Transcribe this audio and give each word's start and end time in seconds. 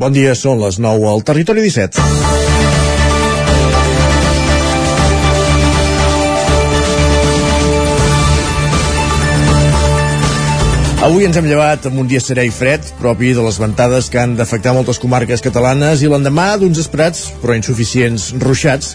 Bon 0.00 0.14
dia, 0.16 0.30
són 0.32 0.62
les 0.62 0.78
9 0.80 1.04
al 1.10 1.18
Territori 1.28 1.60
17. 1.60 2.00
Avui 11.04 11.26
ens 11.26 11.36
hem 11.36 11.50
llevat 11.50 11.84
amb 11.90 12.00
un 12.00 12.08
dia 12.08 12.20
serè 12.24 12.46
i 12.48 12.54
fred, 12.54 12.88
propi 12.96 13.34
de 13.36 13.44
les 13.44 13.60
ventades 13.60 14.08
que 14.08 14.22
han 14.22 14.38
d'afectar 14.40 14.72
moltes 14.72 14.96
comarques 15.02 15.44
catalanes 15.44 16.00
i 16.00 16.08
l'endemà 16.08 16.54
d'uns 16.56 16.80
esperats, 16.80 17.26
però 17.44 17.52
insuficients, 17.58 18.30
ruixats, 18.40 18.94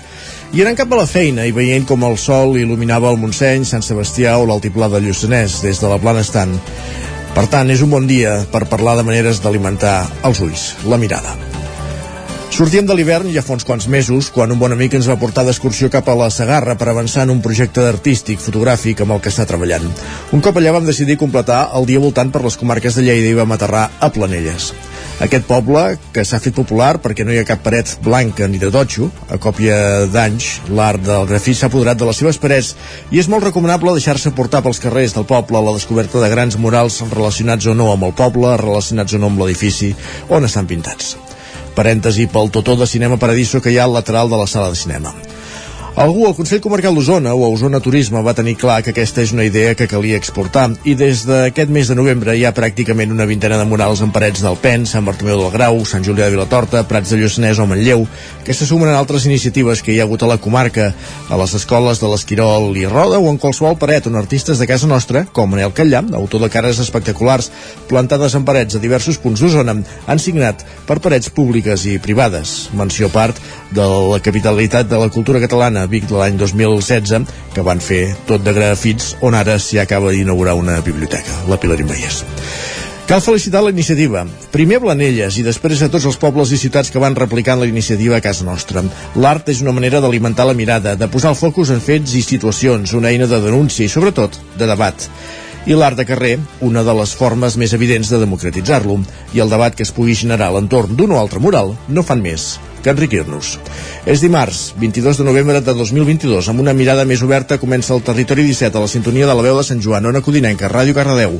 i 0.57 0.65
anant 0.65 0.81
cap 0.81 0.89
a 0.89 1.03
la 1.03 1.09
feina 1.09 1.45
i 1.45 1.53
veient 1.53 1.85
com 1.85 2.01
el 2.09 2.17
sol 2.17 2.57
il·luminava 2.57 3.13
el 3.13 3.21
Montseny, 3.21 3.61
Sant 3.61 3.85
Sebastià 3.85 4.39
o 4.41 4.49
l'altiplà 4.49 4.89
de 4.89 5.05
Lluçanès 5.05 5.61
des 5.67 5.85
de 5.85 5.91
la 5.91 6.01
plana 6.01 6.25
estant. 6.25 6.57
Per 7.35 7.49
tant, 7.51 7.67
és 7.67 7.81
un 7.83 7.91
bon 7.91 8.05
dia 8.07 8.37
per 8.51 8.63
parlar 8.71 8.95
de 8.95 9.03
maneres 9.03 9.41
d'alimentar 9.43 9.97
els 10.23 10.39
ulls, 10.45 10.69
la 10.87 10.99
mirada. 11.01 11.35
Sortíem 12.55 12.85
de 12.87 12.95
l'hivern 12.95 13.27
ja 13.35 13.41
fa 13.43 13.51
uns 13.57 13.65
quants 13.67 13.89
mesos, 13.91 14.29
quan 14.31 14.53
un 14.53 14.59
bon 14.61 14.71
amic 14.71 14.93
ens 14.95 15.09
va 15.11 15.17
portar 15.19 15.43
d'excursió 15.43 15.89
cap 15.91 16.07
a 16.07 16.15
la 16.15 16.29
Sagarra 16.31 16.77
per 16.79 16.87
avançar 16.87 17.25
en 17.27 17.33
un 17.33 17.41
projecte 17.43 17.83
artístic 17.83 18.39
fotogràfic 18.39 19.03
amb 19.03 19.17
el 19.17 19.19
que 19.19 19.33
està 19.33 19.43
treballant. 19.49 19.89
Un 20.31 20.39
cop 20.45 20.55
allà 20.55 20.71
vam 20.77 20.87
decidir 20.87 21.19
completar 21.19 21.65
el 21.75 21.89
dia 21.89 21.99
voltant 21.99 22.31
per 22.31 22.45
les 22.45 22.55
comarques 22.55 22.95
de 22.95 23.03
Lleida 23.03 23.33
i 23.33 23.35
vam 23.35 23.51
aterrar 23.51 23.89
a 23.99 24.11
Planelles. 24.15 24.71
Aquest 25.23 25.45
poble, 25.47 25.81
que 26.11 26.25
s'ha 26.27 26.41
fet 26.43 26.55
popular 26.57 26.97
perquè 26.99 27.23
no 27.23 27.31
hi 27.31 27.37
ha 27.39 27.47
cap 27.47 27.61
paret 27.63 27.93
blanca 28.03 28.49
ni 28.51 28.59
de 28.59 28.67
totxo, 28.71 29.07
a 29.31 29.37
còpia 29.39 29.77
d'anys, 30.11 30.49
l'art 30.75 31.05
del 31.05 31.29
grafit 31.29 31.55
s'ha 31.55 31.69
apoderat 31.71 32.01
de 32.01 32.09
les 32.09 32.19
seves 32.19 32.39
parets 32.41 32.73
i 33.15 33.21
és 33.23 33.29
molt 33.31 33.47
recomanable 33.47 33.95
deixar-se 33.95 34.33
portar 34.35 34.59
pels 34.65 34.81
carrers 34.83 35.15
del 35.15 35.27
poble 35.29 35.61
a 35.61 35.63
la 35.63 35.75
descoberta 35.77 36.19
de 36.19 36.31
grans 36.33 36.59
murals 36.59 36.99
relacionats 37.13 37.71
o 37.71 37.77
no 37.77 37.93
amb 37.93 38.09
el 38.09 38.17
poble, 38.17 38.57
relacionats 38.59 39.15
o 39.15 39.21
no 39.21 39.31
amb 39.31 39.39
l'edifici 39.39 39.93
on 40.27 40.49
estan 40.49 40.67
pintats 40.67 41.15
parèntesi 41.75 42.27
pel 42.31 42.51
totó 42.51 42.75
de 42.79 42.87
Cinema 42.87 43.19
Paradiso 43.19 43.61
que 43.61 43.71
hi 43.71 43.79
ha 43.79 43.87
al 43.87 43.95
lateral 43.95 44.31
de 44.31 44.39
la 44.39 44.47
sala 44.47 44.71
de 44.71 44.79
cinema. 44.79 45.11
Algú 45.95 46.25
al 46.27 46.33
Consell 46.35 46.59
Comarcal 46.59 46.91
d'Osona 46.91 47.31
o 47.39 47.45
a 47.45 47.47
Osona 47.47 47.79
Turisme 47.79 48.19
va 48.19 48.33
tenir 48.35 48.57
clar 48.59 48.81
que 48.83 48.91
aquesta 48.91 49.21
és 49.23 49.31
una 49.31 49.45
idea 49.47 49.77
que 49.79 49.85
calia 49.87 50.17
exportar 50.19 50.65
i 50.83 50.91
des 50.99 51.21
d'aquest 51.23 51.69
mes 51.71 51.87
de 51.87 51.95
novembre 51.95 52.33
hi 52.35 52.41
ha 52.43 52.51
pràcticament 52.51 53.13
una 53.13 53.23
vintena 53.29 53.55
de 53.55 53.63
murals 53.69 54.01
en 54.03 54.11
parets 54.11 54.43
del 54.43 54.57
Pen, 54.59 54.83
Sant 54.83 55.07
Bartomeu 55.07 55.39
del 55.39 55.53
Grau, 55.53 55.79
Sant 55.87 56.03
Julià 56.03 56.27
de 56.27 56.33
Vilatorta, 56.33 56.81
Prats 56.89 57.13
de 57.13 57.19
Lluçanès 57.21 57.61
o 57.63 57.67
Manlleu, 57.71 58.03
que 58.43 58.51
se 58.53 58.67
sumen 58.67 58.91
a 58.91 58.97
altres 58.99 59.23
iniciatives 59.29 59.79
que 59.79 59.93
hi 59.93 60.01
ha 60.01 60.03
hagut 60.03 60.25
a 60.25 60.29
la 60.33 60.37
comarca, 60.37 60.89
a 61.31 61.39
les 61.39 61.55
escoles 61.61 62.03
de 62.03 62.11
l'Esquirol 62.11 62.75
i 62.75 62.83
Roda 62.91 63.21
o 63.23 63.31
en 63.31 63.39
qualsevol 63.39 63.79
paret 63.79 64.11
on 64.11 64.19
artistes 64.19 64.59
de 64.59 64.67
casa 64.67 64.91
nostra, 64.91 65.23
com 65.31 65.47
Manel 65.47 65.71
Catllà, 65.71 66.03
autor 66.19 66.43
de 66.43 66.51
cares 66.51 66.83
espectaculars 66.83 67.47
plantades 67.87 68.35
en 68.35 68.43
parets 68.43 68.75
a 68.75 68.83
diversos 68.83 69.15
punts 69.15 69.39
d'Osona, 69.39 69.79
han 70.11 70.19
signat 70.19 70.67
per 70.91 70.99
parets 70.99 71.31
públiques 71.31 71.87
i 71.87 71.95
privades. 72.03 72.67
Menció 72.75 73.07
part 73.15 73.39
de 73.71 73.87
la 74.11 74.19
capitalitat 74.19 74.91
de 74.91 74.99
la 74.99 75.07
cultura 75.07 75.39
catalana 75.39 75.84
Vic 75.91 76.07
de 76.09 76.17
l'any 76.19 76.37
2016, 76.39 77.25
que 77.53 77.65
van 77.65 77.81
fer 77.83 78.07
tot 78.29 78.43
de 78.45 78.53
grafits, 78.55 79.13
on 79.21 79.37
ara 79.37 79.59
s'hi 79.59 79.79
acaba 79.81 80.13
d'inaugurar 80.13 80.55
una 80.59 80.79
biblioteca, 80.85 81.43
la 81.49 81.59
Pilar 81.61 81.79
Imbaies. 81.83 82.23
Cal 83.05 83.21
felicitar 83.21 83.61
la 83.61 83.69
iniciativa. 83.69 84.23
Primer 84.49 84.79
a 84.79 84.83
Blanelles 84.87 85.35
i 85.37 85.43
després 85.45 85.83
a 85.85 85.91
tots 85.93 86.07
els 86.09 86.17
pobles 86.17 86.49
i 86.49 86.57
ciutats 86.57 86.89
que 86.89 87.01
van 87.01 87.13
replicant 87.13 87.61
la 87.61 87.69
iniciativa 87.69 88.17
a 88.17 88.23
casa 88.25 88.47
nostra. 88.47 88.81
L'art 89.21 89.51
és 89.53 89.61
una 89.61 89.75
manera 89.77 90.01
d'alimentar 90.01 90.47
la 90.49 90.57
mirada, 90.57 90.95
de 90.97 91.09
posar 91.13 91.35
el 91.35 91.37
focus 91.37 91.69
en 91.69 91.83
fets 91.85 92.17
i 92.17 92.23
situacions, 92.25 92.97
una 92.97 93.13
eina 93.13 93.29
de 93.29 93.41
denúncia 93.45 93.85
i, 93.85 93.91
sobretot, 93.93 94.39
de 94.57 94.69
debat 94.73 95.09
i 95.65 95.73
l'art 95.73 95.97
de 95.97 96.05
carrer, 96.05 96.35
una 96.61 96.83
de 96.85 96.93
les 96.93 97.15
formes 97.17 97.55
més 97.57 97.73
evidents 97.73 98.11
de 98.13 98.19
democratitzar-lo, 98.21 98.99
i 99.33 99.41
el 99.41 99.49
debat 99.49 99.73
que 99.73 99.81
es 99.85 99.93
pugui 99.95 100.13
generar 100.13 100.51
a 100.51 100.57
l'entorn 100.57 100.93
d'un 100.93 101.15
o 101.15 101.17
altre 101.17 101.41
mural 101.41 101.73
no 101.89 102.05
fan 102.05 102.21
més 102.21 102.55
que 102.85 102.93
enriquir-nos. 102.93 103.55
És 104.05 104.21
dimarts, 104.21 104.67
22 104.81 105.19
de 105.19 105.27
novembre 105.27 105.61
de 105.65 105.73
2022, 105.73 106.49
amb 106.51 106.61
una 106.61 106.75
mirada 106.77 107.05
més 107.09 107.25
oberta 107.25 107.57
comença 107.61 107.95
el 107.97 108.05
Territori 108.05 108.45
17 108.45 108.77
a 108.77 108.85
la 108.85 108.91
sintonia 108.91 109.27
de 109.27 109.33
la 109.33 109.45
veu 109.45 109.57
de 109.57 109.65
Sant 109.65 109.81
Joan, 109.81 110.05
Ona 110.11 110.21
Codinenca, 110.25 110.69
Ràdio 110.71 110.93
Cardedeu, 110.97 111.39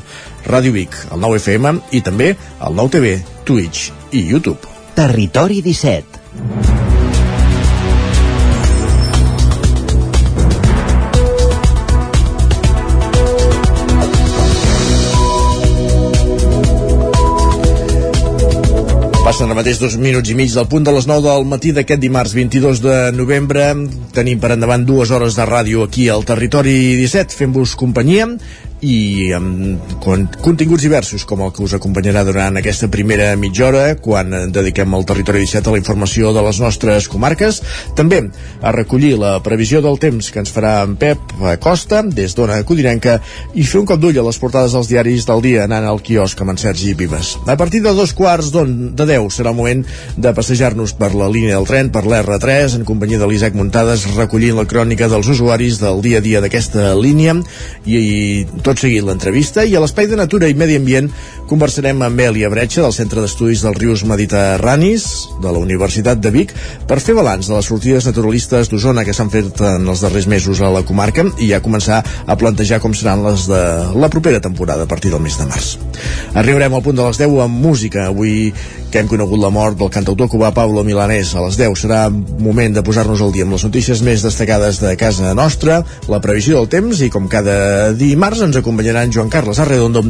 Ràdio 0.50 0.74
Vic, 0.76 0.98
el 1.12 1.22
9 1.22 1.44
FM 1.44 1.76
i 1.94 2.02
també 2.02 2.34
el 2.36 2.82
9 2.82 2.98
TV, 2.98 3.20
Twitch 3.46 3.92
i 4.12 4.26
YouTube. 4.26 4.74
Territori 4.98 5.62
17 5.62 6.75
Passen 19.36 19.52
ara 19.52 19.58
mateix 19.58 19.82
dos 19.82 19.98
minuts 20.00 20.30
i 20.32 20.36
mig 20.40 20.54
del 20.56 20.68
punt 20.72 20.86
de 20.88 20.92
les 20.96 21.10
9 21.12 21.26
del 21.26 21.44
matí 21.52 21.74
d'aquest 21.76 22.00
dimarts 22.00 22.32
22 22.38 22.80
de 22.80 22.94
novembre. 23.12 23.66
Tenim 24.16 24.40
per 24.40 24.54
endavant 24.56 24.86
dues 24.88 25.12
hores 25.12 25.36
de 25.36 25.44
ràdio 25.50 25.84
aquí 25.84 26.06
al 26.08 26.24
Territori 26.24 26.76
17 27.02 27.36
fent-vos 27.36 27.74
companyia 27.76 28.30
i 28.86 29.34
amb 29.34 29.98
continguts 30.04 30.84
diversos 30.86 31.26
com 31.26 31.42
el 31.46 31.52
que 31.56 31.64
us 31.66 31.74
acompanyarà 31.78 32.22
durant 32.28 32.60
aquesta 32.60 32.90
primera 32.94 33.32
mitja 33.40 33.68
hora 33.70 33.86
quan 33.98 34.34
dediquem 34.54 34.94
el 34.94 35.06
territori 35.10 35.42
17 35.46 35.72
a 35.72 35.74
la 35.74 35.82
informació 35.82 36.34
de 36.36 36.44
les 36.46 36.60
nostres 36.62 37.10
comarques. 37.10 37.62
També 37.98 38.22
a 38.62 38.74
recollir 38.76 39.16
la 39.20 39.40
previsió 39.46 39.82
del 39.82 39.98
temps 40.02 40.30
que 40.32 40.42
ens 40.44 40.54
farà 40.54 40.78
en 40.86 40.96
Pep 41.02 41.34
Costa 41.64 42.04
des 42.06 42.36
d'Ona 42.38 42.62
Codinenca 42.68 43.18
i 43.56 43.66
fer 43.66 43.82
un 43.82 43.90
cop 43.90 44.02
d'ull 44.02 44.20
a 44.22 44.26
les 44.28 44.40
portades 44.42 44.76
dels 44.76 44.92
diaris 44.92 45.26
del 45.26 45.42
dia 45.46 45.66
anant 45.66 45.88
al 45.90 46.04
quiosc 46.06 46.42
amb 46.42 46.54
en 46.54 46.62
Sergi 46.62 46.94
Vives. 46.94 47.36
A 47.48 47.58
partir 47.58 47.82
de 47.82 47.94
dos 47.98 48.14
quarts 48.14 48.52
de 48.54 49.10
deu 49.10 49.30
serà 49.34 49.54
el 49.54 49.58
moment 49.58 49.86
de 50.18 50.34
passejar-nos 50.36 50.94
per 51.00 51.14
la 51.18 51.30
línia 51.32 51.58
del 51.58 51.70
tren 51.70 51.92
per 51.94 52.06
l'R3 52.06 52.78
en 52.80 52.86
companyia 52.88 53.22
de 53.22 53.30
l'Isaac 53.30 53.58
Muntades 53.58 54.06
recollint 54.14 54.60
la 54.60 54.68
crònica 54.70 55.10
dels 55.10 55.30
usuaris 55.32 55.82
del 55.82 56.04
dia 56.06 56.22
a 56.22 56.26
dia 56.26 56.44
d'aquesta 56.44 56.94
línia. 57.00 57.36
I, 57.86 57.96
i 57.96 58.62
tot 58.66 58.75
tot 58.76 58.84
seguit 58.84 59.06
l'entrevista 59.08 59.64
i 59.64 59.76
a 59.76 59.80
l'Espai 59.80 60.10
de 60.12 60.18
Natura 60.20 60.50
i 60.52 60.56
Medi 60.58 60.76
Ambient 60.76 61.08
conversarem 61.48 62.02
amb 62.04 62.20
Elia 62.20 62.50
Bretxa 62.52 62.82
del 62.84 62.94
Centre 62.96 63.22
d'Estudis 63.24 63.62
dels 63.64 63.78
Rius 63.80 64.04
Mediterranis 64.10 65.06
de 65.40 65.54
la 65.54 65.62
Universitat 65.64 66.20
de 66.20 66.32
Vic 66.34 66.52
per 66.90 67.00
fer 67.00 67.16
balanç 67.16 67.48
de 67.48 67.56
les 67.56 67.70
sortides 67.72 68.08
naturalistes 68.10 68.72
d'Osona 68.72 69.06
que 69.08 69.16
s'han 69.16 69.32
fet 69.32 69.62
en 69.64 69.88
els 69.88 70.04
darrers 70.04 70.28
mesos 70.28 70.60
a 70.60 70.74
la 70.74 70.84
comarca 70.84 71.24
i 71.40 71.54
ja 71.54 71.64
començar 71.64 72.02
a 72.04 72.40
plantejar 72.42 72.82
com 72.84 72.94
seran 72.98 73.24
les 73.24 73.48
de 73.48 73.62
la 73.96 74.12
propera 74.12 74.44
temporada 74.44 74.84
a 74.84 74.92
partir 74.92 75.14
del 75.14 75.24
mes 75.24 75.38
de 75.40 75.48
març. 75.48 75.78
Arribarem 76.36 76.76
al 76.76 76.84
punt 76.84 77.00
de 77.00 77.06
les 77.06 77.22
10 77.22 77.46
amb 77.46 77.62
música. 77.64 78.10
Avui 78.12 78.52
que 78.96 79.02
hem 79.02 79.10
conegut 79.12 79.42
la 79.42 79.50
mort 79.52 79.76
del 79.76 79.90
cantautor 79.92 80.30
cubà 80.32 80.54
Pablo 80.56 80.80
Milanés 80.88 81.34
a 81.36 81.42
les 81.44 81.58
10 81.60 81.82
serà 81.82 82.06
moment 82.10 82.78
de 82.78 82.84
posar-nos 82.86 83.20
al 83.20 83.34
dia 83.36 83.44
amb 83.44 83.52
les 83.52 83.66
notícies 83.68 84.00
més 84.08 84.24
destacades 84.24 84.80
de 84.80 84.94
casa 84.96 85.34
nostra, 85.36 85.82
la 86.08 86.22
previsió 86.24 86.62
del 86.62 86.70
temps 86.72 87.02
i 87.04 87.10
com 87.12 87.28
cada 87.28 87.92
dimarts 87.92 88.46
ens 88.46 88.56
acompanyaran 88.66 89.14
Joan 89.14 89.30
Carles 89.30 89.62
Arredondo, 89.62 90.02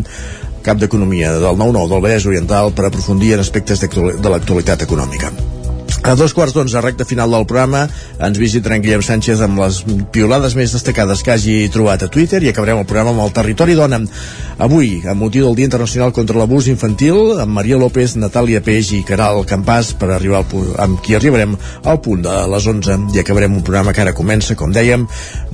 cap 0.63 0.79
d'Economia 0.79 1.33
del 1.35 1.59
9-9 1.59 1.91
del 1.91 2.05
Vallès 2.07 2.29
Oriental 2.31 2.71
per 2.71 2.87
aprofundir 2.87 3.35
en 3.35 3.43
aspectes 3.43 3.83
de 3.83 4.31
l'actualitat 4.31 4.87
econòmica. 4.87 5.33
A 6.05 6.13
dos 6.13 6.35
quarts 6.37 6.53
d'onze, 6.53 6.77
recta 6.85 7.05
final 7.09 7.31
del 7.33 7.47
programa, 7.49 7.87
ens 8.21 8.37
visitarà 8.37 8.75
en 8.77 8.83
Guillem 8.83 9.01
Sánchez 9.01 9.39
amb 9.41 9.57
les 9.57 9.79
piolades 10.13 10.53
més 10.53 10.75
destacades 10.75 11.23
que 11.25 11.31
hagi 11.33 11.55
trobat 11.73 12.03
a 12.05 12.09
Twitter 12.13 12.43
i 12.45 12.51
acabarem 12.51 12.77
el 12.77 12.85
programa 12.85 13.15
amb 13.15 13.23
el 13.23 13.31
Territori 13.33 13.73
Dona. 13.73 13.97
Avui, 14.61 14.99
amb 15.01 15.25
motiu 15.25 15.47
del 15.47 15.55
Dia 15.57 15.65
Internacional 15.65 16.13
contra 16.13 16.37
l'Abús 16.37 16.67
Infantil, 16.69 17.39
amb 17.41 17.57
Maria 17.57 17.79
López, 17.81 18.13
Natàlia 18.21 18.61
Peix 18.61 18.91
i 18.93 19.01
Caral 19.07 19.41
Campàs, 19.49 19.95
per 19.97 20.11
arribar 20.13 20.43
al 20.43 20.49
punt, 20.51 20.67
amb 20.85 21.01
qui 21.01 21.17
arribarem 21.17 21.57
al 21.81 21.97
punt 22.05 22.21
de 22.27 22.35
les 22.53 22.67
11 22.69 23.15
i 23.17 23.23
acabarem 23.23 23.57
un 23.57 23.65
programa 23.65 23.95
que 23.95 24.05
ara 24.05 24.13
comença, 24.13 24.53
com 24.59 24.75
dèiem, 24.75 25.07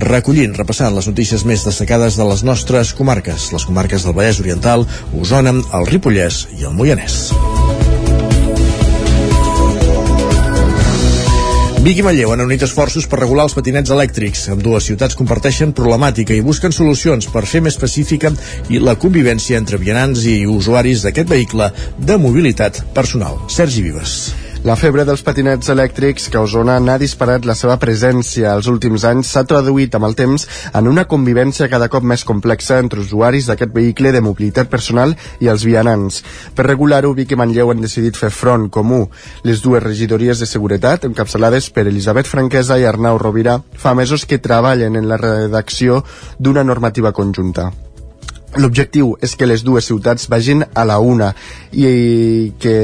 recollint, 0.04 0.52
repassant 0.60 0.92
les 0.92 1.08
notícies 1.08 1.46
més 1.48 1.64
destacades 1.64 2.20
de 2.20 2.28
les 2.28 2.44
nostres 2.44 2.92
comarques, 2.98 3.48
les 3.56 3.64
comarques 3.64 4.04
del 4.04 4.20
Vallès 4.20 4.44
Oriental, 4.44 4.84
Osona, 5.16 5.56
el 5.80 5.88
Ripollès 5.88 6.44
i 6.60 6.68
el 6.68 6.76
Moianès. 6.76 7.32
Vic 11.82 11.98
i 11.98 12.02
Manlleu 12.06 12.30
han 12.30 12.44
unit 12.44 12.62
esforços 12.62 13.08
per 13.10 13.18
regular 13.18 13.48
els 13.48 13.56
patinets 13.56 13.90
elèctrics. 13.90 14.44
Amb 14.54 14.62
dues 14.62 14.86
ciutats 14.86 15.18
comparteixen 15.18 15.72
problemàtica 15.74 16.36
i 16.36 16.44
busquen 16.46 16.70
solucions 16.70 17.26
per 17.32 17.42
fer 17.42 17.58
més 17.66 17.78
pacífica 17.80 18.30
i 18.70 18.78
la 18.78 18.94
convivència 19.02 19.58
entre 19.58 19.82
vianants 19.82 20.22
i 20.30 20.36
usuaris 20.46 21.02
d'aquest 21.02 21.34
vehicle 21.34 21.72
de 21.98 22.20
mobilitat 22.22 22.84
personal. 22.94 23.42
Sergi 23.50 23.82
Vives. 23.82 24.16
La 24.62 24.76
febre 24.78 25.02
dels 25.02 25.24
patinets 25.26 25.72
elèctrics 25.72 26.28
que 26.30 26.38
a 26.38 26.42
Osona 26.46 26.76
n'ha 26.78 26.94
disparat 27.02 27.48
la 27.48 27.56
seva 27.58 27.74
presència 27.82 28.52
els 28.54 28.68
últims 28.70 29.02
anys 29.08 29.32
s'ha 29.34 29.42
traduït 29.50 29.96
amb 29.98 30.06
el 30.06 30.14
temps 30.14 30.44
en 30.78 30.86
una 30.86 31.02
convivència 31.10 31.66
cada 31.72 31.88
cop 31.90 32.06
més 32.06 32.22
complexa 32.28 32.78
entre 32.78 33.02
usuaris 33.02 33.50
d'aquest 33.50 33.74
vehicle 33.74 34.14
de 34.14 34.22
mobilitat 34.22 34.70
personal 34.70 35.16
i 35.42 35.50
els 35.50 35.66
vianants. 35.66 36.22
Per 36.54 36.68
regular-ho, 36.70 37.10
Vic 37.18 37.34
i 37.34 37.42
Manlleu 37.42 37.74
han 37.74 37.82
decidit 37.82 38.14
fer 38.14 38.30
front 38.30 38.70
comú. 38.70 39.08
Les 39.42 39.66
dues 39.66 39.82
regidories 39.82 40.38
de 40.38 40.46
seguretat, 40.46 41.10
encapçalades 41.10 41.72
per 41.74 41.88
Elisabet 41.90 42.30
Franquesa 42.30 42.78
i 42.78 42.86
Arnau 42.86 43.18
Rovira, 43.18 43.58
fa 43.74 43.98
mesos 43.98 44.30
que 44.30 44.38
treballen 44.38 44.94
en 44.94 45.10
la 45.10 45.18
redacció 45.18 46.04
d'una 46.38 46.62
normativa 46.62 47.10
conjunta. 47.10 47.72
L'objectiu 48.60 49.14
és 49.24 49.32
que 49.32 49.46
les 49.48 49.62
dues 49.64 49.86
ciutats 49.88 50.26
vagin 50.28 50.60
a 50.76 50.82
la 50.84 50.98
una 51.00 51.30
i 51.72 52.52
que 52.60 52.74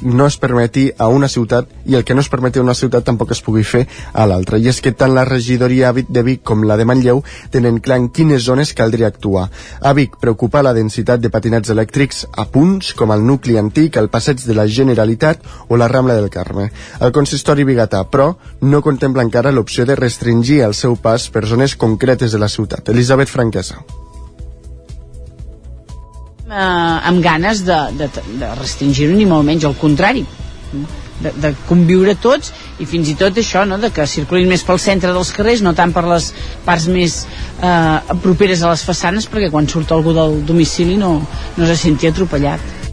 no 0.00 0.24
es 0.24 0.38
permeti 0.40 0.86
a 0.96 1.08
una 1.12 1.28
ciutat 1.28 1.68
i 1.84 1.98
el 1.98 2.04
que 2.08 2.14
no 2.16 2.24
es 2.24 2.30
permeti 2.32 2.58
a 2.58 2.64
una 2.64 2.76
ciutat 2.78 3.04
tampoc 3.04 3.34
es 3.36 3.42
pugui 3.44 3.64
fer 3.64 3.82
a 4.14 4.24
l'altra. 4.24 4.56
I 4.56 4.70
és 4.72 4.80
que 4.80 4.94
tant 4.96 5.12
la 5.12 5.26
regidoria 5.28 5.92
de 5.92 6.22
Vic 6.24 6.40
com 6.48 6.64
la 6.64 6.78
de 6.80 6.88
Manlleu 6.88 7.20
tenen 7.52 7.82
clar 7.84 8.00
en 8.00 8.08
quines 8.08 8.46
zones 8.48 8.72
caldria 8.72 9.12
actuar. 9.12 9.50
A 9.80 9.92
Vic 9.92 10.16
preocupa 10.16 10.64
la 10.64 10.72
densitat 10.72 11.20
de 11.20 11.28
patinets 11.28 11.76
elèctrics 11.76 12.24
a 12.32 12.48
punts 12.48 12.94
com 12.96 13.12
el 13.12 13.20
nucli 13.20 13.60
antic, 13.60 14.00
el 14.00 14.08
passeig 14.08 14.40
de 14.48 14.56
la 14.56 14.64
Generalitat 14.66 15.44
o 15.68 15.76
la 15.76 15.92
Rambla 15.92 16.16
del 16.16 16.32
Carme. 16.32 16.70
El 17.04 17.12
consistori 17.12 17.68
biguetà, 17.68 18.06
però, 18.08 18.32
no 18.62 18.80
contempla 18.80 19.28
encara 19.28 19.52
l'opció 19.52 19.84
de 19.84 20.00
restringir 20.00 20.62
el 20.64 20.72
seu 20.72 20.96
pas 20.96 21.28
per 21.28 21.44
zones 21.44 21.76
concretes 21.76 22.32
de 22.32 22.40
la 22.40 22.48
ciutat. 22.48 22.88
Elisabet 22.88 23.28
Franquesa 23.28 23.84
eh, 26.48 27.08
amb 27.12 27.22
ganes 27.24 27.64
de, 27.66 27.80
de, 27.98 28.10
de 28.40 28.54
restringir-ho 28.60 29.16
ni 29.16 29.28
molt 29.28 29.46
menys, 29.48 29.68
al 29.68 29.76
contrari 29.78 30.24
de, 31.20 31.32
de 31.42 31.52
conviure 31.68 32.14
tots 32.22 32.52
i 32.82 32.86
fins 32.88 33.10
i 33.10 33.16
tot 33.18 33.38
això, 33.40 33.64
no? 33.68 33.78
de 33.82 33.90
que 33.94 34.06
circulin 34.06 34.48
més 34.50 34.64
pel 34.66 34.80
centre 34.82 35.12
dels 35.14 35.32
carrers, 35.34 35.62
no 35.64 35.74
tant 35.78 35.92
per 35.94 36.04
les 36.06 36.30
parts 36.66 36.88
més 36.92 37.20
eh, 37.24 38.14
properes 38.24 38.62
a 38.62 38.72
les 38.72 38.84
façanes 38.86 39.28
perquè 39.30 39.50
quan 39.54 39.68
surt 39.70 39.92
algú 39.96 40.14
del 40.16 40.40
domicili 40.48 40.98
no, 41.00 41.16
no 41.56 41.70
se 41.70 41.78
senti 41.86 42.10
atropellat 42.10 42.87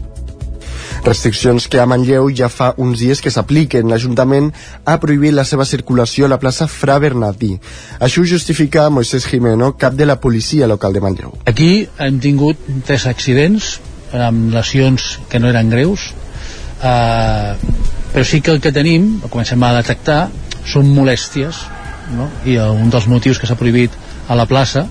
Restriccions 1.06 1.68
que 1.70 1.78
a 1.78 1.86
Manlleu 1.86 2.26
ja 2.34 2.48
fa 2.50 2.72
uns 2.82 2.98
dies 2.98 3.20
que 3.22 3.30
s'apliquen. 3.30 3.86
L'Ajuntament 3.86 4.48
ha 4.84 4.96
prohibit 4.98 5.36
la 5.36 5.44
seva 5.46 5.64
circulació 5.68 6.26
a 6.26 6.30
la 6.32 6.40
plaça 6.42 6.66
Fra 6.66 6.96
Bernardí. 6.98 7.52
Això 8.02 8.24
ho 8.24 8.26
justifica 8.26 8.88
Moisés 8.90 9.28
Jimeno, 9.30 9.72
cap 9.78 9.94
de 9.94 10.08
la 10.08 10.18
policia 10.18 10.66
local 10.66 10.96
de 10.96 11.04
Manlleu. 11.04 11.36
Aquí 11.46 11.86
hem 12.02 12.18
tingut 12.18 12.66
tres 12.88 13.06
accidents 13.06 13.76
amb 14.12 14.50
lesions 14.54 15.20
que 15.30 15.38
no 15.38 15.52
eren 15.52 15.70
greus, 15.70 16.08
eh, 16.82 17.54
però 18.12 18.24
sí 18.26 18.42
que 18.42 18.50
el 18.50 18.60
que 18.60 18.74
tenim, 18.74 19.20
comencem 19.30 19.62
a 19.62 19.74
detectar, 19.78 20.20
són 20.66 20.90
molèsties, 20.90 21.62
no? 22.18 22.28
i 22.46 22.58
un 22.58 22.90
dels 22.90 23.06
motius 23.06 23.38
que 23.38 23.46
s'ha 23.46 23.58
prohibit 23.58 23.94
a 24.26 24.34
la 24.34 24.46
plaça 24.50 24.88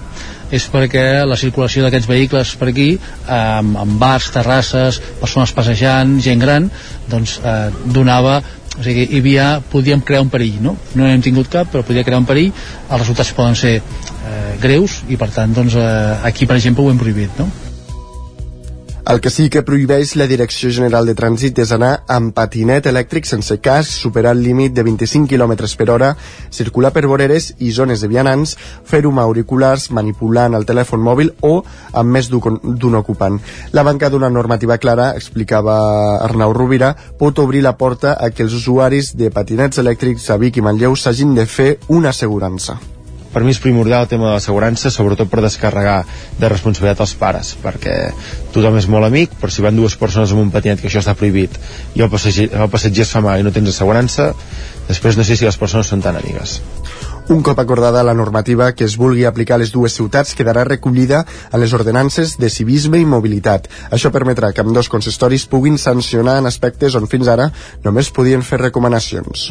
és 0.53 0.67
perquè 0.71 1.25
la 1.25 1.37
circulació 1.39 1.85
d'aquests 1.85 2.09
vehicles 2.09 2.53
per 2.59 2.69
aquí, 2.71 2.89
amb, 3.31 3.79
amb 3.81 3.97
bars, 4.01 4.29
terrasses, 4.35 4.99
persones 5.21 5.53
passejant, 5.55 6.19
gent 6.21 6.43
gran, 6.43 6.69
doncs 7.09 7.39
eh, 7.41 7.71
donava 7.85 8.41
o 8.75 8.83
sigui, 8.83 9.05
hi 9.07 9.21
havia, 9.21 9.45
podíem 9.71 10.01
crear 10.03 10.23
un 10.25 10.31
perill 10.31 10.57
no? 10.63 10.75
no 10.95 11.05
n'hem 11.05 11.23
tingut 11.23 11.47
cap, 11.51 11.69
però 11.71 11.83
podia 11.87 12.03
crear 12.03 12.19
un 12.19 12.27
perill 12.27 12.51
els 12.51 12.99
resultats 12.99 13.31
poden 13.37 13.55
ser 13.55 13.77
eh, 13.79 14.55
greus 14.61 15.01
i 15.07 15.19
per 15.19 15.29
tant, 15.31 15.53
doncs, 15.55 15.77
eh, 15.79 16.17
aquí 16.27 16.47
per 16.49 16.59
exemple 16.59 16.83
ho 16.83 16.91
hem 16.91 16.99
prohibit 16.99 17.39
no? 17.39 17.47
El 19.05 19.21
que 19.21 19.29
sí 19.29 19.51
que 19.53 19.61
prohibeix 19.61 20.15
la 20.17 20.25
Direcció 20.25 20.71
General 20.73 21.05
de 21.05 21.13
Trànsit 21.13 21.59
és 21.61 21.69
anar 21.75 21.91
amb 22.09 22.31
patinet 22.33 22.87
elèctric 22.89 23.27
sense 23.29 23.53
cas, 23.61 23.91
superar 24.01 24.31
el 24.33 24.41
límit 24.41 24.73
de 24.73 24.81
25 24.87 25.29
km 25.29 25.53
per 25.77 25.87
hora, 25.93 26.07
circular 26.49 26.89
per 26.95 27.03
voreres 27.05 27.51
i 27.59 27.69
zones 27.69 28.01
de 28.01 28.09
vianants, 28.09 28.55
fer-ho 28.89 29.11
amb 29.13 29.21
auriculars, 29.21 29.91
manipulant 29.93 30.57
el 30.57 30.65
telèfon 30.65 31.05
mòbil 31.05 31.29
o 31.45 31.59
amb 31.93 32.17
més 32.17 32.31
d'un 32.33 32.97
ocupant. 32.97 33.37
La 33.77 33.85
banca 33.85 34.09
d'una 34.09 34.31
normativa 34.33 34.79
clara, 34.81 35.11
explicava 35.13 35.77
Arnau 36.25 36.57
Rovira, 36.57 36.95
pot 37.21 37.37
obrir 37.45 37.61
la 37.61 37.77
porta 37.77 38.17
a 38.17 38.33
que 38.33 38.49
els 38.49 38.57
usuaris 38.57 39.13
de 39.13 39.29
patinets 39.29 39.85
elèctrics 39.85 40.31
a 40.33 40.41
Vic 40.41 40.57
i 40.57 40.65
Manlleu 40.65 40.97
s'hagin 40.97 41.37
de 41.37 41.45
fer 41.45 41.75
una 41.93 42.09
assegurança 42.09 42.79
per 43.35 43.43
mi 43.43 43.51
és 43.51 43.59
primordial 43.59 44.05
el 44.05 44.11
tema 44.11 44.29
de 44.29 44.37
l'assegurança, 44.37 44.87
sobretot 44.93 45.27
per 45.27 45.41
descarregar 45.43 45.97
de 46.39 46.49
responsabilitat 46.51 47.03
als 47.03 47.15
pares, 47.19 47.51
perquè 47.59 47.95
tothom 48.55 48.79
és 48.79 48.87
molt 48.87 49.09
amic, 49.09 49.35
però 49.41 49.51
si 49.51 49.65
van 49.65 49.75
dues 49.75 49.97
persones 49.99 50.31
amb 50.31 50.45
un 50.45 50.53
patinet 50.53 50.79
que 50.79 50.87
això 50.87 51.03
està 51.03 51.17
prohibit 51.19 51.59
i 51.99 52.05
el 52.05 52.11
passatger, 52.13 52.47
el 52.55 52.71
passatger 52.71 53.03
es 53.03 53.11
fa 53.11 53.19
mal 53.25 53.41
i 53.41 53.43
no 53.43 53.51
tens 53.51 53.73
assegurança, 53.73 54.29
després 54.87 55.19
no 55.19 55.27
sé 55.27 55.35
si 55.35 55.43
les 55.43 55.59
persones 55.59 55.91
són 55.91 56.05
tan 56.05 56.15
amigues. 56.15 56.61
Un 57.27 57.41
cop 57.43 57.59
acordada 57.59 58.05
la 58.05 58.13
normativa 58.13 58.71
que 58.71 58.85
es 58.85 58.95
vulgui 59.01 59.25
aplicar 59.25 59.57
a 59.57 59.63
les 59.65 59.75
dues 59.75 59.99
ciutats 59.99 60.35
quedarà 60.37 60.63
recollida 60.63 61.25
a 61.51 61.59
les 61.59 61.73
ordenances 61.73 62.37
de 62.39 62.51
civisme 62.53 63.01
i 63.01 63.09
mobilitat. 63.09 63.67
Això 63.91 64.13
permetrà 64.15 64.53
que 64.53 64.63
amb 64.63 64.77
dos 64.77 64.93
consistoris 64.93 65.49
puguin 65.49 65.81
sancionar 65.81 66.37
en 66.39 66.47
aspectes 66.47 66.95
on 66.95 67.09
fins 67.11 67.27
ara 67.27 67.49
només 67.83 68.13
podien 68.13 68.45
fer 68.45 68.61
recomanacions. 68.61 69.49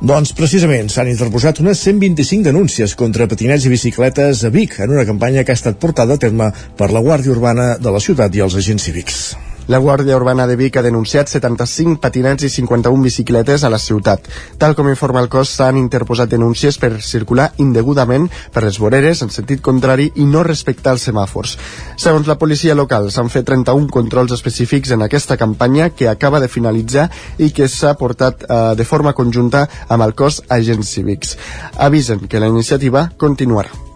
Doncs 0.00 0.32
precisament 0.38 0.92
s'han 0.92 1.10
interposat 1.10 1.60
unes 1.64 1.82
125 1.86 2.46
denúncies 2.46 2.94
contra 2.98 3.26
patinets 3.30 3.66
i 3.66 3.74
bicicletes 3.74 4.44
a 4.46 4.52
Vic 4.54 4.78
en 4.84 4.94
una 4.94 5.06
campanya 5.08 5.44
que 5.44 5.54
ha 5.54 5.60
estat 5.60 5.80
portada 5.82 6.14
a 6.14 6.22
terme 6.22 6.52
per 6.78 6.92
la 6.94 7.04
Guàrdia 7.04 7.34
Urbana 7.34 7.74
de 7.82 7.94
la 7.94 8.02
ciutat 8.02 8.34
i 8.34 8.46
els 8.46 8.58
agents 8.62 8.88
cívics. 8.88 9.22
La 9.68 9.78
Guàrdia 9.84 10.16
Urbana 10.16 10.46
de 10.48 10.54
Vic 10.56 10.78
ha 10.80 10.82
denunciat 10.82 11.28
75 11.28 11.98
patinets 12.00 12.46
i 12.46 12.48
51 12.48 13.02
bicicletes 13.04 13.64
a 13.64 13.68
la 13.68 13.78
ciutat. 13.78 14.24
Tal 14.56 14.72
com 14.74 14.86
informa 14.88 15.20
el 15.20 15.28
cos, 15.28 15.50
s'han 15.58 15.76
interposat 15.76 16.30
denúncies 16.32 16.78
per 16.80 17.02
circular 17.04 17.50
indegudament 17.60 18.30
per 18.54 18.62
les 18.64 18.78
voreres 18.80 19.20
en 19.20 19.28
sentit 19.34 19.60
contrari 19.60 20.06
i 20.16 20.24
no 20.24 20.44
respectar 20.46 20.94
els 20.96 21.04
semàfors. 21.10 21.58
Segons 22.00 22.30
la 22.30 22.38
policia 22.40 22.76
local, 22.78 23.10
s'han 23.12 23.28
fet 23.28 23.44
31 23.50 23.92
controls 23.92 24.32
específics 24.38 24.94
en 24.96 25.04
aquesta 25.04 25.36
campanya 25.36 25.90
que 25.90 26.08
acaba 26.08 26.40
de 26.40 26.48
finalitzar 26.48 27.10
i 27.36 27.50
que 27.52 27.68
s'ha 27.68 27.92
portat 28.00 28.48
eh, 28.48 28.62
de 28.78 28.88
forma 28.88 29.12
conjunta 29.12 29.66
amb 29.88 30.08
el 30.08 30.16
cos 30.16 30.40
agents 30.48 30.94
cívics. 30.96 31.36
Avisen 31.76 32.24
que 32.24 32.40
la 32.40 32.48
iniciativa 32.48 33.10
continuarà. 33.18 33.87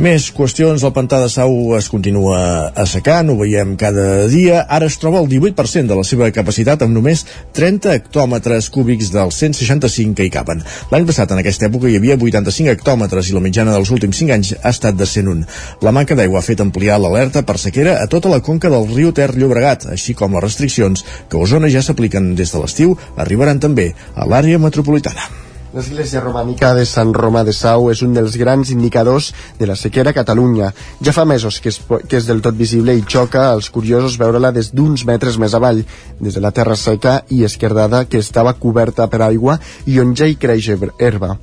Més 0.00 0.30
qüestions, 0.32 0.80
el 0.80 0.92
pantà 0.96 1.18
de 1.20 1.26
Sau 1.28 1.74
es 1.76 1.90
continua 1.92 2.38
assecant, 2.80 3.28
ho 3.28 3.34
veiem 3.36 3.74
cada 3.76 4.22
dia. 4.32 4.62
Ara 4.72 4.86
es 4.88 4.94
troba 4.96 5.18
el 5.20 5.26
18% 5.28 5.90
de 5.90 5.98
la 5.98 6.04
seva 6.08 6.30
capacitat 6.32 6.80
amb 6.86 6.96
només 6.96 7.26
30 7.58 7.92
hectòmetres 7.98 8.70
cúbics 8.72 9.10
dels 9.12 9.36
165 9.42 10.16
que 10.16 10.24
hi 10.24 10.32
caben. 10.32 10.62
L'any 10.88 11.04
passat, 11.10 11.34
en 11.36 11.42
aquesta 11.42 11.68
època, 11.68 11.90
hi 11.90 11.98
havia 12.00 12.16
85 12.16 12.72
hectòmetres 12.72 13.28
i 13.28 13.36
la 13.36 13.44
mitjana 13.44 13.76
dels 13.76 13.92
últims 13.92 14.22
5 14.22 14.36
anys 14.38 14.54
ha 14.56 14.72
estat 14.72 14.96
de 14.96 15.04
101. 15.04 15.44
La 15.84 15.92
manca 15.92 16.16
d'aigua 16.16 16.40
ha 16.40 16.48
fet 16.48 16.64
ampliar 16.64 16.96
l'alerta 16.96 17.44
per 17.44 17.58
sequera 17.60 17.98
a 18.00 18.08
tota 18.08 18.32
la 18.32 18.40
conca 18.40 18.72
del 18.72 18.88
riu 18.94 19.12
Ter 19.12 19.34
Llobregat, 19.36 19.84
així 19.92 20.16
com 20.16 20.32
les 20.32 20.46
restriccions 20.48 21.04
que 21.28 21.36
a 21.36 21.44
Osona 21.44 21.68
ja 21.68 21.84
s'apliquen 21.84 22.32
des 22.40 22.56
de 22.56 22.64
l'estiu 22.64 22.96
arribaran 23.20 23.60
també 23.60 23.90
a 24.16 24.24
l'àrea 24.24 24.64
metropolitana. 24.64 25.49
L'església 25.70 26.18
romànica 26.18 26.72
de 26.74 26.82
Sant 26.82 27.12
Romà 27.14 27.44
de 27.46 27.52
Sau 27.54 27.92
és 27.92 28.00
un 28.02 28.10
dels 28.16 28.34
grans 28.40 28.72
indicadors 28.74 29.28
de 29.54 29.68
la 29.70 29.76
sequera 29.78 30.10
a 30.10 30.16
Catalunya. 30.16 30.72
Ja 30.98 31.12
fa 31.14 31.22
mesos 31.22 31.60
que 31.62 31.70
és, 31.70 31.78
que 32.10 32.18
és 32.18 32.26
del 32.26 32.40
tot 32.42 32.56
visible 32.58 32.96
i 32.98 33.04
xoca 33.06 33.44
als 33.52 33.68
curiosos 33.70 34.16
veure-la 34.18 34.50
des 34.56 34.72
d'uns 34.74 35.04
metres 35.06 35.38
més 35.38 35.54
avall, 35.54 35.84
des 36.18 36.34
de 36.34 36.42
la 36.42 36.50
terra 36.50 36.74
seca 36.74 37.20
i 37.30 37.44
esquerdada 37.46 38.02
que 38.10 38.18
estava 38.18 38.56
coberta 38.58 39.06
per 39.06 39.22
aigua 39.28 39.60
i 39.86 40.00
on 40.02 40.16
ja 40.18 40.26
hi 40.26 40.34
creix 40.42 40.72
herba. 40.98 41.36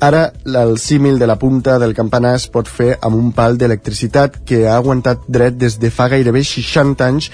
Ara, 0.00 0.24
el 0.44 0.76
símil 0.82 1.18
de 1.18 1.30
la 1.30 1.38
punta 1.38 1.78
del 1.78 1.94
campanar 1.94 2.34
es 2.34 2.48
pot 2.50 2.66
fer 2.66 2.96
amb 3.00 3.14
un 3.14 3.30
pal 3.30 3.58
d'electricitat 3.58 4.42
que 4.46 4.64
ha 4.66 4.74
aguantat 4.74 5.22
dret 5.26 5.54
des 5.54 5.78
de 5.78 5.90
fa 5.94 6.10
gairebé 6.10 6.42
60 6.42 7.06
anys 7.06 7.30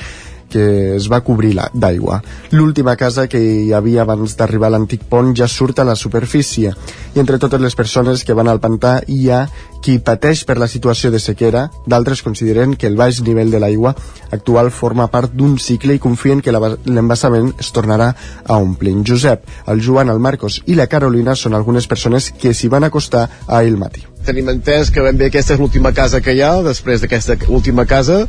que 0.54 0.94
es 0.94 1.10
va 1.10 1.22
cobrir 1.26 1.56
d'aigua. 1.74 2.20
L'última 2.54 2.94
casa 2.96 3.26
que 3.28 3.40
hi 3.42 3.72
havia 3.74 4.04
abans 4.04 4.36
d'arribar 4.38 4.70
a 4.70 4.76
l'antic 4.76 5.02
pont 5.10 5.34
ja 5.34 5.48
surt 5.50 5.82
a 5.82 5.88
la 5.88 5.98
superfície 5.98 6.70
i 7.14 7.22
entre 7.22 7.40
totes 7.42 7.60
les 7.60 7.74
persones 7.74 8.22
que 8.24 8.36
van 8.38 8.50
al 8.50 8.62
pantà 8.62 9.00
hi 9.10 9.28
ha 9.30 9.44
qui 9.84 9.98
pateix 10.00 10.46
per 10.48 10.56
la 10.56 10.68
situació 10.70 11.10
de 11.12 11.20
sequera, 11.20 11.66
d'altres 11.86 12.22
consideren 12.24 12.72
que 12.78 12.88
el 12.88 12.96
baix 12.96 13.20
nivell 13.26 13.50
de 13.52 13.60
l'aigua 13.60 13.92
actual 14.32 14.70
forma 14.72 15.10
part 15.12 15.34
d'un 15.34 15.58
cicle 15.58 15.98
i 15.98 16.00
confien 16.00 16.40
que 16.40 16.54
l'embassament 16.54 17.52
es 17.60 17.68
tornarà 17.74 18.14
a 18.46 18.56
omplir. 18.56 18.96
Josep, 19.04 19.44
el 19.68 19.84
Joan, 19.84 20.08
el 20.08 20.22
Marcos 20.22 20.62
i 20.64 20.78
la 20.78 20.88
Carolina 20.88 21.36
són 21.36 21.58
algunes 21.58 21.90
persones 21.90 22.32
que 22.32 22.54
s'hi 22.54 22.72
van 22.72 22.88
acostar 22.88 23.28
a 23.28 23.58
ahir 23.60 23.76
matí. 23.76 24.13
Tenim 24.24 24.48
entès 24.54 24.88
que 24.90 25.02
ben 25.04 25.18
bé 25.20 25.28
aquesta 25.28 25.52
és 25.54 25.60
l'última 25.60 25.92
casa 25.92 26.20
que 26.24 26.32
hi 26.32 26.40
ha, 26.40 26.54
després 26.64 27.02
d'aquesta 27.02 27.36
última 27.52 27.84
casa 27.84 28.22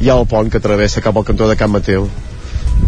hi 0.00 0.10
ha 0.10 0.18
el 0.18 0.28
pont 0.30 0.50
que 0.50 0.62
travessa 0.62 1.02
cap 1.02 1.16
al 1.16 1.26
cantó 1.26 1.48
de 1.50 1.58
Can 1.58 1.72
Mateu 1.74 2.06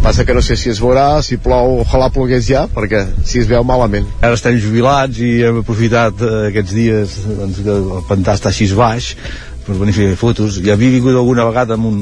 passa 0.03 0.25
que 0.25 0.33
no 0.33 0.41
sé 0.41 0.55
si 0.57 0.71
es 0.71 0.79
veurà, 0.81 1.21
si 1.23 1.37
plou, 1.39 1.77
ojalà 1.83 2.09
plogués 2.11 2.47
ja, 2.47 2.65
perquè 2.71 3.03
si 3.27 3.39
es 3.43 3.47
veu 3.47 3.63
malament. 3.67 4.07
Ara 4.25 4.35
estem 4.35 4.57
jubilats 4.59 5.19
i 5.21 5.43
hem 5.47 5.61
aprofitat 5.61 6.23
eh, 6.23 6.31
aquests 6.49 6.73
dies 6.75 7.17
doncs, 7.29 7.61
que 7.63 7.75
el 7.77 8.05
pantà 8.09 8.35
està 8.39 8.51
així 8.51 8.67
baix 8.75 9.13
per 9.63 9.77
venir 9.79 9.93
a 9.93 9.97
fer 9.97 10.15
fotos. 10.19 10.59
Ja 10.63 10.75
havia 10.77 10.91
vingut 10.93 11.15
alguna 11.15 11.45
vegada 11.47 11.77
amb 11.77 11.87
un, 11.87 11.99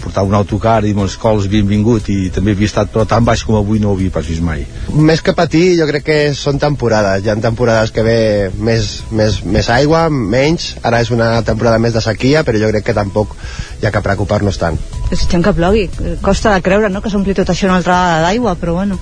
portar 0.00 0.24
un 0.24 0.34
autocar 0.38 0.78
i 0.88 0.94
molts 0.96 1.16
cols 1.20 1.48
havien 1.48 1.66
vingut 1.68 2.08
i 2.12 2.30
també 2.34 2.54
havia 2.54 2.70
estat 2.70 2.92
però 2.94 3.04
tan 3.08 3.26
baix 3.26 3.42
com 3.44 3.58
avui 3.58 3.80
no 3.82 3.90
ho 3.90 3.96
havia 3.96 4.14
pas 4.14 4.26
vist 4.26 4.44
mai. 4.44 4.64
Més 4.94 5.22
que 5.24 5.34
patir 5.36 5.64
jo 5.80 5.88
crec 5.90 6.06
que 6.06 6.18
són 6.38 6.60
temporades, 6.62 7.24
hi 7.24 7.32
ha 7.32 7.36
temporades 7.42 7.92
que 7.94 8.04
ve 8.06 8.18
més, 8.56 9.02
més, 9.10 9.42
més 9.44 9.68
aigua, 9.74 10.06
menys, 10.08 10.70
ara 10.82 11.02
és 11.04 11.12
una 11.14 11.30
temporada 11.46 11.82
més 11.82 11.96
de 11.96 12.04
sequia 12.04 12.44
però 12.46 12.62
jo 12.62 12.72
crec 12.72 12.88
que 12.88 12.96
tampoc 12.96 13.36
hi 13.82 13.86
ha 13.86 13.92
que 13.94 14.04
preocupar-nos 14.04 14.60
tant. 14.60 14.80
Desitgem 15.10 15.44
que 15.44 15.54
plogui, 15.56 15.86
costa 16.24 16.54
de 16.56 16.64
creure 16.64 16.90
no? 16.92 17.04
que 17.04 17.12
s'ompli 17.12 17.36
tot 17.36 17.52
això 17.52 17.68
una 17.68 17.80
altra 17.82 18.00
vegada 18.00 18.26
d'aigua, 18.28 18.58
però 18.60 18.80
bueno 18.80 18.98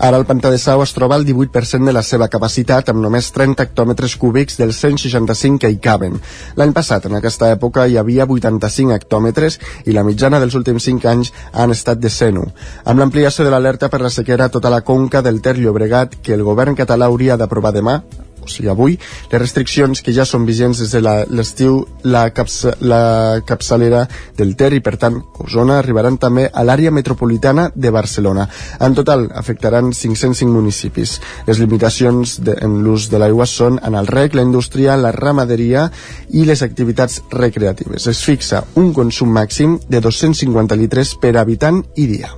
Ara 0.00 0.16
el 0.16 0.24
pantà 0.24 0.48
de 0.48 0.56
Sau 0.56 0.80
es 0.80 0.94
troba 0.96 1.14
al 1.18 1.26
18% 1.28 1.84
de 1.84 1.92
la 1.92 2.00
seva 2.00 2.30
capacitat, 2.32 2.88
amb 2.88 3.02
només 3.04 3.26
30 3.36 3.66
hectòmetres 3.66 4.14
cúbics 4.16 4.56
dels 4.56 4.78
165 4.80 5.60
que 5.60 5.68
hi 5.68 5.76
caben. 5.76 6.16
L'any 6.56 6.72
passat, 6.72 7.04
en 7.04 7.18
aquesta 7.18 7.50
època, 7.52 7.84
hi 7.84 7.98
havia 8.00 8.24
85 8.24 8.96
hectòmetres 8.96 9.58
i 9.84 9.92
la 9.92 10.06
mitjana 10.06 10.40
dels 10.40 10.56
últims 10.56 10.88
5 10.88 11.10
anys 11.12 11.34
han 11.52 11.76
estat 11.76 12.00
de 12.00 12.08
101. 12.08 12.48
Amb 12.88 13.04
l'ampliació 13.04 13.44
de 13.44 13.52
l'alerta 13.52 13.92
per 13.92 14.00
la 14.00 14.14
sequera 14.14 14.48
a 14.48 14.54
tota 14.56 14.72
la 14.72 14.80
conca 14.80 15.20
del 15.20 15.42
Ter 15.44 15.58
Llobregat, 15.60 16.16
que 16.24 16.32
el 16.32 16.48
govern 16.48 16.80
català 16.80 17.12
hauria 17.12 17.36
d'aprovar 17.36 17.76
demà, 17.76 18.00
o 18.42 18.48
sigui 18.48 18.70
avui, 18.72 18.96
les 19.30 19.40
restriccions 19.40 20.02
que 20.02 20.14
ja 20.16 20.26
són 20.28 20.46
vigents 20.48 20.80
des 20.82 20.92
de 20.94 21.00
l'estiu 21.02 21.80
la, 22.02 22.10
la, 22.12 22.22
capsa, 22.34 22.74
la 22.80 23.40
capçalera 23.46 24.06
del 24.38 24.54
Ter 24.56 24.72
i 24.76 24.82
per 24.84 24.96
tant 25.00 25.20
Osona 25.44 25.78
arribaran 25.80 26.18
també 26.20 26.46
a 26.48 26.64
l'àrea 26.66 26.92
metropolitana 26.94 27.68
de 27.74 27.90
Barcelona. 27.94 28.46
En 28.80 28.96
total 28.96 29.28
afectaran 29.34 29.92
505 29.92 30.50
municipis. 30.50 31.18
Les 31.46 31.60
limitacions 31.62 32.38
de, 32.44 32.56
en 32.64 32.80
l'ús 32.84 33.08
de 33.10 33.20
l'aigua 33.20 33.46
són 33.46 33.80
en 33.84 33.96
el 33.98 34.08
rec, 34.10 34.34
la 34.34 34.46
indústria, 34.46 34.96
la 34.96 35.12
ramaderia 35.16 35.88
i 36.36 36.44
les 36.48 36.62
activitats 36.66 37.20
recreatives. 37.32 38.06
Es 38.10 38.24
fixa 38.24 38.64
un 38.80 38.92
consum 38.96 39.32
màxim 39.34 39.78
de 39.88 40.00
250 40.00 40.78
litres 40.80 41.14
per 41.20 41.36
habitant 41.40 41.82
i 41.96 42.08
dia. 42.10 42.32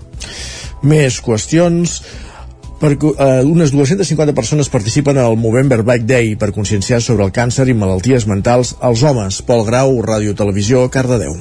Més 0.83 1.21
qüestions 1.23 2.01
per, 2.83 2.99
eh, 2.99 3.45
unes 3.47 3.71
250 3.71 4.35
persones 4.35 4.69
participen 4.69 5.19
al 5.23 5.37
Movember 5.39 5.85
Bike 5.87 6.05
Day 6.05 6.35
per 6.37 6.51
conscienciar 6.51 7.01
sobre 7.01 7.25
el 7.25 7.31
càncer 7.31 7.69
i 7.71 7.79
malalties 7.79 8.27
mentals 8.27 8.75
als 8.81 9.05
homes. 9.07 9.43
Pol 9.47 9.63
Grau, 9.65 10.01
Ràdio 10.03 10.35
Televisió, 10.35 10.89
Cardedeu. 10.91 11.37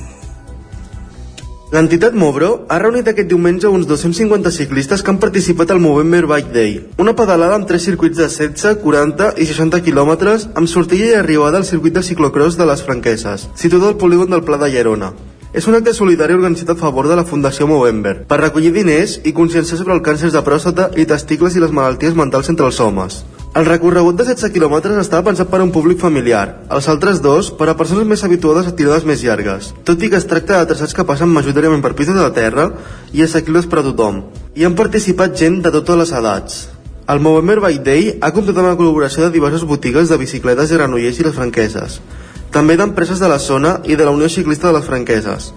L'entitat 1.72 2.14
Movro 2.14 2.66
ha 2.68 2.78
reunit 2.84 3.08
aquest 3.08 3.30
diumenge 3.32 3.70
uns 3.72 3.88
250 3.88 4.52
ciclistes 4.52 5.02
que 5.02 5.10
han 5.10 5.22
participat 5.24 5.72
al 5.72 5.80
Movember 5.80 6.26
Bike 6.28 6.52
Day, 6.52 6.74
una 7.00 7.16
pedalada 7.16 7.56
amb 7.56 7.66
tres 7.66 7.88
circuits 7.88 8.20
de 8.20 8.28
16, 8.28 8.76
40 8.84 9.34
i 9.40 9.48
60 9.48 9.82
quilòmetres 9.82 10.50
amb 10.54 10.68
sortida 10.68 11.14
i 11.14 11.20
arribada 11.24 11.58
al 11.58 11.66
circuit 11.66 11.96
de 11.96 12.04
ciclocross 12.04 12.60
de 12.60 12.68
les 12.68 12.84
Franqueses, 12.84 13.48
situat 13.56 13.88
al 13.88 14.02
polígon 14.04 14.30
del 14.30 14.44
Pla 14.44 14.60
de 14.60 14.70
Llerona. 14.70 15.14
És 15.52 15.66
un 15.68 15.76
acte 15.76 15.92
solidari 15.92 16.32
organitzat 16.32 16.70
a 16.72 16.78
favor 16.80 17.10
de 17.12 17.16
la 17.20 17.26
Fundació 17.28 17.66
Movember 17.68 18.14
per 18.28 18.38
recollir 18.40 18.70
diners 18.72 19.18
i 19.28 19.34
conscienciar 19.36 19.82
sobre 19.82 19.92
el 19.98 20.00
càncer 20.06 20.30
de 20.32 20.42
pròstata 20.46 20.86
i 20.96 21.04
testicles 21.04 21.58
i 21.58 21.64
les 21.64 21.74
malalties 21.76 22.16
mentals 22.16 22.48
entre 22.54 22.70
els 22.70 22.80
homes. 22.80 23.18
El 23.60 23.68
recorregut 23.68 24.16
de 24.16 24.30
16 24.30 24.54
quilòmetres 24.56 25.02
estava 25.02 25.26
pensat 25.28 25.52
per 25.52 25.60
a 25.60 25.66
un 25.66 25.74
públic 25.76 26.00
familiar, 26.00 26.62
els 26.72 26.88
altres 26.88 27.20
dos 27.20 27.50
per 27.52 27.68
a 27.68 27.76
persones 27.76 28.08
més 28.08 28.24
habituades 28.24 28.70
a 28.70 28.76
tirades 28.80 29.04
més 29.04 29.26
llargues, 29.28 29.74
tot 29.84 30.00
i 30.00 30.08
que 30.08 30.22
es 30.22 30.30
tracta 30.32 30.62
de 30.62 30.72
traçats 30.72 30.96
que 30.96 31.08
passen 31.10 31.36
majoritàriament 31.36 31.84
per 31.84 31.98
pistes 32.00 32.16
de 32.16 32.24
la 32.24 32.32
terra 32.32 32.70
i 33.12 33.28
assequibles 33.28 33.68
per 33.68 33.82
a 33.82 33.86
tothom. 33.90 34.24
Hi 34.56 34.64
han 34.64 34.80
participat 34.80 35.36
gent 35.36 35.60
de 35.68 35.76
totes 35.76 36.00
les 36.00 36.16
edats. 36.16 36.62
El 37.12 37.20
Movember 37.20 37.60
Bike 37.60 37.84
Day 37.84 38.12
ha 38.24 38.32
comptat 38.32 38.56
amb 38.56 38.72
la 38.72 38.80
col·laboració 38.80 39.28
de 39.28 39.36
diverses 39.36 39.68
botigues 39.68 40.08
de 40.08 40.22
bicicletes 40.22 40.72
de 40.72 40.80
Granollers 40.80 41.20
i 41.20 41.28
les 41.28 41.36
Franqueses, 41.36 42.00
també 42.52 42.76
d'empreses 42.78 43.20
de 43.20 43.30
la 43.32 43.40
zona 43.40 43.80
i 43.88 43.96
de 43.96 44.06
la 44.06 44.12
Unió 44.12 44.30
Ciclista 44.30 44.68
de 44.68 44.78
les 44.78 44.88
Franqueses. 44.88 45.52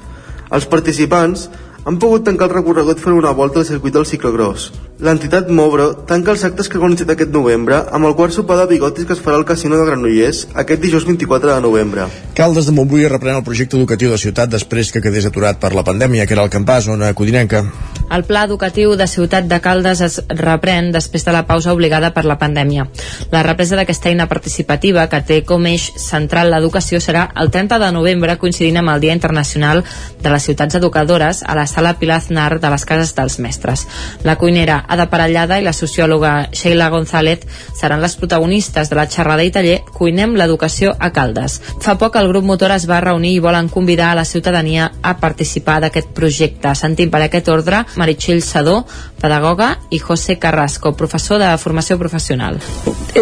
Els 0.54 0.66
participants 0.70 1.48
han 1.84 1.98
pogut 1.98 2.24
tancar 2.24 2.48
el 2.48 2.54
recorregut 2.54 3.00
fent 3.02 3.16
una 3.18 3.32
volta 3.36 3.60
al 3.60 3.68
circuit 3.68 3.94
del 3.94 4.06
ciclocross. 4.06 4.70
L'entitat 5.04 5.50
Mobro 5.52 5.90
tanca 6.08 6.30
els 6.32 6.42
actes 6.48 6.70
que 6.70 6.78
ha 6.78 6.80
organitzat 6.80 7.10
aquest 7.12 7.32
novembre 7.34 7.76
amb 7.92 8.08
el 8.08 8.14
quart 8.16 8.32
sopar 8.32 8.56
de 8.56 8.64
bigotis 8.70 9.04
que 9.04 9.12
es 9.12 9.20
farà 9.20 9.36
al 9.36 9.44
Casino 9.44 9.76
de 9.76 9.84
Granollers 9.84 10.46
aquest 10.62 10.80
dijous 10.80 11.04
24 11.04 11.50
de 11.52 11.60
novembre. 11.60 12.06
Caldes 12.38 12.70
de 12.70 12.72
Montbui 12.72 13.04
reprèn 13.12 13.36
el 13.36 13.44
projecte 13.44 13.76
educatiu 13.76 14.14
de 14.14 14.22
ciutat 14.22 14.48
després 14.54 14.94
que 14.94 15.04
quedés 15.04 15.28
aturat 15.28 15.60
per 15.60 15.74
la 15.76 15.84
pandèmia, 15.84 16.24
que 16.24 16.32
era 16.32 16.46
el 16.48 16.54
campàs, 16.54 16.88
zona 16.88 17.12
codinenca. 17.12 17.66
El 18.14 18.24
pla 18.28 18.44
educatiu 18.44 18.92
de 19.00 19.06
Ciutat 19.08 19.46
de 19.48 19.58
Caldes 19.64 20.00
es 20.04 20.18
reprèn 20.28 20.90
després 20.92 21.24
de 21.24 21.32
la 21.32 21.44
pausa 21.48 21.72
obligada 21.72 22.10
per 22.14 22.24
la 22.28 22.36
pandèmia. 22.38 22.84
La 23.32 23.42
represa 23.42 23.78
d'aquesta 23.78 24.10
eina 24.10 24.26
participativa, 24.28 25.06
que 25.08 25.22
té 25.24 25.40
com 25.48 25.64
eix 25.66 25.86
central 26.00 26.52
l'educació, 26.52 27.00
serà 27.00 27.24
el 27.40 27.50
30 27.50 27.78
de 27.80 27.90
novembre, 27.96 28.36
coincidint 28.38 28.82
amb 28.82 28.92
el 28.92 29.00
Dia 29.00 29.16
Internacional 29.16 29.82
de 30.20 30.34
les 30.34 30.44
Ciutats 30.44 30.76
Educadores 30.76 31.42
a 31.42 31.56
la 31.56 31.66
sala 31.66 31.94
Pilaznar 31.98 32.60
de 32.60 32.72
les 32.74 32.84
Cases 32.84 33.14
dels 33.16 33.38
Mestres. 33.40 33.86
La 34.22 34.36
cuinera 34.36 34.82
Ada 34.94 35.08
Parellada 35.10 35.58
i 35.58 35.64
la 35.66 35.72
sociòloga 35.74 36.50
Sheila 36.54 36.86
González 36.92 37.42
seran 37.74 38.02
les 38.02 38.14
protagonistes 38.14 38.90
de 38.90 38.96
la 38.96 39.08
xerrada 39.10 39.42
i 39.42 39.50
taller 39.50 39.80
Cuinem 39.90 40.36
l'educació 40.38 40.92
a 40.98 41.10
Caldes. 41.14 41.58
Fa 41.82 41.96
poc 41.98 42.14
el 42.20 42.30
grup 42.30 42.46
motor 42.46 42.70
es 42.74 42.86
va 42.86 43.00
reunir 43.02 43.32
i 43.34 43.42
volen 43.42 43.68
convidar 43.68 44.12
a 44.12 44.18
la 44.20 44.24
ciutadania 44.24 44.92
a 45.02 45.16
participar 45.18 45.80
d'aquest 45.82 46.12
projecte. 46.14 46.74
Sentim 46.78 47.10
per 47.10 47.24
aquest 47.24 47.50
ordre 47.50 47.82
Meritxell 47.98 48.42
Sadó, 48.42 48.84
pedagoga, 49.20 49.72
i 49.90 49.98
José 49.98 50.38
Carrasco, 50.38 50.94
professor 50.94 51.42
de 51.42 51.50
formació 51.58 51.98
professional. 51.98 52.60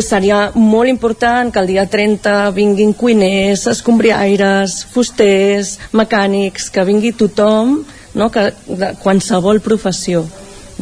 Seria 0.02 0.50
molt 0.54 0.90
important 0.92 1.52
que 1.52 1.62
el 1.62 1.72
dia 1.72 1.86
30 1.88 2.50
vinguin 2.56 2.92
cuiners, 2.92 3.66
escombriaires, 3.72 4.82
fusters, 4.92 5.78
mecànics, 5.96 6.68
que 6.72 6.84
vingui 6.84 7.16
tothom, 7.16 7.78
no? 8.14 8.30
que, 8.30 8.50
de 8.68 8.94
qualsevol 9.00 9.64
professió. 9.64 10.26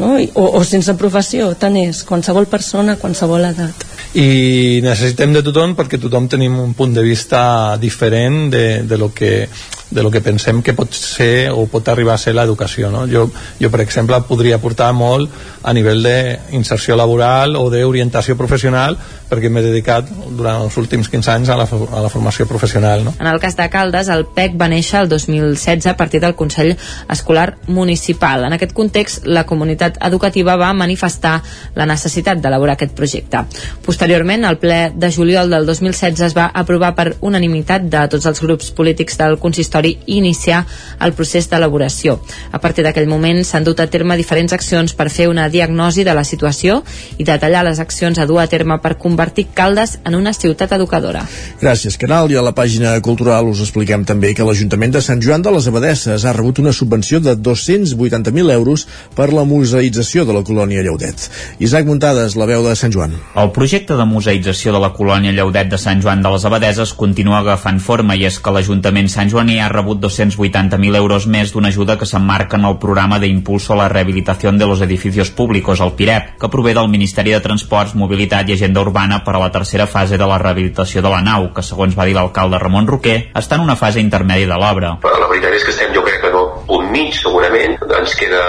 No? 0.00 0.14
O, 0.16 0.44
o 0.58 0.62
sense 0.64 0.94
professió, 0.98 1.50
tant 1.60 1.76
és, 1.76 2.02
qualsevol 2.08 2.48
persona, 2.50 2.96
qualsevol 3.00 3.44
edat. 3.50 3.84
i 4.16 4.80
necessitem 4.82 5.34
de 5.36 5.42
tothom 5.46 5.76
perquè 5.78 6.00
tothom 6.02 6.26
tenim 6.30 6.56
un 6.58 6.72
punt 6.74 6.96
de 6.96 7.04
vista 7.06 7.76
diferent 7.78 8.48
de, 8.50 8.64
de, 8.82 8.98
lo 8.98 9.12
que, 9.14 9.48
de 9.90 10.02
lo 10.02 10.10
que 10.10 10.22
pensem 10.22 10.62
que 10.62 10.74
pot 10.74 10.94
ser 10.94 11.50
o 11.50 11.66
pot 11.70 11.88
arribar 11.90 12.14
a 12.14 12.22
ser 12.22 12.34
l'educació 12.36 12.90
no? 12.90 13.06
jo, 13.10 13.26
jo 13.60 13.70
per 13.70 13.82
exemple 13.82 14.20
podria 14.28 14.60
aportar 14.60 14.92
molt 14.94 15.30
a 15.62 15.74
nivell 15.74 16.04
d'inserció 16.04 16.96
laboral 16.96 17.56
o 17.58 17.66
d'orientació 17.72 18.36
professional 18.38 18.96
perquè 19.30 19.50
m'he 19.50 19.62
dedicat 19.62 20.08
durant 20.36 20.64
els 20.64 20.76
últims 20.78 21.10
15 21.10 21.32
anys 21.34 21.50
a 21.50 21.58
la, 21.58 21.66
a 21.66 22.04
la 22.06 22.10
formació 22.12 22.46
professional 22.50 23.04
no? 23.04 23.14
En 23.18 23.26
el 23.26 23.40
cas 23.42 23.56
de 23.56 23.68
Caldes, 23.70 24.08
el 24.08 24.26
PEC 24.34 24.56
va 24.60 24.70
néixer 24.70 25.02
el 25.02 25.10
2016 25.10 25.86
a 25.90 25.96
partir 25.96 26.20
del 26.22 26.34
Consell 26.34 26.76
Escolar 27.10 27.58
Municipal. 27.66 28.44
En 28.46 28.54
aquest 28.56 28.72
context, 28.74 29.26
la 29.26 29.44
comunitat 29.46 29.98
educativa 30.06 30.56
va 30.60 30.72
manifestar 30.74 31.36
la 31.74 31.86
necessitat 31.86 32.40
d'elaborar 32.42 32.76
aquest 32.76 32.94
projecte. 32.96 33.44
Posteriorment, 33.86 34.44
al 34.44 34.58
ple 34.62 34.80
de 34.94 35.12
juliol 35.12 35.50
del 35.50 35.66
2016 35.66 36.26
es 36.30 36.36
va 36.36 36.50
aprovar 36.54 36.94
per 36.98 37.14
unanimitat 37.20 37.86
de 37.90 38.06
tots 38.10 38.26
els 38.26 38.42
grups 38.42 38.70
polítics 38.76 39.18
del 39.20 39.38
consistori 39.38 39.79
iniciar 40.06 40.64
el 41.00 41.12
procés 41.12 41.48
d'elaboració. 41.50 42.18
A 42.52 42.60
partir 42.60 42.84
d'aquell 42.84 43.08
moment 43.08 43.42
s'han 43.44 43.64
dut 43.64 43.80
a 43.80 43.88
terme 43.90 44.16
diferents 44.16 44.52
accions 44.52 44.94
per 44.94 45.10
fer 45.10 45.28
una 45.28 45.48
diagnosi 45.48 46.04
de 46.04 46.14
la 46.14 46.24
situació 46.24 46.82
i 47.18 47.24
detallar 47.24 47.64
les 47.64 47.80
accions 47.80 48.18
a 48.18 48.26
dur 48.26 48.40
a 48.40 48.46
terme 48.46 48.78
per 48.82 48.96
convertir 48.98 49.48
Caldes 49.54 49.98
en 50.04 50.14
una 50.14 50.32
ciutat 50.32 50.72
educadora. 50.72 51.24
Gràcies, 51.60 51.96
Canal. 51.98 52.30
I 52.30 52.36
a 52.36 52.44
la 52.44 52.54
pàgina 52.54 52.92
cultural 53.02 53.48
us 53.50 53.62
expliquem 53.64 54.04
també 54.06 54.34
que 54.36 54.46
l'Ajuntament 54.46 54.92
de 54.94 55.02
Sant 55.02 55.22
Joan 55.24 55.42
de 55.42 55.50
les 55.54 55.66
Abadesses 55.66 56.24
ha 56.24 56.34
rebut 56.36 56.60
una 56.62 56.72
subvenció 56.76 57.20
de 57.20 57.34
280.000 57.36 58.52
euros 58.52 58.86
per 59.16 59.30
la 59.32 59.44
museïtzació 59.48 60.26
de 60.28 60.36
la 60.36 60.44
colònia 60.46 60.84
Lleudet. 60.84 61.26
Isaac 61.58 61.86
Muntades, 61.88 62.36
la 62.36 62.46
veu 62.46 62.62
de 62.66 62.76
Sant 62.76 62.92
Joan. 62.94 63.16
El 63.34 63.50
projecte 63.56 63.96
de 63.96 64.06
museïtzació 64.06 64.74
de 64.76 64.82
la 64.82 64.92
colònia 64.96 65.32
Lleudet 65.32 65.70
de 65.72 65.78
Sant 65.80 66.02
Joan 66.04 66.22
de 66.22 66.32
les 66.34 66.44
Abadeses 66.44 66.92
continua 66.94 67.40
agafant 67.40 67.80
forma 67.80 68.16
i 68.16 68.26
és 68.28 68.38
que 68.38 68.54
l'Ajuntament 68.54 69.08
Sant 69.10 69.32
Joaní 69.32 69.58
ha 69.60 69.69
rebut 69.72 70.00
280.000 70.02 70.98
euros 70.98 71.26
més 71.26 71.52
d'una 71.54 71.70
ajuda 71.72 71.96
que 71.98 72.08
s'emmarca 72.08 72.58
en 72.58 72.66
el 72.68 72.78
programa 72.82 73.18
d'Impulso 73.22 73.74
a 73.74 73.80
la 73.80 73.88
Rehabilitación 73.88 74.58
de 74.58 74.66
los 74.66 74.82
Edificios 74.82 75.30
Públicos, 75.30 75.80
el 75.80 75.92
PIREP, 75.92 76.36
que 76.40 76.48
prové 76.48 76.74
del 76.74 76.88
Ministeri 76.88 77.32
de 77.32 77.40
Transports, 77.40 77.94
Mobilitat 77.94 78.48
i 78.48 78.58
Agenda 78.58 78.84
Urbana 78.84 79.22
per 79.24 79.36
a 79.36 79.44
la 79.46 79.50
tercera 79.54 79.86
fase 79.86 80.18
de 80.18 80.26
la 80.26 80.38
rehabilitació 80.38 81.02
de 81.02 81.12
la 81.12 81.22
nau, 81.22 81.50
que 81.54 81.64
segons 81.64 81.96
va 81.98 82.06
dir 82.08 82.16
l'alcalde 82.18 82.58
Ramon 82.58 82.90
Roquer, 82.90 83.18
està 83.34 83.56
en 83.56 83.66
una 83.68 83.78
fase 83.78 84.00
intermèdia 84.02 84.50
de 84.50 84.60
l'obra. 84.60 84.96
La 85.04 85.30
veritat 85.30 85.56
és 85.56 85.64
que 85.64 85.74
estem, 85.74 85.94
jo 85.94 86.04
crec 86.06 86.20
que 86.24 86.34
no 86.34 86.50
punt 86.70 86.90
mig, 86.92 87.14
segurament. 87.18 87.76
Ens 87.98 88.14
queda 88.18 88.42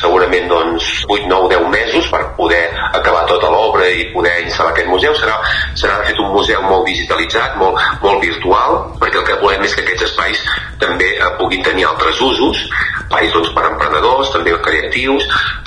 segurament 0.00 0.48
doncs, 0.50 0.88
8, 1.06 1.28
9, 1.30 1.50
10 1.54 1.68
mesos 1.74 2.08
per 2.12 2.22
poder 2.38 2.64
acabar 2.92 3.24
tota 3.30 3.50
l'obra 3.52 3.86
i 3.90 4.08
poder 4.14 4.34
instal·lar 4.44 4.74
aquest 4.74 4.90
museu. 4.90 5.14
Serà, 5.18 5.38
serà 5.78 6.00
de 6.00 6.10
fet 6.10 6.22
un 6.24 6.32
museu 6.34 6.64
molt 6.66 6.88
digitalitzat, 6.90 7.56
molt, 7.62 7.78
molt 8.02 8.24
virtual, 8.24 8.82
perquè 8.98 9.22
el 9.22 9.28
que 9.30 9.38
volem 9.44 9.64
és 9.68 9.76
que 9.76 9.86
aquests 9.86 10.10
espais 10.10 10.42
també 10.82 11.10
eh, 11.16 11.32
puguin 11.40 11.64
tenir 11.66 11.88
altres 11.88 12.20
usos, 12.24 12.64
espais 13.08 13.32
doncs, 13.32 13.52
per 13.56 13.64
emprenedors, 13.70 14.32
també 14.34 14.56
creatius, 14.62 15.24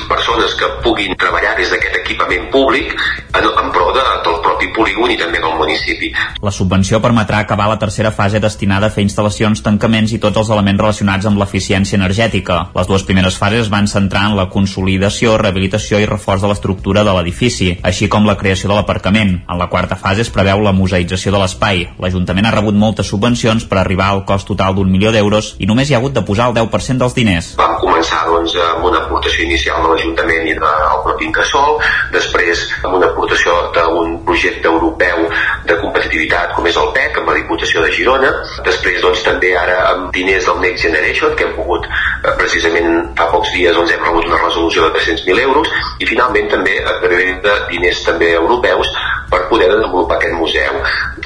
persones 0.07 0.53
que 0.59 0.69
puguin 0.85 1.15
treballar 1.17 1.55
des 1.57 1.71
d'aquest 1.71 2.01
equipament 2.03 2.49
públic 2.53 2.93
en, 2.93 3.45
en 3.47 3.71
pro 3.73 3.91
de, 3.95 4.03
del 4.25 4.41
propi 4.45 4.61
propi 4.61 4.69
polígon 4.75 5.11
i 5.11 5.17
també 5.17 5.39
del 5.41 5.57
municipi. 5.57 6.11
La 6.41 6.51
subvenció 6.53 6.99
permetrà 7.01 7.39
acabar 7.41 7.67
la 7.69 7.79
tercera 7.79 8.11
fase 8.11 8.39
destinada 8.39 8.87
a 8.87 8.93
fer 8.93 9.03
instal·lacions, 9.03 9.63
tancaments 9.65 10.13
i 10.13 10.19
tots 10.21 10.37
els 10.37 10.51
elements 10.53 10.81
relacionats 10.81 11.25
amb 11.25 11.39
l'eficiència 11.41 11.97
energètica. 11.97 12.67
Les 12.75 12.87
dues 12.87 13.03
primeres 13.07 13.37
fases 13.41 13.71
van 13.73 13.87
centrar 13.87 14.27
en 14.29 14.37
la 14.37 14.47
consolidació, 14.53 15.37
rehabilitació 15.41 15.99
i 15.99 16.05
reforç 16.05 16.43
de 16.43 16.51
l'estructura 16.51 17.03
de 17.03 17.15
l'edifici, 17.17 17.71
així 17.81 18.09
com 18.09 18.27
la 18.27 18.37
creació 18.37 18.69
de 18.69 18.77
l'aparcament. 18.77 19.39
En 19.49 19.57
la 19.57 19.69
quarta 19.71 19.97
fase 19.97 20.21
es 20.21 20.29
preveu 20.29 20.61
la 20.61 20.75
museïtzació 20.75 21.33
de 21.33 21.41
l'espai. 21.41 21.87
L'Ajuntament 22.01 22.45
ha 22.45 22.55
rebut 22.55 22.77
moltes 22.77 23.09
subvencions 23.09 23.65
per 23.65 23.81
arribar 23.81 24.11
al 24.11 24.25
cost 24.29 24.47
total 24.51 24.77
d'un 24.77 24.91
milió 24.91 25.00
d'euros 25.09 25.55
i 25.57 25.65
només 25.65 25.89
hi 25.89 25.95
ha 25.95 25.97
hagut 25.97 26.13
de 26.13 26.21
posar 26.21 26.51
el 26.51 26.55
10% 26.59 27.01
dels 27.01 27.15
diners. 27.17 27.47
Vam 27.57 27.73
començar 27.81 28.19
doncs, 28.29 28.53
amb 28.61 28.85
una 28.85 29.01
aportació 29.01 29.47
inicial 29.47 29.81
de 29.81 29.89
l'Ajuntament 29.89 30.45
i 30.51 30.53
del 30.59 31.01
propi 31.07 31.25
Incasol, 31.25 31.79
després 32.13 32.61
amb 32.83 32.99
una 32.99 33.09
aportació 33.09 33.55
d'un 33.73 34.19
projecte 34.27 34.69
europeu 34.69 35.25
de 35.65 35.79
competitivitat 35.81 36.53
com 36.55 36.69
és 36.69 36.77
el 36.77 36.91
PEC, 36.93 37.17
amb 37.21 37.31
la 37.31 37.37
Diputació 37.39 37.81
de 37.81 37.91
Girona, 37.95 38.31
després 38.67 39.01
doncs, 39.01 39.25
també 39.25 39.55
ara 39.57 39.79
amb 39.89 40.11
diners 40.13 40.45
del 40.45 40.61
Next 40.67 40.85
Generation, 40.85 41.33
que 41.35 41.47
hem 41.47 41.55
pogut 41.57 41.87
eh, 41.89 42.35
precisament 42.37 43.11
fa 43.17 43.31
pocs 43.33 43.55
dies 43.55 43.75
doncs, 43.75 43.95
hem 43.95 44.05
rebut 44.05 44.29
una 44.29 44.43
resolució 44.43 44.85
de 44.85 44.93
300.000 44.99 45.47
euros 45.47 45.73
i 45.99 46.09
finalment 46.09 46.53
també 46.53 46.77
a 46.83 46.99
través 47.01 47.41
de 47.45 47.57
diners 47.71 48.05
també 48.05 48.33
europeus 48.37 48.93
per 49.31 49.41
poder 49.49 49.71
desenvolupar 49.71 50.19
aquest 50.19 50.37
museu. 50.37 50.79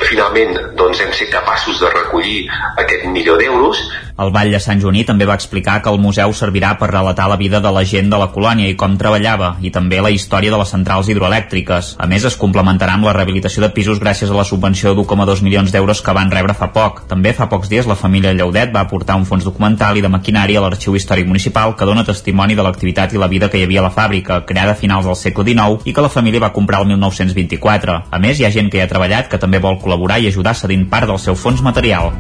Finalment 0.06 0.56
doncs, 0.80 1.02
hem 1.02 1.14
set 1.18 1.34
capaços 1.34 1.82
de 1.82 1.92
recollir 1.94 2.46
aquest 2.86 3.08
milió 3.12 3.38
d'euros 3.42 3.82
el 4.16 4.30
Vall 4.32 4.54
de 4.54 4.62
Sant 4.64 4.80
Joaní 4.80 5.02
també 5.04 5.26
va 5.28 5.36
explicar 5.36 5.82
que 5.84 5.92
el 5.92 5.98
museu 6.00 6.32
servirà 6.32 6.70
per 6.80 6.88
relatar 6.88 7.26
la 7.28 7.36
vida 7.36 7.60
de 7.60 7.72
la 7.76 7.82
gent 7.84 8.08
de 8.08 8.20
la 8.22 8.30
colònia 8.32 8.70
i 8.72 8.76
com 8.80 8.94
treballava, 8.96 9.50
i 9.60 9.74
també 9.76 9.98
la 10.00 10.12
història 10.16 10.54
de 10.54 10.60
les 10.62 10.70
centrals 10.72 11.10
hidroelèctriques. 11.12 11.90
A 12.00 12.08
més, 12.08 12.24
es 12.24 12.38
complementarà 12.40 12.94
amb 12.96 13.10
la 13.10 13.12
rehabilitació 13.18 13.66
de 13.66 13.74
pisos 13.76 14.00
gràcies 14.00 14.32
a 14.32 14.38
la 14.38 14.46
subvenció 14.48 14.94
d'1,2 14.96 15.44
milions 15.44 15.74
d'euros 15.74 16.00
que 16.02 16.16
van 16.16 16.32
rebre 16.32 16.56
fa 16.56 16.70
poc. 16.72 17.02
També 17.10 17.34
fa 17.36 17.50
pocs 17.52 17.68
dies 17.68 17.90
la 17.92 17.98
família 18.00 18.32
Lleudet 18.32 18.72
va 18.72 18.86
aportar 18.88 19.18
un 19.20 19.28
fons 19.28 19.44
documental 19.44 20.00
i 20.00 20.06
de 20.06 20.14
maquinària 20.14 20.62
a 20.62 20.64
l'Arxiu 20.64 20.96
Històric 20.96 21.28
Municipal 21.28 21.76
que 21.76 21.90
dona 21.92 22.08
testimoni 22.08 22.56
de 22.56 22.64
l'activitat 22.64 23.12
i 23.12 23.20
la 23.20 23.28
vida 23.28 23.52
que 23.52 23.60
hi 23.60 23.68
havia 23.68 23.84
a 23.84 23.90
la 23.90 23.94
fàbrica, 23.98 24.46
creada 24.48 24.78
a 24.78 24.80
finals 24.80 25.12
del 25.12 25.20
segle 25.20 25.44
XIX 25.44 25.84
i 25.84 25.92
que 25.92 26.08
la 26.08 26.14
família 26.16 26.46
va 26.48 26.54
comprar 26.56 26.86
el 26.86 26.88
1924. 26.96 27.95
A 28.10 28.22
més, 28.22 28.40
hi 28.40 28.48
ha 28.48 28.54
gent 28.54 28.72
que 28.72 28.82
hi 28.82 28.86
ha 28.86 28.92
treballat 28.92 29.32
que 29.32 29.42
també 29.42 29.62
vol 29.64 29.80
col·laborar 29.82 30.22
i 30.22 30.32
ajudar 30.32 30.56
cedint 30.58 30.90
part 30.92 31.10
del 31.12 31.22
seu 31.22 31.38
fons 31.40 31.64
material. 31.66 32.14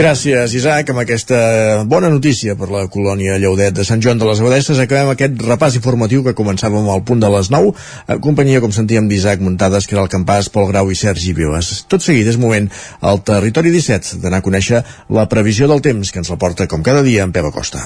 Gràcies, 0.00 0.54
Isaac. 0.54 0.88
Amb 0.92 1.02
aquesta 1.02 1.38
bona 1.84 2.08
notícia 2.08 2.54
per 2.56 2.70
la 2.72 2.86
colònia 2.88 3.34
Lleudet 3.42 3.74
de 3.76 3.84
Sant 3.84 4.00
Joan 4.00 4.20
de 4.22 4.28
les 4.28 4.40
Abadesses 4.40 4.78
acabem 4.80 5.10
aquest 5.12 5.42
repàs 5.44 5.76
informatiu 5.76 6.22
que 6.24 6.32
començàvem 6.38 6.88
al 6.88 7.02
punt 7.04 7.20
de 7.20 7.28
les 7.34 7.50
9, 7.52 7.74
en 8.14 8.22
companyia, 8.24 8.62
com 8.64 8.72
sentíem, 8.72 9.10
d'Isaac 9.10 9.42
Muntades, 9.44 9.84
que 9.84 9.98
era 9.98 10.06
el 10.06 10.12
campàs, 10.12 10.48
Pol 10.54 10.70
Grau 10.70 10.88
i 10.88 10.96
Sergi 10.96 11.34
Vives. 11.36 11.84
Tot 11.90 12.06
seguit 12.06 12.32
és 12.32 12.40
moment 12.40 12.70
al 13.02 13.20
Territori 13.26 13.74
17 13.76 14.22
d'anar 14.22 14.40
a 14.40 14.46
conèixer 14.46 14.84
la 15.10 15.28
previsió 15.28 15.68
del 15.68 15.84
temps 15.84 16.14
que 16.14 16.22
ens 16.22 16.32
la 16.32 16.40
porta, 16.40 16.70
com 16.70 16.86
cada 16.86 17.04
dia, 17.04 17.26
en 17.26 17.36
Pep 17.36 17.50
Acosta. 17.50 17.84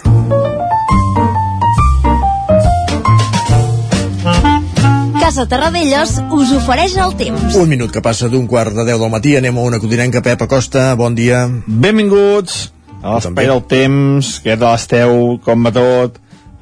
Casa 5.24 5.46
Terradellos 5.48 6.18
us 6.36 6.50
ofereix 6.52 6.98
el 7.00 7.14
temps. 7.16 7.54
Un 7.56 7.70
minut 7.70 7.88
que 7.88 8.02
passa 8.04 8.26
d'un 8.28 8.44
quart 8.44 8.74
de 8.76 8.82
10 8.84 8.98
del 9.00 9.08
matí, 9.08 9.30
anem 9.38 9.56
a 9.56 9.62
una 9.64 9.78
codinenca, 9.80 10.20
Pep 10.20 10.42
Acosta, 10.44 10.82
bon 11.00 11.14
dia. 11.16 11.38
Benvinguts 11.64 12.58
a 13.00 13.14
l'espai 13.14 13.48
del 13.48 13.62
temps, 13.64 14.34
què 14.44 14.52
tal 14.60 14.74
esteu, 14.76 15.14
com 15.46 15.64
va 15.64 15.70
tot? 15.72 16.18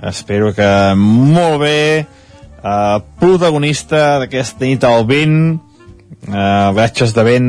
Espero 0.06 0.52
que 0.54 0.68
molt 0.94 1.58
bé. 1.58 1.80
Uh, 2.62 3.00
protagonista 3.18 4.20
d'aquesta 4.22 4.62
nit 4.68 4.86
al 4.86 5.08
vent, 5.10 5.40
uh, 6.28 6.70
viatges 6.76 7.16
de 7.16 7.24
vent, 7.26 7.48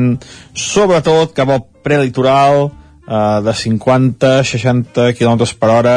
sobretot 0.50 1.30
cap 1.36 1.52
al 1.54 1.62
prelitoral, 1.86 2.72
uh, 3.06 3.38
de 3.38 3.54
50-60 3.60 5.12
km 5.14 5.46
per 5.62 5.70
hora. 5.76 5.94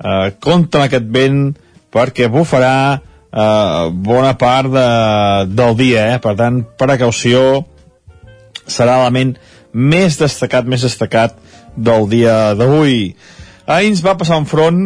Uh, 0.00 0.32
compte 0.40 0.80
amb 0.80 0.86
aquest 0.88 1.12
vent 1.12 1.44
perquè 1.92 2.30
bufarà 2.32 3.02
uh, 3.36 3.92
bona 3.92 4.34
part 4.40 4.72
de, 4.72 4.88
del 5.52 5.76
dia, 5.78 6.08
eh? 6.14 6.20
per 6.22 6.34
tant, 6.38 6.62
precaució 6.80 7.64
serà 8.66 8.98
l'element 9.02 9.36
més 9.76 10.16
destacat, 10.18 10.66
més 10.66 10.82
destacat 10.86 11.36
del 11.76 12.08
dia 12.10 12.54
d'avui. 12.56 13.12
Ahir 13.66 13.92
ens 13.92 14.02
va 14.04 14.16
passar 14.18 14.40
un 14.40 14.48
front, 14.48 14.80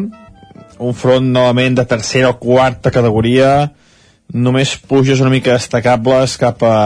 un 0.80 0.96
front 0.96 1.26
novament 1.32 1.78
de 1.78 1.86
tercera 1.88 2.32
o 2.32 2.38
quarta 2.40 2.92
categoria, 2.92 3.70
només 4.32 4.76
pluges 4.88 5.20
una 5.22 5.32
mica 5.32 5.54
destacables 5.56 6.36
cap 6.40 6.62
a 6.62 6.78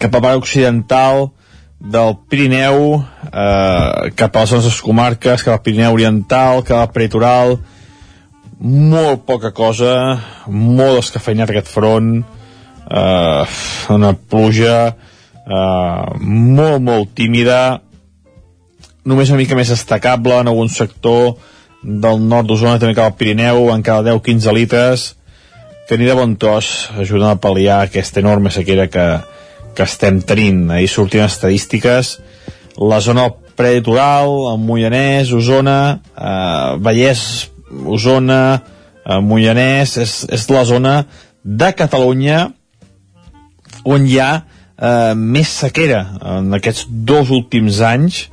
cap 0.00 0.16
a 0.16 0.20
part 0.20 0.40
occidental 0.40 1.28
del 1.80 2.14
Pirineu 2.28 3.00
eh, 3.00 4.10
cap 4.16 4.36
a 4.36 4.44
les 4.44 4.52
nostres 4.56 4.80
comarques 4.84 5.44
cap 5.44 5.54
al 5.56 5.62
Pirineu 5.64 5.96
Oriental, 5.96 6.60
cap 6.64 6.82
al 6.82 6.92
Pretoral 6.92 7.56
molt 8.60 9.24
poca 9.28 9.52
cosa 9.56 9.92
molt 10.52 11.00
escafeinat 11.00 11.50
aquest 11.52 11.70
front 11.72 12.18
eh, 12.20 13.44
una 13.94 14.12
pluja 14.14 14.74
eh, 14.90 16.04
molt 16.20 16.84
molt 16.84 17.14
tímida 17.16 17.80
només 19.04 19.32
una 19.32 19.40
mica 19.40 19.56
més 19.56 19.72
destacable 19.72 20.40
en 20.40 20.52
algun 20.52 20.68
sector 20.68 21.38
del 21.82 22.20
nord 22.20 22.50
d'Osona 22.50 22.78
també 22.78 22.94
cap 22.98 23.08
al 23.08 23.16
Pirineu 23.16 23.70
en 23.72 23.82
cada 23.82 24.04
10-15 24.12 24.56
litres 24.56 25.08
ni 25.90 26.06
de 26.06 26.14
bon 26.14 26.36
tros 26.38 26.90
ajuden 27.02 27.32
a 27.32 27.40
pal·liar 27.42 27.80
aquesta 27.82 28.20
enorme 28.20 28.52
sequera 28.54 28.84
que, 28.86 29.06
que 29.74 29.82
estem 29.82 30.20
tenint. 30.22 30.68
Ahir 30.70 30.86
sortint 30.86 31.24
estadístiques 31.24 32.12
la 32.80 33.00
zona 33.00 33.26
preditoral, 33.58 34.30
el 34.52 34.60
Moianès, 34.62 35.32
Osona, 35.36 36.00
eh, 36.16 36.76
Vallès, 36.80 37.50
Osona, 37.70 38.42
eh, 39.04 39.20
Moianès, 39.20 39.96
és, 40.00 40.16
és 40.28 40.48
la 40.50 40.64
zona 40.68 40.94
de 41.44 41.70
Catalunya 41.76 42.48
on 43.84 44.04
hi 44.06 44.18
ha 44.20 44.32
eh, 44.40 45.14
més 45.14 45.48
sequera. 45.62 46.04
En 46.38 46.52
aquests 46.58 46.86
dos 46.90 47.30
últims 47.34 47.80
anys 47.84 48.26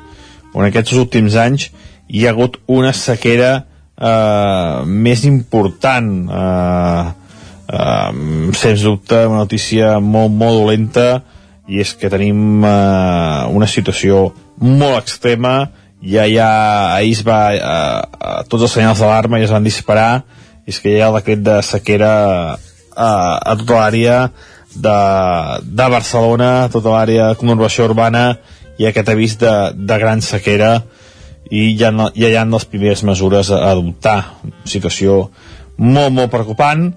en 0.58 0.66
aquests 0.66 0.98
últims 0.98 1.38
anys 1.38 1.70
hi 2.08 2.26
ha 2.26 2.34
hagut 2.34 2.58
una 2.72 2.94
sequera 2.96 3.52
eh, 3.60 4.86
més 4.86 5.26
important. 5.30 6.12
Eh, 6.28 7.04
eh, 7.78 8.54
sens 8.58 8.86
dubte 8.86 9.26
una 9.28 9.44
notícia 9.46 9.98
molt, 10.00 10.34
molt 10.34 10.64
dolenta 10.64 11.10
i 11.68 11.82
és 11.84 11.94
que 12.00 12.10
tenim 12.10 12.64
eh, 12.64 13.44
una 13.54 13.68
situació 13.70 14.30
molt 14.64 14.98
extrema 15.04 15.60
ja 16.02 16.26
hi 16.28 16.38
ha, 16.38 16.52
ahir 16.96 17.16
es 17.16 17.24
va 17.26 17.40
eh, 17.56 17.62
eh, 17.62 18.42
tots 18.50 18.68
els 18.68 18.76
senyals 18.78 19.02
d'alarma 19.02 19.40
ja 19.42 19.48
es 19.50 19.56
van 19.56 19.66
disparar. 19.66 20.12
I 20.68 20.74
és 20.74 20.82
que 20.84 20.92
hi 20.92 21.02
ha 21.02 21.10
el 21.10 21.18
decret 21.20 21.42
de 21.46 21.58
sequera 21.64 22.14
eh, 22.58 23.02
a 23.02 23.56
tota 23.58 23.80
l'àrea 23.80 24.20
de, 24.76 25.00
de 25.64 25.90
Barcelona, 25.90 26.70
tota 26.74 26.94
l'àrea 26.94 27.32
de 27.32 27.40
conurbació 27.40 27.88
urbana 27.90 28.38
i 28.78 28.86
aquest 28.86 29.10
avís 29.10 29.38
de, 29.42 29.54
de 29.74 30.00
gran 30.00 30.22
sequera. 30.22 30.82
I 31.48 31.72
ja, 31.80 31.94
no, 31.96 32.10
ja 32.12 32.30
hi 32.30 32.36
ha 32.36 32.46
les 32.46 32.68
primeres 32.68 33.04
mesures 33.08 33.50
a 33.56 33.64
adoptar. 33.72 34.20
Situació 34.68 35.30
molt, 35.78 36.12
molt 36.12 36.32
preocupant. 36.34 36.90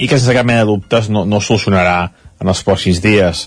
I 0.00 0.08
que 0.08 0.18
sense 0.18 0.34
cap 0.34 0.48
mena 0.48 0.64
de 0.64 0.72
dubtes 0.72 1.08
no, 1.12 1.24
no 1.28 1.40
solucionarà 1.44 2.10
en 2.40 2.50
els 2.50 2.62
pròxims 2.66 3.02
dies. 3.04 3.46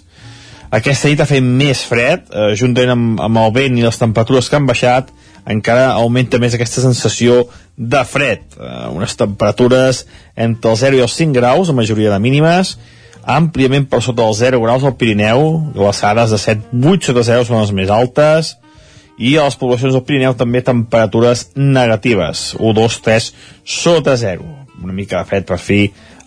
Aquesta 0.74 1.12
nit 1.12 1.20
ha 1.22 1.30
fet 1.30 1.44
més 1.46 1.84
fred, 1.86 2.24
eh, 2.34 2.54
juntament 2.58 2.96
amb, 2.96 3.20
amb 3.22 3.42
el 3.44 3.52
vent 3.54 3.78
i 3.78 3.84
les 3.86 4.00
temperatures 4.02 4.48
que 4.50 4.58
han 4.58 4.66
baixat, 4.66 5.12
encara 5.46 5.92
augmenta 6.00 6.40
més 6.42 6.56
aquesta 6.56 6.82
sensació 6.82 7.44
de 7.78 8.02
fred. 8.10 8.42
Eh, 8.58 8.88
unes 8.96 9.14
temperatures 9.20 10.04
entre 10.34 10.72
els 10.72 10.82
0 10.82 10.98
i 10.98 11.04
els 11.06 11.20
5 11.20 11.38
graus, 11.38 11.70
la 11.70 11.78
majoria 11.78 12.10
de 12.10 12.20
mínimes, 12.24 12.74
àmpliament 13.24 13.86
per 13.92 14.02
sota 14.02 14.24
dels 14.24 14.42
0 14.42 14.64
graus 14.66 14.84
al 14.84 14.98
Pirineu, 14.98 15.46
glaçades 15.78 16.34
de 16.34 16.42
7, 16.42 16.74
8 16.74 17.12
sota 17.12 17.28
0 17.30 17.46
són 17.46 17.62
les 17.62 17.76
més 17.78 17.94
altes, 17.94 18.56
i 19.22 19.38
a 19.38 19.46
les 19.46 19.60
poblacions 19.62 19.94
del 19.94 20.06
Pirineu 20.08 20.34
també 20.34 20.66
temperatures 20.66 21.52
negatives, 21.56 22.56
1, 22.58 22.74
2, 22.82 23.00
3 23.06 23.32
sota 23.64 24.18
0. 24.18 24.50
Una 24.82 24.94
mica 24.94 25.22
de 25.22 25.30
fred 25.30 25.46
per 25.46 25.62
fi 25.62 25.84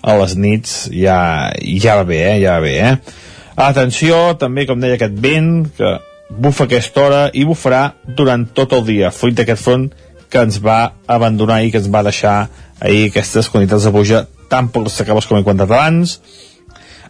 a 0.06 0.14
les 0.20 0.36
nits 0.38 0.84
ja, 0.94 1.50
ja 1.82 1.98
va 1.98 2.06
bé, 2.06 2.22
eh? 2.30 2.42
ja 2.44 2.60
va 2.60 2.62
bé, 2.62 2.76
eh? 2.78 3.24
Atenció, 3.56 4.36
també, 4.36 4.66
com 4.68 4.80
deia, 4.80 4.98
aquest 4.98 5.16
vent 5.16 5.70
que 5.78 5.96
bufa 6.28 6.66
aquesta 6.66 7.04
hora 7.06 7.22
i 7.32 7.46
bufarà 7.48 7.94
durant 8.18 8.44
tot 8.52 8.74
el 8.76 8.84
dia, 8.84 9.12
fruit 9.14 9.36
d'aquest 9.38 9.62
front 9.62 9.86
que 10.28 10.42
ens 10.42 10.58
va 10.62 10.92
abandonar 11.06 11.62
i 11.62 11.70
que 11.72 11.80
ens 11.80 11.88
va 11.92 12.04
deixar 12.04 12.36
ahir 12.80 13.06
aquestes 13.08 13.48
quantitats 13.48 13.86
de 13.86 13.92
pluja 13.94 14.24
tan 14.50 14.68
poc 14.74 14.86
destacables 14.90 15.26
com 15.26 15.38
he 15.38 15.46
comentat 15.46 15.70
abans. 15.70 16.18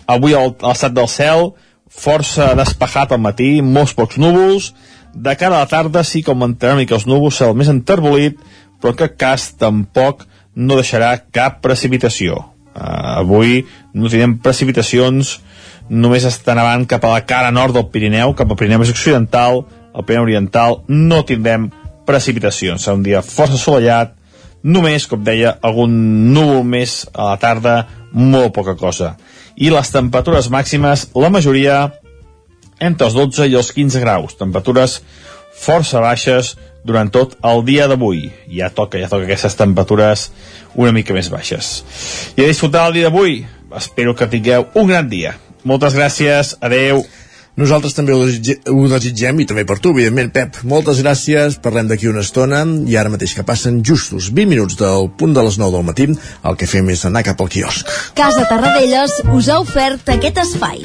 Avui 0.06 0.36
l'estat 0.36 0.94
del 0.94 1.08
cel 1.10 1.50
força 1.90 2.52
despejat 2.58 3.12
al 3.12 3.22
matí, 3.22 3.56
molts 3.62 3.94
pocs 3.96 4.20
núvols. 4.20 4.72
De 5.14 5.32
cara 5.38 5.56
a 5.56 5.64
la 5.64 5.70
tarda 5.70 6.04
sí 6.04 6.22
que 6.22 6.30
augmentaran 6.30 6.78
mica 6.78 6.94
els 6.94 7.06
núvols, 7.08 7.38
cel 7.40 7.56
més 7.56 7.72
enterbolit, 7.72 8.38
però 8.80 8.92
en 8.92 9.00
cap 9.00 9.16
cas 9.18 9.48
tampoc 9.58 10.26
no 10.54 10.76
deixarà 10.78 11.16
cap 11.32 11.62
precipitació. 11.64 12.38
Uh, 12.76 13.22
avui 13.24 13.62
no 13.94 14.10
tindrem 14.12 14.36
precipitacions, 14.44 15.38
només 15.88 16.26
està 16.26 16.54
nevant 16.58 16.86
cap 16.88 17.04
a 17.04 17.14
la 17.14 17.24
cara 17.26 17.52
nord 17.54 17.76
del 17.76 17.88
Pirineu, 17.92 18.34
cap 18.34 18.50
al 18.50 18.58
Pirineu 18.58 18.82
més 18.82 18.92
occidental, 18.92 19.64
al 19.94 20.06
Pirineu 20.06 20.26
oriental, 20.26 20.80
no 20.88 21.22
tindrem 21.26 21.70
precipitacions. 22.06 22.82
Serà 22.82 22.96
un 22.98 23.04
dia 23.06 23.22
força 23.24 23.58
assolellat, 23.58 24.14
només, 24.66 25.06
com 25.06 25.22
deia, 25.24 25.56
algun 25.62 25.94
núvol 26.34 26.64
més 26.66 27.04
a 27.14 27.32
la 27.32 27.38
tarda, 27.42 27.76
molt 28.12 28.54
poca 28.56 28.76
cosa. 28.78 29.14
I 29.56 29.70
les 29.72 29.92
temperatures 29.92 30.50
màximes, 30.52 31.08
la 31.16 31.30
majoria 31.32 31.78
entre 32.80 33.08
els 33.08 33.16
12 33.16 33.48
i 33.48 33.56
els 33.56 33.72
15 33.72 34.02
graus, 34.02 34.36
temperatures 34.36 35.00
força 35.56 36.02
baixes 36.04 36.54
durant 36.86 37.08
tot 37.10 37.34
el 37.46 37.64
dia 37.66 37.88
d'avui. 37.90 38.28
Ja 38.52 38.68
toca, 38.70 39.00
ja 39.00 39.08
toca 39.10 39.26
aquestes 39.26 39.56
temperatures 39.58 40.28
una 40.76 40.92
mica 40.92 41.16
més 41.16 41.30
baixes. 41.32 41.80
I 42.36 42.44
a 42.44 42.50
disfrutar 42.50 42.86
el 42.88 42.98
dia 42.98 43.08
d'avui. 43.08 43.40
Espero 43.76 44.14
que 44.14 44.28
tingueu 44.30 44.68
un 44.78 44.92
gran 44.92 45.08
dia. 45.10 45.34
Moltes 45.66 45.96
gràcies, 45.98 46.54
adeu. 46.62 47.02
Nosaltres 47.56 47.96
també 47.96 48.12
ho, 48.12 48.20
desitge, 48.20 48.58
ho 48.68 48.84
desitgem 48.92 49.40
i 49.40 49.46
també 49.48 49.64
per 49.66 49.78
tu, 49.80 49.94
evidentment, 49.96 50.28
Pep. 50.34 50.60
Moltes 50.68 51.00
gràcies, 51.02 51.56
parlem 51.64 51.88
d'aquí 51.88 52.10
una 52.10 52.22
estona 52.22 52.60
i 52.86 52.98
ara 53.00 53.10
mateix 53.10 53.32
que 53.34 53.46
passen 53.48 53.80
justos 53.80 54.28
20 54.28 54.52
minuts 54.52 54.78
del 54.78 55.08
punt 55.18 55.34
de 55.34 55.42
les 55.48 55.58
9 55.58 55.78
del 55.78 55.88
matí, 55.88 56.10
el 56.12 56.60
que 56.60 56.68
fem 56.70 56.92
és 56.94 57.06
anar 57.08 57.24
cap 57.26 57.40
al 57.40 57.50
quiosc. 57.50 57.90
Casa 58.14 58.44
Tarradellas 58.46 59.22
us 59.32 59.50
ha 59.50 59.58
ofert 59.64 60.14
aquest 60.18 60.44
espai. 60.44 60.84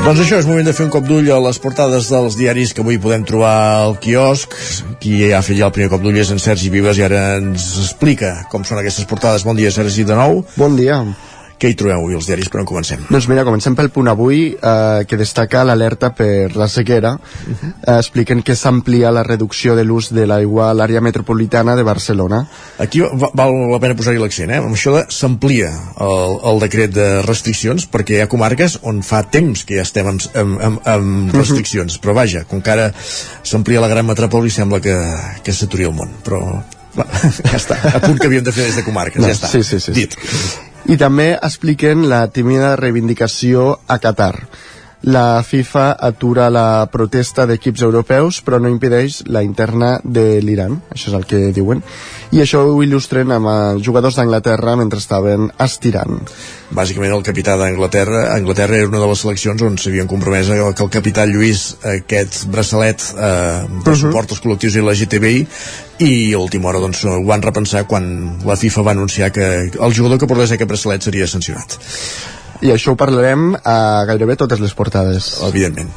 Doncs 0.00 0.22
això, 0.24 0.38
és 0.40 0.46
moment 0.48 0.64
de 0.64 0.72
fer 0.72 0.86
un 0.86 0.90
cop 0.90 1.04
d'ull 1.04 1.26
a 1.28 1.36
les 1.44 1.58
portades 1.60 2.06
dels 2.08 2.34
diaris 2.38 2.72
que 2.72 2.80
avui 2.80 2.96
podem 2.98 3.22
trobar 3.28 3.52
al 3.82 3.98
quiosc. 4.00 4.56
Qui 5.02 5.28
ha 5.28 5.42
fet 5.44 5.58
ja 5.58 5.68
el 5.68 5.74
primer 5.76 5.90
cop 5.92 6.00
d'ull 6.00 6.16
és 6.18 6.32
en 6.32 6.40
Sergi 6.40 6.72
Vives 6.72 6.98
i 6.98 7.04
ara 7.04 7.20
ens 7.36 7.66
explica 7.84 8.38
com 8.50 8.64
són 8.64 8.80
aquestes 8.80 9.04
portades. 9.10 9.44
Bon 9.44 9.58
dia, 9.60 9.70
Sergi, 9.70 10.08
de 10.08 10.16
nou. 10.16 10.40
Bon 10.56 10.78
dia. 10.78 11.02
Què 11.60 11.68
hi 11.68 11.76
trobeu 11.76 11.98
avui, 11.98 12.14
els 12.16 12.24
diaris, 12.24 12.48
per 12.48 12.62
on 12.62 12.66
comencem? 12.68 13.02
Doncs 13.12 13.26
mira, 13.28 13.42
comencem 13.44 13.74
pel 13.76 13.90
punt 13.92 14.08
avui, 14.08 14.54
eh, 14.56 15.02
que 15.04 15.18
destaca 15.20 15.60
l'alerta 15.68 16.08
per 16.16 16.56
la 16.56 16.68
sequera. 16.72 17.10
Uh 17.12 17.52
-huh. 17.52 17.72
eh, 17.86 17.98
expliquen 17.98 18.40
que 18.42 18.56
s'amplia 18.56 19.10
la 19.10 19.22
reducció 19.22 19.76
de 19.76 19.84
l'ús 19.84 20.08
de 20.10 20.26
l'aigua 20.26 20.70
a 20.70 20.74
l'àrea 20.74 21.02
metropolitana 21.02 21.76
de 21.76 21.82
Barcelona. 21.82 22.48
Aquí 22.78 23.00
va, 23.00 23.28
val 23.34 23.52
la 23.70 23.78
pena 23.78 23.94
posar-hi 23.94 24.18
l'accent, 24.18 24.50
eh? 24.50 24.56
Amb 24.56 24.74
això 24.74 25.04
s'amplia 25.08 25.70
el, 26.00 26.40
el 26.50 26.60
decret 26.60 26.94
de 26.94 27.22
restriccions, 27.22 27.86
perquè 27.86 28.16
hi 28.16 28.20
ha 28.20 28.28
comarques 28.28 28.78
on 28.82 29.02
fa 29.02 29.22
temps 29.22 29.64
que 29.64 29.76
ja 29.76 29.82
estem 29.82 30.06
amb, 30.06 30.20
amb, 30.34 30.60
amb, 30.60 30.80
amb 30.86 31.34
restriccions, 31.34 31.92
uh 31.92 31.98
-huh. 31.98 32.02
però 32.02 32.14
vaja, 32.14 32.44
com 32.44 32.62
que 32.62 32.70
ara 32.70 32.92
s'amplia 33.42 33.80
la 33.80 33.88
gran 33.88 34.06
metròpoli, 34.06 34.48
sembla 34.50 34.80
que, 34.80 34.96
que 35.42 35.52
s'aturi 35.52 35.84
el 35.84 35.92
món, 35.92 36.08
però 36.24 36.62
va, 36.96 37.06
ja 37.50 37.56
està, 37.58 37.78
a 37.94 38.00
punt 38.02 38.18
que 38.18 38.28
havíem 38.30 38.44
de 38.46 38.54
fer 38.54 38.66
des 38.70 38.80
de 38.80 38.84
comarques, 38.86 39.22
No, 39.22 39.30
ja 39.30 39.36
està, 39.36 39.50
sí, 39.52 39.62
sí, 39.66 39.80
sí. 39.82 39.94
dit. 39.96 40.16
I 40.90 40.96
també 41.00 41.32
expliquen 41.36 42.08
la 42.10 42.24
tímida 42.32 42.74
reivindicació 42.80 43.76
a 43.86 43.98
Qatar. 44.02 44.34
La 45.02 45.40
FIFA 45.40 45.96
atura 45.96 46.50
la 46.52 46.84
protesta 46.92 47.46
d'equips 47.48 47.80
europeus 47.86 48.42
però 48.44 48.58
no 48.60 48.68
impedeix 48.68 49.22
la 49.32 49.40
interna 49.40 49.94
de 50.04 50.42
l'Iran, 50.44 50.74
això 50.92 51.08
és 51.08 51.14
el 51.16 51.24
que 51.28 51.38
diuen. 51.56 51.80
I 52.36 52.42
això 52.44 52.60
ho 52.68 52.74
il·lustren 52.84 53.32
amb 53.32 53.48
els 53.48 53.86
jugadors 53.86 54.18
d'Anglaterra 54.18 54.74
mentre 54.76 55.00
estaven 55.00 55.48
estirant. 55.56 56.20
Bàsicament 56.76 57.14
el 57.16 57.24
capità 57.24 57.56
d'Anglaterra 57.56 58.26
Anglaterra 58.34 58.76
era 58.76 58.90
una 58.90 59.00
de 59.00 59.08
les 59.08 59.22
seleccions 59.24 59.64
on 59.64 59.78
s'havien 59.80 60.10
compromès 60.10 60.52
que 60.52 60.84
el 60.84 60.92
capità 60.92 61.24
Lluís 61.24 61.62
aquest 61.94 62.44
braçalet 62.52 63.06
eh, 63.16 63.62
de 63.86 63.94
suport 63.96 64.36
als 64.36 64.44
col·lectius 64.44 64.76
LGTBI 64.82 65.46
i 66.04 66.12
a 66.34 66.42
última 66.42 66.68
hora 66.68 66.82
doncs, 66.84 67.06
ho 67.08 67.24
van 67.24 67.42
repensar 67.44 67.86
quan 67.88 68.04
la 68.44 68.56
FIFA 68.60 68.84
va 68.84 68.94
anunciar 68.96 69.32
que 69.32 69.48
el 69.72 69.96
jugador 69.96 70.20
que 70.20 70.28
portés 70.28 70.52
aquest 70.52 70.68
braçalet 70.68 71.08
seria 71.08 71.28
sancionat. 71.28 71.80
I 72.60 72.74
això 72.74 72.92
ho 72.92 72.98
parlarem 73.00 73.54
a 73.64 74.04
gairebé 74.08 74.36
totes 74.40 74.60
les 74.60 74.74
portades. 74.76 75.32
Evidentment. 75.48 75.90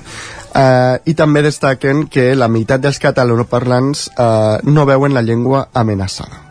Uh, 0.54 1.02
I 1.10 1.16
també 1.18 1.42
destaquen 1.42 2.06
que 2.14 2.32
la 2.38 2.48
meitat 2.48 2.82
dels 2.84 3.02
catalanoparlants 3.02 4.08
uh, 4.14 4.62
no 4.70 4.86
veuen 4.86 5.16
la 5.16 5.24
llengua 5.26 5.68
amenaçada. 5.74 6.44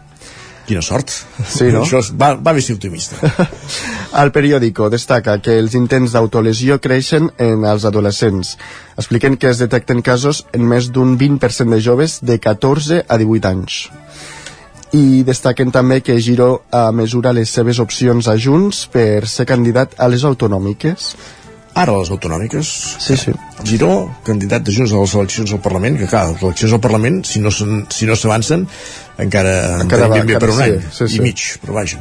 Quina 0.66 0.82
sort. 0.82 1.10
Sí, 1.46 1.70
no? 1.70 1.82
Això 1.86 2.00
és, 2.02 2.10
va, 2.18 2.32
va 2.34 2.54
ser 2.60 2.76
optimista. 2.76 3.18
El 4.22 4.32
periòdico 4.34 4.90
destaca 4.92 5.38
que 5.40 5.54
els 5.56 5.72
intents 5.78 6.12
d'autolesió 6.12 6.76
creixen 6.84 7.30
en 7.40 7.64
els 7.64 7.86
adolescents. 7.88 8.56
Expliquen 9.00 9.38
que 9.40 9.48
es 9.48 9.62
detecten 9.62 10.02
casos 10.04 10.42
en 10.52 10.66
més 10.68 10.90
d'un 10.92 11.16
20% 11.16 11.72
de 11.72 11.80
joves 11.80 12.18
de 12.20 12.36
14 12.36 13.00
a 13.08 13.18
18 13.22 13.48
anys. 13.48 13.78
I 14.92 15.22
destaquen 15.24 15.70
també 15.72 16.02
que 16.04 16.18
Giro 16.20 16.50
uh, 16.68 16.90
mesura 16.92 17.32
les 17.32 17.48
seves 17.48 17.78
opcions 17.80 18.26
a 18.28 18.34
Junts 18.36 18.82
per 18.92 19.24
ser 19.30 19.46
candidat 19.48 19.94
a 19.96 20.08
les 20.12 20.24
autonòmiques. 20.28 21.14
Ara 21.80 21.94
les 21.96 22.10
autonòmiques? 22.12 22.68
Sí, 23.00 23.16
sí. 23.16 23.32
Giró, 23.64 24.10
candidat 24.26 24.66
de 24.66 24.74
Junts 24.76 24.92
a 24.92 25.00
les 25.00 25.14
eleccions 25.16 25.54
al 25.56 25.62
Parlament, 25.64 25.96
que 25.96 26.08
clar, 26.10 26.26
les 26.34 26.42
eleccions 26.44 26.74
al 26.76 26.82
Parlament, 26.84 27.22
si 27.24 27.40
no 27.40 27.48
s'en- 27.50 27.86
si 27.88 28.04
no 28.04 28.14
s'avancen, 28.16 28.66
encara, 29.16 29.54
encara 29.80 30.08
va- 30.12 30.18
ben 30.18 30.26
bé 30.26 30.36
per 30.38 30.50
un 30.50 30.60
encara 30.60 30.74
any 30.74 30.82
sí, 30.90 30.98
sí, 30.98 31.08
sí. 31.08 31.16
i 31.16 31.20
mig, 31.24 31.46
però 31.64 31.78
vaja. 31.80 31.98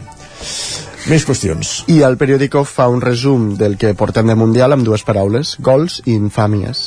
Més 1.08 1.24
qüestions. 1.26 1.72
I 1.88 2.02
el 2.04 2.18
periòdico 2.20 2.66
fa 2.68 2.90
un 2.92 3.00
resum 3.02 3.56
del 3.58 3.78
que 3.78 3.94
portem 3.96 4.28
de 4.28 4.36
Mundial 4.36 4.76
amb 4.76 4.84
dues 4.84 5.02
paraules, 5.08 5.56
gols 5.64 6.02
i 6.06 6.18
infàmies. 6.20 6.84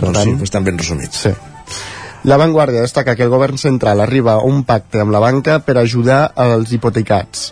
Per 0.00 0.08
Doncs 0.10 0.18
sí, 0.18 0.30
tant, 0.34 0.42
estan 0.42 0.64
ben 0.66 0.76
resumits. 0.82 1.22
Sí. 1.28 1.30
La 2.24 2.36
Vanguardia 2.36 2.80
destaca 2.80 3.16
que 3.16 3.24
el 3.26 3.32
govern 3.34 3.58
central 3.58 4.00
arriba 4.00 4.36
a 4.36 4.46
un 4.46 4.62
pacte 4.62 5.00
amb 5.02 5.10
la 5.10 5.18
banca 5.18 5.58
per 5.66 5.74
ajudar 5.80 6.20
als 6.38 6.70
hipotecats 6.70 7.48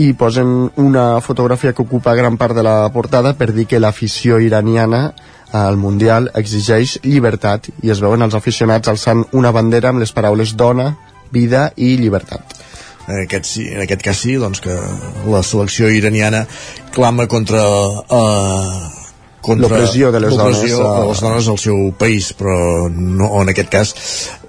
i 0.00 0.12
posen 0.16 0.70
una 0.80 1.20
fotografia 1.20 1.74
que 1.76 1.84
ocupa 1.84 2.14
gran 2.16 2.38
part 2.40 2.56
de 2.56 2.64
la 2.64 2.88
portada 2.92 3.34
per 3.36 3.50
dir 3.52 3.66
que 3.68 3.80
l'afició 3.80 4.40
iraniana 4.40 5.12
al 5.52 5.76
Mundial 5.76 6.30
exigeix 6.34 6.96
llibertat 7.04 7.68
i 7.84 7.92
es 7.92 8.00
veuen 8.00 8.24
els 8.24 8.34
aficionats 8.34 8.88
alçant 8.88 9.24
una 9.32 9.52
bandera 9.52 9.92
amb 9.92 10.00
les 10.00 10.12
paraules 10.16 10.56
dona, 10.56 10.94
vida 11.32 11.70
i 11.76 11.96
llibertat. 12.00 12.56
En 13.06 13.20
aquest, 13.22 13.58
en 13.62 13.82
aquest 13.84 14.02
cas 14.02 14.18
sí, 14.18 14.34
doncs 14.40 14.64
que 14.64 14.74
la 15.28 15.42
selecció 15.44 15.92
iraniana 15.92 16.46
clama 16.96 17.28
contra 17.30 17.62
eh, 17.62 19.05
contra 19.46 19.68
L'opressió 19.70 20.10
de 20.12 20.20
les 20.24 20.34
dones, 20.34 20.62
eh. 20.64 20.72
de 21.00 21.06
les 21.12 21.20
dones 21.22 21.48
al 21.52 21.58
seu 21.62 21.78
país, 21.98 22.32
però 22.38 22.56
no, 22.90 23.30
en 23.42 23.52
aquest 23.52 23.70
cas 23.72 23.92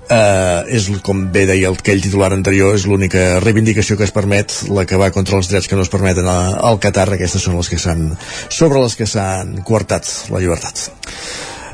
eh, 0.09 0.63
és 0.77 0.87
com 1.05 1.25
bé 1.33 1.45
deia 1.49 1.69
el, 1.69 1.77
aquell 1.79 2.01
titular 2.01 2.31
anterior 2.33 2.73
és 2.77 2.85
l'única 2.89 3.39
reivindicació 3.43 3.97
que 3.99 4.07
es 4.07 4.13
permet 4.15 4.53
la 4.73 4.85
que 4.89 4.97
va 4.99 5.11
contra 5.15 5.37
els 5.37 5.49
drets 5.51 5.67
que 5.69 5.75
no 5.77 5.83
es 5.85 5.91
permeten 5.93 6.27
a- 6.31 6.55
al 6.69 6.79
Qatar. 6.83 7.09
Aquestes 7.13 7.43
són 7.43 7.57
les 7.59 7.69
que 7.69 7.77
s'han 7.81 8.09
sobre 8.49 8.81
les 8.81 8.95
que 8.97 9.05
s'han 9.09 9.59
coartat 9.67 10.07
la 10.33 10.39
llibertat. 10.41 10.87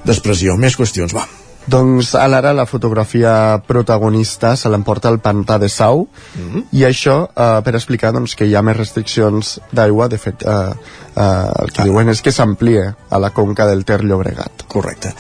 D'expressió, 0.04 0.58
més 0.60 0.76
qüestions, 0.76 1.14
va 1.16 1.28
Doncs 1.66 2.14
a 2.20 2.26
l'ara 2.28 2.52
la 2.54 2.66
fotografia 2.68 3.62
protagonista 3.66 4.56
se 4.60 4.70
l'emporta 4.70 5.10
el 5.10 5.22
pantà 5.24 5.58
de 5.60 5.70
Sau. 5.70 6.08
Mhm. 6.36 6.64
i 6.72 6.84
això 6.84 7.30
eh, 7.30 7.62
per 7.64 7.76
explicar 7.76 8.12
doncs, 8.12 8.36
que 8.36 8.46
hi 8.46 8.56
ha 8.56 8.62
més 8.62 8.78
restriccions 8.78 9.60
d'aigua 9.72 10.08
de 10.08 10.18
fet 10.18 10.44
eh, 10.44 10.74
eh, 11.16 11.50
el 11.64 11.72
que 11.72 11.84
diuen 11.84 12.10
és 12.10 12.22
que 12.22 12.32
s'amplia 12.32 12.96
a 13.10 13.20
la 13.20 13.30
conca 13.30 13.68
del 13.68 13.86
Ter 13.86 14.04
Llobregat. 14.04 14.68
Correcte 14.68 15.14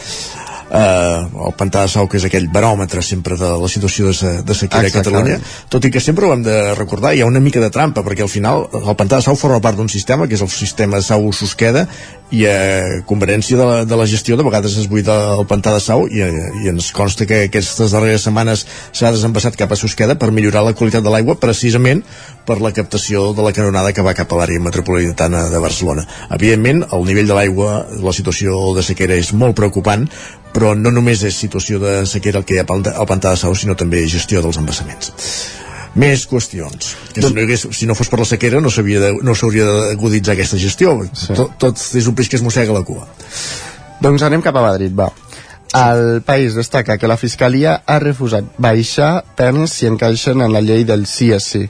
eh, 0.73 1.45
el 1.47 1.53
pantà 1.57 1.85
de 1.85 1.91
Sau 1.93 2.07
que 2.09 2.17
és 2.17 2.25
aquell 2.27 2.49
baròmetre 2.53 3.03
sempre 3.05 3.37
de 3.37 3.49
la 3.61 3.69
situació 3.69 4.09
de, 4.09 4.33
de 4.41 4.57
sequera 4.57 4.87
a 4.87 4.89
Exactament. 4.89 5.37
Catalunya 5.37 5.69
tot 5.73 5.85
i 5.85 5.93
que 5.93 6.01
sempre 6.03 6.27
ho 6.27 6.33
hem 6.33 6.43
de 6.45 6.57
recordar 6.79 7.13
hi 7.13 7.21
ha 7.21 7.29
una 7.29 7.41
mica 7.43 7.61
de 7.61 7.69
trampa 7.73 8.03
perquè 8.05 8.25
al 8.25 8.31
final 8.31 8.65
el 8.81 8.97
pantà 8.99 9.19
de 9.19 9.27
Sau 9.27 9.37
forma 9.39 9.61
part 9.63 9.77
d'un 9.77 9.91
sistema 9.91 10.27
que 10.27 10.37
és 10.37 10.43
el 10.45 10.51
sistema 10.51 10.99
de 10.99 11.05
Sau 11.05 11.29
Susqueda 11.31 11.85
i 12.33 12.45
a 12.49 13.01
converència 13.05 13.57
de 13.59 13.65
la, 13.69 13.77
de 13.85 13.99
la 13.99 14.07
gestió 14.09 14.37
de 14.39 14.45
vegades 14.45 14.77
es 14.81 14.89
buida 14.89 15.17
el 15.37 15.45
pantà 15.49 15.75
de 15.75 15.83
Sau 15.83 16.07
i, 16.09 16.23
i 16.63 16.71
ens 16.71 16.89
consta 16.95 17.27
que 17.29 17.43
aquestes 17.47 17.93
darreres 17.93 18.25
setmanes 18.25 18.65
s'ha 18.91 19.13
desembassat 19.13 19.59
cap 19.59 19.73
a 19.73 19.79
Susqueda 19.79 20.17
per 20.17 20.31
millorar 20.33 20.65
la 20.65 20.73
qualitat 20.77 21.05
de 21.05 21.13
l'aigua 21.13 21.37
precisament 21.37 22.01
per 22.45 22.59
la 22.61 22.73
captació 22.75 23.31
de 23.35 23.43
la 23.45 23.53
canonada 23.55 23.93
que 23.95 24.03
va 24.03 24.15
cap 24.17 24.31
a 24.33 24.39
l'àrea 24.39 24.61
metropolitana 24.61 25.45
de 25.49 25.61
Barcelona. 25.63 26.05
Evidentment, 26.35 26.83
el 26.91 27.05
nivell 27.07 27.29
de 27.29 27.37
l'aigua, 27.37 27.73
la 28.03 28.13
situació 28.15 28.73
de 28.75 28.83
sequera 28.83 29.15
és 29.15 29.31
molt 29.33 29.55
preocupant, 29.55 30.05
però 30.53 30.73
no 30.77 30.91
només 30.91 31.23
és 31.23 31.39
situació 31.39 31.79
de 31.81 31.95
sequera 32.09 32.41
el 32.41 32.47
que 32.47 32.57
hi 32.57 32.61
ha 32.61 32.67
al 32.67 33.09
pantà 33.09 33.33
de 33.33 33.41
Sau, 33.41 33.55
sinó 33.55 33.77
també 33.79 34.03
gestió 34.11 34.43
dels 34.43 34.59
embassaments. 34.61 35.13
Més 35.95 36.25
qüestions. 36.25 36.93
Que 37.13 37.21
si, 37.21 37.33
no 37.33 37.41
hagués, 37.43 37.67
si 37.77 37.87
no 37.89 37.95
fos 37.95 38.09
per 38.09 38.19
la 38.19 38.25
sequera 38.25 38.61
no 38.61 38.71
s'hauria 38.73 39.11
no 39.21 39.35
d'aguditzar 39.35 40.33
aquesta 40.33 40.57
gestió. 40.57 40.95
Sí. 41.13 41.35
tot, 41.37 41.53
tot 41.61 41.77
és 41.77 42.07
un 42.09 42.17
peix 42.17 42.31
que 42.31 42.39
es 42.39 42.45
mossega 42.45 42.73
la 42.73 42.83
cua. 42.85 43.05
Doncs 44.01 44.25
anem 44.25 44.41
cap 44.41 44.57
a 44.57 44.65
Madrid, 44.65 44.93
va. 44.97 45.11
El 45.73 46.21
país 46.25 46.53
destaca 46.53 46.99
que 47.01 47.09
la 47.09 47.17
Fiscalia 47.17 47.79
ha 47.85 47.99
refusat 48.01 48.45
baixar 48.61 49.23
penes 49.37 49.73
si 49.73 49.87
encaixen 49.89 50.41
en 50.41 50.53
la 50.53 50.61
llei 50.61 50.83
del 50.85 51.07
sí 51.09 51.31
sí 51.41 51.67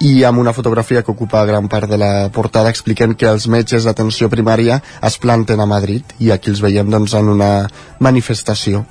i 0.00 0.24
amb 0.24 0.40
una 0.42 0.52
fotografia 0.52 1.02
que 1.02 1.12
ocupa 1.12 1.44
gran 1.46 1.68
part 1.68 1.88
de 1.90 1.98
la 1.98 2.28
portada 2.34 2.70
expliquen 2.72 3.14
que 3.14 3.28
els 3.30 3.46
metges 3.48 3.86
d'atenció 3.86 4.28
primària 4.32 4.80
es 5.02 5.18
planten 5.22 5.60
a 5.60 5.68
Madrid 5.70 6.16
i 6.18 6.32
aquí 6.34 6.50
els 6.50 6.62
veiem 6.64 6.90
doncs, 6.90 7.14
en 7.14 7.30
una 7.30 7.68
manifestació. 8.00 8.84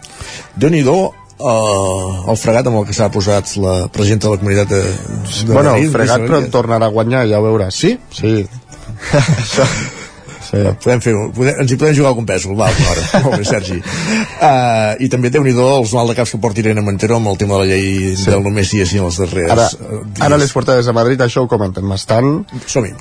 déu 0.56 0.70
nhi 0.70 0.84
uh, 0.88 2.30
el 2.30 2.38
fregat 2.38 2.68
amb 2.68 2.80
el 2.82 2.86
que 2.88 2.96
s'ha 2.96 3.10
posat 3.12 3.56
la 3.58 3.88
presidenta 3.88 4.28
de 4.28 4.36
la 4.36 4.40
comunitat 4.40 4.70
de, 4.70 4.84
de 4.84 5.54
bueno, 5.54 5.72
Madrid, 5.72 5.90
el 5.90 5.92
fregat 5.98 6.28
però 6.28 6.44
tornarà 6.52 6.88
a 6.88 6.96
guanyar, 6.96 7.28
ja 7.28 7.42
ho 7.42 7.50
veuràs 7.50 7.84
sí? 7.84 7.98
sí 8.12 8.48
Sí. 10.54 10.74
podem 10.84 11.00
fer, 11.02 11.14
podem, 11.34 11.62
ens 11.64 11.72
hi 11.74 11.78
podem 11.82 11.96
jugar 11.98 12.12
algun 12.12 12.28
pèsol 12.30 12.54
va, 12.58 12.68
ara, 12.70 13.06
molt 13.26 13.40
bé 13.42 13.46
Sergi 13.48 13.80
uh, 13.80 14.94
i 15.02 15.08
també 15.10 15.32
déu 15.34 15.42
nhi 15.42 15.56
els 15.58 15.94
mal 15.98 16.12
de 16.12 16.14
caps 16.20 16.36
que 16.36 16.42
porta 16.44 16.62
Irene 16.62 16.84
Montero 16.86 17.18
amb 17.18 17.32
el 17.32 17.40
tema 17.42 17.58
de 17.58 17.64
la 17.64 17.72
llei 17.72 18.14
sí. 18.14 18.28
del 18.30 18.46
només 18.46 18.70
sí 18.70 18.84
i 18.84 19.00
en 19.00 19.08
els 19.08 19.18
darrers 19.24 19.56
ara, 19.56 19.66
ara 20.28 20.38
les 20.38 20.54
portades 20.54 20.86
de 20.86 20.94
Madrid 20.94 21.26
això 21.26 21.42
ho 21.42 21.50
comenten 21.50 21.90
bastant 21.90 22.44
som-hi 22.68 22.94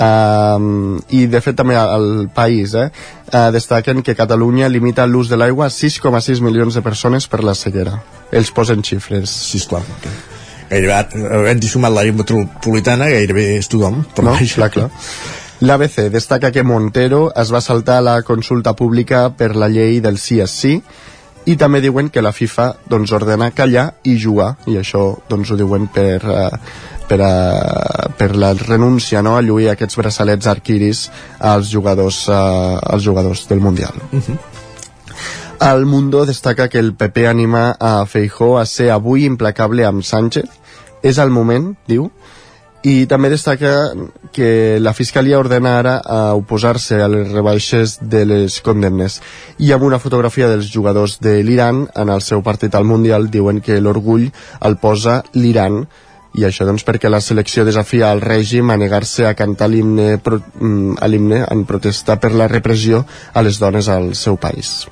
Um, 0.00 0.94
i 1.12 1.26
de 1.28 1.42
fet 1.44 1.58
també 1.58 1.74
al 1.76 2.30
país 2.32 2.72
eh, 2.72 2.86
uh, 2.88 3.50
destaquen 3.52 3.98
que 4.00 4.14
Catalunya 4.16 4.70
limita 4.72 5.04
l'ús 5.04 5.28
de 5.28 5.36
l'aigua 5.36 5.66
a 5.66 5.74
6,6 5.74 6.40
milions 6.40 6.78
de 6.78 6.80
persones 6.80 7.26
per 7.28 7.42
la 7.44 7.52
sequera 7.52 7.98
ells 8.32 8.48
posen 8.56 8.80
xifres 8.80 9.28
sí, 9.50 9.60
esclar 9.60 9.82
okay. 9.98 10.14
gairebé, 10.70 11.26
havent-hi 11.42 11.68
sumat 11.68 11.92
l'àrea 11.92 12.16
metropolitana 12.16 13.10
gairebé 13.12 13.44
és 13.58 13.68
tothom 13.68 14.00
però 14.16 14.30
no, 14.30 14.38
clar, 14.54 14.70
clar. 14.78 14.88
L'ABC 15.60 16.08
destaca 16.08 16.48
que 16.52 16.62
Montero 16.64 17.26
es 17.36 17.50
va 17.52 17.60
saltar 17.60 17.98
la 18.00 18.22
consulta 18.24 18.72
pública 18.72 19.26
per 19.36 19.52
la 19.60 19.68
llei 19.68 19.98
del 20.00 20.16
sí 20.16 20.38
és 20.40 20.54
sí 20.56 20.78
i 21.44 21.56
també 21.60 21.82
diuen 21.84 22.08
que 22.08 22.22
la 22.24 22.32
FIFA 22.32 22.66
doncs, 22.88 23.12
ordena 23.12 23.50
callar 23.52 23.90
i 24.08 24.14
jugar 24.16 24.54
i 24.72 24.78
això 24.80 25.02
doncs, 25.28 25.50
ho 25.52 25.58
diuen 25.60 25.84
per, 25.92 26.16
uh, 26.24 26.48
per, 27.10 27.18
a, 27.20 27.34
per 28.16 28.30
la 28.40 28.54
renúncia 28.56 29.20
no, 29.20 29.36
a 29.36 29.44
lluir 29.44 29.68
aquests 29.74 30.00
braçalets 30.00 30.48
arquiris 30.48 31.10
als 31.38 31.68
jugadors, 31.68 32.22
uh, 32.32 32.80
als 32.80 33.04
jugadors 33.04 33.44
del 33.52 33.60
Mundial. 33.60 34.00
Uh 34.10 34.16
mhm. 34.16 34.22
-huh. 34.28 34.38
El 35.60 35.84
Mundo 35.84 36.24
destaca 36.24 36.70
que 36.70 36.78
el 36.78 36.94
PP 36.94 37.26
anima 37.28 37.76
a 37.78 38.06
Feijó 38.06 38.58
a 38.58 38.64
ser 38.64 38.90
avui 38.90 39.26
implacable 39.26 39.84
amb 39.84 40.02
Sánchez. 40.02 40.48
És 41.02 41.18
el 41.18 41.28
moment, 41.28 41.76
diu, 41.86 42.10
i 42.82 43.04
també 43.06 43.28
destaca 43.28 43.92
que 44.32 44.78
la 44.80 44.94
Fiscalia 44.96 45.38
ordena 45.40 45.74
ara 45.78 45.96
a 46.00 46.34
oposar-se 46.38 47.00
a 47.02 47.08
les 47.12 47.28
rebaixes 47.28 47.98
de 48.00 48.24
les 48.24 48.60
condemnes. 48.64 49.20
I 49.58 49.72
amb 49.76 49.84
una 49.84 49.98
fotografia 50.00 50.48
dels 50.48 50.70
jugadors 50.72 51.18
de 51.20 51.42
l'Iran 51.44 51.86
en 51.94 52.08
el 52.08 52.22
seu 52.24 52.42
partit 52.42 52.74
al 52.74 52.88
Mundial 52.88 53.28
diuen 53.30 53.60
que 53.60 53.80
l'orgull 53.80 54.30
el 54.64 54.78
posa 54.80 55.20
l'Iran. 55.34 55.84
I 56.40 56.46
això 56.46 56.64
doncs 56.64 56.86
perquè 56.86 57.10
la 57.10 57.20
selecció 57.20 57.66
desafia 57.66 58.12
el 58.14 58.22
règim 58.22 58.70
a 58.70 58.78
negar-se 58.78 59.26
a 59.26 59.34
cantar 59.34 59.68
l'himne 59.68 60.14
mm, 60.16 60.96
a 61.02 61.10
l'himne 61.10 61.44
en 61.50 61.66
protesta 61.66 62.16
per 62.22 62.32
la 62.32 62.48
repressió 62.48 63.04
a 63.34 63.42
les 63.42 63.58
dones 63.58 63.88
al 63.88 64.14
seu 64.14 64.38
país. 64.40 64.86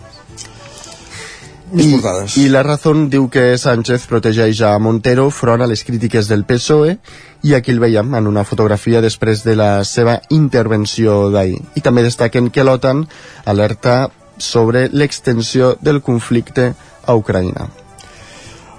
I, 1.76 2.00
I 2.40 2.48
la 2.48 2.62
Razón 2.64 3.08
diu 3.12 3.26
que 3.28 3.58
Sánchez 3.60 4.06
protegeix 4.08 4.62
a 4.64 4.78
Montero 4.80 5.28
front 5.30 5.60
a 5.60 5.68
les 5.68 5.84
crítiques 5.84 6.28
del 6.28 6.46
PSOE 6.48 6.96
i 7.42 7.54
aquí 7.54 7.70
el 7.70 7.80
veiem 7.80 8.14
en 8.18 8.26
una 8.26 8.44
fotografia 8.44 9.02
després 9.04 9.44
de 9.46 9.54
la 9.58 9.84
seva 9.84 10.18
intervenció 10.34 11.28
d'ahir. 11.34 11.60
I 11.78 11.82
també 11.84 12.02
destaquen 12.02 12.50
que 12.50 12.64
l'OTAN 12.66 13.04
alerta 13.46 14.08
sobre 14.38 14.88
l'extensió 14.92 15.76
del 15.80 16.02
conflicte 16.02 16.72
a 17.04 17.14
Ucraïna. 17.14 17.68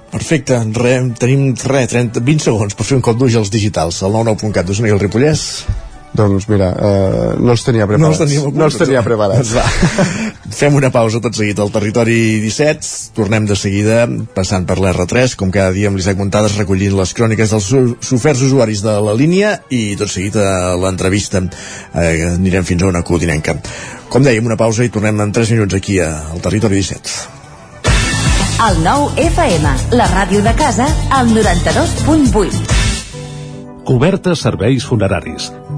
Perfecte, 0.10 0.58
re, 0.74 0.96
tenim 1.22 1.54
re, 1.70 1.84
30, 1.88 2.24
20 2.26 2.48
segons 2.48 2.74
per 2.76 2.88
fer 2.88 2.98
un 2.98 3.06
cop 3.06 3.20
d'ull 3.20 3.38
als 3.38 3.52
digitals, 3.54 4.02
al 4.04 4.16
99.cat 4.16 4.66
d'Osona 4.66 4.90
i 4.90 4.96
el 4.96 5.04
Ripollès. 5.04 5.46
Doncs 6.10 6.48
mira, 6.50 6.72
uh, 6.74 7.36
no 7.38 7.54
els 7.54 7.64
tenia 7.64 7.86
preparats. 7.86 8.02
No 8.02 8.10
els, 8.10 8.20
teníem 8.24 8.58
no 8.58 8.66
els 8.66 8.78
tenia 8.80 9.04
preparats. 9.06 9.52
Va. 9.54 9.66
Fem 10.60 10.76
una 10.76 10.90
pausa 10.94 11.22
tot 11.22 11.38
seguit 11.38 11.60
al 11.62 11.72
territori 11.74 12.40
17. 12.42 13.14
Tornem 13.18 13.46
de 13.50 13.58
seguida 13.60 14.02
passant 14.36 14.66
per 14.70 14.80
l'R3, 14.82 15.38
com 15.40 15.54
cada 15.54 15.72
dia 15.76 15.92
amb 15.92 16.00
l'Isaac 16.00 16.18
Montades 16.20 16.58
recollint 16.58 16.98
les 16.98 17.14
cròniques 17.16 17.54
dels 17.54 17.70
soferts 18.10 18.42
usuaris 18.50 18.82
de 18.86 18.96
la 19.06 19.14
línia 19.18 19.60
i 19.70 19.96
tot 20.00 20.10
seguit 20.12 20.36
a 20.42 20.76
l'entrevista 20.80 21.44
eh, 21.46 22.34
anirem 22.34 22.66
fins 22.66 22.84
a 22.84 22.90
una 22.90 23.06
codinenca. 23.06 23.60
Com 24.10 24.26
dèiem, 24.26 24.46
una 24.50 24.58
pausa 24.58 24.84
i 24.84 24.90
tornem 24.94 25.22
en 25.22 25.32
3 25.36 25.54
minuts 25.54 25.78
aquí 25.78 26.00
al 26.02 26.42
territori 26.42 26.82
17. 26.82 27.38
El 28.60 28.82
nou 28.84 29.06
FM, 29.16 29.70
la 29.96 30.10
ràdio 30.10 30.42
de 30.44 30.52
casa, 30.58 30.90
al 31.16 31.30
92.8. 31.32 32.80
Coberta 33.88 34.36
serveis 34.36 34.84
funeraris. 34.84 35.48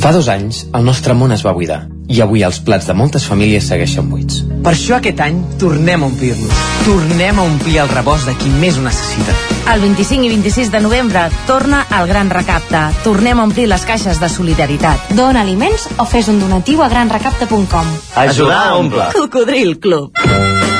Fa 0.00 0.12
dos 0.16 0.30
anys, 0.32 0.62
el 0.72 0.84
nostre 0.86 1.12
món 1.12 1.32
es 1.34 1.42
va 1.44 1.52
buidar 1.52 1.82
I 2.08 2.22
avui 2.24 2.40
els 2.42 2.58
plats 2.64 2.88
de 2.88 2.94
moltes 2.96 3.26
famílies 3.28 3.66
segueixen 3.68 4.08
buits. 4.10 4.40
Per 4.64 4.72
això 4.72 4.96
aquest 4.96 5.20
any 5.20 5.36
tornem 5.60 6.02
a 6.02 6.08
omplir-los. 6.08 6.62
Tornem 6.86 7.38
a 7.38 7.44
omplir 7.44 7.76
el 7.84 7.92
rebost 7.92 8.26
de 8.26 8.34
qui 8.40 8.50
més 8.62 8.80
ho 8.80 8.82
necessita. 8.86 9.36
El 9.70 9.84
25 9.84 10.26
i 10.26 10.32
26 10.32 10.72
de 10.72 10.80
novembre 10.82 11.28
torna 11.46 11.84
el 12.00 12.08
Gran 12.08 12.32
Recapte. 12.32 12.82
Tornem 13.04 13.38
a 13.38 13.46
omplir 13.46 13.68
les 13.70 13.86
caixes 13.86 14.18
de 14.18 14.32
solidaritat. 14.32 15.12
Dona 15.14 15.44
aliments 15.44 15.86
o 16.00 16.08
fes 16.08 16.32
un 16.32 16.40
donatiu 16.42 16.82
a 16.82 16.90
granrecapte.com. 16.90 17.96
Ajudar 18.24 18.62
a 18.70 18.76
omple. 18.80 19.10
Cocodril 19.14 19.78
Club. 19.78 20.79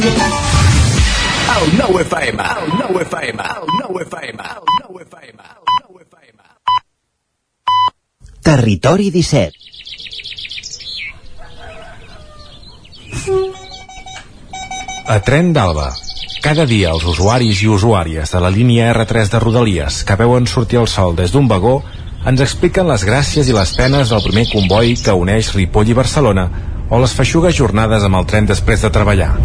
cocodrilo. 1.61 1.71
El 1.71 1.77
nou 1.77 1.99
FM, 1.99 2.41
el 2.41 2.69
nou 2.79 2.99
FM, 3.01 3.41
el 3.41 3.67
nou 3.79 3.99
FM, 4.01 4.39
el 4.41 4.65
nou 4.81 4.99
FM, 5.01 5.39
el 5.41 5.63
nou 5.81 5.93
FM. 6.01 6.39
Territori 8.41 9.11
17. 9.11 9.51
A 15.07 15.19
Tren 15.19 15.53
d'Alba. 15.53 15.91
Cada 16.41 16.65
dia 16.65 16.89
els 16.89 17.05
usuaris 17.05 17.61
i 17.61 17.67
usuàries 17.69 18.31
de 18.33 18.39
la 18.41 18.49
línia 18.49 18.93
R3 18.95 19.29
de 19.29 19.39
Rodalies 19.39 20.03
que 20.03 20.15
veuen 20.17 20.47
sortir 20.47 20.79
el 20.81 20.87
sol 20.87 21.15
des 21.15 21.31
d'un 21.31 21.47
vagó 21.47 21.83
ens 22.25 22.41
expliquen 22.41 22.87
les 22.89 23.05
gràcies 23.05 23.47
i 23.49 23.53
les 23.53 23.75
penes 23.77 24.09
del 24.09 24.23
primer 24.25 24.47
comboi 24.49 24.95
que 24.97 25.13
uneix 25.13 25.53
Ripoll 25.53 25.89
i 25.93 25.97
Barcelona 25.97 26.49
o 26.89 26.99
les 26.99 27.13
feixugues 27.13 27.55
jornades 27.55 28.03
amb 28.03 28.17
el 28.19 28.25
tren 28.25 28.49
després 28.49 28.81
de 28.81 28.89
treballar. 28.89 29.35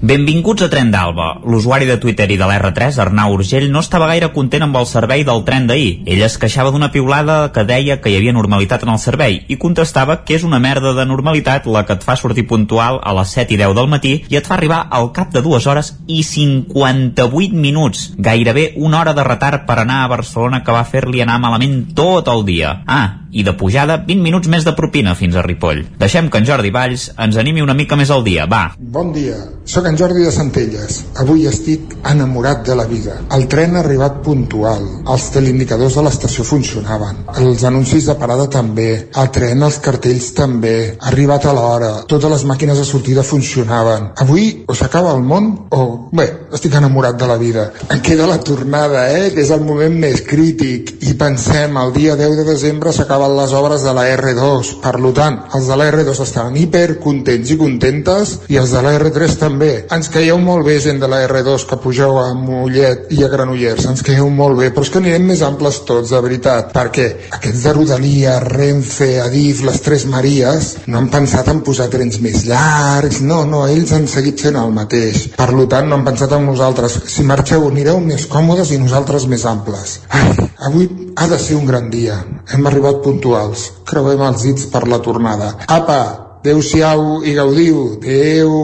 Benvinguts 0.00 0.62
a 0.62 0.68
Tren 0.70 0.92
d'Alba. 0.92 1.40
L'usuari 1.42 1.86
de 1.88 1.96
Twitter 1.98 2.28
i 2.30 2.36
de 2.38 2.46
l'R3, 2.46 3.00
Arnau 3.02 3.32
Urgell, 3.34 3.66
no 3.74 3.80
estava 3.82 4.06
gaire 4.06 4.28
content 4.30 4.62
amb 4.62 4.78
el 4.78 4.86
servei 4.86 5.24
del 5.26 5.42
tren 5.42 5.66
d'ahir. 5.66 6.04
Ell 6.06 6.22
es 6.22 6.36
queixava 6.38 6.70
d'una 6.70 6.92
piulada 6.94 7.50
que 7.50 7.64
deia 7.66 7.96
que 7.98 8.12
hi 8.12 8.14
havia 8.20 8.36
normalitat 8.36 8.86
en 8.86 8.92
el 8.94 9.00
servei 9.02 9.40
i 9.50 9.58
contestava 9.58 10.20
que 10.22 10.38
és 10.38 10.46
una 10.46 10.62
merda 10.62 10.94
de 10.94 11.06
normalitat 11.08 11.66
la 11.66 11.82
que 11.82 11.98
et 11.98 12.06
fa 12.06 12.14
sortir 12.14 12.46
puntual 12.46 13.00
a 13.02 13.16
les 13.18 13.34
7 13.34 13.56
i 13.56 13.58
10 13.58 13.74
del 13.74 13.90
matí 13.90 14.14
i 14.30 14.38
et 14.38 14.46
fa 14.46 14.54
arribar 14.54 14.84
al 14.88 15.10
cap 15.16 15.34
de 15.34 15.42
dues 15.42 15.66
hores 15.66 15.96
i 16.06 16.22
58 16.22 17.58
minuts. 17.58 18.12
Gairebé 18.18 18.74
una 18.76 19.00
hora 19.00 19.18
de 19.18 19.26
retard 19.26 19.66
per 19.66 19.80
anar 19.82 20.04
a 20.04 20.12
Barcelona 20.14 20.62
que 20.62 20.78
va 20.78 20.86
fer-li 20.86 21.26
anar 21.26 21.40
malament 21.42 21.88
tot 21.98 22.30
el 22.30 22.46
dia. 22.46 22.84
Ah, 22.86 23.26
i 23.30 23.42
de 23.44 23.52
pujada 23.58 23.98
20 24.06 24.22
minuts 24.22 24.48
més 24.48 24.64
de 24.64 24.72
propina 24.76 25.14
fins 25.18 25.36
a 25.36 25.42
Ripoll. 25.44 25.84
Deixem 26.00 26.30
que 26.30 26.40
en 26.40 26.46
Jordi 26.48 26.70
Valls 26.72 27.08
ens 27.18 27.36
animi 27.40 27.64
una 27.64 27.76
mica 27.76 27.98
més 27.98 28.12
al 28.14 28.24
dia, 28.24 28.46
va. 28.48 28.62
Bon 28.78 29.12
dia, 29.12 29.36
sóc 29.68 29.87
en 29.88 29.96
Jordi 29.96 30.22
de 30.22 30.32
Centelles. 30.32 30.98
Avui 31.16 31.46
estic 31.48 31.94
enamorat 32.10 32.64
de 32.66 32.74
la 32.76 32.84
vida. 32.84 33.14
El 33.34 33.46
tren 33.48 33.76
ha 33.76 33.80
arribat 33.80 34.20
puntual. 34.24 34.84
Els 35.08 35.28
teleindicadors 35.32 35.96
de 35.96 36.04
l'estació 36.04 36.44
funcionaven. 36.44 37.24
Els 37.40 37.64
anuncis 37.64 38.08
de 38.08 38.16
parada 38.20 38.48
també. 38.52 38.88
El 39.08 39.30
tren, 39.32 39.64
els 39.64 39.78
cartells 39.84 40.30
també. 40.36 40.74
Ha 40.98 41.08
arribat 41.10 41.48
a 41.48 41.54
l'hora. 41.56 41.92
Totes 42.10 42.34
les 42.34 42.44
màquines 42.50 42.78
de 42.78 42.84
sortida 42.84 43.24
funcionaven. 43.24 44.10
Avui 44.24 44.50
o 44.68 44.76
s'acaba 44.76 45.14
el 45.16 45.24
món 45.24 45.50
o... 45.72 45.86
Bé, 46.12 46.28
estic 46.52 46.76
enamorat 46.76 47.16
de 47.20 47.30
la 47.30 47.38
vida. 47.40 47.68
Em 47.88 48.04
queda 48.04 48.28
la 48.28 48.38
tornada, 48.44 49.06
eh? 49.16 49.32
Que 49.32 49.42
és 49.46 49.52
el 49.54 49.64
moment 49.64 49.96
més 50.04 50.20
crític. 50.28 50.94
I 51.08 51.16
pensem, 51.20 51.80
el 51.80 51.94
dia 51.96 52.16
10 52.20 52.36
de 52.42 52.46
desembre 52.48 52.92
s'acaben 52.92 53.36
les 53.40 53.56
obres 53.56 53.88
de 53.88 53.96
la 53.96 54.04
R2. 54.12 54.76
Per 54.84 54.96
tant, 55.16 55.40
els 55.56 55.72
de 55.72 55.80
la 55.80 55.88
R2 55.92 56.22
estaven 56.28 56.60
hiper 56.60 56.98
contents 57.00 57.56
i 57.56 57.60
contentes 57.60 58.38
i 58.52 58.60
els 58.60 58.76
de 58.76 58.84
la 58.84 58.96
R3 59.00 59.38
també. 59.40 59.72
Ens 59.94 60.10
caieu 60.12 60.38
molt 60.42 60.66
bé 60.66 60.78
gent 60.82 61.00
de 61.02 61.08
la 61.10 61.22
R2 61.26 61.66
que 61.68 61.78
pugeu 61.82 62.18
a 62.20 62.26
Mollet 62.36 63.12
i 63.16 63.22
a 63.24 63.30
Granollers, 63.32 63.86
ens 63.90 64.02
caieu 64.06 64.30
molt 64.30 64.58
bé, 64.58 64.70
però 64.74 64.86
és 64.86 64.92
que 64.92 65.00
anirem 65.02 65.28
més 65.30 65.42
amples 65.46 65.80
tots, 65.88 66.12
de 66.14 66.22
veritat, 66.24 66.72
perquè 66.74 67.08
aquests 67.38 67.64
de 67.66 67.74
Rodalia, 67.76 68.38
Renfe, 68.44 69.10
Adif, 69.22 69.62
les 69.66 69.80
Tres 69.84 70.06
Maries, 70.10 70.70
no 70.86 71.00
han 71.00 71.10
pensat 71.12 71.50
en 71.52 71.62
posar 71.66 71.88
trens 71.92 72.20
més 72.24 72.44
llargs, 72.48 73.20
no, 73.24 73.42
no, 73.48 73.64
ells 73.70 73.92
han 73.96 74.08
seguit 74.10 74.40
fent 74.48 74.58
el 74.58 74.74
mateix. 74.74 75.28
Per 75.38 75.48
tant, 75.68 75.88
no 75.88 75.98
han 75.98 76.06
pensat 76.06 76.32
en 76.36 76.46
nosaltres. 76.48 76.98
Si 77.12 77.24
marxeu, 77.26 77.68
anireu 77.68 78.00
més 78.04 78.26
còmodes 78.30 78.72
i 78.72 78.80
nosaltres 78.80 79.28
més 79.30 79.44
amples. 79.48 79.98
Ai, 80.14 80.48
avui 80.68 80.88
ha 81.16 81.28
de 81.30 81.38
ser 81.42 81.58
un 81.58 81.66
gran 81.68 81.90
dia. 81.90 82.18
Hem 82.52 82.66
arribat 82.70 83.02
puntuals. 83.04 83.68
Creuem 83.88 84.24
els 84.30 84.46
dits 84.48 84.68
per 84.72 84.86
la 84.88 85.02
tornada. 85.04 85.54
Apa, 85.66 85.98
adeu-siau 86.40 87.24
i 87.24 87.34
gaudiu. 87.36 87.82
Adeu. 87.98 88.54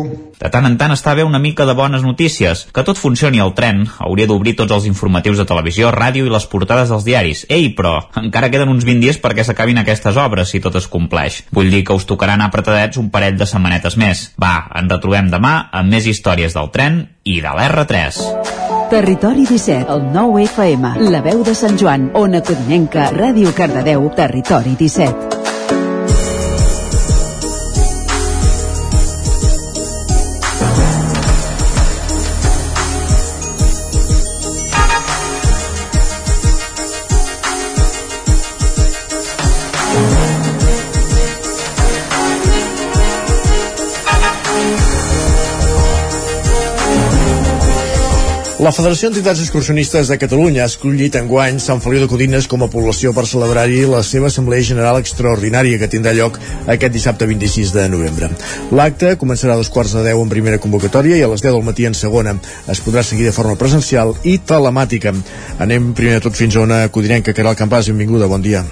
De 0.45 0.51
tant 0.53 0.67
en 0.69 0.75
tant 0.77 0.93
està 0.93 1.15
bé 1.17 1.25
una 1.25 1.41
mica 1.41 1.65
de 1.65 1.73
bones 1.73 2.03
notícies. 2.05 2.67
Que 2.77 2.83
tot 2.85 2.99
funcioni 3.01 3.41
al 3.41 3.55
tren 3.57 3.87
hauria 4.05 4.29
d'obrir 4.29 4.53
tots 4.59 4.75
els 4.77 4.85
informatius 4.91 5.39
de 5.41 5.47
televisió, 5.49 5.89
ràdio 5.95 6.27
i 6.29 6.33
les 6.33 6.45
portades 6.53 6.93
dels 6.93 7.07
diaris. 7.07 7.47
Ei, 7.49 7.71
però, 7.73 7.95
encara 8.21 8.51
queden 8.53 8.69
uns 8.69 8.85
20 8.85 9.01
dies 9.01 9.21
perquè 9.23 9.47
s'acabin 9.47 9.81
aquestes 9.81 10.19
obres, 10.21 10.53
si 10.53 10.61
tot 10.61 10.77
es 10.77 10.89
compleix. 10.93 11.41
Vull 11.49 11.73
dir 11.73 11.81
que 11.89 11.97
us 11.97 12.05
tocarà 12.05 12.37
anar 12.37 12.51
apretadets 12.53 13.01
un 13.01 13.09
parell 13.15 13.39
de 13.41 13.49
setmanetes 13.49 13.97
més. 13.97 14.27
Va, 14.37 14.69
ens 14.77 14.93
retrobem 14.93 15.33
demà 15.33 15.55
amb 15.73 15.97
més 15.97 16.11
històries 16.13 16.53
del 16.53 16.69
tren 16.77 17.01
i 17.25 17.41
de 17.41 17.55
l'R3. 17.57 18.21
Territori 18.93 19.47
17, 19.49 19.89
el 19.95 20.05
9 20.13 20.45
FM, 20.45 20.93
la 21.09 21.25
veu 21.25 21.41
de 21.47 21.57
Sant 21.57 21.81
Joan, 21.81 22.11
Ona 22.21 22.45
Codinenca, 22.45 23.09
Ràdio 23.17 23.57
Cardedeu, 23.57 24.11
Territori 24.13 24.77
17. 24.77 25.54
La 48.65 48.71
Federació 48.73 49.11
d'Entitats 49.11 49.43
Excursionistes 49.43 50.09
de 50.09 50.17
Catalunya 50.17 50.63
ha 50.65 50.71
escollit 50.71 51.19
enguany 51.19 51.59
Sant 51.61 51.83
Feliu 51.85 52.01
de 52.01 52.07
Codines 52.09 52.47
com 52.49 52.63
a 52.65 52.69
població 52.73 53.11
per 53.13 53.27
celebrar-hi 53.29 53.83
la 53.91 54.01
seva 54.09 54.31
Assemblea 54.31 54.65
General 54.65 54.97
Extraordinària 55.03 55.77
que 55.83 55.91
tindrà 55.93 56.15
lloc 56.17 56.39
aquest 56.65 56.95
dissabte 56.95 57.29
26 57.29 57.75
de 57.77 57.85
novembre. 57.93 58.31
L'acte 58.73 59.13
començarà 59.21 59.53
a 59.53 59.61
dos 59.61 59.69
quarts 59.75 59.93
de 59.99 60.07
deu 60.09 60.25
en 60.25 60.33
primera 60.33 60.63
convocatòria 60.65 61.21
i 61.21 61.27
a 61.27 61.29
les 61.35 61.45
10 61.45 61.59
del 61.59 61.69
matí 61.69 61.85
en 61.85 61.99
segona. 61.99 62.39
Es 62.65 62.81
podrà 62.81 63.05
seguir 63.05 63.29
de 63.29 63.37
forma 63.37 63.61
presencial 63.61 64.17
i 64.25 64.39
telemàtica. 64.41 65.13
Anem 65.61 65.93
primer 65.93 66.23
de 66.23 66.25
tot 66.31 66.41
fins 66.41 66.57
a 66.57 66.65
una 66.65 66.87
codinenca, 66.89 67.37
Caral 67.37 67.61
Campàs, 67.61 67.93
benvinguda, 67.93 68.33
bon 68.33 68.41
dia. 68.41 68.65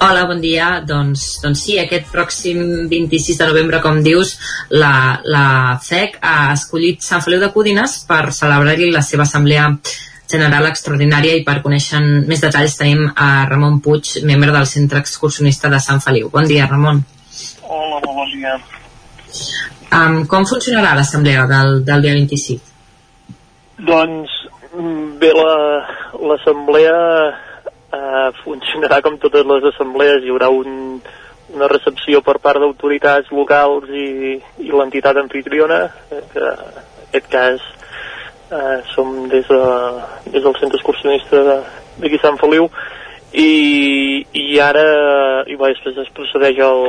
Hola, 0.00 0.26
bon 0.30 0.38
dia. 0.38 0.66
Doncs, 0.86 1.22
doncs 1.42 1.64
sí, 1.66 1.74
aquest 1.82 2.06
pròxim 2.12 2.60
26 2.86 3.40
de 3.40 3.46
novembre, 3.50 3.80
com 3.82 3.96
dius, 4.04 4.36
la, 4.70 5.18
la 5.26 5.74
FEC 5.82 6.20
ha 6.22 6.52
escollit 6.52 7.02
Sant 7.02 7.24
Feliu 7.24 7.40
de 7.42 7.48
Codines 7.50 7.96
per 8.06 8.28
celebrar-hi 8.36 8.92
la 8.94 9.02
seva 9.02 9.26
assemblea 9.26 9.64
general 10.30 10.68
extraordinària 10.68 11.34
i 11.34 11.42
per 11.42 11.56
conèixer 11.64 11.98
més 12.30 12.44
detalls 12.44 12.76
tenim 12.78 13.08
a 13.10 13.48
Ramon 13.50 13.80
Puig, 13.82 14.12
membre 14.28 14.54
del 14.54 14.68
Centre 14.70 15.02
Excursionista 15.02 15.72
de 15.72 15.82
Sant 15.82 15.98
Feliu. 16.04 16.30
Bon 16.30 16.46
dia, 16.46 16.68
Ramon. 16.70 17.02
Hola, 17.66 17.98
bon 18.06 18.22
dia. 18.36 18.54
Um, 19.98 20.22
com 20.30 20.46
funcionarà 20.46 20.94
l'assemblea 20.94 21.42
del, 21.50 21.82
del 21.82 22.06
dia 22.06 22.14
26? 22.14 22.70
Doncs 23.90 24.38
mm, 24.70 25.18
bé, 25.18 25.34
l'assemblea 26.22 26.94
la, 26.94 27.47
eh, 27.92 28.28
funcionarà 28.42 29.00
com 29.02 29.18
totes 29.22 29.46
les 29.48 29.66
assemblees, 29.72 30.22
hi 30.24 30.32
haurà 30.32 30.50
un, 30.52 31.00
una 31.54 31.68
recepció 31.70 32.20
per 32.24 32.38
part 32.44 32.60
d'autoritats 32.60 33.32
locals 33.32 33.88
i, 33.88 34.36
i 34.64 34.70
l'entitat 34.72 35.20
anfitriona, 35.20 35.84
eh, 36.10 36.22
que 36.32 36.44
en 36.44 37.08
aquest 37.08 37.30
cas 37.32 37.64
eh, 38.52 38.78
som 38.94 39.28
des, 39.32 39.48
de, 39.48 39.62
des 40.32 40.42
del 40.42 40.58
centre 40.60 40.80
excursionista 40.80 41.62
d'aquí 41.98 42.20
Sant 42.22 42.38
Feliu, 42.40 42.68
i, 43.32 44.24
i 44.32 44.60
ara 44.64 44.84
i 45.48 45.56
bé, 45.56 45.72
després 45.74 45.98
es 46.04 46.12
procedeix 46.16 46.60
al, 46.64 46.84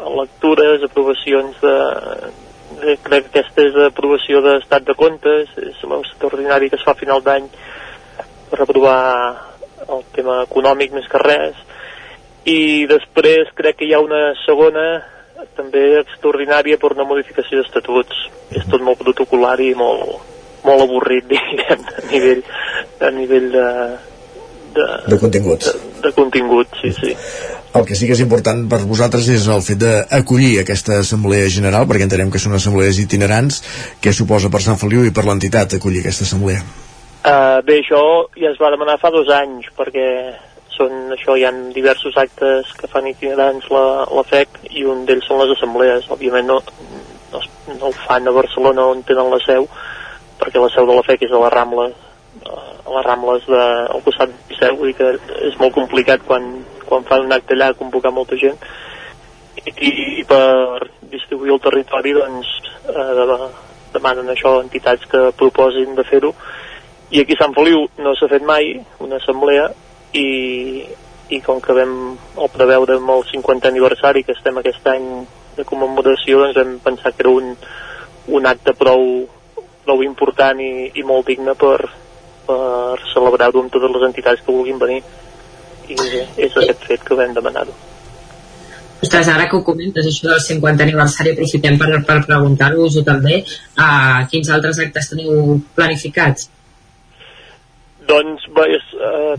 a 0.00 0.14
lectures, 0.18 0.82
aprovacions 0.86 1.58
de, 1.62 1.76
de, 2.80 2.96
crec 3.06 3.30
que 3.30 3.42
aquesta 3.42 3.66
és 3.68 3.78
aprovació 3.86 4.42
d'estat 4.46 4.86
de 4.88 4.96
comptes, 4.98 5.52
és 5.58 5.84
l'extraordinari 5.86 6.70
que 6.70 6.78
es 6.78 6.86
fa 6.86 6.94
a 6.96 6.98
final 6.98 7.22
d'any 7.26 7.46
per 8.50 8.64
aprovar 8.64 9.49
el 9.96 10.04
tema 10.14 10.42
econòmic 10.46 10.94
més 10.96 11.08
que 11.10 11.22
res 11.22 11.58
i 12.48 12.86
després 12.88 13.50
crec 13.56 13.80
que 13.80 13.88
hi 13.88 13.94
ha 13.94 14.00
una 14.00 14.30
segona 14.46 14.84
també 15.56 15.82
extraordinària 16.00 16.78
per 16.80 16.92
una 16.94 17.06
modificació 17.08 17.60
d'estatuts. 17.60 18.26
És 18.56 18.66
tot 18.70 18.82
molt 18.84 19.00
protocolar 19.00 19.56
i 19.64 19.72
molt, 19.78 20.18
molt 20.66 20.84
avorrit, 20.86 21.28
diguem, 21.32 21.86
a 21.86 22.06
nivell, 22.10 22.42
a 23.00 23.12
nivell 23.16 23.48
de, 23.54 23.66
de, 24.76 24.88
de 25.14 25.20
continguts. 25.22 25.70
de, 25.70 26.02
de 26.08 26.12
contingut, 26.16 26.80
sí, 26.82 26.92
sí. 26.98 27.14
El 27.70 27.86
que 27.86 27.94
sí 27.94 28.08
que 28.08 28.16
és 28.16 28.24
important 28.24 28.64
per 28.70 28.80
vosaltres 28.82 29.28
és 29.30 29.46
el 29.46 29.62
fet 29.62 29.78
d'acollir 29.78 30.56
aquesta 30.58 30.98
assemblea 31.04 31.46
general, 31.54 31.86
perquè 31.86 32.08
entenem 32.08 32.32
que 32.34 32.42
són 32.42 32.58
assemblees 32.58 32.98
itinerants, 32.98 33.62
què 34.02 34.12
suposa 34.12 34.50
per 34.50 34.64
Sant 34.64 34.80
Feliu 34.80 35.06
i 35.06 35.14
per 35.14 35.28
l'entitat 35.28 35.78
acollir 35.78 36.02
aquesta 36.02 36.26
assemblea? 36.26 36.64
Uh, 37.20 37.60
bé, 37.66 37.80
això 37.82 38.00
ja 38.40 38.48
es 38.48 38.60
va 38.60 38.70
demanar 38.72 38.96
fa 39.00 39.10
dos 39.12 39.28
anys, 39.34 39.66
perquè 39.76 40.06
són, 40.72 41.10
això 41.12 41.36
hi 41.36 41.44
ha 41.44 41.52
diversos 41.74 42.16
actes 42.16 42.70
que 42.78 42.88
fan 42.88 43.10
itinerants 43.10 43.66
la, 43.74 43.84
la 44.08 44.24
FEC 44.24 44.62
i 44.70 44.86
un 44.88 45.04
d'ells 45.04 45.28
són 45.28 45.42
les 45.42 45.52
assemblees. 45.56 46.08
Òbviament 46.16 46.48
no, 46.48 46.60
no, 47.32 47.42
no 47.74 47.90
ho 47.90 47.96
fan 48.06 48.28
a 48.28 48.36
Barcelona 48.36 48.88
on 48.94 49.02
tenen 49.08 49.28
la 49.32 49.40
seu, 49.44 49.68
perquè 50.40 50.62
la 50.62 50.70
seu 50.72 50.88
de 50.88 50.96
la 50.96 51.04
FEC 51.04 51.26
és 51.28 51.34
a 51.36 51.42
les 51.44 51.52
Rambles, 51.56 51.98
a 52.48 52.94
les 52.96 53.06
Rambles 53.06 53.44
de, 53.50 53.64
al 53.96 54.04
costat 54.06 54.32
de 54.48 54.70
vull 54.78 54.92
dir 54.92 54.96
que 54.98 55.10
és 55.50 55.58
molt 55.60 55.74
complicat 55.76 56.24
quan, 56.26 56.46
quan 56.88 57.04
fan 57.08 57.26
un 57.26 57.36
acte 57.36 57.56
allà 57.56 57.72
convocar 57.76 58.12
molta 58.12 58.38
gent 58.40 58.56
i, 59.66 59.90
i 60.20 60.24
per 60.28 60.88
distribuir 61.12 61.54
el 61.54 61.62
territori 61.64 62.12
doncs 62.16 62.50
eh, 62.88 63.12
de, 63.18 63.38
demanen 63.94 64.32
això 64.32 64.56
a 64.56 64.64
entitats 64.64 65.08
que 65.10 65.22
proposin 65.40 65.96
de 65.98 66.04
fer-ho 66.08 66.32
i 67.10 67.20
aquí 67.20 67.34
a 67.34 67.42
Sant 67.42 67.54
Feliu 67.56 67.86
no 67.98 68.14
s'ha 68.14 68.28
fet 68.30 68.44
mai 68.46 68.72
una 69.02 69.18
assemblea 69.18 69.66
i, 70.14 70.26
i 71.34 71.40
com 71.46 71.60
que 71.62 71.74
vam 71.74 71.94
el 72.38 72.50
preveure 72.54 72.98
amb 73.00 73.10
el 73.16 73.24
50 73.30 73.70
aniversari 73.70 74.22
que 74.26 74.36
estem 74.36 74.60
aquest 74.60 74.86
any 74.92 75.08
de 75.56 75.66
commemoració 75.66 76.44
doncs 76.44 76.58
vam 76.60 76.76
pensar 76.84 77.12
que 77.14 77.26
era 77.26 77.34
un, 77.34 77.54
un 78.38 78.46
acte 78.46 78.74
prou, 78.78 79.02
prou 79.86 80.04
important 80.06 80.62
i, 80.62 80.90
i 80.94 81.06
molt 81.06 81.26
digne 81.32 81.56
per, 81.58 81.78
per 82.46 82.98
celebrar-ho 83.12 83.64
amb 83.64 83.74
totes 83.74 83.96
les 83.96 84.08
entitats 84.10 84.46
que 84.46 84.54
vulguin 84.54 84.78
venir 84.78 85.02
i 85.90 85.98
és 86.46 86.54
aquest 86.54 86.86
fet 86.86 87.06
que 87.06 87.18
vam 87.18 87.34
demanar-ho 87.34 87.74
Ostres, 89.00 89.30
ara 89.32 89.46
que 89.48 89.56
ho 89.56 89.62
comentes, 89.64 90.04
això 90.06 90.28
del 90.28 90.42
50 90.44 90.84
aniversari, 90.84 91.30
aprofitem 91.32 91.78
per, 91.80 91.88
per 92.04 92.18
preguntar-vos-ho 92.26 93.00
també, 93.02 93.38
a 93.80 94.26
quins 94.28 94.50
altres 94.52 94.78
actes 94.84 95.08
teniu 95.14 95.54
planificats? 95.74 96.50
Doncs 98.10 98.46
bé, 98.56 98.64
és, 98.74 98.86
eh, 98.98 99.34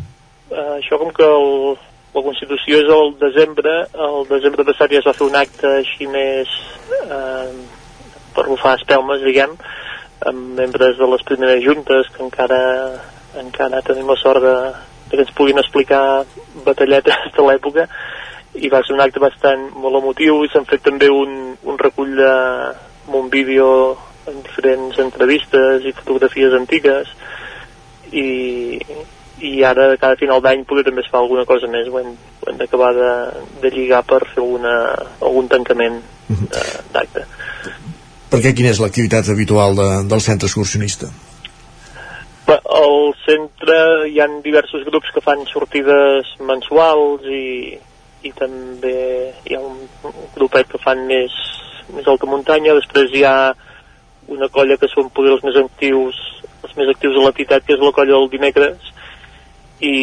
eh, 0.51 0.74
això 0.78 0.97
com 0.99 1.09
que 1.11 1.28
el, 1.28 1.76
la 2.15 2.22
Constitució 2.24 2.78
és 2.80 2.91
el 2.95 3.09
desembre, 3.19 3.74
el 4.07 4.28
desembre 4.30 4.63
passat 4.67 4.93
ja 4.93 5.01
es 5.01 5.07
va 5.07 5.15
fer 5.17 5.28
un 5.28 5.36
acte 5.36 5.67
així 5.82 6.07
més 6.07 6.53
eh, 7.01 7.49
per 8.36 8.45
bufar 8.47 8.78
espelmes, 8.80 9.26
diguem, 9.28 9.57
amb 10.32 10.53
membres 10.59 10.95
de 10.99 11.09
les 11.13 11.26
primeres 11.28 11.63
juntes 11.65 12.07
que 12.15 12.24
encara, 12.24 12.61
encara 13.41 13.82
tenim 13.88 14.07
la 14.11 14.19
sort 14.22 14.43
de, 14.45 14.55
de 15.09 15.17
que 15.17 15.26
ens 15.26 15.36
puguin 15.36 15.59
explicar 15.59 16.24
batalletes 16.67 17.28
de 17.36 17.47
l'època. 17.47 17.88
I 18.55 18.72
va 18.72 18.84
ser 18.86 18.95
un 18.95 19.03
acte 19.03 19.19
bastant 19.24 19.67
molt 19.84 19.99
emotiu 19.99 20.45
i 20.45 20.51
s'han 20.51 20.67
fet 20.69 20.84
també 20.88 21.11
un, 21.11 21.57
un 21.67 21.80
recull 21.80 22.15
de 22.19 22.32
un 23.19 23.28
vídeo 23.34 23.67
amb 24.30 24.39
diferents 24.47 24.99
entrevistes 25.03 25.84
i 25.84 25.95
fotografies 25.97 26.55
antigues 26.55 27.11
i, 28.12 28.80
i 29.41 29.64
ara 29.66 29.89
cada 29.97 30.18
final 30.20 30.41
d'any 30.43 30.66
poder 30.70 30.84
també 30.88 31.01
es 31.05 31.09
fa 31.12 31.20
alguna 31.22 31.45
cosa 31.49 31.68
més 31.72 31.88
ho 31.89 31.99
hem, 32.01 32.12
ho 32.41 32.49
hem 32.51 32.57
d'acabar 32.59 32.91
de, 32.97 33.12
de 33.64 33.72
lligar 33.74 34.03
per 34.07 34.22
fer 34.34 34.43
una, 34.43 34.76
algun 35.22 35.47
tancament 35.51 36.01
de- 36.30 36.66
d'acte. 36.93 37.26
Perquè 38.32 38.53
quina 38.55 38.70
és 38.72 38.80
l'activitat 38.80 39.28
habitual 39.34 39.76
de, 39.76 39.88
del 40.07 40.22
centre 40.24 40.47
excursionista? 40.47 41.09
Al 42.51 43.14
centre 43.26 43.78
hi 44.12 44.20
han 44.24 44.41
diversos 44.43 44.84
grups 44.88 45.12
que 45.14 45.22
fan 45.24 45.43
sortides 45.47 46.32
mensuals 46.47 47.24
i, 47.28 47.78
i 48.28 48.32
també 48.36 48.95
hi 49.47 49.55
ha 49.55 49.62
un, 49.64 49.78
un 50.09 50.26
grupet 50.36 50.68
que 50.72 50.80
fan 50.84 51.05
més, 51.07 51.36
més 51.95 52.07
alta 52.12 52.28
muntanya, 52.28 52.76
després 52.80 53.14
hi 53.16 53.24
ha 53.28 53.53
una 54.32 54.47
colla 54.51 54.78
que 54.80 54.89
són 54.91 55.09
poder 55.16 55.36
els 55.36 55.43
més 55.47 55.59
actius 55.59 56.20
els 56.64 56.76
més 56.78 56.91
actius 56.93 57.16
de 57.16 57.24
l'entitat, 57.24 57.66
que 57.66 57.76
és 57.76 57.82
la 57.82 57.93
colla 57.95 58.18
del 58.18 58.30
dimecres 58.32 58.91
i, 59.82 59.95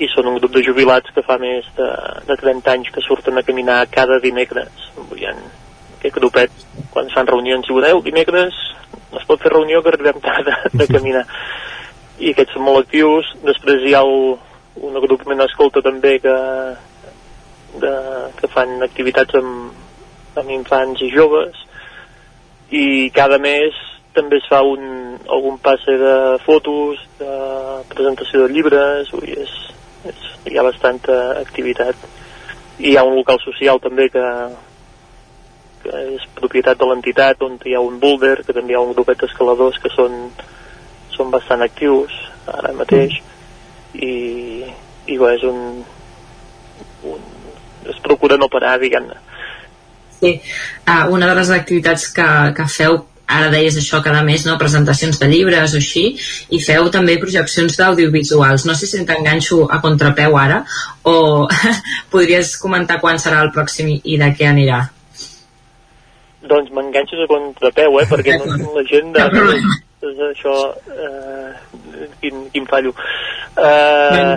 i 0.00 0.08
són 0.10 0.30
un 0.30 0.38
grup 0.40 0.52
de 0.54 0.64
jubilats 0.66 1.12
que 1.14 1.24
fa 1.26 1.38
més 1.42 1.66
de, 1.76 1.88
de 2.28 2.36
30 2.42 2.74
anys 2.74 2.90
que 2.94 3.04
surten 3.04 3.38
a 3.38 3.44
caminar 3.46 3.84
cada 3.92 4.18
dimecres. 4.22 4.90
Hi 5.16 5.26
ha 5.28 5.34
aquest 6.00 6.16
grupet 6.16 6.66
quan 6.94 7.10
fan 7.14 7.28
reunions 7.28 7.68
i 7.68 7.74
diuen, 7.74 8.04
dimecres 8.06 8.56
no 9.10 9.18
es 9.18 9.26
pot 9.26 9.42
fer 9.42 9.52
reunió 9.52 9.82
que 9.82 9.92
arribem 9.92 10.20
tard 10.22 10.46
de, 10.46 10.56
de 10.82 10.86
caminar. 10.90 11.24
I 12.20 12.32
aquests 12.32 12.56
són 12.56 12.66
molt 12.66 12.84
actius. 12.84 13.28
Després 13.46 13.84
hi 13.86 13.94
ha 13.96 14.02
el, 14.06 14.36
un 14.86 14.96
agrupament 14.98 15.42
escolta 15.44 15.82
també 15.84 16.18
que, 16.22 16.36
de, 17.82 17.94
que 18.38 18.50
fan 18.54 18.78
activitats 18.86 19.38
amb, 19.40 19.72
amb 20.40 20.54
infants 20.54 21.02
i 21.02 21.10
joves. 21.14 21.58
I 22.70 23.10
cada 23.14 23.40
mes 23.42 23.76
també 24.14 24.40
es 24.40 24.48
fa 24.50 24.60
un, 24.66 24.82
algun 25.30 25.58
passe 25.62 25.96
de 26.00 26.14
fotos, 26.44 27.02
de 27.20 27.34
presentació 27.92 28.46
de 28.46 28.54
llibres, 28.54 29.12
dir, 29.22 29.36
és, 29.44 29.52
és, 30.10 30.24
hi 30.50 30.58
ha 30.58 30.66
bastanta 30.66 31.18
activitat. 31.40 32.08
I 32.80 32.92
hi 32.92 32.96
ha 32.96 33.04
un 33.06 33.16
local 33.18 33.40
social 33.44 33.80
també 33.82 34.08
que, 34.12 34.26
que 35.84 36.04
és 36.16 36.26
propietat 36.38 36.80
de 36.80 36.88
l'entitat, 36.90 37.42
on 37.46 37.58
hi 37.64 37.76
ha 37.76 37.84
un 37.84 38.00
boulder, 38.02 38.38
que 38.46 38.56
també 38.56 38.74
hi 38.74 38.78
ha 38.78 38.84
un 38.84 38.94
grupet 38.96 39.20
d'escaladors 39.22 39.78
que 39.82 39.92
són, 39.94 40.16
són 41.16 41.32
bastant 41.34 41.62
actius 41.66 42.16
ara 42.50 42.72
mateix, 42.74 43.20
i, 43.94 44.14
i 45.06 45.18
bé, 45.18 45.34
és 45.36 45.44
un, 45.46 45.82
un... 47.10 47.28
es 47.90 48.00
procura 48.04 48.38
no 48.40 48.50
parar, 48.52 48.78
diguem-ne. 48.82 49.18
Sí, 50.20 50.34
uh, 50.84 51.06
una 51.14 51.30
de 51.30 51.36
les 51.38 51.50
activitats 51.54 52.10
que, 52.12 52.26
que 52.56 52.66
feu 52.68 52.98
ara 53.30 53.50
deies 53.52 53.76
això 53.78 54.02
cada 54.04 54.22
mes, 54.26 54.44
no? 54.46 54.56
presentacions 54.60 55.20
de 55.20 55.28
llibres 55.30 55.74
o 55.74 55.80
així, 55.80 56.06
i 56.50 56.60
feu 56.62 56.90
també 56.94 57.18
projeccions 57.22 57.76
d'audiovisuals. 57.78 58.66
No 58.68 58.76
sé 58.78 58.88
si 58.90 59.02
t'enganxo 59.06 59.66
a 59.70 59.80
contrapeu 59.84 60.38
ara, 60.38 60.62
o 61.04 61.46
podries 62.12 62.56
comentar 62.62 63.00
quan 63.02 63.20
serà 63.22 63.44
el 63.44 63.52
pròxim 63.54 63.92
i 64.02 64.18
de 64.20 64.32
què 64.36 64.48
anirà. 64.50 64.82
Doncs 66.50 66.72
m'enganxes 66.74 67.20
a 67.22 67.28
contrapeu, 67.30 68.00
eh? 68.00 68.08
Perquè 68.10 68.40
no, 68.40 68.74
la 68.76 68.84
gent 68.88 69.14
de... 69.16 69.28
És 70.00 70.20
això... 70.30 70.54
Eh, 70.88 72.10
quin, 72.22 72.46
quin 72.52 72.66
fallo. 72.68 72.94
Eh, 73.60 74.36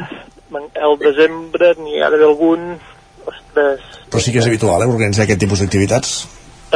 el 0.87 0.97
desembre 1.01 1.73
n'hi 1.79 2.01
ha 2.01 2.11
d'haver 2.11 2.27
algun... 2.27 2.73
Ostres... 3.23 3.83
Però 4.11 4.19
sí 4.19 4.33
que 4.33 4.41
és 4.41 4.49
habitual, 4.49 4.83
eh, 4.83 4.91
organitzar 4.91 5.23
aquest 5.23 5.39
tipus 5.45 5.63
d'activitats? 5.63 6.17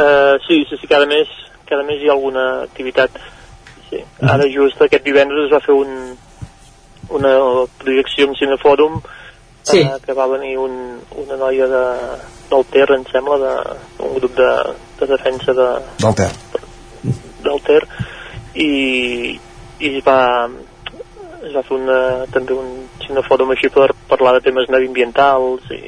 Eh, 0.00 0.34
sí, 0.46 0.62
sí, 0.70 0.78
sí, 0.80 0.88
cada 0.88 1.06
mes, 1.10 1.28
cada 1.68 1.84
mes 1.86 2.00
hi 2.02 2.08
ha 2.08 2.14
alguna 2.16 2.46
activitat. 2.64 3.10
Sí. 3.90 4.02
Ara 4.20 4.44
just 4.52 4.80
aquest 4.84 5.04
divendres 5.04 5.46
es 5.46 5.52
va 5.54 5.60
fer 5.64 5.74
un, 5.76 5.92
una 7.16 7.32
projecció 7.78 8.28
amb 8.28 8.36
Cinefòrum 8.40 9.00
Sí. 9.68 9.80
eh, 9.82 9.96
que 10.04 10.14
va 10.16 10.26
venir 10.30 10.54
un, 10.56 10.72
una 11.20 11.36
noia 11.36 11.66
de, 11.68 11.82
del 12.48 12.62
Ter, 12.72 12.86
em 12.94 13.02
sembla, 13.10 13.36
de, 13.42 14.04
un 14.06 14.14
grup 14.16 14.32
de, 14.38 14.48
de 15.00 15.06
defensa 15.10 15.52
de, 15.52 15.66
Del 16.00 16.14
Ter. 16.16 16.30
del 17.44 17.60
Ter 17.66 17.82
i, 18.54 18.70
i 19.78 19.90
es 19.98 20.04
va 20.06 20.48
es 21.44 21.52
va 21.54 21.62
fer 21.62 21.76
una, 21.76 21.98
també 22.32 22.56
un 22.56 22.70
cinefòrum 23.04 23.52
així 23.54 23.68
per 23.74 23.90
parlar 24.08 24.32
de 24.38 24.46
temes 24.48 24.68
mediambientals 24.72 25.68
i 25.76 25.82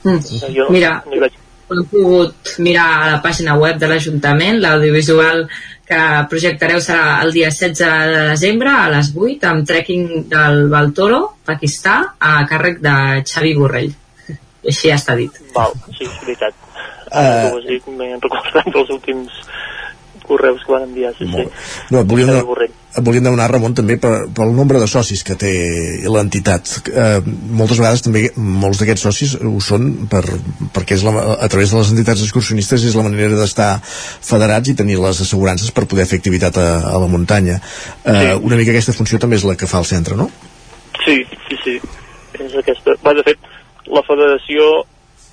Mm. 0.00 0.16
jo 0.54 0.64
no, 0.64 0.70
Mira, 0.72 1.02
no 1.04 1.12
hi 1.12 1.18
vaig 1.20 1.34
heu 1.74 1.84
pogut 1.90 2.54
mirar 2.58 2.86
a 3.00 3.10
la 3.14 3.18
pàgina 3.24 3.56
web 3.58 3.78
de 3.80 3.88
l'Ajuntament, 3.90 4.58
l'audiovisual 4.62 5.44
que 5.90 6.02
projectareu 6.30 6.78
serà 6.82 7.18
el 7.24 7.32
dia 7.34 7.50
16 7.50 7.80
de 8.14 8.24
desembre 8.30 8.70
a 8.70 8.88
les 8.92 9.10
8 9.14 9.48
amb 9.50 9.66
trekking 9.66 10.28
del 10.30 10.68
Baltoro, 10.70 11.20
Pakistà, 11.46 11.96
a 12.18 12.36
càrrec 12.50 12.78
de 12.84 12.96
Xavi 13.26 13.56
Borrell. 13.58 13.90
I 14.30 14.70
així 14.70 14.90
ja 14.90 14.98
està 15.00 15.16
dit. 15.18 15.40
Val, 15.54 15.74
sí, 15.96 16.06
és 16.06 16.18
veritat. 16.22 16.54
Eh. 17.10 17.20
Uh, 17.20 17.48
ho 17.50 17.58
has 17.58 17.66
dit, 17.66 17.88
m'he 17.90 18.12
recordat 18.22 18.70
dels 18.70 18.92
últims 18.94 19.40
correus 20.30 20.62
que 20.64 20.72
van 20.72 20.86
enviar, 20.86 21.12
sí, 21.18 21.26
sí. 21.26 21.46
No, 21.90 22.04
et 22.04 22.08
volíem, 22.10 22.30
et 22.30 23.04
volíem 23.06 23.26
demanar, 23.26 23.48
Ramon, 23.52 23.74
també 23.78 23.96
per, 24.02 24.12
pel 24.36 24.54
nombre 24.54 24.80
de 24.82 24.88
socis 24.90 25.22
que 25.26 25.36
té 25.38 25.52
l'entitat. 26.10 26.70
Eh, 26.90 27.20
moltes 27.60 27.80
vegades 27.82 28.04
també 28.06 28.24
molts 28.36 28.80
d'aquests 28.82 29.06
socis 29.08 29.36
ho 29.36 29.56
són 29.64 29.90
per, 30.10 30.22
perquè 30.74 30.98
és 30.98 31.04
la, 31.06 31.14
a 31.36 31.50
través 31.52 31.74
de 31.74 31.82
les 31.82 31.92
entitats 31.94 32.22
excursionistes 32.26 32.86
és 32.86 32.98
la 32.98 33.06
manera 33.06 33.38
d'estar 33.38 33.72
federats 33.82 34.70
i 34.70 34.76
tenir 34.78 35.00
les 35.02 35.22
assegurances 35.26 35.74
per 35.74 35.88
poder 35.90 36.06
fer 36.10 36.22
activitat 36.22 36.58
a, 36.62 36.68
a 36.94 36.96
la 37.02 37.10
muntanya. 37.10 37.60
Eh, 38.04 38.18
Sí. 38.20 38.38
Una 38.46 38.56
mica 38.58 38.72
aquesta 38.74 38.92
funció 38.92 39.18
també 39.22 39.38
és 39.38 39.44
la 39.48 39.56
que 39.58 39.68
fa 39.70 39.80
el 39.80 39.88
centre, 39.88 40.16
no? 40.16 40.28
Sí, 41.04 41.22
sí, 41.48 41.58
sí. 41.64 41.76
És 42.38 42.54
aquesta. 42.58 42.94
Va, 43.04 43.14
de 43.16 43.24
fet, 43.26 43.38
la 43.90 44.02
federació 44.06 44.70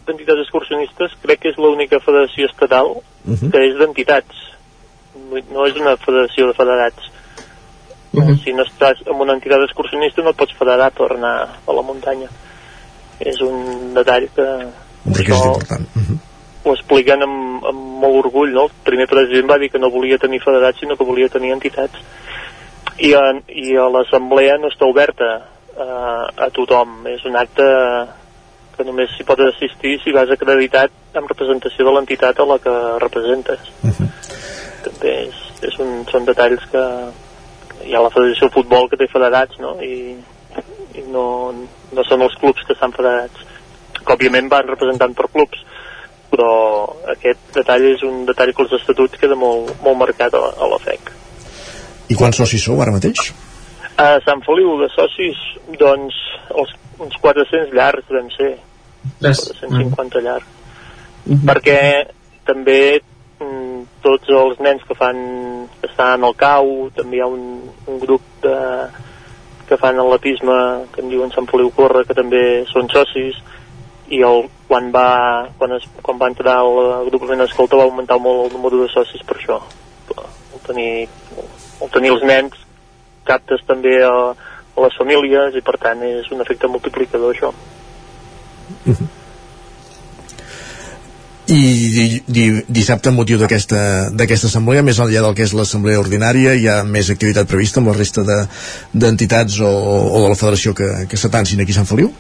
d'entitats 0.08 0.46
excursionistes 0.46 1.16
crec 1.24 1.44
que 1.44 1.52
és 1.52 1.60
l'única 1.60 2.00
federació 2.04 2.48
estatal 2.48 2.94
uh 2.96 3.02
-huh. 3.34 3.52
que 3.52 3.64
és 3.68 3.76
d'entitats. 3.80 4.47
No 5.52 5.66
és 5.68 5.76
una 5.76 5.96
federació 5.98 6.48
de 6.48 6.54
federats. 6.58 7.12
Uh 8.14 8.24
-huh. 8.24 8.44
Si 8.44 8.54
no 8.54 8.64
estàs 8.64 9.02
en 9.06 9.16
una 9.22 9.34
entitat 9.34 9.62
excursionista 9.62 10.22
no 10.22 10.30
et 10.30 10.38
pots 10.38 10.54
federar 10.58 10.92
per 10.92 11.12
anar 11.14 11.60
a 11.68 11.74
la 11.74 11.82
muntanya. 11.82 12.30
És 13.20 13.42
un 13.42 13.94
detall 13.94 14.30
que... 14.36 14.48
Un 15.06 15.14
requisit 15.14 15.46
important. 15.46 15.88
Uh 15.96 16.02
-huh. 16.02 16.18
Ho 16.64 16.74
expliquen 16.74 17.24
amb, 17.24 17.66
amb 17.66 17.80
molt 18.02 18.26
orgull, 18.26 18.52
no? 18.54 18.64
El 18.64 18.72
primer 18.84 19.08
president 19.08 19.50
va 19.50 19.58
dir 19.58 19.70
que 19.72 19.80
no 19.80 19.90
volia 19.90 20.18
tenir 20.18 20.42
federats, 20.42 20.80
sinó 20.80 20.98
que 20.98 21.04
volia 21.04 21.30
tenir 21.30 21.52
entitats. 21.52 21.96
I 22.98 23.14
a, 23.14 23.42
i 23.48 23.76
a 23.78 23.90
l'assemblea 23.90 24.58
no 24.58 24.68
està 24.68 24.86
oberta 24.86 25.48
a, 25.78 26.46
a 26.46 26.50
tothom. 26.50 27.08
És 27.08 27.26
un 27.26 27.36
acte 27.36 27.64
que 28.78 28.84
només 28.84 29.10
s'hi 29.16 29.26
pot 29.26 29.40
assistir 29.40 29.98
si 30.04 30.14
vas 30.14 30.30
acreditat 30.30 30.92
amb 31.18 31.30
representació 31.30 31.86
de 31.86 31.94
l'entitat 31.96 32.40
a 32.40 32.46
la 32.46 32.60
que 32.60 32.76
representes. 33.00 33.60
Uh 33.84 33.90
-huh. 33.90 34.10
També 34.98 35.14
és, 35.28 35.40
és 35.70 35.80
un, 35.84 36.04
són 36.10 36.26
detalls 36.26 36.64
que, 36.72 36.84
hi 37.86 37.96
ha 37.96 38.02
la 38.02 38.12
Federació 38.14 38.48
de 38.48 38.56
Futbol 38.56 38.90
que 38.90 39.00
té 39.00 39.08
federats, 39.12 39.60
no? 39.62 39.76
I, 39.84 40.18
i 40.98 41.06
no, 41.14 41.26
no 41.94 42.06
són 42.08 42.24
els 42.26 42.36
clubs 42.42 42.66
que 42.66 42.76
estan 42.76 42.94
federats, 42.96 43.44
que 43.98 44.16
òbviament 44.16 44.50
van 44.52 44.70
representant 44.72 45.14
per 45.18 45.30
clubs, 45.34 45.64
però 46.32 46.52
aquest 47.14 47.54
detall 47.56 47.86
és 47.94 48.04
un 48.08 48.26
detall 48.28 48.54
que 48.56 48.66
els 48.66 48.76
estatuts 48.80 49.20
queda 49.22 49.38
molt, 49.40 49.72
molt 49.86 50.00
marcat 50.02 50.36
a, 50.38 50.44
a 50.58 50.72
la 50.74 50.80
FEC. 50.84 51.14
I 52.12 52.18
quants 52.18 52.40
socis 52.40 52.64
sou 52.68 52.82
ara 52.84 52.96
mateix? 52.96 53.30
A 53.98 54.18
Sant 54.26 54.44
Feliu 54.46 54.76
de 54.82 54.90
socis, 54.94 55.40
doncs, 55.80 56.18
els, 56.54 56.74
uns 57.04 57.16
400 57.24 57.74
llargs 57.76 58.14
vam 58.14 58.30
ser. 58.36 58.56
450 59.22 60.22
llarg. 60.26 60.46
Mm 61.26 61.34
-hmm. 61.34 61.46
Perquè 61.48 61.80
també 62.46 63.00
tots 64.04 64.30
els 64.30 64.60
nens 64.64 64.84
que 64.88 64.96
fan 64.96 65.20
que 65.82 65.90
estan 65.90 66.24
al 66.24 66.36
cau, 66.40 66.90
també 66.96 67.18
hi 67.18 67.22
ha 67.22 67.28
un, 67.28 67.44
un 67.88 68.00
grup 68.00 68.24
de, 68.44 68.56
que 69.68 69.78
fan 69.78 70.00
atletisme 70.00 70.88
que 70.94 71.04
en 71.04 71.10
diuen 71.12 71.34
Sant 71.36 71.48
Feliu 71.52 71.72
Corre 71.76 72.06
que 72.08 72.16
també 72.18 72.42
són 72.72 72.88
socis 72.94 73.40
i 74.08 74.22
el, 74.24 74.46
quan, 74.70 74.88
va, 74.96 75.50
quan, 75.60 75.74
es, 75.76 75.88
quan 76.02 76.20
va 76.22 76.30
entrar 76.32 76.62
el 76.64 76.78
agrupament 77.02 77.44
escolta 77.44 77.80
va 77.80 77.88
augmentar 77.90 78.20
molt 78.24 78.46
el 78.46 78.54
número 78.56 78.80
de 78.84 78.88
socis 78.94 79.26
per 79.28 79.36
això 79.40 79.60
el 80.16 80.62
tenir, 80.68 81.10
el 81.84 81.92
tenir 81.92 82.14
els 82.16 82.24
nens 82.24 82.64
captes 83.28 83.66
també 83.68 83.98
a, 84.08 84.14
a 84.32 84.86
les 84.86 84.96
famílies 84.96 85.60
i 85.60 85.66
per 85.68 85.76
tant 85.84 86.06
és 86.08 86.32
un 86.32 86.46
efecte 86.46 86.72
multiplicador 86.72 87.36
això 87.36 87.54
Uh 88.68 88.92
-huh. 88.92 89.08
I 91.48 91.64
di, 91.96 92.06
di, 92.28 92.46
dissabte, 92.68 93.08
amb 93.08 93.22
motiu 93.22 93.40
d'aquesta 93.40 94.50
assemblea, 94.50 94.84
més 94.84 95.00
enllà 95.00 95.22
del 95.24 95.36
que 95.38 95.46
és 95.48 95.54
l'assemblea 95.56 96.02
ordinària, 96.02 96.52
hi 96.54 96.68
ha 96.68 96.82
més 96.84 97.08
activitat 97.14 97.48
prevista 97.48 97.80
amb 97.80 97.94
la 97.94 97.96
resta 97.96 98.26
d'entitats 98.26 99.62
de, 99.62 99.64
o, 99.64 100.02
o 100.12 100.26
de 100.26 100.34
la 100.34 100.40
federació 100.40 100.76
que, 100.76 100.90
que 101.08 101.20
s'atancin 101.20 101.64
aquí 101.64 101.72
a 101.72 101.80
Sant 101.80 101.88
Feliu? 101.88 102.12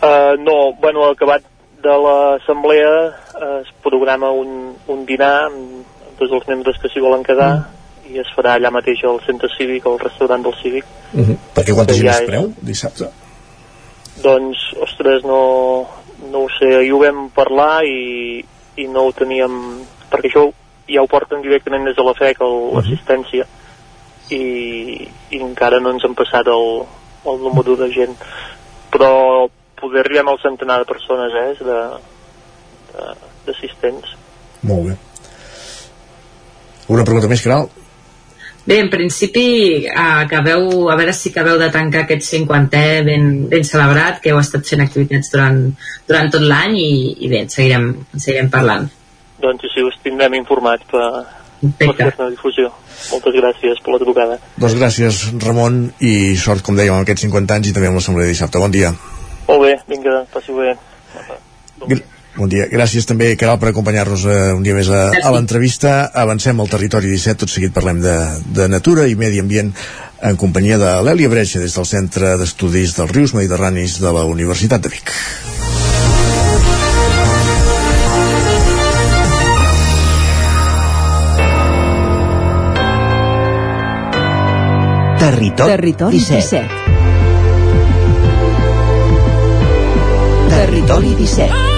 Uh, 0.00 0.34
no, 0.42 0.72
bueno, 0.82 1.06
acabat 1.12 1.46
de 1.84 1.94
l'assemblea 2.04 2.90
uh, 3.06 3.60
es 3.60 3.70
programa 3.84 4.32
un, 4.34 4.74
un 4.90 5.06
dinar 5.06 5.46
amb, 5.46 5.86
tots 6.20 6.34
els 6.36 6.50
membres 6.50 6.78
que 6.80 6.90
s'hi 6.92 7.02
volen 7.02 7.24
quedar 7.24 7.52
mm. 7.54 8.12
i 8.12 8.20
es 8.20 8.30
farà 8.36 8.58
allà 8.58 8.72
mateix 8.74 9.02
al 9.08 9.22
centre 9.24 9.48
cívic, 9.54 9.86
al 9.86 9.98
restaurant 10.02 10.44
del 10.44 10.56
cívic. 10.62 10.84
Uh 11.12 11.20
-huh. 11.22 11.36
Perquè 11.56 11.74
quanta 11.74 11.94
gent 11.94 12.12
es 12.12 12.26
preu 12.26 12.52
dissabte? 12.60 13.08
Doncs, 14.20 14.58
ostres, 14.84 15.22
no, 15.24 15.40
no 16.30 16.44
ho 16.46 16.50
sé, 16.58 16.70
ahir 16.78 16.92
ho 16.94 17.00
vam 17.02 17.28
parlar 17.34 17.84
i, 17.84 18.44
i 18.76 18.88
no 18.88 19.08
ho 19.08 19.12
teníem... 19.16 19.54
Perquè 20.10 20.30
això 20.30 20.48
ja 20.90 21.02
ho 21.02 21.10
porten 21.10 21.42
directament 21.42 21.86
des 21.86 21.96
de 21.96 22.04
la 22.06 22.14
FEC, 22.18 22.40
l'assistència, 22.74 23.46
uh 23.46 23.50
-huh. 23.50 24.34
i, 24.34 25.08
i 25.36 25.42
encara 25.42 25.80
no 25.80 25.92
ens 25.94 26.04
han 26.04 26.14
passat 26.14 26.46
el, 26.46 26.86
el 27.26 27.42
número 27.42 27.76
de 27.76 27.92
gent. 27.94 28.16
Però 28.90 29.48
poder 29.80 30.00
arribar 30.00 30.32
al 30.32 30.42
centenar 30.42 30.78
de 30.78 30.84
persones, 30.84 31.32
eh, 31.34 33.14
d'assistents. 33.46 34.16
Molt 34.62 34.88
bé. 34.88 34.96
Una 36.88 37.04
pregunta 37.04 37.28
més, 37.28 37.42
Caral? 37.42 37.68
Bé, 38.70 38.78
en 38.78 38.88
principi, 38.88 39.84
eh, 39.84 39.92
acabeu, 39.98 40.90
a 40.90 40.94
veure 40.94 41.12
si 41.12 41.32
acabeu 41.32 41.56
de 41.58 41.72
tancar 41.74 42.04
aquest 42.04 42.22
50è 42.22 43.00
ben, 43.02 43.24
ben 43.50 43.64
celebrat, 43.66 44.20
que 44.22 44.30
heu 44.30 44.38
estat 44.38 44.62
fent 44.62 44.84
activitats 44.84 45.32
durant, 45.32 45.58
durant 46.06 46.30
tot 46.30 46.44
l'any 46.52 46.76
i, 46.78 46.92
i 47.18 47.30
bé, 47.32 47.40
en 47.42 47.50
seguirem, 47.50 47.88
en 48.14 48.22
seguirem 48.22 48.52
parlant. 48.52 48.86
Doncs 49.42 49.66
sí, 49.72 49.82
us 49.82 49.98
tindrem 50.04 50.36
informats 50.38 50.86
per, 50.92 51.02
per 51.80 52.28
difusió. 52.28 52.70
Moltes 53.10 53.40
gràcies 53.40 53.82
per 53.82 53.96
la 53.96 54.00
trucada. 54.04 54.38
Doncs 54.62 54.78
gràcies, 54.78 55.20
Ramon, 55.42 55.82
i 56.06 56.14
sort, 56.38 56.62
com 56.62 56.78
dèiem, 56.78 56.94
amb 56.94 57.08
aquests 57.08 57.26
50 57.26 57.58
anys 57.58 57.72
i 57.72 57.74
també 57.74 57.90
amb 57.90 57.98
l'assemblea 57.98 58.30
de 58.30 58.36
dissabte. 58.36 58.62
Bon 58.62 58.78
dia. 58.78 58.94
Molt 59.50 59.66
bé, 59.66 59.74
vinga, 59.90 60.22
passi 60.30 60.54
bé. 60.54 60.76
Gr 61.88 62.04
Bon 62.40 62.48
dia. 62.48 62.64
Gràcies 62.72 63.04
també, 63.04 63.34
Caral, 63.36 63.58
per 63.60 63.68
acompanyar-nos 63.68 64.22
eh, 64.24 64.52
un 64.56 64.62
dia 64.64 64.72
més 64.72 64.88
a, 64.88 65.10
a 65.12 65.30
l'entrevista. 65.34 66.08
Avancem 66.22 66.56
al 66.62 66.70
territori 66.72 67.10
17, 67.12 67.36
tot 67.42 67.52
seguit 67.52 67.74
parlem 67.76 68.00
de, 68.00 68.14
de 68.56 68.68
natura 68.72 69.04
i 69.04 69.12
medi 69.12 69.42
ambient 69.44 69.68
en 70.24 70.38
companyia 70.40 70.78
de 70.80 71.04
l'Èlia 71.04 71.28
Breixa 71.28 71.60
des 71.60 71.76
del 71.76 71.84
Centre 71.84 72.38
d'Estudis 72.40 72.96
dels 72.96 73.12
Rius 73.12 73.36
Mediterranis 73.36 74.00
de 74.00 74.12
la 74.16 74.24
Universitat 74.24 74.80
de 74.80 74.88
Vic. 74.88 75.12
Territori, 85.20 85.76
Territori 85.76 86.16
17. 86.24 86.40
17. 86.56 86.90
Territori 90.56 91.14
17. 91.20 91.69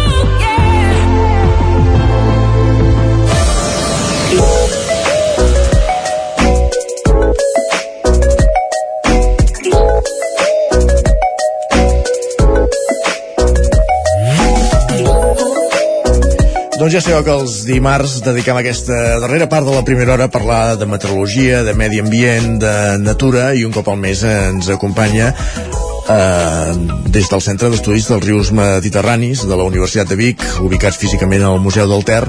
Doncs 16.83 16.97
ja 16.97 17.01
sabeu 17.05 17.21
que 17.23 17.31
els 17.31 17.53
dimarts 17.63 18.17
dediquem 18.27 18.57
aquesta 18.59 18.97
darrera 19.23 19.47
part 19.47 19.63
de 19.69 19.71
la 19.71 19.85
primera 19.87 20.17
hora 20.17 20.25
a 20.27 20.31
parlar 20.35 20.75
de 20.75 20.87
meteorologia, 20.91 21.61
de 21.63 21.77
medi 21.79 22.01
ambient, 22.03 22.57
de 22.59 22.73
natura 22.99 23.53
i 23.55 23.63
un 23.63 23.71
cop 23.71 23.87
al 23.93 24.01
mes 24.03 24.25
ens 24.27 24.67
acompanya 24.75 25.29
eh, 25.31 26.73
des 27.07 27.31
del 27.31 27.45
Centre 27.47 27.71
d'Estudis 27.71 28.09
dels 28.11 28.27
Rius 28.27 28.51
Mediterranis 28.59 29.45
de 29.47 29.55
la 29.55 29.69
Universitat 29.71 30.11
de 30.11 30.19
Vic, 30.19 30.43
ubicats 30.67 30.99
físicament 30.99 31.47
al 31.47 31.63
Museu 31.63 31.87
del 31.87 32.03
Ter 32.03 32.25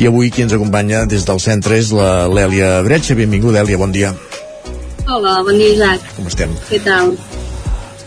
i 0.00 0.08
avui 0.08 0.32
qui 0.32 0.46
ens 0.46 0.56
acompanya 0.56 1.02
des 1.04 1.28
del 1.28 1.42
centre 1.44 1.76
és 1.76 1.92
l'Èlia 1.92 2.78
Bretxa. 2.88 3.18
Benvinguda, 3.18 3.60
Èlia, 3.60 3.76
bon 3.76 3.92
dia. 3.92 4.14
Hola, 5.04 5.42
bon 5.44 5.52
dia, 5.52 5.74
Isaac. 5.76 6.08
Com 6.16 6.32
estem? 6.32 6.56
Què 6.72 6.80
tal? 6.88 7.12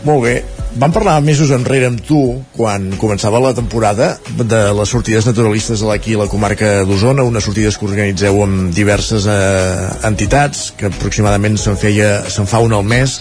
Molt 0.01 0.25
bé. 0.25 0.60
Vam 0.71 0.93
parlar 0.95 1.17
mesos 1.19 1.49
enrere 1.51 1.89
amb 1.89 1.99
tu, 2.07 2.17
quan 2.55 2.85
començava 2.95 3.41
la 3.43 3.51
temporada, 3.51 4.13
de 4.39 4.61
les 4.77 4.93
sortides 4.93 5.25
naturalistes 5.27 5.83
aquí 5.83 6.15
a 6.15 6.21
la 6.21 6.29
comarca 6.31 6.85
d'Osona, 6.87 7.25
unes 7.27 7.43
sortides 7.43 7.75
que 7.75 7.89
organitzeu 7.89 8.39
amb 8.45 8.71
diverses 8.71 9.27
eh, 9.27 9.89
entitats, 10.07 10.69
que 10.79 10.87
aproximadament 10.87 11.59
se'n 11.59 11.75
feia 11.75 12.21
se'n 12.31 12.47
fa 12.47 12.63
una 12.63 12.79
al 12.79 12.87
mes, 12.87 13.17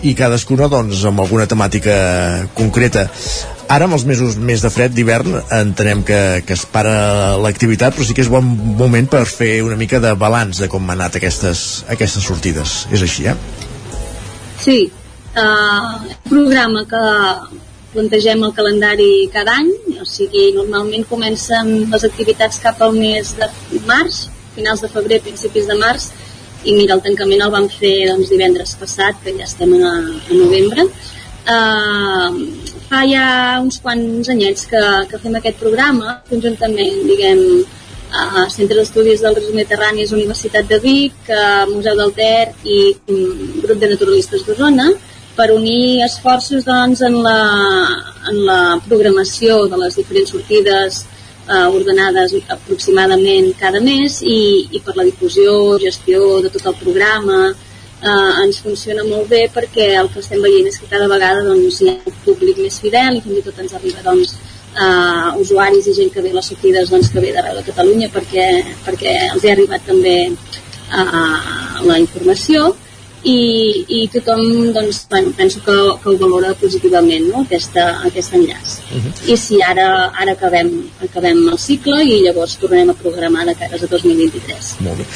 i 0.00 0.14
cadascuna 0.16 0.70
doncs, 0.72 1.04
amb 1.04 1.20
alguna 1.20 1.44
temàtica 1.48 1.94
concreta. 2.56 3.04
Ara, 3.68 3.84
amb 3.84 3.98
els 3.98 4.08
mesos 4.08 4.40
més 4.40 4.64
de 4.64 4.72
fred 4.72 4.96
d'hivern, 4.96 5.36
entenem 5.60 6.02
que, 6.08 6.20
que 6.48 6.56
es 6.56 6.64
para 6.64 7.36
l'activitat, 7.36 7.92
però 7.92 8.08
sí 8.08 8.16
que 8.16 8.24
és 8.24 8.32
bon 8.32 8.48
moment 8.80 9.12
per 9.12 9.26
fer 9.28 9.58
una 9.64 9.76
mica 9.76 10.00
de 10.00 10.16
balanç 10.16 10.64
de 10.64 10.72
com 10.72 10.88
han 10.88 10.96
anat 10.96 11.20
aquestes, 11.20 11.84
aquestes 11.92 12.24
sortides. 12.24 12.84
És 12.96 13.04
així, 13.04 13.28
eh? 13.28 13.36
Sí, 14.64 14.78
uh, 15.36 16.14
programa 16.28 16.84
que 16.90 17.04
plantegem 17.94 18.42
el 18.42 18.52
calendari 18.54 19.28
cada 19.32 19.54
any, 19.60 19.70
o 20.02 20.06
sigui, 20.08 20.50
normalment 20.56 21.06
comencen 21.10 21.90
les 21.92 22.06
activitats 22.08 22.58
cap 22.62 22.82
al 22.82 22.96
mes 22.96 23.34
de 23.38 23.48
març, 23.86 24.24
finals 24.56 24.82
de 24.82 24.90
febrer, 24.90 25.20
principis 25.22 25.68
de 25.70 25.78
març, 25.78 26.10
i 26.64 26.74
mira, 26.74 26.96
el 26.96 27.04
tancament 27.04 27.44
el 27.44 27.52
vam 27.52 27.68
fer 27.70 27.94
doncs, 28.08 28.32
divendres 28.32 28.74
passat, 28.80 29.20
que 29.22 29.36
ja 29.36 29.46
estem 29.46 29.76
a, 29.78 29.94
a 30.00 30.34
novembre. 30.34 30.88
Uh, 31.44 32.74
fa 32.88 33.04
ja 33.06 33.26
uns 33.60 33.78
quants 33.84 34.30
anyets 34.32 34.66
que, 34.70 34.82
que 35.10 35.20
fem 35.20 35.38
aquest 35.38 35.60
programa, 35.60 36.18
conjuntament, 36.30 37.02
diguem, 37.08 37.42
a 38.14 38.44
Centre 38.50 38.78
d'Estudis 38.78 39.22
dels 39.24 39.38
Rius 39.40 39.54
Mediterranis, 39.56 40.12
Universitat 40.14 40.68
de 40.70 40.78
Vic, 40.78 41.16
a 41.30 41.64
Museu 41.66 41.96
del 41.98 42.12
Ter 42.14 42.52
i 42.62 42.78
um, 43.10 43.58
Grup 43.64 43.80
de 43.80 43.90
Naturalistes 43.90 44.44
d'Osona, 44.46 44.86
per 45.36 45.50
unir 45.54 46.04
esforços 46.06 46.64
doncs, 46.66 47.02
en, 47.02 47.18
la, 47.26 47.40
en 48.30 48.40
la 48.46 48.60
programació 48.86 49.64
de 49.70 49.80
les 49.82 49.98
diferents 49.98 50.30
sortides 50.30 51.02
eh, 51.48 51.66
ordenades 51.66 52.34
aproximadament 52.48 53.52
cada 53.60 53.82
mes 53.84 54.20
i, 54.22 54.40
i 54.70 54.82
per 54.84 54.96
la 54.96 55.06
difusió, 55.06 55.76
gestió 55.82 56.40
de 56.44 56.52
tot 56.54 56.70
el 56.70 56.78
programa. 56.80 57.40
Eh, 58.04 58.32
ens 58.44 58.60
funciona 58.60 59.04
molt 59.08 59.30
bé 59.30 59.46
perquè 59.52 59.94
el 60.00 60.10
que 60.12 60.20
estem 60.20 60.42
veient 60.44 60.68
és 60.68 60.78
que 60.80 60.90
cada 60.90 61.08
vegada 61.08 61.44
doncs, 61.46 61.80
hi 61.80 61.90
ha 61.92 61.96
un 61.96 62.18
públic 62.26 62.60
més 62.60 62.78
fidel 62.82 63.18
i 63.18 63.24
fins 63.24 63.40
i 63.40 63.46
tot 63.46 63.62
ens 63.64 63.74
arriba 63.78 64.04
doncs, 64.04 64.36
eh, 64.74 65.28
usuaris 65.40 65.88
i 65.88 65.96
gent 65.98 66.12
que 66.12 66.22
ve 66.22 66.34
a 66.34 66.38
les 66.38 66.52
sortides 66.52 66.92
doncs, 66.92 67.10
que 67.10 67.24
ve 67.24 67.32
d'arreu 67.34 67.58
de 67.60 67.66
Catalunya 67.70 68.10
perquè, 68.12 68.48
perquè 68.86 69.14
els 69.32 69.44
ha 69.44 69.54
arribat 69.56 69.86
també 69.88 70.16
eh, 70.28 71.28
la 71.88 72.00
informació 72.02 72.74
i, 73.24 73.84
i 73.88 74.00
tothom 74.12 74.42
doncs, 74.76 75.06
bueno, 75.10 75.32
penso 75.36 75.62
que, 75.64 75.76
que 76.02 76.10
ho 76.10 76.16
valora 76.20 76.52
positivament 76.60 77.30
no? 77.30 77.44
Aquesta, 77.44 77.86
aquest 78.10 78.36
enllaç 78.38 78.76
uh 78.90 79.00
-huh. 79.00 79.14
i 79.32 79.36
si 79.36 79.62
ara, 79.62 79.88
ara 80.12 80.32
acabem, 80.32 80.70
acabem 81.08 81.48
el 81.48 81.58
cicle 81.58 82.02
i 82.04 82.22
llavors 82.26 82.56
tornem 82.60 82.90
a 82.90 82.94
programar 82.94 83.46
de 83.46 83.54
cares 83.54 83.82
a 83.82 83.86
2023 83.86 84.76
Molt 84.80 84.98
bé. 84.98 85.06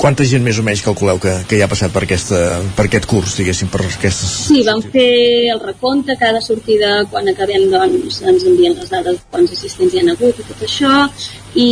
Quanta 0.00 0.24
gent 0.26 0.42
més 0.44 0.58
o 0.58 0.64
menys 0.66 0.82
calculeu 0.84 1.20
que, 1.22 1.32
que 1.48 1.58
hi 1.58 1.62
ha 1.62 1.68
passat 1.70 1.92
per, 1.94 2.02
aquesta, 2.06 2.38
per 2.76 2.86
aquest 2.88 3.06
curs, 3.10 3.36
diguéssim, 3.38 3.70
per 3.72 3.82
aquestes... 3.84 4.32
Sí, 4.48 4.62
vam 4.66 4.82
fer 4.94 5.52
el 5.52 5.60
recompte, 5.62 6.16
cada 6.20 6.40
sortida, 6.44 7.04
quan 7.12 7.28
acabem, 7.30 7.68
doncs, 7.72 8.22
ens 8.26 8.46
envien 8.48 8.74
les 8.78 8.90
dades 8.90 9.20
de 9.20 9.30
quants 9.30 9.54
assistents 9.54 9.94
hi 9.94 10.02
ha 10.02 10.08
hagut 10.14 10.42
i 10.42 10.48
tot 10.48 10.66
això, 10.66 10.92
i 11.54 11.68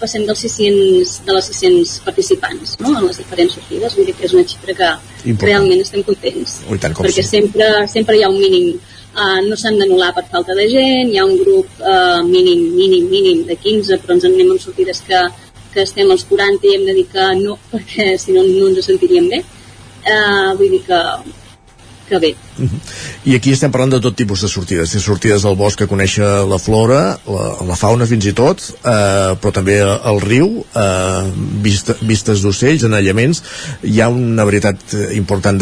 passem 0.00 0.26
dels 0.28 0.44
600, 0.44 1.12
de 1.26 1.36
les 1.38 1.50
600 1.54 1.92
participants 2.06 2.74
no? 2.82 2.96
en 2.98 3.06
les 3.08 3.20
diferents 3.22 3.54
sortides, 3.56 3.96
vull 3.96 4.08
dir 4.08 4.16
que 4.18 4.26
és 4.28 4.34
una 4.36 4.44
xifra 4.48 4.76
que 4.76 4.90
Important. 4.92 5.46
realment 5.48 5.84
estem 5.84 6.04
contents, 6.04 6.58
Ui, 6.68 6.80
tant 6.82 6.96
com 6.96 7.08
perquè 7.08 7.24
sí. 7.24 7.38
sempre, 7.38 7.70
sempre 7.88 8.18
hi 8.18 8.26
ha 8.26 8.32
un 8.32 8.40
mínim 8.40 8.74
Uh, 9.12 9.42
no 9.44 9.52
s'han 9.60 9.74
d'anul·lar 9.76 10.14
per 10.16 10.22
falta 10.32 10.54
de 10.56 10.64
gent, 10.72 11.10
hi 11.12 11.18
ha 11.20 11.24
un 11.28 11.34
grup 11.36 11.68
uh, 11.84 12.22
mínim, 12.24 12.62
mínim, 12.72 13.10
mínim 13.12 13.42
de 13.44 13.58
15, 13.60 13.98
però 14.00 14.14
ens 14.16 14.24
en 14.24 14.38
anem 14.38 14.54
amb 14.54 14.62
sortides 14.62 15.02
que 15.04 15.18
que 15.74 15.84
estem 15.86 16.10
als 16.10 16.24
40 16.28 16.68
i 16.68 16.74
hem 16.76 16.88
de 16.88 16.96
dir 17.00 17.06
que 17.12 17.28
no, 17.42 17.58
perquè 17.72 18.16
si 18.20 18.36
no 18.36 18.44
no 18.48 18.72
ens 18.72 18.86
sentiríem 18.86 19.30
bé. 19.32 19.44
Uh, 20.02 20.52
vull 20.58 20.72
dir 20.72 20.82
que, 20.86 21.00
que 22.08 22.18
bé. 22.18 22.34
Uh 22.58 22.64
-huh. 22.64 22.80
I 23.24 23.34
aquí 23.34 23.52
estem 23.52 23.70
parlant 23.70 23.92
de 23.92 24.00
tot 24.00 24.16
tipus 24.16 24.40
de 24.42 24.48
sortides, 24.48 24.92
de 24.92 25.00
sortides 25.00 25.44
al 25.44 25.56
bosc 25.56 25.80
a 25.80 25.86
conèixer 25.86 26.26
la 26.48 26.58
flora, 26.58 27.18
la, 27.26 27.44
la 27.66 27.76
fauna 27.76 28.06
fins 28.06 28.26
i 28.26 28.32
tot, 28.32 28.58
eh, 28.84 29.32
però 29.40 29.52
també 29.52 29.78
el 29.80 30.20
riu, 30.20 30.64
eh, 30.74 31.22
vista, 31.62 31.96
vistes 32.00 32.42
d'ocells, 32.42 32.84
anellaments, 32.84 33.42
hi 33.82 34.00
ha 34.00 34.08
una 34.08 34.44
varietat 34.44 34.76
important 35.12 35.58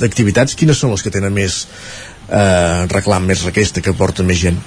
d'activitats. 0.00 0.54
Quines 0.54 0.78
són 0.78 0.90
les 0.90 1.02
que 1.02 1.10
tenen 1.10 1.32
més 1.32 1.66
eh, 2.30 2.86
reclam, 2.88 3.24
més 3.24 3.44
requesta, 3.44 3.80
que 3.80 3.92
porten 3.92 4.26
més 4.26 4.38
gent? 4.38 4.58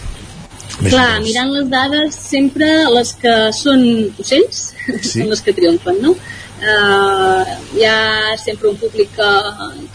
Més 0.79 0.93
Clar, 0.93 1.19
mirant 1.19 1.49
les 1.51 1.65
dades, 1.67 2.15
sempre 2.15 2.67
les 2.93 3.09
que 3.19 3.33
són 3.51 3.81
ocells 4.21 4.59
sí. 4.87 5.09
són 5.09 5.31
les 5.33 5.41
que 5.43 5.53
triomfen, 5.57 5.97
no? 6.05 6.13
Uh, 6.59 7.43
hi 7.75 7.83
ha 7.87 8.35
sempre 8.39 8.69
un 8.69 8.77
públic 8.79 9.11
que, 9.15 9.27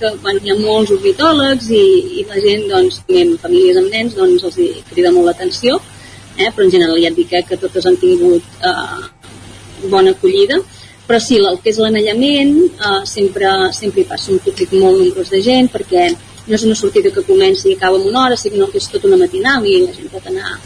que 0.00 0.10
bueno, 0.20 0.42
hi 0.44 0.52
ha 0.52 0.56
molts 0.58 0.92
ornitòlegs 0.92 1.70
i, 1.72 1.84
i 2.20 2.24
la 2.28 2.40
gent, 2.40 2.66
doncs, 2.68 3.00
amb 3.08 3.40
famílies 3.40 3.80
amb 3.80 3.96
nens, 3.96 4.16
doncs 4.16 4.44
els 4.48 4.60
hi 4.60 4.68
crida 4.90 5.12
molt 5.12 5.30
l'atenció, 5.30 5.78
eh? 6.36 6.50
però 6.50 6.66
en 6.66 6.74
general 6.76 7.00
ja 7.00 7.10
et 7.12 7.16
dic 7.16 7.32
eh, 7.32 7.42
que 7.48 7.60
totes 7.64 7.88
han 7.88 7.96
tingut 8.00 8.64
uh, 8.68 9.08
bona 9.92 10.12
acollida, 10.12 10.60
però 11.08 11.20
sí, 11.20 11.40
el 11.40 11.60
que 11.64 11.72
és 11.72 11.80
l'anellament 11.80 12.54
uh, 12.60 13.02
sempre, 13.08 13.56
sempre 13.76 14.04
hi 14.04 14.08
passa 14.12 14.32
un 14.36 14.40
públic 14.44 14.76
molt 14.76 15.00
nombrós 15.00 15.32
de 15.32 15.40
gent 15.48 15.72
perquè 15.72 16.10
no 16.12 16.56
és 16.56 16.68
una 16.68 16.76
sortida 16.76 17.12
que 17.12 17.24
comenci 17.24 17.70
i 17.72 17.76
acaba 17.76 18.00
en 18.00 18.08
una 18.12 18.26
hora, 18.26 18.40
sinó 18.40 18.68
que 18.68 18.80
és 18.80 18.92
tota 18.92 19.08
una 19.08 19.20
matinal 19.20 19.64
i 19.64 19.80
la 19.86 19.96
gent 19.96 20.12
pot 20.12 20.32
anar 20.32 20.56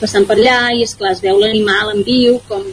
passant 0.00 0.26
per 0.28 0.38
allà 0.38 0.58
i 0.76 0.82
és 0.86 0.94
clar 0.98 1.12
es 1.14 1.22
veu 1.24 1.38
l'animal 1.40 1.92
en 1.94 2.02
viu 2.06 2.40
com 2.48 2.64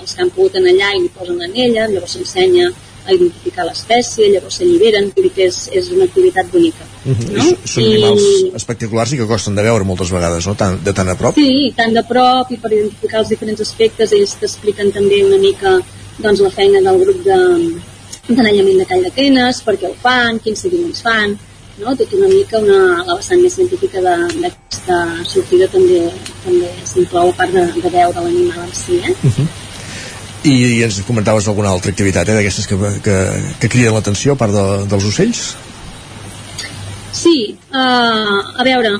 els 0.00 0.14
que 0.14 0.22
han 0.24 0.30
pogut 0.36 0.56
anar 0.56 0.72
allà 0.74 0.94
i 0.96 1.02
li 1.02 1.10
posen 1.16 1.40
l'anella 1.40 1.88
llavors 1.90 2.16
s'ensenya 2.16 2.70
a 3.06 3.14
identificar 3.16 3.64
l'espècie 3.64 4.28
llavors 4.32 4.58
s'alliberen, 4.60 5.10
vull 5.14 5.28
dir 5.28 5.32
que 5.36 5.46
és, 5.48 5.60
és 5.76 5.90
una 5.94 6.06
activitat 6.08 6.50
bonica 6.52 6.84
uh 6.84 7.12
-huh. 7.12 7.30
no? 7.36 7.46
Són 7.64 7.84
I... 7.84 7.86
animals 7.94 8.24
espectaculars 8.60 9.12
i 9.12 9.20
que 9.20 9.26
costen 9.26 9.54
de 9.54 9.62
veure 9.68 9.84
moltes 9.84 10.10
vegades 10.16 10.46
no? 10.46 10.54
Tan, 10.54 10.80
de 10.84 10.92
tan 10.92 11.08
a 11.08 11.16
prop 11.16 11.34
sí, 11.34 11.72
tant 11.76 11.94
de 11.94 12.04
prop 12.12 12.50
i 12.50 12.56
per 12.56 12.72
identificar 12.72 13.20
els 13.20 13.28
diferents 13.28 13.60
aspectes 13.60 14.12
ells 14.12 14.36
t'expliquen 14.40 14.92
també 14.92 15.24
una 15.24 15.38
mica 15.38 15.80
doncs, 16.18 16.40
la 16.40 16.50
feina 16.50 16.80
del 16.80 17.00
grup 17.04 17.24
de 17.24 17.38
d'anellament 18.28 18.78
de 18.78 18.86
call 18.86 19.02
de 19.02 19.10
quenes, 19.10 19.62
per 19.62 19.74
què 19.74 19.88
ho 19.88 19.96
fan, 20.02 20.38
quins 20.38 20.60
seguiments 20.60 21.02
fan 21.02 21.38
no? 21.80 21.94
tot 21.96 22.12
una 22.18 22.28
mica 22.28 22.60
una, 22.60 22.78
la 23.06 23.16
vessant 23.18 23.40
més 23.42 23.56
científica 23.58 24.02
d'aquesta 24.04 25.00
sortida 25.28 25.68
també, 25.72 26.04
també 26.44 26.70
s'inclou 26.84 27.32
a 27.32 27.36
part 27.40 27.56
de, 27.56 27.66
de 27.76 27.92
veure 27.96 28.24
l'animal 28.26 28.66
en 28.66 28.74
si 28.76 29.00
eh? 29.00 29.14
uh 29.16 29.34
-huh. 29.38 29.48
I, 30.42 30.52
i 30.78 30.82
ens 30.82 31.02
comentaves 31.04 31.48
alguna 31.48 31.68
altra 31.68 31.90
activitat 31.90 32.28
eh, 32.28 32.34
d'aquestes 32.34 32.66
que, 32.66 32.76
que, 33.04 33.16
que 33.60 33.68
criden 33.68 33.94
l'atenció 33.94 34.32
a 34.32 34.40
part 34.40 34.52
de, 34.52 34.66
dels 34.88 35.04
ocells? 35.04 35.40
Sí, 37.12 37.58
uh, 37.72 38.38
a 38.60 38.64
veure, 38.64 38.94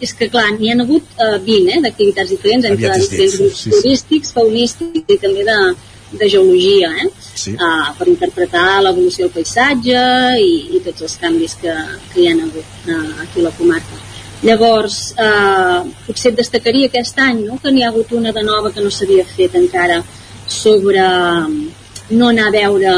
és 0.00 0.14
que 0.16 0.28
clar, 0.32 0.46
n'hi 0.56 0.70
ha 0.72 0.76
hagut 0.80 1.04
uh, 1.18 1.36
20 1.44 1.74
eh, 1.74 1.80
d'activitats 1.84 2.30
diferents 2.30 2.64
entre 2.64 2.96
diferents 2.96 3.36
grups 3.38 3.58
sí, 3.58 3.70
sí. 3.70 3.70
turístics, 3.74 4.32
faunístics 4.32 5.12
i 5.14 5.18
també 5.20 5.44
de, 5.44 5.58
de 6.12 6.28
geologia, 6.28 6.92
eh? 7.02 7.08
sí. 7.34 7.54
uh, 7.56 7.90
per 7.98 8.08
interpretar 8.12 8.82
l'evolució 8.84 9.26
del 9.26 9.36
paisatge 9.40 10.06
i, 10.42 10.54
i 10.76 10.82
tots 10.84 11.08
els 11.08 11.18
canvis 11.22 11.56
que, 11.60 11.74
que 12.12 12.22
hi 12.22 12.30
ha 12.30 12.38
hagut 12.38 12.88
uh, 12.88 13.22
aquí 13.24 13.40
a 13.40 13.48
la 13.48 13.54
comarca. 13.58 14.02
Llavors, 14.42 15.14
eh, 15.22 15.82
potser 16.02 16.32
et 16.32 16.38
destacaria 16.40 16.88
aquest 16.90 17.18
any 17.22 17.44
no? 17.44 17.60
que 17.62 17.70
n'hi 17.70 17.84
ha 17.84 17.90
hagut 17.92 18.10
una 18.18 18.32
de 18.34 18.42
nova 18.42 18.72
que 18.74 18.82
no 18.82 18.90
s'havia 18.90 19.22
fet 19.28 19.54
encara 19.54 20.00
sobre 20.50 21.04
no 22.10 22.28
anar 22.28 22.48
a 22.48 22.54
veure 22.56 22.94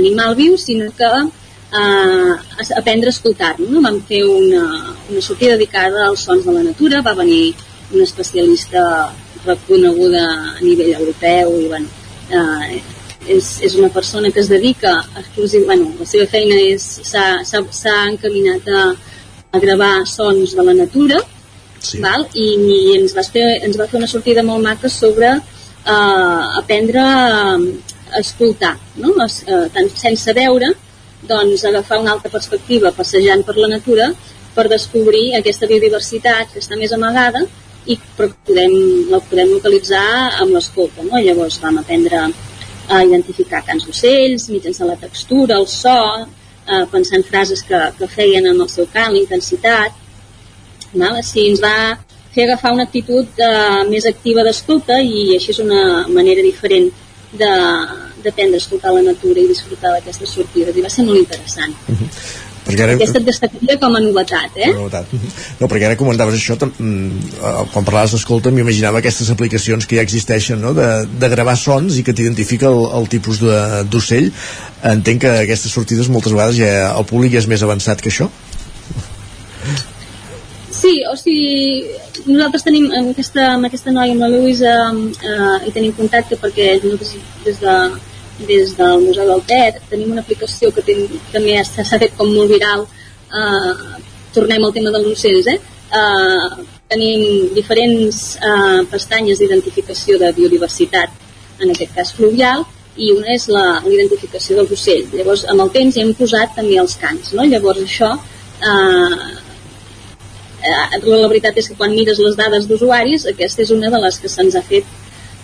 animal 0.00 0.36
viu, 0.38 0.54
sinó 0.56 0.92
que 0.94 1.10
eh, 1.80 2.32
aprendre 2.78 3.10
a 3.10 3.14
escoltar-lo. 3.16 3.66
No? 3.72 3.82
Vam 3.82 3.98
fer 4.06 4.22
una, 4.22 4.94
una 5.10 5.20
sortida 5.20 5.58
dedicada 5.58 6.06
als 6.06 6.28
sons 6.28 6.46
de 6.46 6.54
la 6.54 6.62
natura, 6.62 7.02
va 7.02 7.18
venir 7.18 7.56
una 7.90 8.04
especialista 8.04 9.10
reconeguda 9.44 10.24
a 10.54 10.60
nivell 10.62 10.94
europeu 10.94 11.58
i 11.58 11.66
bueno, 11.74 11.90
eh, 12.30 12.82
és, 13.28 13.48
és 13.64 13.74
una 13.80 13.88
persona 13.88 14.30
que 14.30 14.40
es 14.40 14.50
dedica 14.52 14.96
exclusivament, 15.16 15.84
bueno, 15.84 16.00
la 16.00 16.08
seva 16.08 16.26
feina 16.30 16.58
s'ha 16.78 17.96
encaminat 18.10 18.68
a, 18.68 18.82
a 19.54 19.62
gravar 19.62 19.94
sons 20.06 20.54
de 20.56 20.66
la 20.66 20.74
natura 20.76 21.20
sí. 21.80 22.00
val? 22.04 22.26
I, 22.34 22.46
i 22.58 22.96
ens, 22.98 23.14
va 23.16 23.24
fer, 23.24 23.46
ens 23.66 23.78
va 23.80 23.88
fer 23.90 24.00
una 24.00 24.10
sortida 24.10 24.44
molt 24.46 24.64
maca 24.64 24.90
sobre 24.92 25.30
eh, 25.34 26.42
aprendre 26.60 27.00
a, 27.00 27.56
a 27.56 28.20
escoltar 28.20 28.76
no? 29.00 29.14
Es, 29.24 29.42
eh, 29.48 29.66
tant 29.74 29.90
sense 29.96 30.36
veure 30.36 30.72
doncs 31.24 31.64
agafar 31.64 32.00
una 32.02 32.12
altra 32.16 32.32
perspectiva 32.32 32.92
passejant 32.92 33.44
per 33.46 33.56
la 33.56 33.70
natura 33.72 34.10
per 34.54 34.68
descobrir 34.70 35.32
aquesta 35.38 35.66
biodiversitat 35.66 36.52
que 36.52 36.60
està 36.62 36.76
més 36.78 36.92
amagada 36.92 37.42
i 37.86 37.98
però 38.16 38.30
podem, 38.46 38.74
la 39.12 39.20
podem 39.20 39.52
localitzar 39.56 40.40
amb 40.40 40.54
l'escolta. 40.56 41.04
No? 41.04 41.20
Llavors 41.20 41.60
vam 41.62 41.80
aprendre 41.82 42.22
a 42.88 43.02
identificar 43.04 43.64
cants 43.66 43.86
d'ocells 43.88 44.48
mitjançant 44.52 44.90
la 44.90 45.00
textura, 45.00 45.58
el 45.58 45.68
so, 45.68 45.98
eh, 46.68 46.84
pensant 46.92 47.24
frases 47.28 47.62
que, 47.68 47.80
que 47.98 48.08
feien 48.08 48.46
en 48.50 48.60
el 48.60 48.70
seu 48.72 48.88
cant, 48.92 49.12
la 49.12 49.20
intensitat. 49.20 50.00
Val? 50.94 51.18
Així 51.20 51.48
ens 51.50 51.62
va 51.64 51.76
fer 52.34 52.46
agafar 52.46 52.74
una 52.74 52.86
actitud 52.88 53.40
eh, 53.40 53.82
més 53.90 54.06
activa 54.10 54.44
d'escolta 54.46 55.00
i 55.00 55.34
així 55.36 55.52
és 55.54 55.60
una 55.64 56.06
manera 56.08 56.44
diferent 56.44 56.90
d'aprendre 57.34 58.58
a 58.58 58.62
escoltar 58.62 58.94
la 58.94 59.04
natura 59.10 59.42
i 59.42 59.50
disfrutar 59.50 59.92
d'aquestes 59.94 60.34
sortides 60.38 60.76
i 60.76 60.84
va 60.84 60.92
ser 60.92 61.04
molt 61.06 61.20
interessant. 61.20 61.74
Uh 61.88 62.00
-huh. 62.00 62.43
Perquè 62.64 62.84
ara... 62.86 62.94
Aquesta 62.96 63.20
et 63.20 63.26
destacaria 63.26 63.76
com 63.80 63.96
a 63.96 64.00
novetat, 64.00 64.54
eh? 64.56 64.70
novetat. 64.72 65.10
No, 65.60 65.68
perquè 65.68 65.88
ara 65.90 65.98
comentaves 66.00 66.38
això, 66.38 66.56
mm, 66.56 67.34
eh, 67.36 67.52
quan 67.74 67.84
parlaves 67.84 68.14
d'escolta 68.16 68.52
m'imaginava 68.54 69.02
aquestes 69.02 69.28
aplicacions 69.34 69.84
que 69.88 69.98
ja 69.98 70.04
existeixen, 70.06 70.62
no? 70.64 70.72
de, 70.76 70.88
de 71.20 71.30
gravar 71.32 71.58
sons 71.60 71.98
i 72.00 72.04
que 72.06 72.14
t'identifica 72.16 72.70
el, 72.72 72.80
el 73.00 73.10
tipus 73.12 73.42
d'ocell. 73.92 74.30
Entenc 74.94 75.26
que 75.26 75.34
aquestes 75.44 75.76
sortides 75.76 76.08
moltes 76.12 76.32
vegades 76.32 76.56
ja 76.60 76.72
el 76.94 77.06
públic 77.10 77.36
ja 77.36 77.44
és 77.44 77.50
més 77.52 77.64
avançat 77.66 78.00
que 78.00 78.12
això. 78.12 78.30
Sí, 80.84 80.98
o 81.08 81.14
sigui, 81.16 81.84
nosaltres 82.26 82.64
tenim 82.64 82.90
amb 82.92 83.12
aquesta, 83.12 83.46
amb 83.58 83.68
aquesta 83.68 83.92
noia, 83.92 84.16
amb 84.16 84.24
la 84.24 84.32
Lluïsa, 84.32 84.74
eh, 85.20 85.68
i 85.68 85.72
tenim 85.72 85.94
contacte 85.96 86.36
perquè 86.40 86.74
nosaltres 86.82 87.14
des 87.44 87.62
de 87.62 87.76
des 88.38 88.76
del 88.76 89.00
Museu 89.06 89.28
del 89.30 89.42
Ter 89.46 89.80
tenim 89.90 90.12
una 90.12 90.22
aplicació 90.24 90.72
que 90.74 90.82
ten, 90.82 91.06
també 91.32 91.56
s'ha 91.64 92.00
fet 92.02 92.16
com 92.18 92.30
molt 92.34 92.50
viral 92.50 92.84
eh, 92.84 94.00
tornem 94.34 94.64
al 94.64 94.74
tema 94.74 94.92
dels 94.94 95.12
ocells 95.12 95.50
eh? 95.52 95.58
Eh, 95.94 96.64
tenim 96.90 97.54
diferents 97.54 98.22
eh, 98.36 98.80
pestanyes 98.90 99.38
d'identificació 99.38 100.18
de 100.18 100.32
biodiversitat 100.36 101.62
en 101.62 101.70
aquest 101.70 101.94
cas 101.94 102.12
fluvial 102.16 102.64
i 102.96 103.10
una 103.14 103.32
és 103.34 103.46
la, 103.50 103.64
identificació 103.90 104.58
dels 104.58 104.74
ocells 104.76 105.14
llavors 105.14 105.46
amb 105.50 105.64
el 105.64 105.72
temps 105.78 105.96
hi 105.96 106.02
hem 106.02 106.12
posat 106.18 106.54
també 106.58 106.78
els 106.82 106.98
cants 107.00 107.34
no? 107.38 107.46
llavors 107.46 107.82
això 107.86 108.10
eh, 108.14 109.22
eh, 110.66 111.00
la 111.06 111.30
veritat 111.30 111.58
és 111.58 111.70
que 111.70 111.78
quan 111.78 111.94
mires 111.94 112.18
les 112.18 112.36
dades 112.38 112.68
d'usuaris 112.70 113.26
aquesta 113.30 113.62
és 113.62 113.72
una 113.74 113.90
de 113.94 114.02
les 114.06 114.18
que 114.18 114.30
se'ns 114.30 114.58
ha 114.58 114.62
fet 114.66 114.90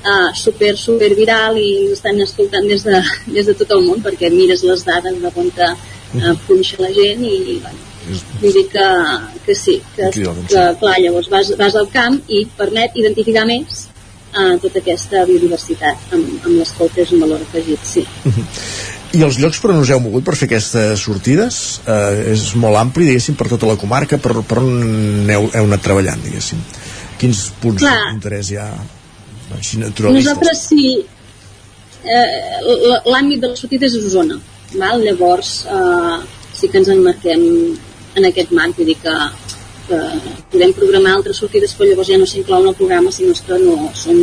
uh, 0.05 0.35
super, 0.35 0.77
super 0.79 1.11
viral 1.17 1.59
i 1.61 1.69
ens 1.85 1.99
estan 1.99 2.21
escoltant 2.25 2.67
des 2.69 2.85
de, 2.87 3.03
des 3.37 3.47
de 3.51 3.55
tot 3.59 3.77
el 3.77 3.85
món 3.87 4.03
perquè 4.05 4.33
mires 4.33 4.65
les 4.67 4.85
dades 4.87 5.21
de 5.21 5.33
on 5.35 5.53
uh, 5.53 6.35
punxa 6.47 6.81
la 6.83 6.93
gent 6.97 7.25
i 7.25 7.61
bueno, 7.61 7.87
vull 8.41 8.57
dir 8.57 8.67
que, 8.73 8.89
que 9.47 9.55
sí 9.55 9.81
que, 9.97 10.11
que 10.15 10.67
clar, 10.81 10.99
llavors 10.99 11.31
vas, 11.31 11.53
vas 11.59 11.77
al 11.77 11.91
camp 11.93 12.21
i 12.29 12.47
permet 12.59 12.97
identificar 12.97 13.47
més 13.49 13.87
uh, 14.35 14.57
tota 14.63 14.81
aquesta 14.83 15.27
biodiversitat 15.29 16.15
amb, 16.17 16.39
amb 16.45 16.55
l'escolta 16.57 17.05
és 17.05 17.13
un 17.17 17.27
valor 17.27 17.45
afegit, 17.45 17.85
sí. 17.85 18.07
I 19.11 19.25
els 19.27 19.41
llocs 19.43 19.59
per 19.59 19.73
on 19.73 19.81
us 19.83 19.91
heu 19.91 19.99
mogut 19.99 20.23
per 20.23 20.37
fer 20.39 20.47
aquestes 20.47 21.01
sortides? 21.03 21.57
Eh, 21.83 22.31
és 22.31 22.45
molt 22.63 22.79
ampli, 22.79 23.09
diguéssim, 23.09 23.35
per 23.35 23.49
tota 23.51 23.67
la 23.67 23.75
comarca, 23.75 24.21
per, 24.23 24.37
per 24.47 24.61
on 24.63 25.27
heu, 25.27 25.49
heu 25.51 25.67
anat 25.67 25.83
treballant, 25.83 26.23
diguéssim? 26.23 26.63
Quins 27.19 27.41
punts 27.59 27.83
d'interès 27.83 28.53
hi 28.55 28.61
ha 28.63 28.69
així 29.59 29.81
naturalistes? 29.81 30.31
Nosaltres 30.31 30.65
sí, 30.71 30.89
eh, 32.05 32.27
l'àmbit 33.07 33.41
de 33.43 33.53
les 33.53 33.63
sortides 33.63 33.97
és 33.99 34.09
Osona, 34.11 34.41
val? 34.75 35.03
llavors 35.05 35.55
eh, 35.67 36.19
sí 36.57 36.69
que 36.69 36.81
ens 36.81 36.91
enmarquem 36.93 37.47
en 38.19 38.27
aquest 38.29 38.53
marc, 38.57 38.77
vull 38.77 38.91
dir 38.91 38.99
que, 39.03 39.15
que 39.89 40.01
podem 40.53 40.75
programar 40.77 41.17
altres 41.17 41.41
sortides 41.43 41.75
però 41.77 41.89
llavors 41.91 42.11
ja 42.11 42.19
no 42.21 42.29
s'inclou 42.29 42.63
en 42.63 42.71
el 42.73 42.79
programa 42.79 43.13
sinó 43.15 43.35
que 43.47 43.59
no 43.63 43.91
som 43.95 44.21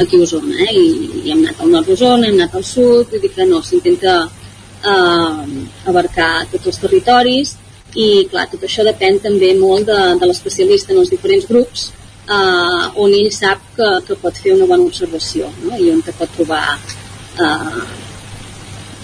aquí 0.00 0.20
a 0.20 0.24
Osona 0.28 0.56
eh? 0.68 0.72
I, 0.72 0.86
i 1.24 1.32
hem 1.32 1.44
anat 1.44 1.60
al 1.60 1.74
nord 1.74 1.90
d'Osona, 1.90 2.28
hem 2.28 2.40
anat 2.40 2.56
al 2.60 2.66
sud 2.68 3.12
vull 3.12 3.24
dir 3.24 3.32
que 3.34 3.48
no, 3.50 3.62
s'intenta 3.62 4.16
eh, 4.24 5.60
abarcar 5.90 6.32
tots 6.52 6.72
els 6.72 6.80
territoris 6.84 7.56
i 7.94 8.24
clar, 8.30 8.48
tot 8.50 8.64
això 8.66 8.84
depèn 8.86 9.20
també 9.22 9.52
molt 9.58 9.86
de, 9.90 10.00
de 10.20 10.30
l'especialista 10.30 10.92
en 10.92 11.04
els 11.04 11.12
diferents 11.14 11.46
grups 11.50 11.90
eh, 12.28 13.02
on 13.04 13.12
ell 13.12 13.30
sap 13.32 13.62
que, 13.76 13.90
que 14.08 14.18
pot 14.22 14.40
fer 14.40 14.54
una 14.56 14.68
bona 14.70 14.88
observació 14.88 15.50
no? 15.62 15.76
i 15.76 15.90
on 15.92 16.02
te 16.02 16.14
pot 16.18 16.32
trobar 16.36 16.64
eh, 16.74 17.84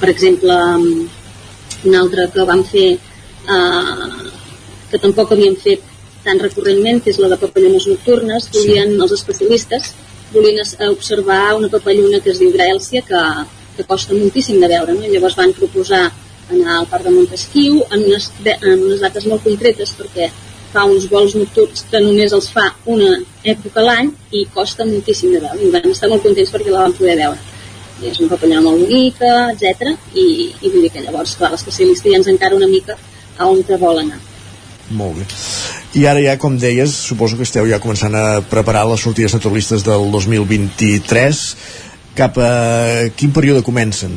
per 0.01 0.11
exemple 0.13 0.57
un 1.85 1.97
altre 1.97 2.29
que 2.35 2.47
vam 2.49 2.65
fer 2.65 2.91
eh, 2.97 4.29
que 4.91 4.99
tampoc 4.99 5.33
havíem 5.33 5.57
fet 5.57 5.87
tan 6.25 6.41
recurrentment, 6.41 7.01
que 7.01 7.13
és 7.15 7.19
la 7.23 7.31
de 7.33 7.39
papallones 7.41 7.87
nocturnes, 7.89 8.51
volien 8.53 8.91
sí. 8.93 8.99
els 9.05 9.15
especialistes 9.17 9.95
volien 10.35 10.61
observar 10.91 11.55
una 11.57 11.71
papallona 11.73 12.21
que 12.23 12.31
es 12.31 12.39
diu 12.39 12.53
Graèlcia, 12.55 13.03
que, 13.07 13.23
que 13.77 13.87
costa 13.89 14.15
moltíssim 14.15 14.61
de 14.63 14.69
veure, 14.71 14.95
no? 14.95 15.09
Llavors 15.11 15.39
van 15.39 15.55
proposar 15.57 16.05
anar 16.51 16.77
al 16.77 16.87
Parc 16.91 17.07
de 17.07 17.15
Montesquieu 17.15 17.81
en 17.91 18.05
unes, 18.05 18.29
en 18.45 18.85
unes 18.87 19.03
dates 19.03 19.27
molt 19.31 19.43
concretes 19.47 19.95
perquè 19.99 20.31
fa 20.73 20.87
uns 20.87 21.07
vols 21.11 21.35
nocturns 21.39 21.85
que 21.91 22.01
només 22.05 22.33
els 22.37 22.49
fa 22.55 22.67
una 22.95 23.13
època 23.43 23.83
a 23.83 23.87
l'any 23.89 24.11
i 24.39 24.47
costa 24.55 24.87
moltíssim 24.87 25.35
de 25.35 25.43
veure 25.43 25.67
i 25.67 25.71
van 25.75 25.91
estar 25.91 26.11
molt 26.11 26.25
contents 26.27 26.53
perquè 26.55 26.71
la 26.73 26.87
van 26.87 26.97
poder 26.99 27.17
veure 27.23 27.49
I 28.01 28.09
és 28.09 28.21
una 28.23 28.31
papallona 28.31 28.63
molt 28.65 28.81
bonica, 28.81 29.31
etc. 29.53 29.91
I, 30.17 30.27
i 30.63 30.71
vull 30.71 30.87
dir 30.87 30.93
que 30.95 31.03
llavors 31.05 31.37
clar, 31.37 31.51
l'especialista 31.53 32.09
ja 32.09 32.17
ens 32.23 32.31
encara 32.33 32.57
una 32.57 32.71
mica 32.71 32.97
a 33.37 33.49
on 33.49 33.61
te 33.67 33.77
vol 33.81 34.01
anar 34.01 34.21
molt 34.91 35.21
bé. 35.21 35.27
I 36.01 36.07
ara 36.11 36.23
ja, 36.23 36.37
com 36.39 36.57
deies, 36.59 36.93
suposo 37.07 37.39
que 37.39 37.47
esteu 37.47 37.69
ja 37.71 37.79
començant 37.83 38.15
a 38.19 38.41
preparar 38.51 38.83
les 38.91 39.05
sortides 39.05 39.37
naturalistes 39.37 39.85
del 39.87 40.11
2023 40.11 41.45
cap 42.19 42.37
a 42.43 42.51
quin 43.17 43.31
període 43.33 43.63
comencen? 43.67 44.17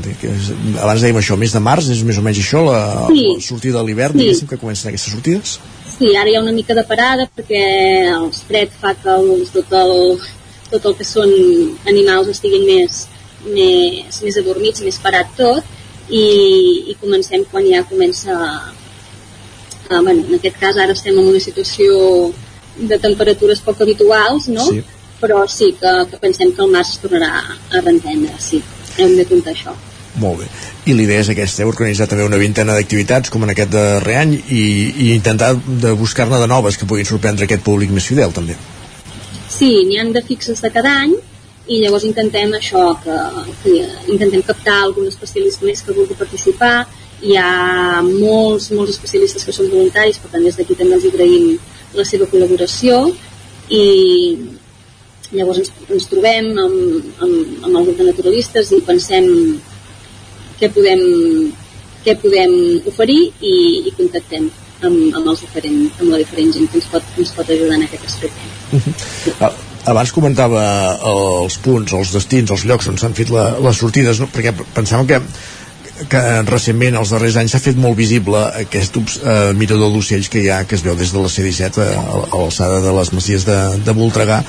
Abans 0.81 1.03
dèiem 1.03 1.19
això, 1.21 1.37
mes 1.39 1.53
de 1.53 1.61
març, 1.63 1.91
és 1.93 2.01
més 2.05 2.17
o 2.17 2.25
menys 2.25 2.41
això, 2.41 2.63
la, 2.65 2.81
sí. 3.11 3.27
la 3.35 3.45
sortida 3.45 3.79
de 3.79 3.85
l'hivern, 3.87 4.17
sí. 4.17 4.23
diguéssim, 4.23 4.49
que 4.49 4.59
comencen 4.61 4.89
aquestes 4.89 5.13
sortides? 5.13 5.59
Sí, 6.03 6.09
ara 6.19 6.27
hi 6.27 6.35
ha 6.35 6.41
una 6.43 6.51
mica 6.51 6.75
de 6.75 6.83
parada 6.83 7.23
perquè 7.31 7.59
el 8.11 8.25
fred 8.35 8.73
fa 8.75 8.89
que 8.99 9.13
els, 9.13 9.53
tot, 9.53 9.69
el, 9.79 9.93
tot 10.67 10.87
el 10.89 10.95
que 10.99 11.05
són 11.07 11.31
animals 11.87 12.27
estiguin 12.33 12.65
més, 12.67 12.97
més, 13.45 14.17
més 14.25 14.39
adormits, 14.41 14.83
més 14.83 14.97
parat 14.99 15.31
tot, 15.37 15.69
i, 16.09 16.25
i 16.91 16.97
comencem 16.99 17.47
quan 17.51 17.69
ja 17.71 17.85
comença 17.87 18.39
Uh, 19.83 19.99
bueno, 20.01 20.23
en 20.23 20.37
aquest 20.37 20.55
cas 20.61 20.77
ara 20.79 20.93
estem 20.95 21.17
en 21.19 21.25
una 21.27 21.39
situació 21.43 21.95
de 22.89 22.97
temperatures 23.03 23.59
poc 23.61 23.81
habituals, 23.83 24.47
no? 24.47 24.63
Sí. 24.63 24.79
Però 25.19 25.41
sí 25.51 25.73
que, 25.79 25.91
que 26.09 26.19
pensem 26.21 26.53
que 26.55 26.63
el 26.63 26.71
març 26.71 26.93
es 26.95 27.01
tornarà 27.03 27.33
a 27.43 27.81
reprendre, 27.81 28.31
sí. 28.39 28.61
Hem 28.95 29.17
de 29.19 29.27
comptar 29.27 29.51
això. 29.51 29.75
Molt 30.21 30.43
bé. 30.43 30.47
I 30.85 30.93
l'idea 30.93 31.23
és 31.23 31.29
aquesta, 31.33 31.63
heu 31.63 31.71
organitzat 31.71 32.11
també 32.11 32.25
una 32.27 32.37
vintena 32.37 32.75
d'activitats 32.77 33.33
com 33.33 33.45
en 33.45 33.53
aquest 33.53 33.71
darrer 33.73 34.17
any 34.21 34.33
i, 34.37 34.63
i 35.07 35.11
intentar 35.15 35.55
de 35.57 35.93
buscar-ne 35.97 36.41
de 36.41 36.49
noves 36.51 36.77
que 36.77 36.89
puguin 36.89 37.09
sorprendre 37.09 37.47
aquest 37.47 37.65
públic 37.65 37.93
més 37.93 38.05
fidel 38.11 38.33
també. 38.35 38.57
Sí, 39.49 39.71
n'hi 39.87 39.97
han 40.01 40.13
de 40.13 40.21
fixes 40.25 40.61
de 40.61 40.69
cada 40.73 40.93
any 41.05 41.15
i 41.65 41.79
llavors 41.81 42.05
intentem 42.05 42.51
això, 42.53 42.91
que, 43.01 43.17
que 43.63 43.73
intentem 44.11 44.43
captar 44.45 44.81
algun 44.83 45.07
especialista 45.09 45.65
més 45.65 45.81
que 45.81 45.95
vulgui 45.95 46.17
participar 46.19 46.75
hi 47.23 47.37
ha 47.39 48.01
molts, 48.03 48.69
molts 48.75 48.97
especialistes 48.97 49.45
que 49.47 49.55
són 49.55 49.69
voluntaris, 49.71 50.19
per 50.19 50.33
tant 50.33 50.43
des 50.43 50.57
d'aquí 50.59 50.75
també 50.75 50.97
els 50.97 51.07
agraïm 51.07 51.53
la 51.95 52.05
seva 52.07 52.27
col·laboració 52.29 52.99
i 53.71 53.83
llavors 55.33 55.61
ens, 55.63 55.71
ens 55.89 56.09
trobem 56.11 56.51
amb, 56.51 57.13
amb, 57.23 57.63
amb 57.63 57.77
el 57.77 57.85
grup 57.87 58.01
de 58.01 58.09
naturalistes 58.09 58.73
i 58.75 58.81
pensem 58.85 59.29
què 60.59 60.69
podem, 60.73 61.03
què 62.05 62.17
podem 62.21 62.55
oferir 62.91 63.19
i, 63.41 63.55
i 63.87 63.95
contactem 63.97 64.49
amb, 64.83 65.15
amb, 65.15 65.27
els 65.27 65.43
diferent, 65.45 65.79
amb 65.99 66.09
la 66.11 66.21
diferent 66.21 66.53
gent 66.55 66.69
que 66.71 66.79
ens 66.81 66.89
pot, 66.91 67.15
ens 67.17 67.33
pot 67.35 67.49
ajudar 67.55 67.79
en 67.79 67.87
aquest 67.87 68.05
aspecte. 68.11 68.51
Uh 68.71 68.79
-huh. 68.79 69.33
ah, 69.39 69.53
abans 69.95 70.11
comentava 70.11 70.63
els 71.13 71.57
punts, 71.57 71.93
els 71.93 72.13
destins, 72.13 72.51
els 72.51 72.65
llocs 72.65 72.87
on 72.87 72.97
s'han 72.97 73.13
fet 73.13 73.29
la, 73.29 73.59
les 73.59 73.77
sortides, 73.77 74.19
no? 74.19 74.27
perquè 74.27 74.53
pensàvem 74.75 75.07
que 75.07 75.21
que 76.09 76.21
recentment, 76.47 76.95
els 76.97 77.11
darrers 77.13 77.35
anys, 77.39 77.53
s'ha 77.53 77.61
fet 77.61 77.77
molt 77.79 77.97
visible 77.97 78.39
aquest 78.63 78.97
eh, 78.97 79.53
mirador 79.57 79.91
d'ocells 79.93 80.29
que 80.31 80.41
hi 80.41 80.49
ha, 80.49 80.63
que 80.65 80.75
es 80.75 80.83
veu 80.85 80.95
des 80.99 81.13
de 81.13 81.21
la 81.21 81.29
C-17 81.29 81.83
a, 81.83 82.01
a 82.23 82.39
l'alçada 82.39 82.81
de 82.81 82.93
les 82.97 83.13
masies 83.13 83.45
de, 83.45 83.57
de 83.85 83.95
Voltregà, 83.97 84.41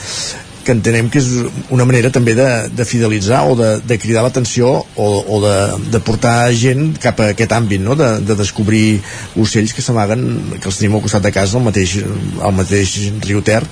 que 0.64 0.74
entenem 0.74 1.10
que 1.12 1.20
és 1.20 1.28
una 1.74 1.86
manera 1.88 2.10
també 2.14 2.34
de, 2.38 2.48
de 2.74 2.86
fidelitzar 2.88 3.44
o 3.50 3.56
de, 3.58 3.70
de 3.84 3.98
cridar 4.00 4.24
l'atenció 4.26 4.70
o, 4.80 5.08
o 5.36 5.40
de, 5.44 5.56
de 5.94 6.00
portar 6.04 6.36
gent 6.56 6.94
cap 7.02 7.20
a 7.20 7.30
aquest 7.34 7.52
àmbit, 7.56 7.82
no? 7.84 7.98
de, 7.98 8.14
de 8.24 8.38
descobrir 8.38 9.00
ocells 9.40 9.76
que 9.76 9.84
s'amaguen, 9.84 10.24
que 10.58 10.70
els 10.70 10.80
tenim 10.80 10.96
al 10.96 11.04
costat 11.04 11.28
de 11.28 11.34
casa, 11.34 11.60
al 11.60 11.68
mateix, 11.68 12.00
al 12.40 12.56
mateix 12.56 12.96
riu 13.24 13.44
Ter, 13.44 13.62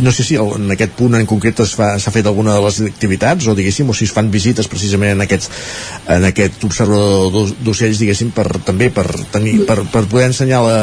no 0.00 0.12
sé 0.12 0.24
si 0.24 0.36
en 0.36 0.68
aquest 0.74 0.92
punt 0.98 1.16
en 1.16 1.26
concret 1.28 1.62
s'ha 1.64 2.12
fet 2.12 2.26
alguna 2.28 2.56
de 2.58 2.64
les 2.64 2.80
activitats 2.90 3.46
o 3.48 3.54
diguéssim, 3.56 3.88
o 3.88 3.96
si 3.96 4.04
es 4.04 4.12
fan 4.12 4.28
visites 4.30 4.68
precisament 4.68 5.14
en 5.16 5.24
aquest, 5.24 5.48
en 6.12 6.26
aquest 6.28 6.64
observador 6.68 7.54
d'ocells 7.64 8.02
diguéssim, 8.02 8.32
per, 8.36 8.46
també 8.66 8.90
per, 8.92 9.06
tenir, 9.32 9.62
per, 9.68 9.80
per 9.92 10.04
poder 10.10 10.28
ensenyar 10.28 10.60
la, 10.64 10.78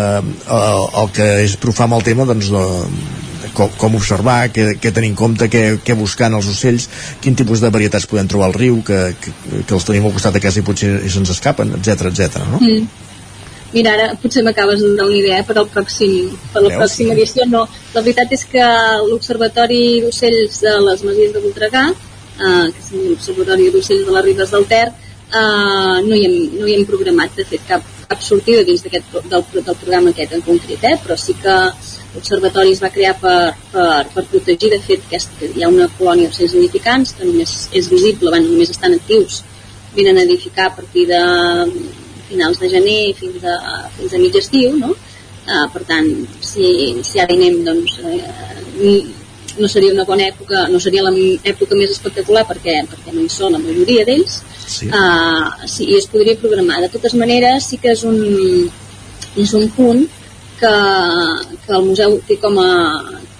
el 1.04 1.14
que 1.14 1.30
és 1.46 1.58
profar 1.62 1.86
amb 1.90 2.00
el 2.00 2.08
tema 2.08 2.26
doncs, 2.26 2.50
de, 2.50 2.66
com, 3.58 3.72
com 3.80 3.98
observar, 3.98 4.38
què, 4.56 4.76
què 4.82 4.92
tenir 4.96 5.14
en 5.14 5.18
compte, 5.20 5.50
què, 5.52 5.64
què 5.86 5.98
buscar 5.98 6.30
en 6.32 6.38
els 6.42 6.52
ocells, 6.52 6.90
quin 7.24 7.38
tipus 7.40 7.64
de 7.64 7.72
varietats 7.74 8.10
podem 8.12 8.30
trobar 8.32 8.52
al 8.52 8.60
riu, 8.60 8.82
que, 8.86 9.02
que, 9.22 9.34
que 9.64 9.76
els 9.80 9.88
tenim 9.88 10.06
al 10.06 10.16
costat 10.16 10.38
de 10.38 10.44
casa 10.44 10.62
i 10.62 10.68
potser 10.68 10.94
se'ns 11.08 11.34
escapen, 11.34 11.74
etc 11.80 12.12
etc. 12.12 12.46
no? 12.52 12.62
Mm 12.62 13.06
Mira, 13.76 13.92
ara 13.98 14.14
potser 14.22 14.44
m'acabes 14.46 14.80
de 14.80 14.88
donar 14.88 15.08
una 15.10 15.18
idea 15.18 15.42
per 15.44 15.58
al 15.60 15.66
pròxim, 15.68 16.30
per 16.54 16.62
la 16.64 16.70
Veus? 16.70 16.78
pròxima 16.80 17.16
edició. 17.16 17.44
No, 17.52 17.66
la 17.96 18.04
veritat 18.06 18.32
és 18.38 18.46
que 18.52 18.68
l'Observatori 19.10 19.82
d'Ocells 20.06 20.62
de 20.64 20.76
les 20.86 21.04
Masies 21.04 21.34
de 21.34 21.42
Voltregà, 21.44 21.82
eh, 21.92 22.68
que 22.72 22.84
és 22.86 22.94
l'Observatori 22.94 23.68
d'Ocells 23.74 24.06
de 24.08 24.16
les 24.16 24.26
Ribes 24.30 24.54
del 24.56 24.68
Ter, 24.72 24.86
eh, 24.88 25.98
no, 26.08 26.14
hi 26.16 26.24
hem, 26.24 26.38
no 26.62 26.70
hi 26.70 26.78
hem 26.78 26.88
programat, 26.88 27.36
de 27.36 27.48
fet, 27.50 27.68
cap, 27.68 27.92
cap 28.10 28.22
sortida 28.24 28.64
dins 28.68 28.84
del, 28.86 29.04
del 29.32 29.46
programa 29.82 30.12
aquest 30.12 30.36
en 30.38 30.44
concret, 30.46 30.84
eh, 30.84 30.96
però 31.04 31.18
sí 31.20 31.36
que 31.42 31.56
l'Observatori 32.16 32.72
es 32.76 32.82
va 32.84 32.94
crear 32.94 33.16
per, 33.20 33.40
per, 33.74 33.90
per 34.14 34.26
protegir, 34.32 34.72
de 34.76 34.80
fet, 34.86 35.04
que 35.10 35.52
hi 35.52 35.66
ha 35.66 35.72
una 35.72 35.90
colònia 35.98 36.30
d'ocells 36.30 36.56
nidificants 36.56 37.16
que 37.18 37.28
només 37.28 37.58
és 37.74 37.92
visible, 37.92 38.32
bueno, 38.32 38.52
només 38.52 38.72
estan 38.76 38.96
actius, 38.96 39.42
venen 39.96 40.20
a 40.20 40.26
edificar 40.28 40.70
a 40.70 40.76
partir 40.78 41.08
de 41.12 41.22
finals 42.30 42.60
de 42.60 42.70
gener 42.70 43.02
fins 43.20 43.44
a, 43.44 43.58
fins 43.98 44.14
a 44.14 44.22
mig 44.22 44.40
estiu, 44.40 44.78
no? 44.80 44.96
Uh, 45.46 45.68
per 45.70 45.84
tant, 45.86 46.08
si, 46.42 46.70
si 47.06 47.22
ara 47.22 47.36
hi 47.36 47.38
anem, 47.38 47.60
doncs, 47.68 48.00
eh, 48.02 48.96
no 49.60 49.68
seria 49.72 49.94
una 49.94 50.06
bona 50.08 50.28
època, 50.28 50.66
no 50.72 50.80
seria 50.84 51.04
la 51.06 51.14
època 51.52 51.78
més 51.80 51.94
espectacular 51.94 52.46
perquè, 52.50 52.82
perquè 52.92 53.14
no 53.16 53.24
hi 53.24 53.32
són 53.32 53.56
la 53.56 53.62
majoria 53.64 54.06
d'ells, 54.08 54.42
sí. 54.66 54.90
Uh, 54.90 55.68
sí, 55.70 55.88
i 55.92 55.98
es 56.00 56.10
podria 56.12 56.38
programar. 56.42 56.82
De 56.84 56.92
totes 56.94 57.16
maneres, 57.20 57.70
sí 57.72 57.80
que 57.82 57.94
és 57.96 58.04
un, 58.08 58.20
és 59.40 59.54
un 59.58 59.68
punt 59.78 60.06
que, 60.60 60.76
que 61.66 61.74
el 61.78 61.88
museu 61.90 62.18
té 62.28 62.40
com 62.42 62.60
a 62.64 62.72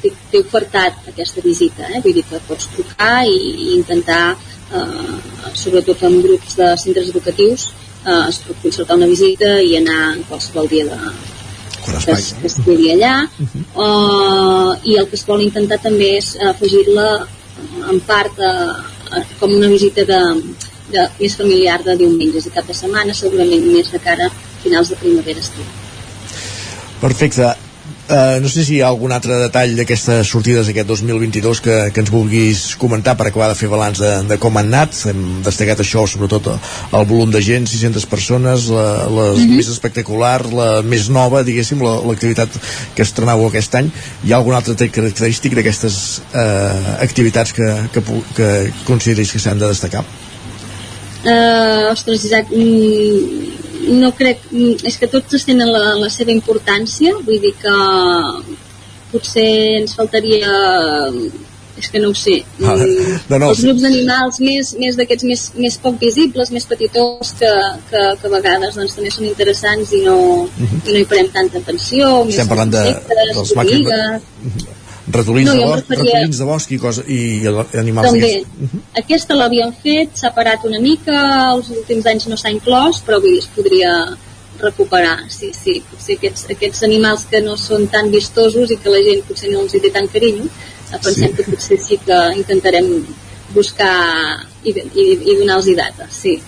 té, 0.02 0.42
ofertat 0.42 1.08
aquesta 1.12 1.44
visita, 1.46 1.88
eh? 1.92 2.02
vull 2.04 2.16
dir 2.18 2.26
que 2.30 2.42
pots 2.48 2.70
trucar 2.76 3.24
i, 3.28 3.38
i 3.38 3.70
intentar, 3.78 4.36
eh, 4.76 5.16
sobretot 5.56 6.04
en 6.08 6.20
grups 6.26 6.58
de 6.60 6.74
centres 6.82 7.12
educatius, 7.14 7.70
eh, 8.04 8.22
es 8.28 8.42
pot 8.48 8.60
concertar 8.64 9.00
una 9.00 9.10
visita 9.12 9.56
i 9.62 9.78
anar 9.80 10.02
qualsevol 10.30 10.70
dia 10.72 10.88
de, 10.92 11.00
que, 11.86 12.12
es, 12.12 12.34
que 12.40 12.48
es 12.52 12.58
quedi 12.66 12.92
allà. 12.96 13.16
Uh, 13.76 14.76
i 14.84 14.98
el 15.00 15.10
que 15.10 15.18
es 15.20 15.26
vol 15.28 15.44
intentar 15.46 15.80
també 15.84 16.16
és 16.20 16.34
afegir-la 16.52 17.10
en 17.92 18.02
part 18.08 18.40
uh, 18.42 19.22
com 19.40 19.54
una 19.54 19.70
visita 19.72 20.06
de, 20.08 20.22
de, 20.92 21.08
més 21.20 21.38
familiar 21.40 21.80
de 21.86 21.98
diumenges 22.02 22.48
i 22.48 22.56
cap 22.56 22.68
de 22.70 22.78
setmana 22.78 23.16
segurament 23.18 23.68
més 23.70 23.92
de 23.94 24.02
cara 24.04 24.30
a 24.30 24.34
finals 24.64 24.92
de 24.94 25.00
primavera 25.02 25.44
estiu. 25.46 25.70
Perfecte. 27.02 27.54
Uh, 28.06 28.38
no 28.38 28.46
sé 28.46 28.62
si 28.62 28.76
hi 28.76 28.82
ha 28.84 28.90
algun 28.92 29.10
altre 29.16 29.34
detall 29.42 29.72
d'aquestes 29.80 30.30
sortides 30.30 30.68
aquest 30.70 30.86
2022 30.92 31.62
que, 31.66 31.78
que 31.90 32.04
ens 32.04 32.12
vulguis 32.14 32.60
comentar 32.78 33.16
per 33.18 33.26
acabar 33.32 33.48
de 33.50 33.56
fer 33.58 33.66
balanç 33.72 33.98
de, 34.04 34.12
de 34.30 34.38
com 34.38 34.60
han 34.62 34.70
anat 34.70 34.94
hem 35.10 35.24
destacat 35.42 35.82
això, 35.82 36.04
sobretot 36.06 36.52
el 36.52 37.08
volum 37.10 37.34
de 37.34 37.42
gent 37.42 37.66
600 37.66 38.06
persones, 38.12 38.68
la, 38.70 38.86
la 39.10 39.26
mm 39.32 39.40
-hmm. 39.40 39.56
més 39.58 39.72
espectacular, 39.74 40.46
la 40.54 40.70
més 40.86 41.10
nova 41.10 41.42
diguéssim, 41.42 41.82
l'activitat 41.82 42.54
la, 42.54 42.62
que 42.94 43.02
estrenau 43.02 43.48
aquest 43.48 43.74
any 43.82 43.90
hi 44.24 44.34
ha 44.34 44.38
algun 44.38 44.54
altre 44.54 44.76
tret 44.76 44.94
característic 44.94 45.56
d'aquestes 45.56 46.22
uh, 46.30 47.02
activitats 47.02 47.58
que, 47.58 47.90
que, 47.92 48.04
que 48.38 48.72
consideris 48.86 49.32
que 49.32 49.40
s'han 49.40 49.58
de 49.58 49.68
destacar? 49.68 50.06
Uh, 51.26 51.90
ostres, 51.90 52.24
Isaac, 52.24 52.54
mm, 52.54 53.55
no 53.88 54.12
crec, 54.18 54.46
és 54.84 55.00
que 55.02 55.10
tots 55.12 55.46
tenen 55.48 55.72
la, 55.72 55.96
la 56.00 56.12
seva 56.14 56.34
importància, 56.34 57.16
vull 57.26 57.42
dir 57.44 57.54
que 57.62 57.76
potser 59.12 59.50
ens 59.82 59.96
faltaria 59.98 60.54
és 61.76 61.90
que 61.92 62.00
no 62.00 62.10
ho 62.12 62.16
sé 62.16 62.38
ah, 62.64 62.76
no, 62.76 63.38
no. 63.38 63.50
els 63.50 63.62
grups 63.66 63.84
d'animals 63.84 64.40
més, 64.44 64.72
més 64.80 64.96
d'aquests 65.00 65.28
més, 65.28 65.42
més 65.60 65.76
poc 65.84 65.98
visibles 66.00 66.52
més 66.56 66.68
petitós 66.70 67.34
que, 67.40 67.52
que, 67.90 68.04
que 68.22 68.30
a 68.30 68.34
vegades 68.38 68.78
doncs, 68.80 68.96
també 68.96 69.12
són 69.12 69.28
interessants 69.28 69.92
i 69.98 70.02
no, 70.06 70.16
uh 70.16 70.48
mhm. 70.48 70.70
-huh. 70.72 70.82
i 70.88 70.96
no 70.96 71.02
hi 71.02 71.10
parem 71.12 71.30
tanta 71.36 71.60
atenció 71.60 72.14
estem 72.30 72.48
parlant 72.48 72.72
de, 72.72 72.86
dels 73.34 73.56
màquines 73.60 74.24
ratolins, 75.08 75.50
no, 75.50 75.56
de, 75.56 75.66
bosc, 75.66 75.90
referia... 75.90 76.14
ratolins 76.14 76.38
de 76.42 76.46
bosc 76.50 76.72
i, 76.72 76.78
cosa, 76.82 77.04
i 77.08 77.20
animals 77.80 78.10
també, 78.10 78.32
uh 78.42 78.62
mhm. 78.62 78.70
-huh. 78.74 79.02
aquesta 79.04 79.36
l'havíem 79.36 79.74
fet 79.84 80.18
s'ha 80.18 80.32
parat 80.34 80.66
una 80.66 80.80
mica, 80.80 81.18
els 81.54 81.70
últims 81.70 82.06
anys 82.06 82.28
no 82.28 82.38
s'ha 82.38 82.50
inclòs, 82.50 83.02
però 83.06 83.20
vull 83.22 83.32
dir, 83.32 83.40
es 83.40 83.50
podria 83.56 83.92
recuperar, 84.60 85.20
sí, 85.30 85.52
sí 85.54 85.82
potser 85.90 86.16
aquests, 86.16 86.50
aquests 86.50 86.84
animals 86.84 87.26
que 87.30 87.42
no 87.42 87.58
són 87.58 87.88
tan 87.88 88.10
vistosos 88.12 88.72
i 88.72 88.78
que 88.78 88.90
la 88.90 89.04
gent 89.04 89.22
potser 89.28 89.52
no 89.52 89.62
els 89.62 89.74
hi 89.74 89.82
té 89.84 89.92
tan 89.92 90.08
carinyo 90.08 90.48
pensem 91.04 91.30
sí. 91.30 91.36
que 91.36 91.44
potser 91.44 91.78
sí 91.82 91.98
que 91.98 92.18
intentarem 92.38 92.88
buscar 93.54 93.96
i, 94.64 94.72
i, 94.72 95.04
i 95.32 95.36
donar-los 95.40 95.68
data, 95.76 96.08
sí 96.10 96.40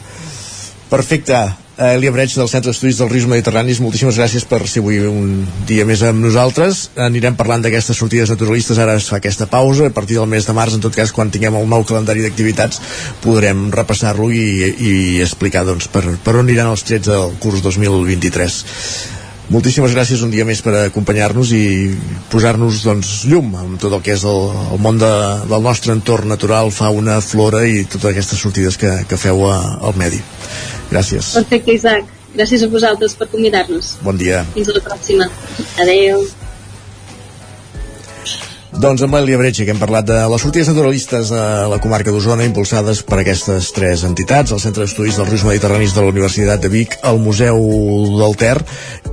Perfecte, 0.90 1.40
eh, 1.78 1.94
Elia 1.96 2.12
Breig 2.12 2.34
del 2.34 2.50
Centre 2.50 2.72
d'Estudis 2.72 3.00
dels 3.00 3.12
Rius 3.12 3.28
Mediterranis 3.30 3.82
moltíssimes 3.84 4.18
gràcies 4.20 4.46
per 4.50 4.62
ser 4.68 4.84
avui 4.84 5.00
un 5.08 5.46
dia 5.70 5.86
més 5.88 6.04
amb 6.06 6.24
nosaltres. 6.26 6.88
Anirem 7.08 7.38
parlant 7.40 7.64
d'aquestes 7.66 7.98
sortides 7.98 8.34
naturalistes 8.34 8.80
ara 8.82 8.98
es 9.00 9.10
fa 9.12 9.22
aquesta 9.22 9.50
pausa, 9.52 9.88
a 9.88 9.96
partir 9.96 10.20
del 10.20 10.30
mes 10.30 10.48
de 10.48 10.56
març 10.58 10.78
en 10.78 10.84
tot 10.84 10.96
cas 10.96 11.14
quan 11.16 11.32
tinguem 11.34 11.58
el 11.60 11.70
nou 11.70 11.86
calendari 11.88 12.26
d'activitats 12.26 12.82
podrem 13.24 13.70
repassar-lo 13.74 14.32
i, 14.32 14.48
i 14.78 14.96
explicar 15.26 15.66
doncs, 15.68 15.90
per, 15.92 16.04
per 16.24 16.38
on 16.38 16.48
aniran 16.48 16.74
els 16.74 16.86
trets 16.88 17.12
del 17.12 17.38
curs 17.44 17.64
2023 17.66 19.17
moltíssimes 19.54 19.94
gràcies 19.96 20.24
un 20.26 20.32
dia 20.34 20.46
més 20.48 20.62
per 20.64 20.74
acompanyar-nos 20.80 21.54
i 21.56 21.64
posar-nos 22.32 22.82
doncs, 22.86 23.14
llum 23.32 23.54
amb 23.60 23.80
tot 23.82 23.96
el 23.96 24.04
que 24.06 24.16
és 24.18 24.26
el, 24.28 24.42
el 24.76 24.82
món 24.84 25.00
de, 25.02 25.12
del 25.48 25.64
nostre 25.64 25.96
entorn 25.96 26.30
natural, 26.34 26.72
fauna, 26.76 27.20
flora 27.24 27.64
i 27.68 27.86
totes 27.86 28.12
aquestes 28.12 28.44
sortides 28.44 28.80
que, 28.82 28.94
que 29.08 29.22
feu 29.22 29.46
a, 29.50 29.58
al 29.82 29.96
medi. 30.00 30.22
Gràcies. 30.92 31.36
Perfecte, 31.40 31.78
Isaac. 31.80 32.14
Gràcies 32.38 32.64
a 32.64 32.70
vosaltres 32.70 33.16
per 33.18 33.30
convidar-nos. 33.32 33.96
Bon 34.06 34.20
dia. 34.20 34.44
Fins 34.54 34.70
a 34.70 34.78
la 34.78 34.84
pròxima. 34.92 35.32
Adeu. 35.82 36.28
Doncs 38.78 39.02
amb 39.02 39.16
l'Elia 39.16 39.40
Bretxa, 39.42 39.64
que 39.66 39.74
hem 39.74 39.80
parlat 39.82 40.06
de 40.06 40.16
les 40.30 40.44
sortides 40.44 40.68
naturalistes 40.70 41.32
a 41.34 41.66
la 41.66 41.80
comarca 41.82 42.12
d'Osona 42.14 42.46
impulsades 42.46 43.00
per 43.02 43.18
aquestes 43.24 43.72
tres 43.74 44.04
entitats, 44.06 44.52
el 44.54 44.60
Centre 44.62 44.84
d'Estudis 44.84 45.16
dels 45.18 45.32
Rius 45.32 45.46
Mediterranis 45.48 45.96
de 45.96 46.04
la 46.06 46.12
Universitat 46.14 46.62
de 46.62 46.70
Vic, 46.70 46.94
el 47.10 47.18
Museu 47.24 47.58
del 48.20 48.36
Ter 48.38 48.54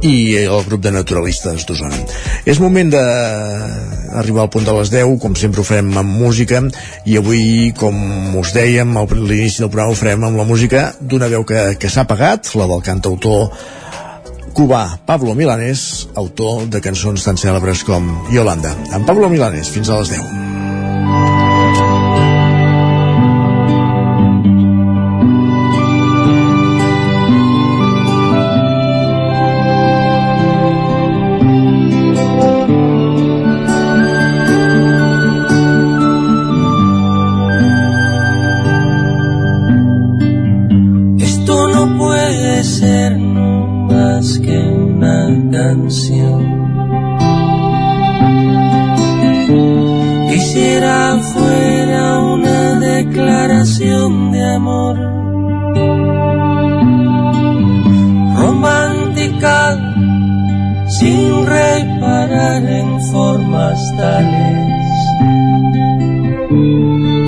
i 0.05 0.13
el 0.43 0.67
grup 0.67 0.83
de 0.85 0.93
naturalistes 0.93 1.65
d'Osona. 1.65 1.97
És 2.45 2.61
moment 2.61 2.93
d'arribar 2.93 4.45
al 4.45 4.51
punt 4.53 4.69
de 4.69 4.75
les 4.77 4.93
10, 4.93 5.17
com 5.23 5.39
sempre 5.41 5.63
ho 5.63 5.65
farem 5.65 5.89
amb 5.97 6.13
música, 6.13 6.61
i 7.09 7.17
avui, 7.23 7.73
com 7.79 8.37
us 8.43 8.53
dèiem, 8.53 8.93
a 9.01 9.07
l'inici 9.15 9.65
del 9.65 9.73
programa 9.73 9.97
ho 9.97 10.03
farem 10.03 10.29
amb 10.29 10.43
la 10.43 10.47
música 10.51 10.91
d'una 11.01 11.33
veu 11.33 11.49
que, 11.49 11.71
que 11.81 11.89
s'ha 11.89 12.05
pagat, 12.05 12.53
la 12.61 12.69
del 12.69 12.85
cantautor 12.85 13.49
cubà 14.55 14.99
Pablo 15.05 15.35
Milanés, 15.35 16.09
autor 16.15 16.69
de 16.71 16.81
cançons 16.81 17.27
tan 17.27 17.37
cèlebres 17.37 17.83
com 17.85 18.07
Yolanda. 18.33 18.73
En 18.95 19.05
Pablo 19.05 19.29
Milanés, 19.29 19.69
fins 19.75 19.91
a 19.91 19.99
les 20.01 20.15
10. 20.15 20.54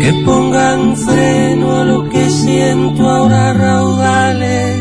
que 0.00 0.12
pongan 0.24 0.96
freno 0.96 1.76
a 1.80 1.84
lo 1.84 2.08
que 2.08 2.30
siento 2.30 3.08
ahora 3.08 3.52
raudales. 3.52 4.75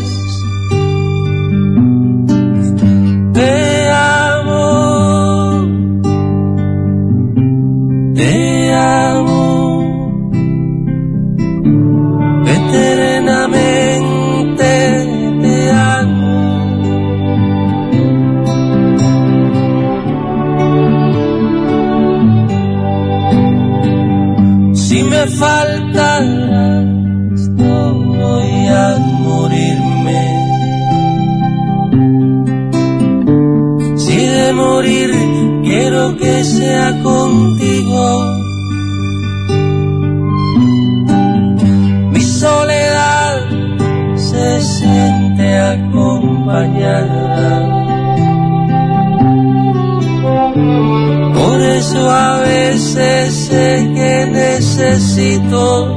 eso 51.95 52.11
a 52.11 52.39
veces 52.39 53.33
sé 53.33 53.89
que 53.93 54.25
necesito 54.27 55.94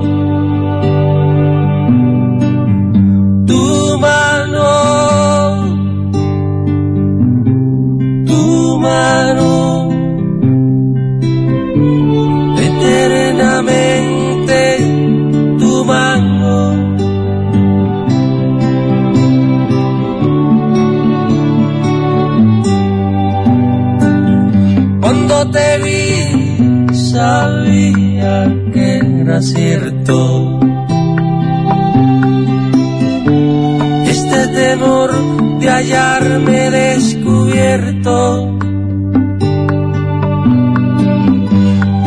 Este 34.04 34.48
temor 34.48 35.10
de 35.60 35.70
hallarme 35.70 36.70
descubierto. 36.72 38.58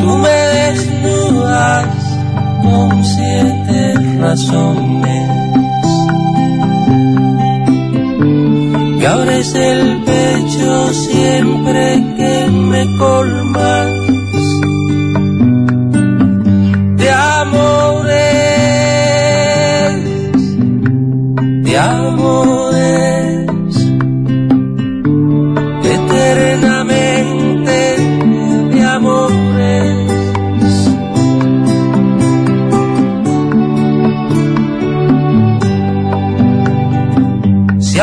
Tú 0.01 0.17
me 0.17 0.39
desnudas 0.59 1.87
con 2.63 3.05
siete 3.05 3.93
razones. 4.19 5.29
Y 8.99 9.05
abres 9.05 9.55
el 9.55 10.03
pecho 10.03 10.93
siempre 10.93 12.03
que 12.17 12.49
me 12.51 12.97
colmas 12.97 13.90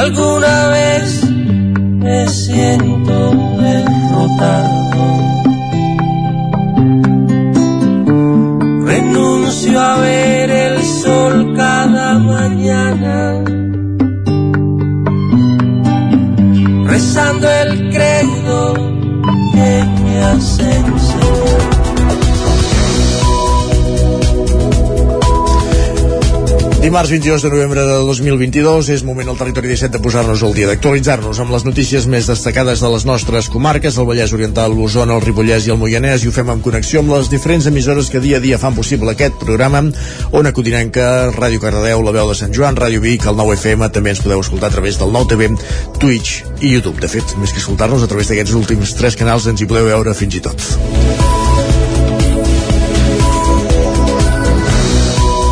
alguna 0.08 0.68
vez 0.68 1.30
me 1.30 2.26
siento 2.28 3.30
derrotado, 3.60 5.04
renuncio 8.86 9.78
a 9.78 9.98
ver 9.98 10.50
el 10.50 10.82
sol 10.82 11.52
cada 11.54 12.18
mañana, 12.18 13.44
rezando 16.86 17.50
el 17.50 17.77
Dimarts 26.88 27.10
22 27.10 27.42
de 27.42 27.50
novembre 27.50 27.82
de 27.84 27.96
2022 28.00 28.86
és 28.94 29.02
moment 29.04 29.28
al 29.28 29.36
territori 29.36 29.68
17 29.68 29.92
de 29.92 30.00
posar-nos 30.00 30.40
al 30.40 30.54
dia, 30.56 30.70
d'actualitzar-nos 30.70 31.36
amb 31.42 31.52
les 31.52 31.66
notícies 31.66 32.06
més 32.08 32.30
destacades 32.30 32.80
de 32.80 32.88
les 32.88 33.04
nostres 33.04 33.50
comarques, 33.52 33.98
el 34.00 34.06
Vallès 34.08 34.32
Oriental, 34.32 34.72
l'Osona, 34.72 35.18
el 35.18 35.26
Ripollès 35.26 35.66
i 35.68 35.74
el 35.74 35.76
Moianès, 35.76 36.24
i 36.24 36.30
ho 36.30 36.32
fem 36.32 36.48
en 36.48 36.62
connexió 36.64 37.02
amb 37.04 37.12
les 37.12 37.28
diferents 37.28 37.68
emissores 37.68 38.08
que 38.08 38.22
dia 38.24 38.40
a 38.40 38.40
dia 38.40 38.56
fan 38.62 38.72
possible 38.72 39.12
aquest 39.12 39.36
programa, 39.42 39.84
Ona 40.32 40.54
Codinenca, 40.56 41.28
Ràdio 41.36 41.60
Cardedeu, 41.66 42.06
La 42.08 42.16
Veu 42.16 42.32
de 42.32 42.38
Sant 42.40 42.56
Joan, 42.56 42.80
Ràdio 42.80 43.04
Vic, 43.04 43.28
el 43.28 43.36
9FM, 43.36 43.92
també 43.92 44.16
ens 44.16 44.24
podeu 44.24 44.40
escoltar 44.40 44.72
a 44.72 44.76
través 44.78 44.96
del 44.96 45.12
9TV, 45.12 45.60
Twitch 46.00 46.40
i 46.62 46.72
YouTube. 46.72 47.04
De 47.04 47.12
fet, 47.18 47.36
més 47.36 47.52
que 47.52 47.60
escoltar-nos, 47.60 48.00
a 48.00 48.08
través 48.08 48.32
d'aquests 48.32 48.56
últims 48.64 48.96
tres 48.96 49.20
canals 49.20 49.52
ens 49.52 49.60
hi 49.60 49.68
podeu 49.68 49.92
veure 49.92 50.16
fins 50.16 50.40
i 50.40 50.44
tot. 50.48 51.07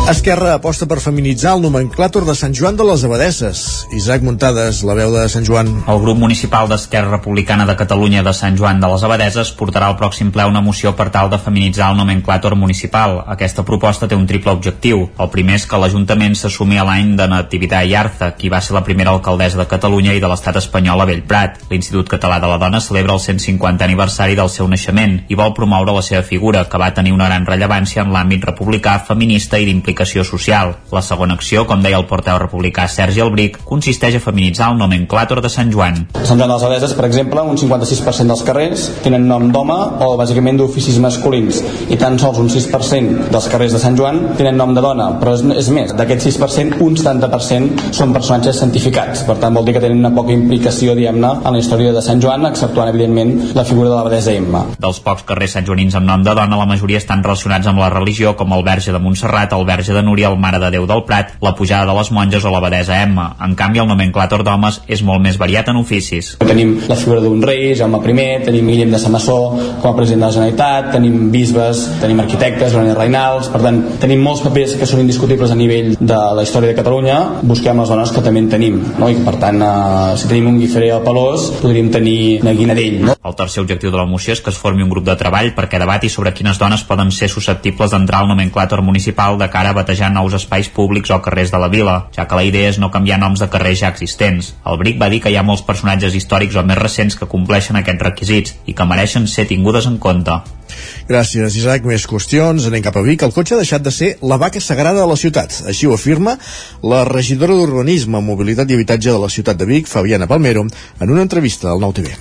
Esquerra 0.07 0.53
aposta 0.55 0.85
per 0.87 1.01
feminitzar 1.03 1.57
el 1.57 1.65
nomenclàtor 1.65 2.23
de 2.23 2.31
Sant 2.39 2.53
Joan 2.55 2.77
de 2.79 2.85
les 2.87 3.01
Abadesses. 3.03 3.61
Isaac 3.91 4.21
Muntades, 4.23 4.77
la 4.87 4.93
veu 4.95 5.11
de 5.11 5.25
Sant 5.27 5.43
Joan. 5.43 5.67
El 5.83 5.97
grup 5.99 6.15
municipal 6.15 6.69
d'Esquerra 6.71 7.09
Republicana 7.17 7.65
de 7.67 7.73
Catalunya 7.75 8.21
de 8.23 8.31
Sant 8.31 8.55
Joan 8.55 8.79
de 8.79 8.87
les 8.87 9.03
Abadeses 9.03 9.51
portarà 9.59 9.89
al 9.91 9.97
pròxim 9.99 10.29
ple 10.31 10.45
una 10.47 10.61
moció 10.63 10.93
per 10.95 11.09
tal 11.11 11.27
de 11.27 11.39
feminitzar 11.43 11.89
el 11.91 11.99
nomenclàtor 11.99 12.55
municipal. 12.55 13.17
Aquesta 13.35 13.65
proposta 13.67 14.07
té 14.07 14.15
un 14.15 14.23
triple 14.29 14.53
objectiu. 14.55 15.09
El 15.19 15.31
primer 15.33 15.57
és 15.59 15.65
que 15.67 15.81
l'Ajuntament 15.83 16.39
s'assumi 16.39 16.79
a 16.79 16.87
l'any 16.87 17.17
de 17.19 17.27
Natividad 17.27 17.83
Iarza, 17.83 18.31
qui 18.39 18.47
va 18.47 18.63
ser 18.63 18.79
la 18.79 18.85
primera 18.87 19.11
alcaldessa 19.11 19.59
de 19.59 19.67
Catalunya 19.67 20.15
i 20.15 20.23
de 20.23 20.31
l'estat 20.31 20.61
espanyol 20.63 21.03
a 21.03 21.09
Bellprat. 21.11 21.59
L'Institut 21.67 22.07
Català 22.15 22.39
de 22.39 22.47
la 22.47 22.61
Dona 22.63 22.79
celebra 22.79 23.19
el 23.19 23.25
150 23.25 23.83
aniversari 23.83 24.39
del 24.39 24.55
seu 24.55 24.71
naixement 24.71 25.19
i 25.27 25.35
vol 25.35 25.51
promoure 25.51 25.99
la 25.99 26.07
seva 26.13 26.23
figura, 26.23 26.63
que 26.63 26.79
va 26.79 26.93
tenir 26.95 27.11
una 27.11 27.27
gran 27.27 27.43
rellevància 27.51 28.07
en 28.07 28.15
l'àmbit 28.15 28.47
republicà, 28.53 29.01
feminista 29.03 29.59
i 29.59 29.67
d'implicació 29.67 29.96
social. 30.05 30.75
La 30.91 31.01
segona 31.01 31.33
acció, 31.33 31.65
com 31.65 31.81
deia 31.81 31.97
el 31.97 32.05
porteu 32.09 32.37
republicà 32.37 32.85
Sergi 32.91 33.23
Albric, 33.23 33.61
consisteix 33.65 34.19
a 34.19 34.21
feminitzar 34.23 34.69
el 34.71 34.77
nomenclàtor 34.77 35.41
de 35.41 35.49
Sant 35.49 35.71
Joan. 35.73 36.03
Sant 36.19 36.37
Joan 36.37 36.45
de 36.45 36.53
les 36.53 36.65
Abadeses, 36.67 36.93
per 36.97 37.07
exemple, 37.07 37.41
un 37.41 37.57
56% 37.57 38.27
dels 38.27 38.43
carrers 38.47 38.87
tenen 39.03 39.27
nom 39.27 39.47
d'home 39.53 39.77
o 40.05 40.11
bàsicament 40.19 40.59
d'oficis 40.59 40.99
masculins 41.03 41.61
i 41.89 41.97
tan 41.99 42.19
sols 42.21 42.41
un 42.43 42.49
6% 42.51 43.31
dels 43.33 43.49
carrers 43.51 43.75
de 43.75 43.81
Sant 43.81 43.97
Joan 43.97 44.21
tenen 44.37 44.57
nom 44.59 44.73
de 44.75 44.83
dona, 44.83 45.09
però 45.21 45.33
és, 45.37 45.43
és 45.63 45.71
més, 45.73 45.93
d'aquest 45.97 46.27
6%, 46.27 46.81
un 46.83 46.97
70% 46.99 47.93
són 47.95 48.13
personatges 48.15 48.59
santificats, 48.61 49.23
per 49.27 49.37
tant 49.41 49.55
vol 49.55 49.67
dir 49.67 49.77
que 49.77 49.83
tenen 49.83 50.01
una 50.03 50.13
poca 50.15 50.35
implicació, 50.35 50.95
diguem-ne, 50.97 51.33
en 51.43 51.55
la 51.55 51.61
història 51.61 51.93
de 51.95 52.03
Sant 52.05 52.21
Joan, 52.23 52.45
exceptuant, 52.49 52.91
evidentment, 52.91 53.33
la 53.57 53.65
figura 53.67 53.91
de 53.91 53.95
l'abadesa 53.95 54.35
Emma. 54.35 54.63
Dels 54.81 54.99
pocs 55.03 55.25
carrers 55.27 55.57
santjoanins 55.57 55.97
amb 55.97 56.09
nom 56.09 56.25
de 56.25 56.35
dona, 56.37 56.59
la 56.59 56.69
majoria 56.69 57.01
estan 57.01 57.23
relacionats 57.25 57.69
amb 57.69 57.81
la 57.83 57.91
religió, 57.93 58.35
com 58.37 58.53
el 58.55 58.65
Verge 58.67 58.93
de 58.95 59.01
Montserrat, 59.03 59.53
el 59.57 59.65
Verge 59.67 59.86
de 59.93 60.03
Núria, 60.03 60.31
el 60.31 60.39
Mare 60.39 60.59
de 60.59 60.71
Déu 60.73 60.87
del 60.89 61.03
Prat, 61.07 61.35
la 61.41 61.53
pujada 61.55 61.85
de 61.89 61.95
les 61.97 62.11
monges 62.11 62.45
o 62.45 62.51
l'abadesa 62.53 63.01
Emma. 63.03 63.29
En 63.43 63.55
canvi, 63.59 63.81
el 63.83 63.89
nomenclàtor 63.89 64.43
d'homes 64.47 64.81
és 64.87 65.03
molt 65.03 65.23
més 65.23 65.37
variat 65.39 65.69
en 65.71 65.79
oficis. 65.81 66.35
Tenim 66.43 66.77
la 66.89 66.97
figura 66.99 67.21
d'un 67.23 67.41
rei, 67.43 67.73
Jaume 67.77 68.01
I, 68.01 68.27
tenim 68.45 68.67
Guillem 68.67 68.91
de 68.91 68.99
Samassó 68.99 69.37
com 69.81 69.91
a 69.91 69.95
president 69.95 70.21
de 70.21 70.25
la 70.25 70.33
Generalitat, 70.35 70.91
tenim 70.95 71.29
bisbes, 71.31 71.83
tenim 72.01 72.19
arquitectes, 72.23 72.73
René 72.73 72.95
Reinals, 72.97 73.51
per 73.53 73.61
tant, 73.63 73.81
tenim 74.01 74.23
molts 74.23 74.43
papers 74.45 74.75
que 74.79 74.87
són 74.89 75.03
indiscutibles 75.03 75.51
a 75.51 75.59
nivell 75.59 75.93
de 75.99 76.19
la 76.37 76.45
història 76.45 76.71
de 76.71 76.77
Catalunya, 76.77 77.17
busquem 77.47 77.79
les 77.81 77.93
dones 77.93 78.13
que 78.13 78.23
també 78.25 78.43
en 78.43 78.49
tenim, 78.51 78.79
no? 78.99 79.09
i 79.11 79.19
per 79.25 79.35
tant, 79.41 79.61
eh, 79.63 80.17
si 80.19 80.29
tenim 80.29 80.51
un 80.53 80.59
guiferer 80.61 80.93
al 80.95 81.03
Pelós, 81.05 81.49
podríem 81.61 81.91
tenir 81.93 82.17
una 82.41 82.55
Guinadell. 82.57 82.99
No? 83.07 83.17
El 83.23 83.35
tercer 83.35 83.63
objectiu 83.63 83.91
de 83.91 83.99
la 83.99 84.07
moció 84.09 84.33
és 84.35 84.41
que 84.43 84.51
es 84.53 84.59
formi 84.59 84.85
un 84.85 84.91
grup 84.91 85.05
de 85.07 85.17
treball 85.19 85.53
perquè 85.57 85.79
debati 85.81 86.09
sobre 86.09 86.33
quines 86.33 86.59
dones 86.59 86.83
poden 86.87 87.11
ser 87.11 87.29
susceptibles 87.31 87.93
d'entrar 87.93 88.23
al 88.23 88.31
nomenclàtor 88.31 88.81
municipal 88.85 89.37
de 89.39 89.49
cara 89.53 89.73
a 89.73 89.76
batejar 89.77 90.11
nous 90.11 90.35
espais 90.37 90.67
públics 90.73 91.13
o 91.13 91.21
carrers 91.21 91.53
de 91.53 91.61
la 91.61 91.71
vila, 91.71 91.97
ja 92.17 92.27
que 92.27 92.39
la 92.39 92.45
idea 92.49 92.73
és 92.73 92.81
no 92.81 92.91
canviar 92.91 93.21
noms 93.21 93.43
de 93.43 93.51
carrers 93.53 93.83
ja 93.85 93.93
existents. 93.93 94.55
El 94.65 94.81
Bric 94.81 95.01
va 95.01 95.13
dir 95.13 95.21
que 95.23 95.31
hi 95.31 95.39
ha 95.39 95.45
molts 95.47 95.65
personatges 95.69 96.17
històrics 96.17 96.57
o 96.57 96.65
més 96.67 96.81
recents 96.81 97.15
que 97.19 97.29
compleixen 97.29 97.79
aquests 97.79 98.09
requisits 98.11 98.57
i 98.65 98.73
que 98.73 98.89
mereixen 98.89 99.29
ser 99.29 99.47
tingudes 99.49 99.85
en 99.89 100.01
compte. 100.01 100.41
Gràcies, 101.07 101.55
Isaac. 101.59 101.85
Més 101.87 102.07
qüestions. 102.09 102.67
Anem 102.67 102.83
cap 102.85 102.97
a 102.97 103.03
Vic. 103.05 103.23
El 103.23 103.33
cotxe 103.35 103.55
ha 103.55 103.61
deixat 103.61 103.83
de 103.85 103.93
ser 103.93 104.13
la 104.21 104.37
vaca 104.41 104.61
sagrada 104.61 105.01
de 105.01 105.07
la 105.07 105.17
ciutat. 105.19 105.61
Així 105.67 105.87
ho 105.87 105.95
afirma 105.95 106.37
la 106.83 107.03
regidora 107.07 107.55
d'Urbanisme, 107.55 108.21
Mobilitat 108.21 108.69
i 108.71 108.77
Habitatge 108.77 109.11
de 109.11 109.21
la 109.21 109.29
ciutat 109.29 109.57
de 109.57 109.65
Vic, 109.69 109.87
Fabiana 109.87 110.27
Palmero, 110.27 110.65
en 110.99 111.09
una 111.09 111.21
entrevista 111.21 111.71
al 111.71 111.79
Nou 111.79 111.93
TV. 111.93 112.13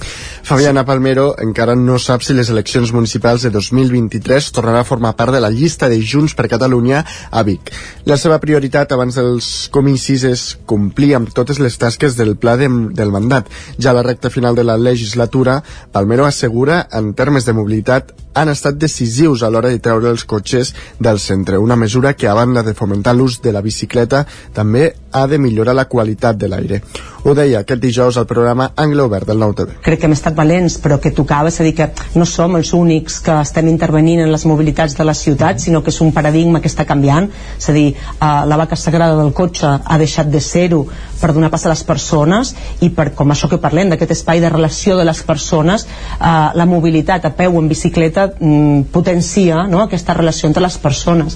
Fabiana 0.46 0.84
Palmero 0.86 1.32
encara 1.42 1.74
no 1.74 1.98
sap 1.98 2.22
si 2.22 2.34
les 2.36 2.50
eleccions 2.52 2.92
municipals 2.94 3.42
de 3.42 3.50
2023 3.50 4.52
tornarà 4.54 4.84
a 4.84 4.88
formar 4.88 5.16
part 5.18 5.34
de 5.34 5.40
la 5.42 5.50
llista 5.50 5.88
de 5.90 5.98
Junts 5.98 6.36
per 6.38 6.46
Catalunya 6.52 7.02
a 7.30 7.42
Vic. 7.42 7.72
La 8.06 8.18
seva 8.20 8.38
prioritat 8.38 8.92
abans 8.94 9.18
dels 9.18 9.48
comicis 9.74 10.22
és 10.28 10.44
complir 10.70 11.16
amb 11.18 11.32
totes 11.34 11.58
les 11.58 11.74
tasques 11.78 12.14
del 12.14 12.36
pla 12.38 12.54
de, 12.60 12.68
del 12.94 13.10
mandat. 13.10 13.50
Ja 13.82 13.90
a 13.90 13.98
la 13.98 14.06
recta 14.06 14.30
final 14.30 14.54
de 14.54 14.64
la 14.64 14.78
legislatura, 14.78 15.62
Palmero 15.92 16.26
assegura, 16.26 16.84
en 16.92 17.12
termes 17.18 17.44
de 17.44 17.56
mobilitat, 17.56 18.14
han 18.46 18.54
estat 18.54 18.78
decisius 18.78 19.42
a 19.42 19.50
l'hora 19.50 19.72
de 19.72 19.80
treure 19.82 20.10
els 20.12 20.24
cotxes 20.24 20.72
del 21.02 21.18
centre, 21.18 21.58
una 21.58 21.76
mesura 21.76 22.14
que 22.14 22.28
a 22.28 22.34
banda 22.34 22.62
de 22.62 22.74
fomentar 22.74 23.16
l'ús 23.16 23.40
de 23.42 23.52
la 23.52 23.62
bicicleta 23.62 24.24
també 24.54 24.92
ha 25.12 25.26
de 25.26 25.38
millorar 25.38 25.74
la 25.74 25.88
qualitat 25.90 26.38
de 26.38 26.48
l'aire. 26.48 26.82
Ho 27.26 27.32
deia 27.34 27.58
aquest 27.64 27.80
dijous 27.82 28.14
al 28.20 28.26
programa 28.30 28.68
Angle 28.78 29.02
Obert 29.02 29.26
del 29.26 29.40
Nou 29.42 29.50
TV. 29.58 29.72
Crec 29.82 29.98
que 29.98 30.06
hem 30.06 30.12
estat 30.14 30.36
valents, 30.38 30.76
però 30.78 31.00
que 31.02 31.10
tocava, 31.10 31.50
és 31.50 31.56
a 31.58 31.64
dir, 31.66 31.72
que 31.74 31.88
no 32.14 32.22
som 32.22 32.54
els 32.54 32.70
únics 32.76 33.16
que 33.26 33.34
estem 33.40 33.66
intervenint 33.66 34.20
en 34.22 34.30
les 34.30 34.44
mobilitats 34.46 34.94
de 34.94 35.02
la 35.08 35.14
ciutat, 35.18 35.58
sinó 35.58 35.80
que 35.82 35.90
és 35.90 35.98
un 36.04 36.12
paradigma 36.14 36.60
que 36.62 36.70
està 36.70 36.86
canviant, 36.86 37.26
és 37.58 37.66
a 37.66 37.74
dir, 37.74 37.88
eh, 37.96 38.28
la 38.46 38.58
vaca 38.60 38.78
sagrada 38.78 39.16
del 39.18 39.32
cotxe 39.34 39.66
ha 39.66 39.98
deixat 39.98 40.30
de 40.30 40.38
ser-ho 40.38 40.84
per 41.18 41.32
donar 41.34 41.50
pas 41.50 41.64
a 41.66 41.72
les 41.72 41.82
persones 41.88 42.52
i 42.86 42.92
per, 42.94 43.08
com 43.18 43.34
això 43.34 43.50
que 43.50 43.58
parlem, 43.58 43.90
d'aquest 43.90 44.14
espai 44.14 44.38
de 44.44 44.52
relació 44.52 44.94
de 44.94 45.08
les 45.08 45.24
persones, 45.26 45.88
eh, 46.20 46.30
la 46.54 46.68
mobilitat 46.70 47.26
a 47.26 47.34
peu 47.34 47.58
o 47.58 47.64
en 47.64 47.66
bicicleta 47.66 48.28
mm, 48.38 48.92
potencia 48.94 49.64
no, 49.66 49.82
aquesta 49.82 50.14
relació 50.14 50.46
entre 50.46 50.62
les 50.62 50.78
persones. 50.78 51.34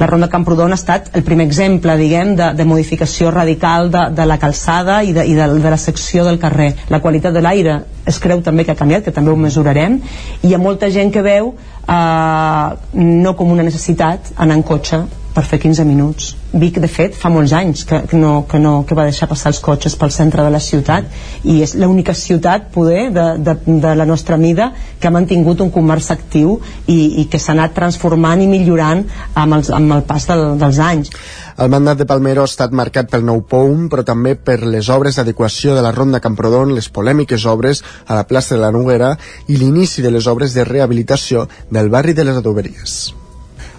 La 0.00 0.10
Ronda 0.10 0.32
Camprodon 0.34 0.74
ha 0.74 0.80
estat 0.82 1.12
el 1.14 1.22
primer 1.22 1.46
exemple, 1.46 1.94
diguem, 1.94 2.34
de, 2.34 2.50
de 2.58 2.66
modificació 2.66 3.30
radical 3.30 3.92
de, 3.94 4.08
de 4.18 4.26
la 4.26 4.42
calçada 4.42 5.04
i, 5.06 5.14
de, 5.14 5.27
i 5.28 5.36
de, 5.36 5.46
de 5.60 5.70
la 5.70 5.78
secció 5.80 6.24
del 6.24 6.40
carrer. 6.40 6.72
La 6.92 7.02
qualitat 7.04 7.36
de 7.36 7.44
l'aire 7.44 7.78
es 8.08 8.18
creu 8.22 8.40
també 8.44 8.64
que 8.64 8.72
ha 8.72 8.78
canviat, 8.78 9.04
que 9.04 9.14
també 9.14 9.32
ho 9.32 9.36
mesurarem, 9.36 10.00
i 10.40 10.48
hi 10.48 10.54
ha 10.56 10.62
molta 10.62 10.90
gent 10.90 11.12
que 11.14 11.24
veu 11.26 11.52
eh, 11.52 12.68
no 12.98 13.36
com 13.36 13.52
una 13.52 13.66
necessitat 13.66 14.32
anar 14.36 14.60
en 14.60 14.66
cotxe 14.72 15.02
per 15.38 15.46
fer 15.46 15.60
15 15.62 15.86
minuts 15.86 16.34
Vic 16.58 16.78
de 16.82 16.88
fet 16.90 17.14
fa 17.14 17.28
molts 17.30 17.52
anys 17.54 17.84
que, 17.86 18.00
que, 18.10 18.16
no, 18.18 18.46
que, 18.50 18.58
no, 18.58 18.80
que 18.88 18.96
va 18.98 19.04
deixar 19.06 19.28
passar 19.30 19.52
els 19.52 19.60
cotxes 19.62 19.94
pel 20.00 20.10
centre 20.14 20.42
de 20.42 20.50
la 20.50 20.60
ciutat 20.64 21.06
i 21.44 21.58
és 21.62 21.74
l'única 21.78 22.14
ciutat 22.16 22.70
poder 22.74 23.10
de, 23.14 23.26
de, 23.44 23.54
de 23.84 23.92
la 24.00 24.06
nostra 24.08 24.38
mida 24.40 24.70
que 24.98 25.10
ha 25.10 25.14
mantingut 25.14 25.60
un 25.62 25.70
comerç 25.74 26.10
actiu 26.16 26.56
i, 26.86 27.22
i 27.22 27.26
que 27.30 27.38
s'ha 27.38 27.52
anat 27.54 27.76
transformant 27.76 28.42
i 28.42 28.48
millorant 28.50 29.04
amb, 29.34 29.58
els, 29.60 29.70
amb 29.76 29.98
el 29.98 30.06
pas 30.08 30.26
del, 30.30 30.46
dels 30.58 30.80
anys 30.88 31.12
el 31.58 31.70
mandat 31.74 32.00
de 32.00 32.08
Palmero 32.08 32.46
ha 32.46 32.50
estat 32.50 32.74
marcat 32.80 33.12
pel 33.12 33.24
nou 33.26 33.40
POUM, 33.50 33.88
però 33.92 34.04
també 34.06 34.36
per 34.38 34.60
les 34.62 34.88
obres 34.94 35.18
d'adequació 35.18 35.74
de 35.74 35.82
la 35.82 35.90
Ronda 35.90 36.22
Camprodon, 36.22 36.76
les 36.76 36.86
polèmiques 36.86 37.48
obres 37.50 37.82
a 38.06 38.14
la 38.14 38.28
plaça 38.30 38.54
de 38.54 38.62
la 38.62 38.70
Noguera 38.70 39.16
i 39.50 39.58
l'inici 39.58 40.06
de 40.06 40.14
les 40.14 40.30
obres 40.30 40.54
de 40.54 40.64
rehabilitació 40.64 41.48
del 41.68 41.90
barri 41.90 42.14
de 42.14 42.30
les 42.30 42.38
Adoberies. 42.38 43.00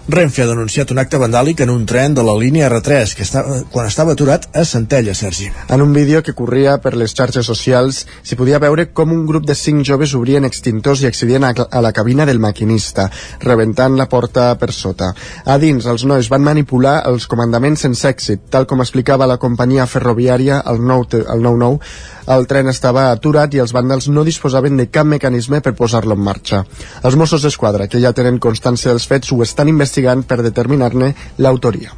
Renfe 0.08 0.42
ha 0.42 0.46
denunciat 0.48 0.90
un 0.90 0.98
acte 0.98 1.18
vandàlic 1.20 1.60
en 1.60 1.70
un 1.70 1.84
tren 1.86 2.14
de 2.16 2.22
la 2.24 2.32
línia 2.34 2.68
R3 2.70 3.12
que 3.14 3.22
estava, 3.22 3.60
quan 3.70 3.86
estava 3.86 4.14
aturat 4.16 4.46
a 4.56 4.64
Centella, 4.64 5.14
Sergi. 5.14 5.50
En 5.68 5.82
un 5.82 5.92
vídeo 5.92 6.22
que 6.22 6.34
corria 6.34 6.78
per 6.82 6.94
les 6.96 7.14
xarxes 7.14 7.46
socials 7.46 8.00
s'hi 8.22 8.38
podia 8.38 8.58
veure 8.58 8.88
com 8.96 9.12
un 9.12 9.26
grup 9.28 9.46
de 9.46 9.54
cinc 9.54 9.84
joves 9.86 10.14
obrien 10.16 10.48
extintors 10.48 11.04
i 11.04 11.10
accedien 11.10 11.44
a, 11.44 11.52
a 11.52 11.82
la 11.84 11.92
cabina 11.92 12.26
del 12.26 12.40
maquinista, 12.40 13.10
rebentant 13.44 13.98
la 14.00 14.08
porta 14.08 14.54
per 14.58 14.72
sota. 14.72 15.12
A 15.44 15.58
dins, 15.62 15.86
els 15.86 16.06
nois 16.08 16.30
van 16.32 16.42
manipular 16.48 17.02
els 17.10 17.28
comandaments 17.30 17.86
sense 17.86 18.08
èxit, 18.08 18.48
tal 18.50 18.66
com 18.66 18.80
explicava 18.80 19.28
la 19.28 19.38
companyia 19.38 19.86
ferroviària 19.86 20.62
el 20.66 20.80
9, 20.80 21.26
el 21.28 21.44
99 21.44 22.18
el 22.30 22.46
tren 22.50 22.70
estava 22.70 23.08
aturat 23.10 23.54
i 23.54 23.60
els 23.62 23.72
vàndals 23.74 24.06
no 24.12 24.24
disposaven 24.26 24.78
de 24.78 24.86
cap 24.92 25.08
mecanisme 25.08 25.60
per 25.64 25.74
posar-lo 25.78 26.14
en 26.14 26.22
marxa. 26.22 26.62
Els 27.02 27.16
Mossos 27.18 27.42
d'Esquadra, 27.46 27.88
que 27.90 28.00
ja 28.02 28.14
tenen 28.14 28.38
constància 28.38 28.92
dels 28.92 29.08
fets, 29.10 29.32
ho 29.32 29.42
estan 29.42 29.68
investigant 29.72 30.22
per 30.22 30.40
determinar-ne 30.46 31.12
l'autoria. 31.38 31.92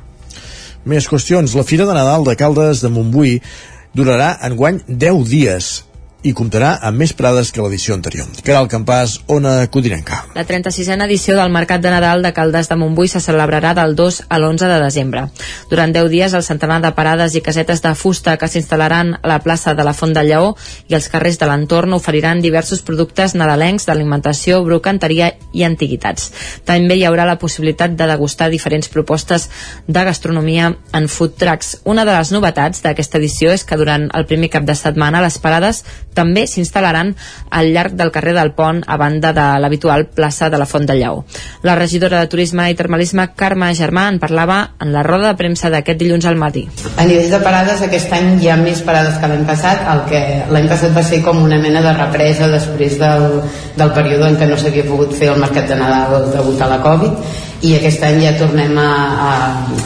Més 0.89 1.07
qüestions. 1.07 1.55
La 1.55 1.67
Fira 1.69 1.87
de 1.87 1.95
Nadal 1.95 2.25
de 2.27 2.37
Caldes 2.39 2.83
de 2.83 2.91
Montbui 2.91 3.37
durarà 3.95 4.35
enguany 4.49 4.81
10 4.89 5.25
dies 5.29 5.73
i 6.23 6.33
comptarà 6.39 6.77
amb 6.87 7.03
més 7.03 7.13
prades 7.19 7.51
que 7.51 7.63
l'edició 7.63 7.97
anterior. 7.97 8.29
Caral 8.47 8.69
Campàs, 8.71 9.19
Ona 9.33 9.67
Codinenca. 9.75 10.23
La 10.37 10.45
36a 10.47 10.95
edició 11.05 11.35
del 11.37 11.51
Mercat 11.51 11.83
de 11.83 11.91
Nadal 11.91 12.23
de 12.23 12.33
Caldes 12.33 12.69
de 12.71 12.77
Montbui 12.79 13.11
se 13.11 13.21
celebrarà 13.21 13.73
del 13.75 13.97
2 13.99 14.21
a 14.29 14.39
l'11 14.39 14.69
de 14.71 14.79
desembre. 14.85 15.25
Durant 15.71 15.93
10 15.95 16.11
dies, 16.13 16.35
el 16.35 16.45
centenar 16.47 16.81
de 16.83 16.93
parades 16.95 17.35
i 17.35 17.43
casetes 17.43 17.83
de 17.83 17.95
fusta 17.99 18.37
que 18.39 18.49
s'instal·laran 18.49 19.17
a 19.19 19.29
la 19.29 19.41
plaça 19.43 19.75
de 19.75 19.87
la 19.87 19.95
Font 19.99 20.15
del 20.15 20.31
Lleó 20.31 20.53
i 20.89 20.95
els 20.99 21.09
carrers 21.11 21.41
de 21.41 21.49
l'entorn 21.51 21.97
oferiran 21.99 22.43
diversos 22.45 22.85
productes 22.87 23.35
nadalencs 23.35 23.89
d'alimentació, 23.89 24.63
brocanteria 24.63 25.33
i 25.53 25.67
antiguitats. 25.67 26.31
També 26.65 26.97
hi 26.97 27.05
haurà 27.09 27.27
la 27.27 27.39
possibilitat 27.43 27.97
de 27.99 28.07
degustar 28.07 28.51
diferents 28.53 28.89
propostes 28.93 29.49
de 29.89 30.05
gastronomia 30.07 30.71
en 30.95 31.09
food 31.09 31.35
trucks. 31.41 31.81
Una 31.85 32.07
de 32.07 32.15
les 32.15 32.31
novetats 32.31 32.83
d'aquesta 32.87 33.19
edició 33.19 33.51
és 33.51 33.67
que 33.67 33.77
durant 33.81 34.09
el 34.15 34.27
primer 34.31 34.53
cap 34.53 34.65
de 34.69 34.79
setmana 34.79 35.23
les 35.25 35.39
parades 35.43 35.83
també 36.15 36.47
s'instal·laran 36.47 37.15
al 37.51 37.73
llarg 37.75 37.97
del 37.99 38.13
carrer 38.15 38.35
del 38.37 38.53
Pont 38.57 38.83
a 38.87 38.97
banda 39.01 39.33
de 39.37 39.47
l'habitual 39.63 40.07
plaça 40.07 40.51
de 40.51 40.61
la 40.61 40.67
Font 40.67 40.87
del 40.89 41.03
Lleó. 41.03 41.25
La 41.63 41.77
regidora 41.79 42.21
de 42.21 42.31
Turisme 42.33 42.69
i 42.71 42.79
Termalisme, 42.79 43.29
Carme 43.37 43.73
Germà, 43.75 44.09
en 44.13 44.19
parlava 44.23 44.61
en 44.81 44.93
la 44.93 45.03
roda 45.07 45.33
de 45.33 45.39
premsa 45.41 45.71
d'aquest 45.71 46.01
dilluns 46.01 46.27
al 46.27 46.41
matí. 46.41 46.67
A 46.97 47.07
nivell 47.09 47.31
de 47.33 47.41
parades, 47.45 47.83
aquest 47.83 48.13
any 48.13 48.37
hi 48.43 48.51
ha 48.53 48.59
més 48.61 48.83
parades 48.87 49.19
que 49.21 49.31
l'any 49.31 49.47
passat, 49.49 49.87
el 49.93 50.05
que 50.11 50.23
l'any 50.53 50.69
passat 50.71 50.97
va 50.97 51.05
ser 51.07 51.23
com 51.25 51.43
una 51.43 51.61
mena 51.63 51.83
de 51.85 51.95
represa 51.97 52.51
després 52.53 52.99
del, 53.01 53.29
del 53.79 53.95
període 53.97 54.29
en 54.29 54.39
què 54.41 54.51
no 54.51 54.59
s'havia 54.61 54.87
pogut 54.89 55.15
fer 55.17 55.33
el 55.33 55.41
mercat 55.43 55.71
de 55.71 55.79
Nadal 55.81 56.31
degut 56.33 56.61
a 56.61 56.71
la 56.71 56.83
Covid 56.85 57.41
i 57.63 57.77
aquest 57.79 58.03
any 58.07 58.19
ja 58.25 58.33
tornem 58.39 58.75
a, 58.81 58.89
a, 59.27 59.33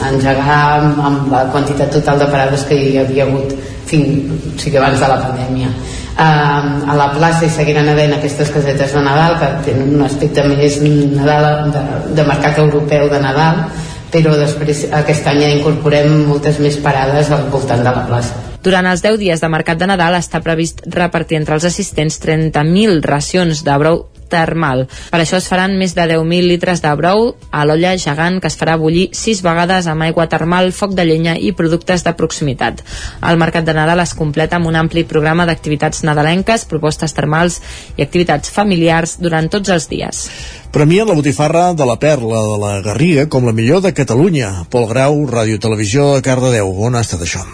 a 0.01 0.09
engegar 0.09 0.61
amb, 0.79 1.01
amb 1.09 1.27
la 1.33 1.43
quantitat 1.53 1.93
total 1.93 2.23
de 2.23 2.29
parades 2.33 2.65
que 2.69 2.77
hi 2.77 2.97
havia 3.03 3.27
hagut 3.27 3.53
fins, 3.87 4.33
o 4.33 4.57
sigui, 4.57 4.79
abans 4.79 4.99
de 4.99 5.09
la 5.11 5.19
pandèmia 5.21 5.69
a 6.17 6.95
la 6.97 7.11
plaça 7.13 7.45
hi 7.45 7.51
seguiran 7.53 7.89
havent 7.91 8.15
aquestes 8.15 8.49
casetes 8.53 8.95
de 8.95 9.03
Nadal 9.05 9.37
que 9.41 9.51
tenen 9.69 9.93
un 9.99 10.05
aspecte 10.05 10.45
més 10.49 10.79
Nadal, 10.81 11.69
de, 11.73 11.83
de 12.17 12.25
mercat 12.25 12.57
europeu 12.63 13.09
de 13.11 13.21
Nadal 13.21 13.67
però 14.11 14.37
després 14.39 14.85
aquest 14.95 15.27
any 15.27 15.41
ja 15.43 15.53
incorporem 15.53 16.27
moltes 16.29 16.61
més 16.63 16.77
parades 16.83 17.31
al 17.31 17.49
voltant 17.51 17.83
de 17.83 17.91
la 17.91 18.05
plaça. 18.07 18.37
Durant 18.63 18.87
els 18.89 19.03
10 19.03 19.19
dies 19.21 19.43
de 19.43 19.49
Mercat 19.51 19.79
de 19.79 19.87
Nadal 19.87 20.17
està 20.17 20.41
previst 20.43 20.81
repartir 20.91 21.37
entre 21.39 21.55
els 21.55 21.67
assistents 21.67 22.17
30.000 22.23 23.03
racions 23.05 23.63
de 23.63 23.75
brou 23.79 24.05
termal. 24.31 24.85
Per 25.11 25.19
això 25.21 25.39
es 25.41 25.47
faran 25.49 25.77
més 25.79 25.95
de 25.97 26.05
10.000 26.09 26.47
litres 26.47 26.83
de 26.83 26.93
brou 26.99 27.33
a 27.51 27.65
l'olla 27.65 27.95
gegant 27.97 28.39
que 28.41 28.51
es 28.51 28.57
farà 28.59 28.77
bullir 28.79 29.09
6 29.17 29.43
vegades 29.45 29.87
amb 29.87 30.05
aigua 30.07 30.27
termal, 30.31 30.71
foc 30.71 30.95
de 30.97 31.05
llenya 31.07 31.37
i 31.37 31.53
productes 31.57 32.03
de 32.05 32.13
proximitat. 32.17 32.83
El 33.21 33.39
Mercat 33.41 33.65
de 33.67 33.75
Nadal 33.77 34.03
es 34.03 34.15
completa 34.17 34.57
amb 34.59 34.69
un 34.69 34.77
ampli 34.79 35.05
programa 35.07 35.47
d'activitats 35.49 36.03
nadalenques, 36.07 36.67
propostes 36.69 37.15
termals 37.17 37.61
i 37.97 38.05
activitats 38.05 38.51
familiars 38.53 39.17
durant 39.21 39.49
tots 39.49 39.73
els 39.73 39.89
dies. 39.91 40.27
Premien 40.71 41.07
la 41.07 41.15
botifarra 41.15 41.71
de 41.73 41.85
la 41.87 41.95
Perla 41.99 42.43
de 42.43 42.57
la 42.61 42.73
Garriga 42.85 43.27
com 43.31 43.47
la 43.47 43.55
millor 43.55 43.81
de 43.81 43.93
Catalunya. 43.95 44.67
Pol 44.69 44.85
Grau, 44.91 45.23
Ràdio 45.31 45.61
Televisió, 45.63 46.11
Cardedeu. 46.21 46.73
On 46.85 46.95
ha 46.95 47.05
estat 47.07 47.23
això? 47.23 47.45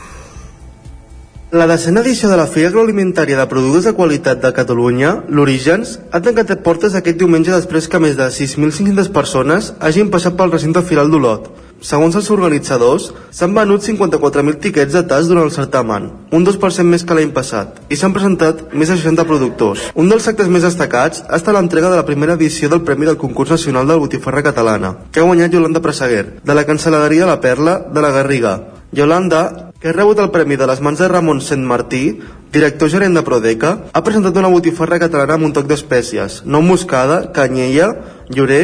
La 1.54 1.68
decena 1.68 2.02
edició 2.02 2.32
de 2.32 2.38
la 2.40 2.48
Fira 2.50 2.72
Agroalimentària 2.72 3.38
de 3.38 3.44
Productes 3.46 3.84
de 3.86 3.92
Qualitat 3.94 4.40
de 4.42 4.50
Catalunya, 4.58 5.12
l'Orígens, 5.30 6.00
ha 6.10 6.18
tancat 6.26 6.50
portes 6.66 6.96
aquest 6.98 7.20
diumenge 7.20 7.54
després 7.54 7.86
que 7.86 8.00
més 8.02 8.16
de 8.18 8.26
6.500 8.26 9.12
persones 9.14 9.68
hagin 9.78 10.10
passat 10.10 10.34
pel 10.34 10.50
recinte 10.50 10.82
firal 10.82 11.14
d'Olot. 11.14 11.52
Segons 11.78 12.18
els 12.18 12.32
organitzadors, 12.34 13.12
s'han 13.30 13.54
venut 13.54 13.86
54.000 13.86 14.58
tiquets 14.66 14.98
de 14.98 15.06
tas 15.06 15.30
durant 15.30 15.46
el 15.46 15.54
certamen, 15.54 16.10
un 16.34 16.50
2% 16.50 16.90
més 16.90 17.06
que 17.06 17.22
l'any 17.22 17.30
passat, 17.38 17.78
i 17.86 18.02
s'han 18.02 18.18
presentat 18.18 18.74
més 18.74 18.90
de 18.90 18.98
60 18.98 19.30
productors. 19.30 19.92
Un 19.94 20.10
dels 20.10 20.26
actes 20.34 20.50
més 20.50 20.66
destacats 20.66 21.22
ha 21.30 21.38
estat 21.38 21.54
l'entrega 21.54 21.94
de 21.94 22.02
la 22.02 22.10
primera 22.10 22.34
edició 22.34 22.74
del 22.74 22.82
Premi 22.82 23.06
del 23.06 23.22
Concurs 23.22 23.54
Nacional 23.60 23.86
de 23.86 23.94
la 23.94 24.02
Botifarra 24.08 24.42
Catalana, 24.42 24.96
que 25.12 25.22
ha 25.22 25.30
guanyat 25.30 25.54
Yolanda 25.54 25.86
Presseguer, 25.86 26.40
de 26.42 26.58
la 26.58 26.66
Cancelleria 26.66 27.30
La 27.30 27.42
Perla 27.46 27.84
de 27.94 28.02
la 28.02 28.16
Garriga. 28.18 28.73
Yolanda 28.94 29.74
que 29.84 29.90
ha 29.90 29.94
rebut 29.98 30.20
el 30.24 30.30
premi 30.32 30.56
de 30.56 30.64
les 30.70 30.80
mans 30.80 31.00
de 31.02 31.10
Ramon 31.12 31.42
Sant 31.44 31.66
Martí, 31.68 32.22
director 32.56 32.88
gerent 32.88 33.18
de 33.18 33.24
Prodeca, 33.28 33.74
ha 33.92 34.02
presentat 34.06 34.38
una 34.40 34.52
botifarra 34.54 35.00
catalana 35.02 35.36
amb 35.36 35.50
un 35.50 35.56
toc 35.58 35.66
d'espècies, 35.68 36.38
nou 36.48 36.64
moscada, 36.64 37.18
canyella, 37.36 37.90
llorer 38.32 38.62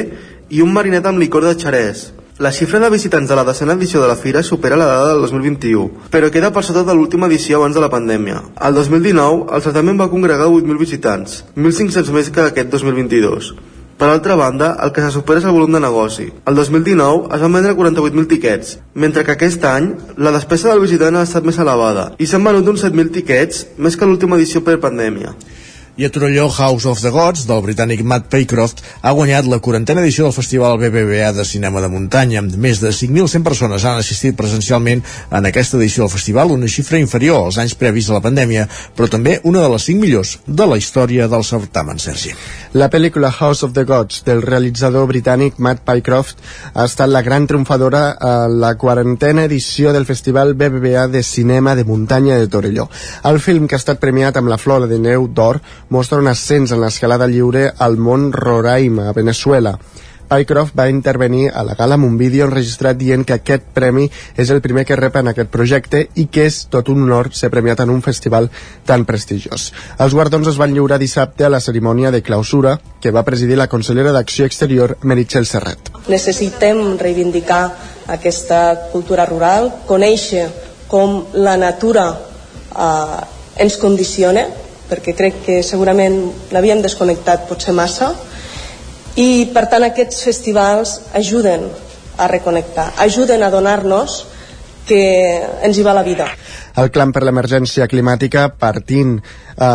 i 0.47 0.61
un 0.63 0.71
marinet 0.71 1.09
amb 1.09 1.19
licor 1.19 1.43
de 1.43 1.57
xerès. 1.59 2.05
La 2.39 2.53
xifra 2.55 2.79
de 2.79 2.87
visitants 2.93 3.27
de 3.27 3.35
la 3.35 3.43
decena 3.43 3.75
edició 3.75 3.99
de 3.99 4.07
la 4.07 4.15
fira 4.15 4.45
supera 4.47 4.77
la 4.79 4.85
dada 4.87 5.09
del 5.09 5.25
2021, 5.27 6.07
però 6.13 6.29
queda 6.31 6.53
per 6.55 6.63
sota 6.63 6.85
de 6.87 6.95
l'última 6.95 7.27
edició 7.27 7.57
abans 7.59 7.75
de 7.75 7.83
la 7.83 7.89
pandèmia. 7.91 8.39
El 8.69 8.79
2019, 8.79 9.49
el 9.57 9.65
certament 9.65 9.99
va 9.99 10.07
congregar 10.13 10.47
8.000 10.47 10.79
visitants, 10.79 11.41
1.500 11.57 12.15
més 12.15 12.31
que 12.31 12.47
aquest 12.47 12.71
2022. 12.77 13.51
Per 13.99 14.07
altra 14.07 14.35
banda, 14.39 14.77
el 14.79 14.93
que 14.95 15.03
se 15.03 15.11
supera 15.11 15.41
és 15.41 15.45
el 15.49 15.51
volum 15.51 15.73
de 15.75 15.81
negoci. 15.83 16.29
El 16.47 16.55
2019 16.55 17.33
es 17.35 17.41
van 17.43 17.57
vendre 17.57 17.73
48.000 17.75 18.29
tiquets, 18.31 18.77
mentre 18.95 19.25
que 19.27 19.33
aquest 19.35 19.65
any 19.67 19.89
la 20.15 20.31
despesa 20.31 20.69
del 20.71 20.85
visitant 20.85 21.19
ha 21.19 21.25
estat 21.27 21.43
més 21.43 21.59
elevada 21.59 22.13
i 22.15 22.27
s'han 22.29 22.47
venut 22.47 22.71
uns 22.71 22.85
7.000 22.87 23.11
tiquets, 23.17 23.65
més 23.75 23.99
que 23.99 24.07
l'última 24.07 24.39
edició 24.39 24.63
per 24.63 24.79
pandèmia 24.79 25.35
i 25.99 26.05
a 26.05 26.09
Torelló 26.09 26.49
House 26.49 26.87
of 26.87 27.01
the 27.01 27.09
Gods 27.11 27.41
del 27.43 27.59
britànic 27.59 28.05
Matt 28.07 28.29
Paycroft 28.31 28.79
ha 29.03 29.11
guanyat 29.11 29.49
la 29.51 29.57
quarantena 29.59 29.99
edició 29.99 30.23
del 30.23 30.35
Festival 30.37 30.77
BBVA 30.79 31.33
de 31.35 31.43
Cinema 31.43 31.81
de 31.83 31.89
Muntanya. 31.91 32.39
Més 32.39 32.79
de 32.79 32.93
5.100 32.95 33.43
persones 33.43 33.83
han 33.83 33.99
assistit 33.99 34.37
presencialment 34.39 35.03
en 35.03 35.49
aquesta 35.49 35.75
edició 35.75 36.05
del 36.05 36.13
festival, 36.13 36.53
una 36.55 36.69
xifra 36.71 37.01
inferior 37.03 37.41
als 37.43 37.57
anys 37.59 37.75
previs 37.75 38.07
a 38.07 38.15
la 38.15 38.21
pandèmia, 38.23 38.69
però 38.95 39.09
també 39.11 39.41
una 39.43 39.59
de 39.59 39.73
les 39.73 39.89
5 39.89 39.99
millors 39.99 40.37
de 40.47 40.69
la 40.71 40.77
història 40.79 41.27
del 41.27 41.43
certamen, 41.43 41.99
Sergi. 41.99 42.31
La 42.79 42.87
pel·lícula 42.87 43.33
House 43.33 43.67
of 43.67 43.75
the 43.75 43.83
Gods 43.83 44.23
del 44.23 44.39
realitzador 44.45 45.09
britànic 45.11 45.59
Matt 45.59 45.83
Pycroft 45.83 46.39
ha 46.75 46.87
estat 46.87 47.11
la 47.11 47.25
gran 47.27 47.49
triomfadora 47.49 48.13
a 48.13 48.47
la 48.47 48.71
quarantena 48.79 49.43
edició 49.49 49.91
del 49.91 50.07
Festival 50.07 50.53
BBVA 50.53 51.09
de 51.11 51.23
Cinema 51.27 51.75
de 51.75 51.83
Muntanya 51.83 52.39
de 52.39 52.47
Torelló. 52.47 52.87
El 53.25 53.43
film, 53.43 53.67
que 53.67 53.75
ha 53.75 53.83
estat 53.83 53.99
premiat 53.99 54.39
amb 54.39 54.47
la 54.47 54.61
Flora 54.61 54.87
de 54.87 54.99
Neu 55.01 55.27
d'Or, 55.27 55.59
mostra 55.89 56.19
un 56.19 56.27
ascens 56.29 56.71
en 56.71 56.81
l'escalada 56.81 57.27
lliure 57.27 57.73
al 57.77 57.97
món 57.97 58.31
Roraima, 58.33 59.09
a 59.09 59.13
Venezuela. 59.17 59.77
Pycroft 60.29 60.75
va 60.77 60.85
intervenir 60.89 61.49
a 61.49 61.63
la 61.65 61.73
gala 61.73 61.95
amb 61.97 62.05
un 62.05 62.17
vídeo 62.17 62.45
enregistrat 62.45 62.97
dient 62.99 63.23
que 63.25 63.33
aquest 63.39 63.63
premi 63.73 64.05
és 64.37 64.51
el 64.53 64.61
primer 64.61 64.83
que 64.85 64.97
rep 64.99 65.17
en 65.17 65.31
aquest 65.31 65.49
projecte 65.49 66.03
i 66.21 66.27
que 66.29 66.45
és 66.45 66.59
tot 66.69 66.91
un 66.93 67.01
honor 67.07 67.31
ser 67.33 67.49
premiat 67.49 67.81
en 67.81 67.89
un 67.89 68.03
festival 68.05 68.51
tan 68.85 69.07
prestigiós. 69.09 69.71
Els 69.97 70.13
guardons 70.13 70.47
es 70.51 70.61
van 70.61 70.75
lliurar 70.75 70.99
dissabte 71.01 71.47
a 71.47 71.49
la 71.49 71.59
cerimònia 71.59 72.13
de 72.13 72.21
clausura 72.21 72.77
que 73.01 73.11
va 73.15 73.25
presidir 73.25 73.57
la 73.57 73.67
consellera 73.67 74.13
d'Acció 74.13 74.45
Exterior, 74.45 74.99
Meritxell 75.01 75.49
Serret. 75.49 75.89
Necessitem 76.07 76.99
reivindicar 77.01 77.63
aquesta 78.07 78.91
cultura 78.93 79.25
rural, 79.25 79.71
conèixer 79.89 80.45
com 80.89 81.23
la 81.33 81.57
natura 81.57 82.05
eh, 82.13 83.19
ens 83.65 83.81
condiciona 83.81 84.45
perquè 84.89 85.15
crec 85.17 85.43
que 85.45 85.59
segurament 85.63 86.17
l'havíem 86.51 86.81
desconnectat 86.81 87.47
potser 87.49 87.75
massa 87.77 88.13
i 89.19 89.49
per 89.53 89.67
tant 89.71 89.85
aquests 89.85 90.23
festivals 90.25 90.97
ajuden 91.17 91.69
a 92.19 92.27
reconnectar, 92.27 92.91
ajuden 93.05 93.43
a 93.43 93.51
donar-nos 93.53 94.25
que 94.89 95.01
ens 95.63 95.77
hi 95.77 95.85
va 95.85 95.93
la 95.93 96.03
vida. 96.03 96.25
El 96.79 96.89
clam 96.93 97.11
per 97.13 97.21
l'emergència 97.27 97.85
climàtica, 97.91 98.47
partint 98.57 99.17
eh, 99.19 99.65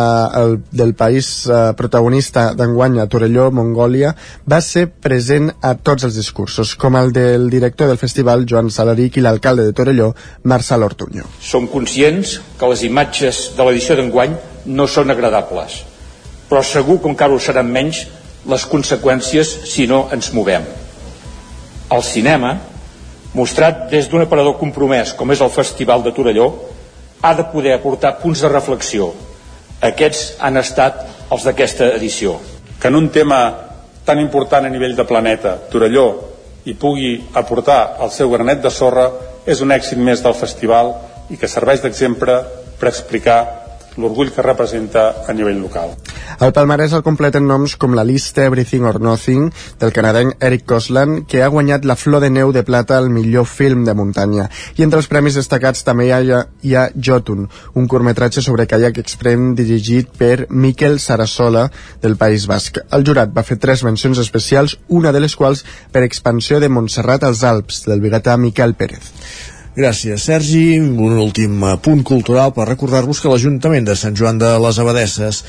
el, 0.41 0.57
del 0.71 0.93
país 0.97 1.29
eh, 1.47 1.59
protagonista 1.77 2.49
d'enguany 2.57 2.99
a 2.99 3.05
Torelló, 3.11 3.47
Mongòlia, 3.55 4.11
va 4.51 4.59
ser 4.65 4.87
present 4.89 5.51
a 5.61 5.75
tots 5.77 6.07
els 6.07 6.17
discursos, 6.19 6.73
com 6.75 6.97
el 6.99 7.13
del 7.15 7.47
director 7.53 7.91
del 7.91 8.01
festival, 8.01 8.47
Joan 8.49 8.71
Salaric, 8.73 9.19
i 9.19 9.23
l'alcalde 9.23 9.67
de 9.67 9.77
Torelló, 9.77 10.11
Marçal 10.43 10.83
Ortuño. 10.83 11.29
Som 11.39 11.69
conscients 11.71 12.39
que 12.59 12.73
les 12.73 12.83
imatges 12.89 13.45
de 13.55 13.69
l'edició 13.69 13.99
d'enguany 13.99 14.35
no 14.65 14.87
són 14.87 15.11
agradables, 15.13 15.81
però 16.49 16.61
segur 16.63 16.99
que 17.01 17.09
encara 17.11 17.33
ho 17.33 17.39
seran 17.41 17.71
menys 17.71 18.05
les 18.49 18.65
conseqüències 18.69 19.51
si 19.69 19.87
no 19.89 20.05
ens 20.13 20.31
movem. 20.33 20.65
El 21.91 22.03
cinema, 22.05 22.55
mostrat 23.33 23.87
des 23.91 24.09
d'un 24.09 24.25
aparador 24.25 24.57
compromès 24.59 25.13
com 25.13 25.31
és 25.31 25.41
el 25.41 25.53
Festival 25.53 26.03
de 26.03 26.13
Torelló, 26.13 26.49
ha 27.21 27.33
de 27.33 27.47
poder 27.51 27.73
aportar 27.73 28.17
punts 28.21 28.41
de 28.41 28.49
reflexió. 28.49 29.11
Aquests 29.81 30.35
han 30.39 30.57
estat 30.57 31.01
els 31.31 31.45
d'aquesta 31.45 31.91
edició. 31.97 32.37
Que 32.79 32.89
en 32.89 32.95
un 32.95 33.09
tema 33.09 33.39
tan 34.05 34.19
important 34.21 34.65
a 34.65 34.69
nivell 34.69 34.95
de 34.95 35.05
planeta, 35.09 35.57
Torelló, 35.71 36.07
hi 36.65 36.73
pugui 36.73 37.15
aportar 37.33 37.97
el 38.01 38.11
seu 38.13 38.29
granet 38.29 38.61
de 38.61 38.71
sorra 38.73 39.09
és 39.45 39.61
un 39.61 39.73
èxit 39.73 39.97
més 40.01 40.21
del 40.21 40.37
festival 40.37 40.93
i 41.29 41.37
que 41.37 41.49
serveix 41.49 41.81
d'exemple 41.81 42.37
per 42.79 42.89
explicar 42.89 43.39
l'orgull 43.97 44.31
que 44.31 44.43
representa 44.43 45.23
a 45.27 45.33
nivell 45.33 45.61
local. 45.61 45.93
El 46.39 46.51
palmarès 46.55 46.93
el 46.93 47.03
completen 47.05 47.45
noms 47.47 47.77
com 47.79 47.95
la 47.95 48.03
llista 48.03 48.43
Everything 48.43 48.83
or 48.89 48.99
Nothing 49.01 49.51
del 49.79 49.93
canadenc 49.95 50.43
Eric 50.43 50.65
Cosland, 50.67 51.23
que 51.31 51.43
ha 51.43 51.51
guanyat 51.53 51.85
la 51.85 51.95
Flor 51.95 52.23
de 52.23 52.29
Neu 52.29 52.51
de 52.51 52.63
Plata 52.67 52.97
al 52.97 53.09
millor 53.09 53.47
film 53.47 53.85
de 53.85 53.95
muntanya. 53.95 54.49
I 54.75 54.83
entre 54.83 54.99
els 54.99 55.09
premis 55.11 55.39
destacats 55.39 55.85
també 55.87 56.09
hi 56.09 56.11
ha, 56.11 56.43
hi 56.61 56.75
ha 56.75 56.89
Jotun, 56.95 57.47
un 57.73 57.87
curtmetratge 57.87 58.43
sobre 58.43 58.67
kayak 58.67 58.99
extrem 58.99 59.53
dirigit 59.55 60.11
per 60.17 60.47
Miquel 60.49 60.99
Sarasola 60.99 61.69
del 62.01 62.17
País 62.17 62.47
Basc. 62.51 62.81
El 62.91 63.07
jurat 63.07 63.31
va 63.35 63.47
fer 63.47 63.59
tres 63.61 63.83
mencions 63.87 64.19
especials, 64.19 64.77
una 64.87 65.15
de 65.15 65.23
les 65.23 65.35
quals 65.35 65.63
per 65.91 66.03
expansió 66.03 66.59
de 66.59 66.69
Montserrat 66.69 67.23
als 67.23 67.43
Alps, 67.43 67.85
del 67.87 68.03
bigatà 68.03 68.35
Miquel 68.37 68.75
Pérez. 68.75 69.54
Gràcies, 69.75 70.23
Sergi. 70.23 70.77
Un 70.79 71.17
últim 71.19 71.59
punt 71.83 72.03
cultural 72.07 72.53
per 72.55 72.69
recordar-vos 72.69 73.19
que 73.19 73.27
l'Ajuntament 73.27 73.83
de 73.83 73.95
Sant 73.99 74.15
Joan 74.15 74.37
de 74.39 74.53
les 74.63 74.77
Abadesses 74.79 75.41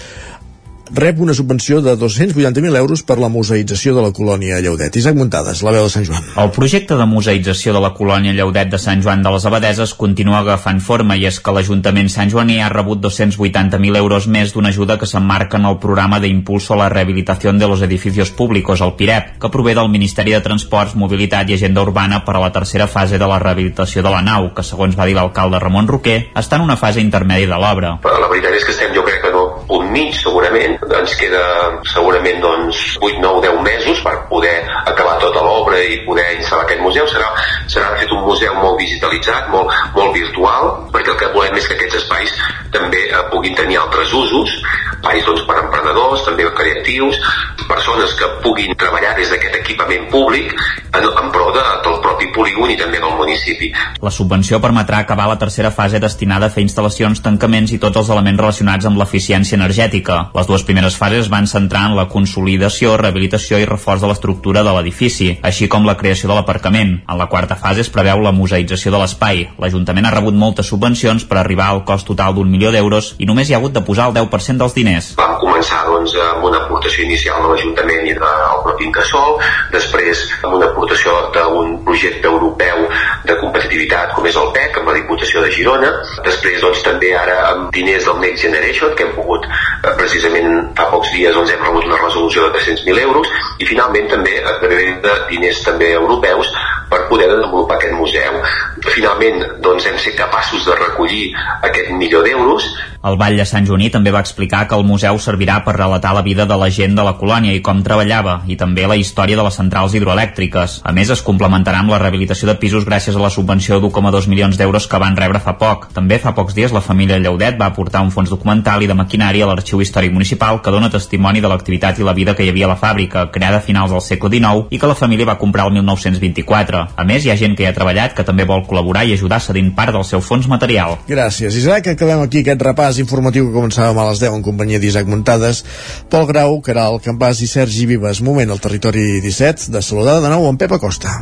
rep 0.94 1.20
una 1.20 1.34
subvenció 1.34 1.80
de 1.82 1.96
280.000 1.98 2.76
euros 2.76 3.02
per 3.02 3.18
la 3.18 3.28
museïtzació 3.28 3.94
de 3.96 4.02
la 4.02 4.12
colònia 4.12 4.60
Lleudet. 4.60 4.96
Isaac 4.96 5.16
Muntades, 5.16 5.62
la 5.66 5.72
veu 5.74 5.86
de 5.86 5.90
Sant 5.90 6.06
Joan. 6.06 6.22
El 6.36 6.52
projecte 6.54 6.96
de 6.96 7.06
museïtzació 7.10 7.74
de 7.74 7.82
la 7.82 7.92
colònia 7.94 8.34
Lleudet 8.36 8.70
de 8.70 8.78
Sant 8.78 9.02
Joan 9.02 9.22
de 9.22 9.32
les 9.34 9.46
Abadeses 9.46 9.94
continua 9.94 10.40
agafant 10.40 10.80
forma 10.80 11.16
i 11.16 11.26
és 11.26 11.40
que 11.40 11.54
l'Ajuntament 11.54 12.10
Sant 12.12 12.30
Joaní 12.30 12.60
ha 12.62 12.70
rebut 12.72 13.02
280.000 13.04 13.96
euros 13.96 14.26
més 14.26 14.54
d'una 14.54 14.70
ajuda 14.74 14.98
que 14.98 15.08
s'emmarca 15.10 15.58
en 15.58 15.66
el 15.70 15.78
programa 15.82 16.20
d'impulso 16.20 16.74
a 16.74 16.80
la 16.84 16.88
rehabilitació 16.88 17.52
de 17.52 17.68
los 17.68 17.82
edificios 17.82 18.30
públicos, 18.30 18.80
el 18.80 18.94
PIREP, 18.94 19.38
que 19.40 19.50
prové 19.50 19.74
del 19.74 19.88
Ministeri 19.88 20.32
de 20.32 20.40
Transports, 20.40 20.96
Mobilitat 20.96 21.50
i 21.50 21.54
Agenda 21.54 21.82
Urbana 21.82 22.24
per 22.24 22.36
a 22.36 22.40
la 22.40 22.52
tercera 22.52 22.86
fase 22.86 23.18
de 23.18 23.26
la 23.26 23.38
rehabilitació 23.38 24.02
de 24.02 24.10
la 24.10 24.22
nau, 24.22 24.50
que 24.54 24.64
segons 24.66 24.98
va 24.98 25.06
dir 25.06 25.14
l'alcalde 25.14 25.60
Ramon 25.62 25.88
Roquer, 25.88 26.32
està 26.34 26.56
en 26.56 26.66
una 26.66 26.76
fase 26.76 27.00
intermèdia 27.00 27.52
de 27.52 27.60
l'obra. 27.60 27.96
La 28.04 28.30
veritat 28.32 28.56
és 28.56 28.64
que 28.64 28.74
estem, 28.74 28.94
jo 28.96 29.04
crec 29.06 29.22
que 29.22 29.35
punt 29.68 29.90
mig 29.93 30.14
segurament, 30.18 30.76
ens 30.98 31.14
queda 31.20 31.43
segurament 31.90 32.40
doncs 32.43 32.82
8, 33.01 33.20
9, 33.22 33.43
10 33.47 33.62
mesos 33.66 34.02
per 34.05 34.14
poder 34.30 34.55
acabar 34.86 35.18
tota 35.22 35.43
l'obra 35.44 35.80
i 35.82 36.01
poder 36.06 36.26
instal·lar 36.38 36.64
aquest 36.66 36.82
museu. 36.84 37.09
Serà, 37.10 37.28
serà 37.70 37.93
fet 38.01 38.12
un 38.14 38.24
museu 38.26 38.55
molt 38.60 38.80
digitalitzat, 38.82 39.51
molt, 39.52 39.72
molt 39.97 40.14
virtual, 40.16 40.72
perquè 40.94 41.14
el 41.14 41.20
que 41.22 41.32
volem 41.36 41.59
és 41.60 41.68
que 41.68 41.78
aquests 41.78 42.01
espais 42.02 42.34
també 42.74 43.06
eh, 43.09 43.22
puguin 43.32 43.56
tenir 43.59 43.80
altres 43.82 44.14
usos, 44.16 44.56
espais 44.97 45.26
doncs, 45.26 45.44
per 45.48 45.59
emprenedors, 45.62 46.24
també 46.26 46.48
creatius, 46.56 47.20
persones 47.68 48.14
que 48.18 48.28
puguin 48.43 48.74
treballar 48.78 49.14
des 49.18 49.30
d'aquest 49.32 49.60
equipament 49.60 50.09
públic 50.12 50.55
en, 50.97 51.05
en 51.24 51.31
pro 51.32 51.51
de, 51.52 51.62
del 51.85 51.98
propi 52.05 52.28
polígon 52.35 52.73
i 52.73 52.77
també 52.78 53.01
del 53.02 53.14
municipi. 53.18 53.70
La 54.05 54.12
subvenció 54.12 54.60
permetrà 54.62 55.01
acabar 55.02 55.28
la 55.31 55.39
tercera 55.40 55.70
fase 55.74 56.01
destinada 56.02 56.48
a 56.48 56.55
fer 56.55 56.64
instal·lacions, 56.64 57.23
tancaments 57.24 57.73
i 57.74 57.81
tots 57.82 58.01
els 58.01 58.10
elements 58.14 58.40
relacionats 58.40 58.89
amb 58.89 59.01
l'eficiència 59.01 59.59
energètica. 59.59 60.18
Les 60.36 60.48
dues 60.48 60.64
primeres 60.66 60.97
fases 60.98 61.31
van 61.32 61.48
centrar 61.51 61.86
en 61.90 61.97
la 61.98 62.06
consolidació, 62.12 62.97
rehabilitació 63.01 63.60
i 63.60 63.68
reforç 63.68 64.05
de 64.05 64.10
l'estructura 64.10 64.64
de 64.66 64.74
l'edifici, 64.77 65.32
així 65.43 65.68
com 65.73 65.86
la 65.86 65.97
creació 66.01 66.31
de 66.31 66.39
l'aparcament. 66.39 66.97
En 67.06 67.20
la 67.20 67.28
quarta 67.32 67.59
fase 67.60 67.85
es 67.85 67.93
preveu 67.93 68.23
la 68.24 68.35
museïtzació 68.36 68.93
de 68.94 69.02
l'espai. 69.02 69.44
L'Ajuntament 69.60 70.09
ha 70.09 70.14
rebut 70.16 70.36
moltes 70.36 70.70
subvencions 70.73 71.27
per 71.28 71.40
arribar 71.40 71.70
al 71.73 71.85
cost 71.89 72.09
total 72.09 72.36
d'un 72.36 72.51
milió 72.51 72.73
d'euros 72.73 73.14
i 73.18 73.28
només 73.28 73.48
hi 73.48 73.56
ha 73.56 73.60
hagut 73.60 73.74
de 73.77 73.85
posar 73.85 74.09
el 74.10 74.16
10% 74.16 74.62
dels 74.62 74.77
diners. 74.77 75.12
Vam 75.20 75.36
començar 75.43 75.85
doncs, 75.89 76.14
amb 76.32 76.48
una 76.48 76.62
aportació 76.64 77.05
inicial 77.05 77.43
de 77.43 77.52
l'Ajuntament 77.52 78.10
i 78.10 78.16
del 78.16 78.60
propi 78.64 78.86
Incasol, 78.86 79.40
després 79.74 80.24
amb 80.43 80.59
una 80.59 80.70
aportació 80.70 80.85
d'un 80.86 81.76
projecte 81.84 82.26
europeu 82.28 82.86
de 83.24 83.36
competitivitat 83.40 84.14
com 84.14 84.26
és 84.26 84.36
el 84.36 84.52
PEC, 84.54 84.78
amb 84.80 84.90
la 84.90 84.96
Diputació 84.98 85.42
de 85.44 85.50
Girona, 85.54 85.92
després 86.24 86.60
doncs, 86.62 86.82
també 86.86 87.12
ara 87.16 87.36
amb 87.50 87.72
diners 87.74 88.06
del 88.08 88.20
Next 88.22 88.46
Generation, 88.46 88.94
que 88.96 89.06
hem 89.06 89.14
pogut 89.16 89.46
eh, 89.46 89.94
precisament 89.98 90.72
fa 90.78 90.88
pocs 90.92 91.12
dies 91.14 91.34
doncs, 91.34 91.52
hem 91.52 91.64
rebut 91.66 91.88
una 91.90 92.00
resolució 92.02 92.46
de 92.46 92.58
300.000 92.58 93.04
euros 93.06 93.30
i 93.58 93.68
finalment 93.68 94.10
també 94.12 94.38
a 94.42 94.56
través 94.60 95.02
de 95.02 95.16
diners 95.30 95.62
també 95.66 95.92
europeus 95.92 96.52
per 96.90 97.06
poder 97.10 97.28
desenvolupar 97.32 97.78
aquest 97.78 97.96
museu. 97.98 98.40
Finalment 98.84 99.42
doncs, 99.64 99.86
hem 99.86 99.98
set 100.02 100.16
capaços 100.18 100.66
de 100.66 100.76
recollir 100.76 101.30
aquest 101.62 101.90
milió 101.96 102.22
d'euros 102.26 102.68
el 103.06 103.16
Vall 103.20 103.36
de 103.38 103.44
Sant 103.46 103.66
Joaní 103.68 103.86
també 103.94 104.10
va 104.10 104.18
explicar 104.24 104.64
que 104.66 104.74
el 104.74 104.82
museu 104.82 105.18
servirà 105.22 105.60
per 105.62 105.76
relatar 105.76 106.10
la 106.16 106.24
vida 106.26 106.42
de 106.50 106.56
la 106.58 106.66
gent 106.74 106.96
de 106.98 107.04
la 107.06 107.12
colònia 107.20 107.52
i 107.54 107.60
com 107.62 107.82
treballava, 107.86 108.40
i 108.50 108.56
també 108.58 108.86
la 108.90 108.96
història 108.98 109.36
de 109.38 109.44
les 109.46 109.58
centrals 109.60 109.94
hidroelèctriques. 109.94 110.80
A 110.82 110.94
més, 110.96 111.12
es 111.14 111.22
complementarà 111.22 111.84
amb 111.84 111.92
la 111.94 112.00
rehabilitació 112.02 112.48
de 112.48 112.56
pisos 112.58 112.82
gràcies 112.88 113.14
a 113.14 113.22
la 113.22 113.30
subvenció 113.30 113.78
d'1,2 113.78 114.26
milions 114.32 114.58
d'euros 114.58 114.88
que 114.90 114.98
van 114.98 115.14
rebre 115.14 115.38
fa 115.44 115.54
poc. 115.60 115.86
També 115.94 116.18
fa 116.18 116.32
pocs 116.34 116.56
dies 116.58 116.74
la 116.74 116.82
família 116.82 117.20
Lleudet 117.22 117.60
va 117.60 117.68
aportar 117.70 118.02
un 118.02 118.10
fons 118.10 118.32
documental 118.32 118.82
i 118.82 118.90
de 118.90 118.98
maquinària 118.98 119.46
a 119.46 119.52
l'Arxiu 119.52 119.84
Històric 119.84 120.10
Municipal 120.10 120.58
que 120.58 120.74
dona 120.74 120.90
testimoni 120.90 121.44
de 121.44 121.52
l'activitat 121.52 122.02
i 122.02 122.08
la 122.08 122.16
vida 122.16 122.34
que 122.34 122.42
hi 122.42 122.50
havia 122.50 122.66
a 122.66 122.72
la 122.74 122.80
fàbrica, 122.82 123.28
creada 123.30 123.62
a 123.62 123.66
finals 123.68 123.94
del 123.94 124.02
segle 124.02 124.32
XIX 124.34 124.66
i 124.74 124.82
que 124.82 124.90
la 124.90 124.98
família 124.98 125.30
va 125.30 125.38
comprar 125.38 125.68
el 125.70 125.78
1924. 125.78 126.82
A 126.96 127.06
més, 127.06 127.22
hi 127.22 127.30
ha 127.30 127.38
gent 127.38 127.54
que 127.54 127.62
hi 127.62 127.70
ha 127.70 127.76
treballat 127.78 128.18
que 128.18 128.26
també 128.26 128.50
vol 128.50 128.65
col·laborar 128.68 129.05
i 129.06 129.14
ajudar 129.16 129.40
cedint 129.43 129.72
part 129.76 129.94
del 129.97 130.05
seu 130.09 130.22
fons 130.24 130.48
material. 130.51 130.98
Gràcies, 131.09 131.56
Isaac. 131.56 131.93
Acabem 131.94 132.24
aquí 132.24 132.43
aquest 132.44 132.62
repàs 132.66 133.01
informatiu 133.02 133.48
que 133.48 133.56
començàvem 133.56 133.98
a 134.02 134.09
les 134.10 134.22
10 134.22 134.38
en 134.38 134.44
companyia 134.47 134.82
d'Isaac 134.82 135.09
Muntades, 135.10 135.64
Pol 136.10 136.26
Grau, 136.28 136.60
Caral 136.66 137.01
Campàs 137.05 137.43
i 137.43 137.51
Sergi 137.51 137.86
Vives. 137.86 138.22
Moment 138.22 138.51
al 138.51 138.62
territori 138.62 139.20
17 139.24 139.70
de 139.72 139.82
saludar 139.82 140.20
de 140.20 140.32
nou 140.32 140.48
amb 140.48 140.60
Pep 140.60 140.76
Acosta. 140.76 141.14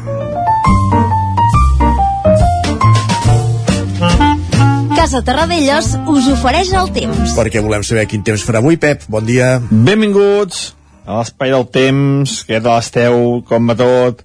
Casa 5.05 5.21
Terradellos 5.21 5.91
us 6.09 6.31
ofereix 6.33 6.71
el 6.73 6.89
temps. 6.97 7.35
Perquè 7.37 7.61
volem 7.61 7.83
saber 7.85 8.07
quin 8.09 8.23
temps 8.25 8.41
farà 8.47 8.63
avui, 8.65 8.79
Pep. 8.81 9.05
Bon 9.13 9.27
dia. 9.27 9.59
Benvinguts 9.69 10.71
a 11.05 11.19
l'espai 11.19 11.53
del 11.53 11.67
temps, 11.69 12.39
que 12.49 12.57
de 12.57 12.71
l'esteu, 12.71 13.43
com 13.45 13.69
va 13.69 13.77
tot. 13.77 14.25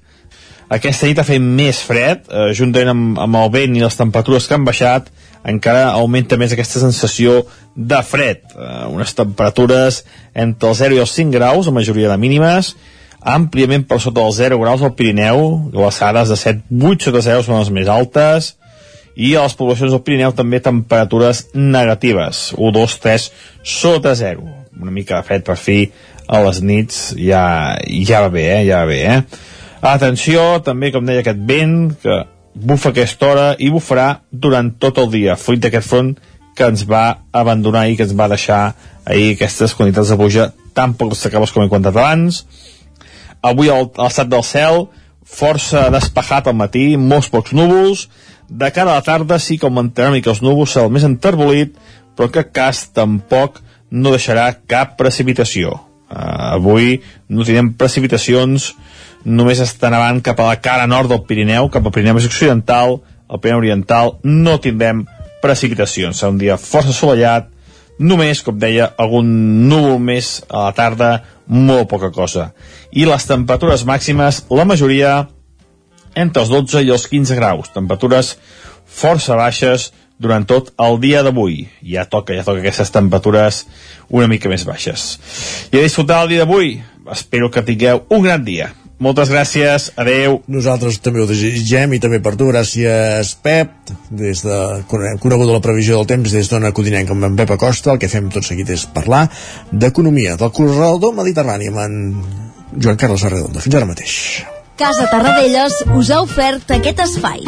Aquesta 0.69 1.07
nit 1.09 1.17
ha 1.17 1.25
fet 1.25 1.41
més 1.41 1.79
fred, 1.81 2.27
eh, 2.29 2.51
juntament 2.53 2.91
amb, 2.91 3.17
amb 3.17 3.39
el 3.39 3.49
vent 3.55 3.77
i 3.77 3.81
les 3.81 3.97
temperatures 3.97 4.45
que 4.45 4.53
han 4.53 4.67
baixat, 4.67 5.09
encara 5.49 5.87
augmenta 5.95 6.37
més 6.37 6.53
aquesta 6.53 6.81
sensació 6.83 7.39
de 7.73 8.01
fred. 8.05 8.43
Eh, 8.53 8.85
unes 8.93 9.15
temperatures 9.17 10.03
entre 10.35 10.69
els 10.69 10.83
0 10.83 10.99
i 10.99 11.01
els 11.01 11.15
5 11.17 11.33
graus, 11.33 11.65
la 11.65 11.73
majoria 11.73 12.11
de 12.11 12.19
mínimes, 12.21 12.75
àmpliament 13.19 13.87
per 13.89 13.99
sota 13.99 14.21
dels 14.21 14.37
0 14.37 14.61
graus 14.61 14.85
al 14.85 14.93
Pirineu, 14.93 15.71
glaçades 15.73 16.29
de 16.29 16.37
7, 16.37 16.63
8 16.69 17.09
sota 17.09 17.25
0 17.25 17.43
són 17.43 17.59
les 17.59 17.73
més 17.73 17.89
altes, 17.89 18.53
i 19.19 19.33
a 19.35 19.43
les 19.43 19.57
poblacions 19.57 19.91
del 19.91 20.05
Pirineu 20.05 20.37
també 20.37 20.61
temperatures 20.63 21.47
negatives, 21.55 22.53
1, 22.55 22.71
2, 22.77 22.99
3 23.03 23.29
sota 23.65 24.13
0. 24.15 24.45
Una 24.79 24.93
mica 24.95 25.17
de 25.17 25.27
fred 25.27 25.43
per 25.43 25.57
fi 25.59 25.81
a 26.29 26.39
les 26.45 26.61
nits 26.61 27.09
ja, 27.17 27.75
ja 28.05 28.21
va 28.21 28.29
bé, 28.31 28.45
eh? 28.59 28.65
ja 28.69 28.83
va 28.85 28.93
bé, 28.93 29.01
eh? 29.17 29.47
Atenció, 29.81 30.59
també, 30.65 30.91
com 30.91 31.05
deia, 31.07 31.23
aquest 31.23 31.39
vent 31.47 31.77
que 32.01 32.17
bufa 32.59 32.91
aquesta 32.91 33.29
hora 33.29 33.47
i 33.59 33.69
bufarà 33.71 34.09
durant 34.31 34.73
tot 34.81 34.97
el 34.99 35.07
dia, 35.13 35.37
fruit 35.39 35.61
d'aquest 35.63 35.87
front 35.87 36.13
que 36.57 36.67
ens 36.67 36.83
va 36.89 37.21
abandonar 37.31 37.85
i 37.87 37.95
que 37.95 38.03
ens 38.03 38.15
va 38.17 38.27
deixar 38.27 38.73
ahir 39.05 39.33
aquestes 39.33 39.75
quantitats 39.77 40.11
de 40.11 40.17
pluja 40.19 40.49
tan 40.75 40.95
poc 40.99 41.13
destacables 41.13 41.53
com 41.55 41.63
he 41.63 41.71
contat 41.71 41.95
abans. 41.95 42.43
Avui 43.41 43.71
l'estat 43.71 44.27
del 44.27 44.43
cel 44.43 44.89
força 45.23 45.87
despejat 45.93 46.49
al 46.49 46.57
matí, 46.57 46.97
molts 46.97 47.29
pocs 47.31 47.53
núvols, 47.55 48.07
de 48.49 48.71
cara 48.73 48.91
a 48.91 48.99
la 48.99 49.05
tarda 49.05 49.37
sí 49.39 49.59
que 49.59 49.67
augmentarà 49.69 50.11
mica 50.11 50.33
els 50.33 50.41
núvols, 50.41 50.73
cel 50.73 50.89
més 50.91 51.05
enterbolit, 51.05 51.75
però 52.17 52.27
en 52.27 52.35
cap 52.35 52.51
cas 52.51 52.87
tampoc 52.97 53.61
no 53.91 54.11
deixarà 54.11 54.49
cap 54.67 54.97
precipitació. 54.97 55.77
Uh, 56.09 56.57
avui 56.57 56.97
no 57.29 57.45
tindrem 57.45 57.69
precipitacions 57.77 58.73
només 59.25 59.61
està 59.63 59.91
nevant 59.91 60.21
cap 60.23 60.39
a 60.39 60.49
la 60.51 60.59
cara 60.63 60.87
nord 60.87 61.11
del 61.11 61.23
Pirineu, 61.27 61.69
cap 61.71 61.85
al 61.85 61.95
Pirineu 61.95 62.17
més 62.17 62.27
occidental, 62.29 62.99
al 63.27 63.41
Pirineu 63.41 63.63
oriental, 63.63 64.15
no 64.23 64.57
tindrem 64.61 65.05
precipitacions. 65.43 66.19
Serà 66.19 66.31
un 66.33 66.39
dia 66.41 66.59
força 66.59 66.93
assolellat, 66.93 67.49
només, 67.99 68.43
com 68.43 68.57
deia, 68.59 68.91
algun 68.97 69.29
núvol 69.69 69.99
més 69.99 70.39
a 70.47 70.69
la 70.69 70.75
tarda, 70.77 71.11
molt 71.47 71.89
poca 71.91 72.11
cosa. 72.15 72.51
I 72.91 73.05
les 73.09 73.27
temperatures 73.27 73.85
màximes, 73.87 74.45
la 74.49 74.65
majoria 74.65 75.13
entre 76.15 76.43
els 76.43 76.51
12 76.51 76.83
i 76.85 76.91
els 76.93 77.07
15 77.07 77.37
graus, 77.37 77.71
temperatures 77.73 78.35
força 78.89 79.37
baixes 79.37 79.91
durant 80.19 80.45
tot 80.47 80.73
el 80.83 80.99
dia 80.99 81.23
d'avui. 81.23 81.63
Ja 81.85 82.05
toca, 82.09 82.35
ja 82.35 82.43
toca 82.43 82.59
aquestes 82.63 82.91
temperatures 82.91 83.63
una 84.09 84.27
mica 84.27 84.51
més 84.51 84.65
baixes. 84.67 85.13
I 85.71 85.79
a 85.79 85.85
disfrutar 85.85 86.23
el 86.23 86.33
dia 86.33 86.43
d'avui. 86.43 86.75
Espero 87.09 87.49
que 87.49 87.63
tingueu 87.65 88.03
un 88.09 88.25
gran 88.25 88.43
dia. 88.45 88.73
Moltes 88.99 89.29
gràcies, 89.31 89.85
adeu. 89.95 90.41
Nosaltres 90.51 90.97
també 90.99 91.21
ho 91.23 91.27
desitgem 91.29 91.95
i 91.95 92.01
també 92.03 92.19
per 92.23 92.33
tu, 92.39 92.49
gràcies 92.51 93.31
Pep, 93.39 93.93
des 94.11 94.43
de, 94.43 94.59
conegut 94.91 95.47
la 95.47 95.61
previsió 95.63 95.95
del 96.01 96.09
temps 96.09 96.35
des 96.35 96.51
d'Ona 96.51 96.73
Codinenca 96.75 97.15
amb 97.15 97.29
en 97.29 97.39
Pep 97.39 97.55
Acosta, 97.55 97.93
el 97.93 98.01
que 98.03 98.11
fem 98.11 98.27
tot 98.33 98.43
seguit 98.43 98.69
és 98.75 98.83
parlar 98.91 99.23
d'economia, 99.71 100.35
del 100.35 100.51
corredor 100.51 101.15
mediterrani 101.15 101.71
amb 101.71 101.83
en 101.85 101.99
Joan 102.75 102.99
Carles 102.99 103.23
Arredondo. 103.23 103.63
Fins 103.63 103.79
ara 103.79 103.87
mateix. 103.87 104.19
Casa 104.79 105.07
Tarradellas 105.11 105.79
us 105.95 106.11
ha 106.11 106.21
ofert 106.27 106.75
aquest 106.75 106.99
espai. 107.07 107.47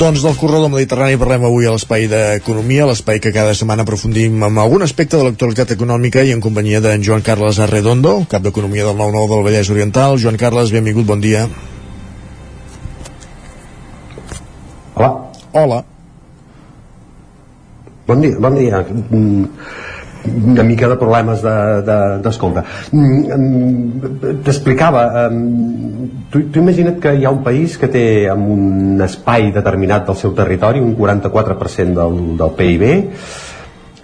Doncs 0.00 0.22
del 0.24 0.36
corredor 0.40 0.70
mediterrani 0.72 1.18
parlem 1.20 1.42
avui 1.44 1.66
a 1.68 1.74
l'espai 1.74 2.06
d'Economia, 2.08 2.86
l'espai 2.88 3.18
que 3.20 3.34
cada 3.36 3.52
setmana 3.52 3.84
aprofundim 3.84 4.38
amb 4.46 4.62
algun 4.62 4.80
aspecte 4.86 5.18
de 5.18 5.26
l'actualitat 5.26 5.74
econòmica 5.74 6.22
i 6.24 6.32
en 6.32 6.40
companyia 6.40 6.80
d'en 6.80 7.04
Joan 7.04 7.20
Carles 7.20 7.58
Arredondo, 7.60 8.14
cap 8.30 8.40
d'Economia 8.40 8.86
del 8.86 8.96
9-9 8.96 9.28
del 9.34 9.44
Vallès 9.44 9.68
Oriental. 9.74 10.16
Joan 10.22 10.40
Carles, 10.40 10.72
benvingut, 10.72 11.04
bon 11.04 11.20
dia. 11.20 11.44
Hola. 14.94 15.10
Hola. 15.52 15.82
Bon 18.08 18.24
dia, 18.24 18.40
bon 18.40 18.56
dia. 18.56 18.80
Mm, 20.24 20.52
Una 20.52 20.62
mica 20.62 20.88
de 20.88 20.96
problemes 21.00 21.42
d'escolta. 21.42 22.64
De, 22.92 22.98
de, 22.98 23.36
mm, 23.36 24.42
T'explicava, 24.44 25.28
mm, 25.30 26.08
tu, 26.30 26.42
tu 26.52 26.60
imagina't 26.60 27.00
que 27.00 27.14
hi 27.16 27.24
ha 27.24 27.32
un 27.32 27.42
país 27.44 27.78
que 27.80 27.88
té 27.88 28.04
amb 28.30 28.48
un 28.52 29.00
espai 29.04 29.50
determinat 29.54 30.06
del 30.06 30.18
seu 30.20 30.34
territori 30.36 30.80
un 30.80 30.94
44% 30.96 31.94
del, 31.96 32.36
del 32.40 32.54
PIB, 32.58 32.84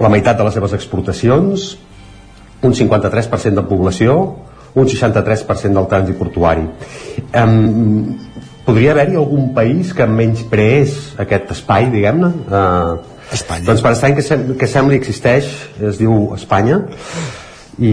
la 0.00 0.12
meitat 0.12 0.38
de 0.38 0.44
les 0.44 0.56
seves 0.56 0.72
exportacions, 0.76 1.76
un 2.62 2.72
53% 2.74 3.60
de 3.60 3.66
població, 3.68 4.16
un 4.76 4.88
63% 4.88 5.72
del 5.72 5.88
trànsit 5.88 6.16
portuari. 6.18 6.64
Um, 7.36 8.16
podria 8.66 8.92
haver-hi 8.92 9.16
algun 9.16 9.52
país 9.56 9.92
que 9.96 10.08
menys 10.10 10.42
preés 10.50 10.96
aquest 11.22 11.52
espai, 11.54 11.88
diguem-ne? 11.92 12.32
Uh, 12.48 13.15
Espanya. 13.32 13.66
Doncs 13.66 13.82
per 13.82 13.92
estar 13.96 14.12
que, 14.14 14.22
sem 14.22 14.46
que 14.58 14.68
sembla 14.70 14.94
i 14.94 15.00
existeix, 15.00 15.48
es 15.90 15.98
diu 15.98 16.32
Espanya, 16.36 16.80
i 17.82 17.92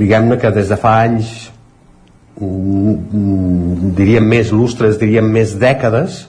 diguem-ne 0.00 0.38
que 0.40 0.50
des 0.54 0.70
de 0.72 0.78
fa 0.80 0.96
anys 1.04 1.32
mm, 2.40 3.92
diríem 3.98 4.26
més 4.26 4.52
lustres, 4.54 4.98
diríem 5.00 5.28
més 5.30 5.54
dècades, 5.60 6.24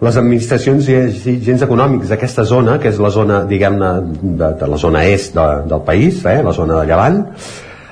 les 0.00 0.16
administracions 0.16 0.86
i 0.88 0.94
agents 0.96 1.64
econòmics 1.66 2.12
d'aquesta 2.12 2.44
zona, 2.48 2.78
que 2.80 2.88
és 2.88 3.00
la 3.02 3.10
zona, 3.12 3.42
diguem-ne, 3.48 3.90
de, 4.22 4.52
de 4.62 4.68
la 4.72 4.78
zona 4.80 5.04
est 5.08 5.34
de, 5.36 5.48
del 5.68 5.82
país, 5.84 6.22
eh, 6.24 6.40
la 6.44 6.54
zona 6.56 6.78
de 6.80 6.86
Llevant, 6.88 7.18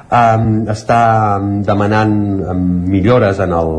eh, 0.09 0.47
està 0.73 1.03
demanant 1.69 2.17
eh, 2.41 2.57
millores 2.95 3.43
en 3.45 3.53
el, 3.59 3.75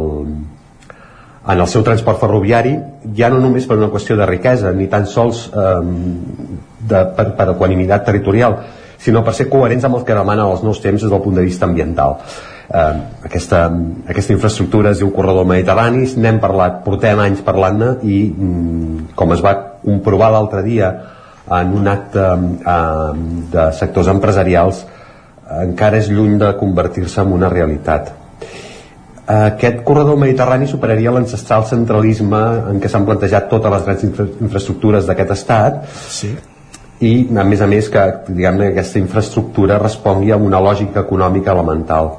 en 1.49 1.59
el 1.59 1.67
seu 1.67 1.83
transport 1.85 2.21
ferroviari 2.21 2.75
ja 3.17 3.29
no 3.33 3.39
només 3.41 3.65
per 3.65 3.79
una 3.79 3.89
qüestió 3.89 4.17
de 4.19 4.27
riquesa 4.29 4.73
ni 4.75 4.87
tan 4.91 5.07
sols 5.09 5.47
eh, 5.49 5.79
de, 6.89 7.01
per, 7.15 7.31
per 7.37 7.47
equanimitat 7.55 8.05
territorial 8.05 8.59
sinó 8.99 9.23
per 9.25 9.33
ser 9.33 9.47
coherents 9.49 9.87
amb 9.87 9.99
el 9.99 10.05
que 10.05 10.17
demanen 10.17 10.45
els 10.45 10.63
nous 10.65 10.81
temps 10.83 11.01
des 11.01 11.09
del 11.09 11.21
punt 11.23 11.37
de 11.37 11.45
vista 11.45 11.65
ambiental. 11.65 12.17
Eh, 12.69 12.99
aquesta, 13.25 13.63
aquesta 14.11 14.35
infraestructura 14.35 14.91
es 14.91 14.99
diu 15.01 15.13
corredor 15.15 15.47
mediterrani 15.49 16.05
n'hem 16.19 16.37
parlat, 16.43 16.83
portem 16.85 17.23
anys 17.23 17.41
parlant-ne 17.47 17.95
i 18.03 18.19
mm, 18.29 19.15
com 19.17 19.33
es 19.33 19.41
va 19.45 19.55
comprovar 19.81 20.29
l'altre 20.35 20.61
dia 20.67 20.91
en 21.59 21.73
un 21.73 21.89
acte 21.89 22.27
eh, 22.29 23.11
de 23.55 23.67
sectors 23.79 24.11
empresarials 24.11 24.85
encara 25.49 25.97
és 25.97 26.11
lluny 26.13 26.37
de 26.37 26.53
convertir-se 26.59 27.23
en 27.23 27.33
una 27.33 27.49
realitat 27.49 28.18
aquest 29.29 29.83
corredor 29.85 30.17
mediterrani 30.17 30.65
superaria 30.67 31.11
l'ancestral 31.13 31.65
centralisme 31.69 32.39
en 32.71 32.79
què 32.81 32.89
s'han 32.89 33.05
plantejat 33.05 33.49
totes 33.51 33.75
les 33.75 33.83
grans 33.85 34.05
infra 34.07 34.25
infraestructures 34.41 35.05
d'aquest 35.05 35.33
estat 35.35 35.83
sí. 35.93 36.31
i 37.05 37.11
a 37.37 37.43
més 37.45 37.61
a 37.61 37.67
més 37.69 37.91
que 37.93 38.05
diguem 38.29 38.63
aquesta 38.71 38.97
infraestructura 38.97 39.77
respongui 39.83 40.33
a 40.33 40.39
una 40.41 40.61
lògica 40.65 41.05
econòmica 41.05 41.53
elemental 41.53 42.11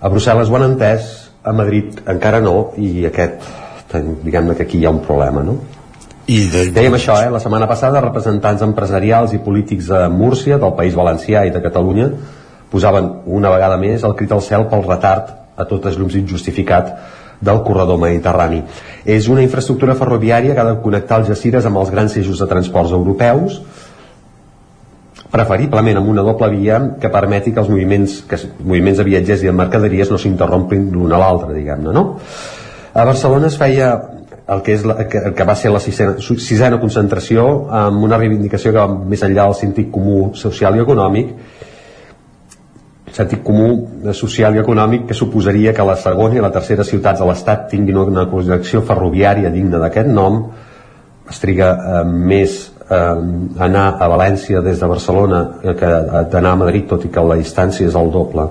a 0.00 0.10
Brussel·les 0.10 0.50
ho 0.50 0.58
han 0.58 0.66
entès 0.72 1.14
a 1.46 1.54
Madrid 1.54 2.02
encara 2.10 2.42
no 2.42 2.72
i 2.74 3.06
aquest 3.06 3.46
diguem-ne 3.94 4.58
que 4.58 4.66
aquí 4.66 4.82
hi 4.82 4.90
ha 4.90 4.94
un 4.96 5.02
problema 5.06 5.46
no? 5.46 5.60
I 6.26 6.42
de... 6.50 6.66
Dèiem 6.74 6.98
això, 6.98 7.20
eh? 7.22 7.30
la 7.30 7.38
setmana 7.38 7.68
passada 7.70 8.02
representants 8.02 8.66
empresarials 8.66 9.30
i 9.30 9.38
polítics 9.38 9.94
de 9.94 10.08
Múrcia, 10.10 10.58
del 10.58 10.74
País 10.74 10.98
Valencià 10.98 11.46
i 11.46 11.54
de 11.54 11.62
Catalunya 11.62 12.10
posaven 12.72 13.12
una 13.30 13.52
vegada 13.54 13.78
més 13.78 14.02
el 14.02 14.18
crit 14.18 14.34
al 14.34 14.42
cel 14.42 14.66
pel 14.66 14.82
retard 14.88 15.45
a 15.56 15.66
totes 15.68 15.96
llums 15.98 16.16
injustificat 16.18 16.92
del 17.40 17.62
corredor 17.64 17.98
mediterrani. 18.00 18.62
És 19.04 19.28
una 19.28 19.44
infraestructura 19.44 19.96
ferroviària 19.98 20.54
que 20.54 20.62
ha 20.62 20.70
de 20.70 20.78
connectar 20.82 21.20
els 21.20 21.32
jacires 21.32 21.66
amb 21.68 21.82
els 21.82 21.92
grans 21.92 22.16
eixos 22.16 22.40
de 22.40 22.48
transports 22.48 22.94
europeus, 22.96 23.60
preferiblement 25.30 26.00
amb 26.00 26.08
una 26.08 26.24
doble 26.24 26.48
via 26.54 26.78
que 27.00 27.10
permeti 27.12 27.52
que 27.52 27.60
els 27.60 27.68
moviments, 27.68 28.20
que 28.28 28.38
moviments 28.62 29.00
de 29.00 29.08
viatgers 29.08 29.42
i 29.42 29.50
de 29.50 29.56
mercaderies 29.56 30.12
no 30.12 30.20
s'interrompin 30.22 30.90
l'un 30.94 31.12
a 31.12 31.20
l'altre, 31.20 31.52
diguem-ne, 31.56 31.92
no? 31.92 32.06
A 32.96 33.04
Barcelona 33.04 33.50
es 33.50 33.58
feia 33.60 33.90
el 34.48 34.62
que, 34.62 34.76
és 34.78 34.84
la, 34.86 34.94
que, 35.10 35.18
el 35.18 35.34
que 35.34 35.44
va 35.44 35.56
ser 35.58 35.72
la 35.74 35.80
sisena, 35.82 36.14
sisena 36.22 36.78
concentració 36.80 37.66
amb 37.74 38.04
una 38.06 38.16
reivindicació 38.20 38.70
que 38.72 38.78
va 38.78 38.86
més 38.86 39.24
enllà 39.26 39.48
del 39.48 39.58
sentit 39.58 39.90
comú 39.92 40.30
social 40.38 40.78
i 40.78 40.84
econòmic 40.84 41.34
sentit 43.16 43.42
comú 43.44 43.68
social 44.12 44.56
i 44.56 44.60
econòmic 44.60 45.06
que 45.08 45.16
suposaria 45.16 45.72
que 45.72 45.84
la 45.88 45.96
segona 45.96 46.36
i 46.36 46.44
la 46.44 46.52
tercera 46.52 46.84
ciutats 46.84 47.22
de 47.22 47.28
l'Estat 47.28 47.68
tinguin 47.70 47.96
una 48.02 48.26
connexió 48.28 48.82
ferroviària 48.84 49.52
digna 49.54 49.80
d'aquest 49.80 50.10
nom. 50.12 50.42
Es 51.30 51.40
triga 51.42 51.70
eh, 51.74 52.02
més 52.04 52.58
eh, 52.90 52.96
anar 53.68 53.86
a 53.98 54.08
València 54.12 54.60
des 54.62 54.82
de 54.82 54.90
Barcelona 54.90 55.42
que 55.64 55.92
d'anar 56.32 56.52
a 56.52 56.62
Madrid 56.66 56.88
tot 56.92 57.06
i 57.08 57.12
que 57.12 57.24
la 57.24 57.38
distància 57.40 57.88
és 57.88 57.96
el 57.96 58.12
doble. 58.12 58.48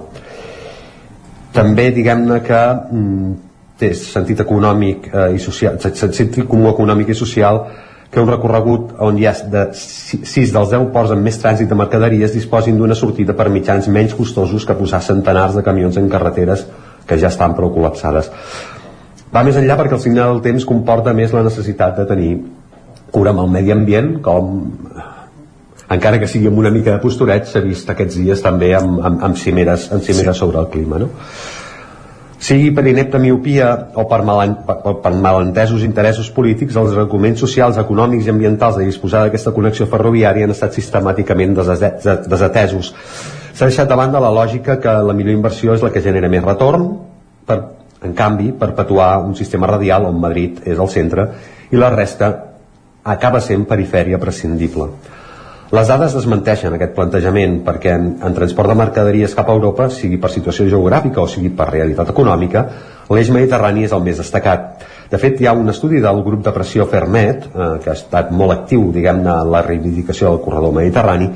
També 1.55 1.91
diguem-ne 1.95 2.41
que 2.43 2.61
mm, 2.73 3.33
té 3.79 3.93
sentit 3.95 4.41
econòmic 4.43 5.11
eh, 5.13 5.27
i 5.37 5.43
social 5.43 5.77
sentit 5.85 6.41
comú 6.49 6.71
econòmic 6.73 7.13
i 7.13 7.21
social 7.21 7.61
que 8.15 8.23
un 8.23 8.29
recorregut 8.31 8.93
on 9.03 9.17
hi 9.19 9.25
ha 9.27 9.33
de 9.51 9.65
6 9.75 10.53
dels 10.55 10.69
10 10.71 10.87
ports 10.93 11.11
amb 11.11 11.27
més 11.27 11.35
trànsit 11.41 11.67
de 11.67 11.75
mercaderies 11.75 12.31
disposin 12.31 12.77
d'una 12.79 12.95
sortida 12.95 13.35
per 13.35 13.49
mitjans 13.51 13.89
menys 13.91 14.15
costosos 14.15 14.63
que 14.65 14.77
posar 14.79 15.01
centenars 15.03 15.57
de 15.57 15.63
camions 15.65 15.99
en 15.99 16.07
carreteres 16.13 16.63
que 17.05 17.17
ja 17.19 17.27
estan 17.27 17.57
prou 17.57 17.73
col·lapsades. 17.75 18.31
Va 19.35 19.43
més 19.43 19.59
enllà 19.59 19.75
perquè 19.75 19.97
el 19.97 20.03
signal 20.05 20.31
del 20.31 20.45
temps 20.45 20.67
comporta 20.69 21.11
més 21.17 21.35
la 21.35 21.43
necessitat 21.43 21.99
de 21.99 22.07
tenir 22.07 22.31
cura 23.11 23.35
amb 23.35 23.43
el 23.43 23.51
medi 23.51 23.75
ambient 23.75 24.13
com 24.23 24.55
encara 25.91 26.17
que 26.21 26.31
sigui 26.31 26.47
amb 26.47 26.63
una 26.63 26.71
mica 26.71 26.95
de 26.95 27.03
postureig 27.03 27.51
s'ha 27.51 27.61
vist 27.67 27.91
aquests 27.91 28.15
dies 28.21 28.41
també 28.41 28.71
amb, 28.79 28.97
amb, 29.03 29.27
amb 29.27 29.37
cimeres, 29.37 29.89
amb 29.91 30.07
cimeres 30.07 30.39
sí. 30.39 30.45
sobre 30.45 30.63
el 30.63 30.71
clima 30.71 31.03
no? 31.03 31.11
Sigui 32.38 32.72
per 32.76 32.86
inepta 32.88 33.20
miopia 33.22 33.70
o 33.95 34.06
per, 34.10 34.22
mal, 34.28 34.52
per, 34.68 34.95
per 35.02 35.14
malentesos 35.14 35.84
interessos 35.88 36.30
polítics, 36.34 36.76
els 36.76 36.98
arguments 36.98 37.41
socials, 37.41 37.80
econòmics 37.82 38.28
i 38.28 38.34
ambientals 38.34 38.80
de 38.80 38.88
disposar 38.88 39.26
d'aquesta 39.26 39.53
connexió 39.56 39.88
ferroviària 39.91 40.45
han 40.45 40.53
estat 40.56 40.76
sistemàticament 40.76 41.56
desatesos. 41.56 42.94
S'ha 43.56 43.70
deixat 43.70 43.90
de 43.90 43.98
banda 43.98 44.20
la 44.20 44.34
lògica 44.36 44.80
que 44.84 44.94
la 45.07 45.16
millor 45.16 45.38
inversió 45.38 45.74
és 45.74 45.84
la 45.86 45.91
que 45.94 46.03
genera 46.03 46.30
més 46.32 46.44
retorn, 46.44 46.90
per, 47.48 47.60
en 48.03 48.14
canvi, 48.14 48.52
perpetuar 48.60 49.20
un 49.24 49.36
sistema 49.36 49.70
radial 49.72 50.10
on 50.10 50.20
Madrid 50.20 50.60
és 50.66 50.80
el 50.80 50.91
centre 50.91 51.30
i 51.72 51.80
la 51.80 51.90
resta 51.94 52.34
acaba 53.06 53.40
sent 53.41 53.66
perifèria 53.70 54.20
prescindible. 54.22 54.90
Les 55.73 55.87
dades 55.89 56.13
desmenteixen 56.13 56.75
aquest 56.75 56.91
plantejament 56.93 57.55
perquè 57.65 57.95
en, 57.97 58.09
en 58.21 58.35
transport 58.37 58.69
de 58.69 58.75
mercaderies 58.77 59.33
cap 59.33 59.47
a 59.49 59.55
Europa, 59.55 59.87
sigui 59.89 60.19
per 60.21 60.29
situació 60.29 60.67
geogràfica 60.69 61.23
o 61.23 61.29
sigui 61.29 61.49
per 61.57 61.71
realitat 61.71 62.11
econòmica, 62.13 62.61
l'eix 63.09 63.31
mediterrani 63.33 63.87
és 63.87 63.95
el 63.95 64.03
més 64.05 64.21
destacat. 64.21 64.85
De 65.09 65.17
fet, 65.21 65.39
hi 65.41 65.47
ha 65.49 65.55
un 65.57 65.69
estudi 65.69 66.01
del 66.01 66.21
grup 66.25 66.43
de 66.45 66.53
pressió 66.53 66.85
Fermet, 66.89 67.47
eh, 67.47 67.69
que 67.81 67.89
ha 67.89 67.95
estat 67.97 68.29
molt 68.33 68.53
actiu, 68.53 68.91
diguem-ne, 68.93 69.31
en 69.31 69.51
la 69.53 69.63
reivindicació 69.65 70.29
del 70.29 70.43
corredor 70.45 70.73
mediterrani, 70.77 71.31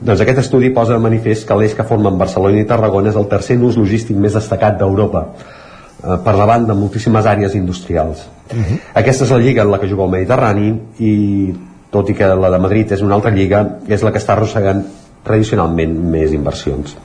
doncs 0.00 0.26
aquest 0.26 0.42
estudi 0.44 0.72
posa 0.74 0.96
de 0.96 1.04
manifest 1.06 1.46
que 1.46 1.58
l'eix 1.58 1.78
que 1.78 1.86
formen 1.86 2.18
Barcelona 2.18 2.58
i 2.58 2.66
Tarragona 2.66 3.14
és 3.14 3.18
el 3.18 3.30
tercer 3.30 3.58
nus 3.62 3.78
logístic 3.78 4.18
més 4.18 4.34
destacat 4.38 4.78
d'Europa, 4.82 5.24
eh, 5.28 6.18
per 6.26 6.34
davant 6.34 6.66
de 6.66 6.78
moltíssimes 6.78 7.26
àrees 7.26 7.54
industrials. 7.54 8.26
Uh 8.50 8.58
-huh. 8.58 8.78
Aquesta 8.94 9.24
és 9.24 9.30
la 9.30 9.38
lliga 9.38 9.62
en 9.62 9.70
la 9.70 9.78
que 9.78 9.88
juga 9.88 10.04
el 10.04 10.10
Mediterrani 10.10 10.80
i 10.98 11.54
tot 11.94 12.10
i 12.10 12.16
que 12.16 12.28
la 12.28 12.50
de 12.52 12.60
Madrid 12.60 12.92
és 12.92 13.04
una 13.04 13.16
altra 13.16 13.32
lliga, 13.34 13.64
és 13.88 14.04
la 14.04 14.12
que 14.12 14.20
està 14.20 14.34
arrossegant 14.34 14.84
tradicionalment 15.24 15.94
més 16.12 16.34
inversions. 16.36 16.96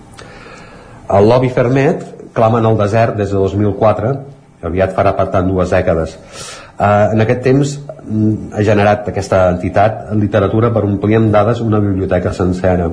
El 1.14 1.30
lobby 1.30 1.52
Fermet 1.54 2.04
clama 2.34 2.60
en 2.60 2.68
el 2.72 2.78
desert 2.80 3.18
des 3.20 3.32
de 3.32 3.38
2004, 3.38 4.14
aviat 4.64 4.94
farà 4.96 5.14
per 5.16 5.30
tant 5.32 5.48
dues 5.48 5.72
dècades. 5.74 6.18
Uh, 6.74 7.14
en 7.14 7.22
aquest 7.22 7.44
temps 7.46 7.72
mm, 7.78 8.48
ha 8.58 8.64
generat 8.66 9.10
aquesta 9.12 9.44
entitat 9.52 10.08
literatura 10.18 10.72
per 10.74 10.82
omplir 10.88 11.20
amb 11.20 11.30
dades 11.36 11.62
una 11.62 11.78
biblioteca 11.84 12.32
sencera. 12.34 12.88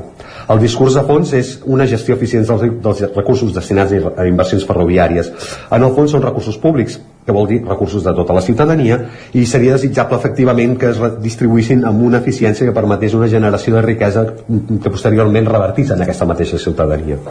El 0.53 0.61
discurs 0.61 0.99
de 0.99 1.05
fons 1.09 1.33
és 1.39 1.55
una 1.65 1.87
gestió 1.89 2.19
eficient 2.19 2.45
dels, 2.45 2.67
dels 2.85 3.01
recursos 3.17 3.55
destinats 3.57 3.95
a 3.97 4.27
inversions 4.29 4.67
ferroviàries. 4.69 5.33
En 5.73 5.87
el 5.87 5.95
fons 5.97 6.13
són 6.13 6.27
recursos 6.27 6.61
públics, 6.61 6.99
que 7.31 7.37
vol 7.37 7.47
dir 7.47 7.63
recursos 7.63 8.03
de 8.05 8.15
tota 8.19 8.35
la 8.35 8.43
ciutadania, 8.43 8.99
i 9.39 9.47
seria 9.47 9.79
desitjable 9.79 10.19
efectivament 10.19 10.77
que 10.81 10.91
es 10.91 11.01
distribuïssin 11.23 11.87
amb 11.87 12.03
una 12.11 12.19
eficiència 12.19 12.67
que 12.67 12.75
permetés 12.77 13.15
una 13.15 13.31
generació 13.31 13.79
de 13.79 13.87
riquesa 13.87 14.27
que 14.27 14.91
posteriorment 14.91 15.47
revertís 15.47 15.95
en 15.95 16.03
aquesta 16.03 16.27
mateixa 16.27 16.59
ciutadania. 16.59 17.23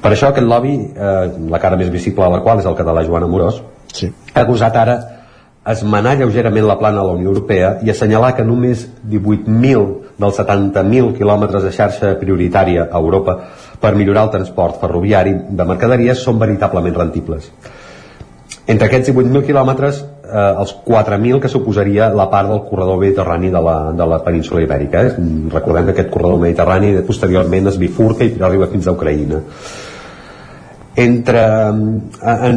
Per 0.00 0.12
això 0.14 0.30
aquest 0.30 0.46
lobby, 0.48 0.74
eh, 0.96 1.30
la 1.52 1.60
cara 1.60 1.76
més 1.76 1.90
visible 1.92 2.24
de 2.24 2.32
la 2.38 2.42
qual 2.42 2.60
és 2.60 2.66
el 2.66 2.76
català 2.78 3.04
Joan 3.04 3.26
Amorós, 3.26 3.60
sí. 3.92 4.08
ha 4.32 4.40
acusat 4.46 4.76
ara 4.76 5.00
esmenar 5.70 6.14
lleugerament 6.16 6.64
la 6.66 6.78
plana 6.78 7.02
de 7.02 7.06
la 7.06 7.16
Unió 7.18 7.28
Europea 7.28 7.74
i 7.84 7.90
assenyalar 7.92 8.32
que 8.36 8.46
només 8.48 8.86
18.000 9.04 10.16
dels 10.20 10.38
70.000 10.40 11.12
quilòmetres 11.18 11.66
de 11.66 11.72
xarxa 11.74 12.14
prioritària 12.20 12.86
a 12.88 13.02
Europa 13.02 13.36
per 13.80 13.92
millorar 13.96 14.24
el 14.28 14.32
transport 14.38 14.80
ferroviari 14.80 15.34
de 15.50 15.68
mercaderies 15.68 16.24
són 16.24 16.40
veritablement 16.40 16.96
rentibles. 16.96 17.50
Entre 18.70 18.86
aquests 18.86 19.10
18.000 19.10 19.44
quilòmetres, 19.48 20.00
eh, 20.24 20.46
els 20.62 20.74
4.000 20.86 21.40
que 21.42 21.50
suposaria 21.50 22.10
la 22.14 22.28
part 22.30 22.48
del 22.52 22.64
corredor 22.68 23.00
mediterrani 23.02 23.50
de 23.50 23.62
la, 23.66 23.76
de 23.92 24.06
la 24.06 24.20
península 24.24 24.62
ibèrica. 24.62 25.04
Eh? 25.06 25.28
Recordem 25.52 25.90
que 25.90 25.96
aquest 25.96 26.10
corredor 26.14 26.38
mediterrani 26.46 26.94
posteriorment 27.06 27.72
es 27.72 27.78
bifurca 27.82 28.26
i 28.26 28.36
arriba 28.38 28.70
fins 28.70 28.86
a 28.86 28.94
Ucraïna 28.94 29.42
entre, 30.96 31.42
en, 31.68 32.10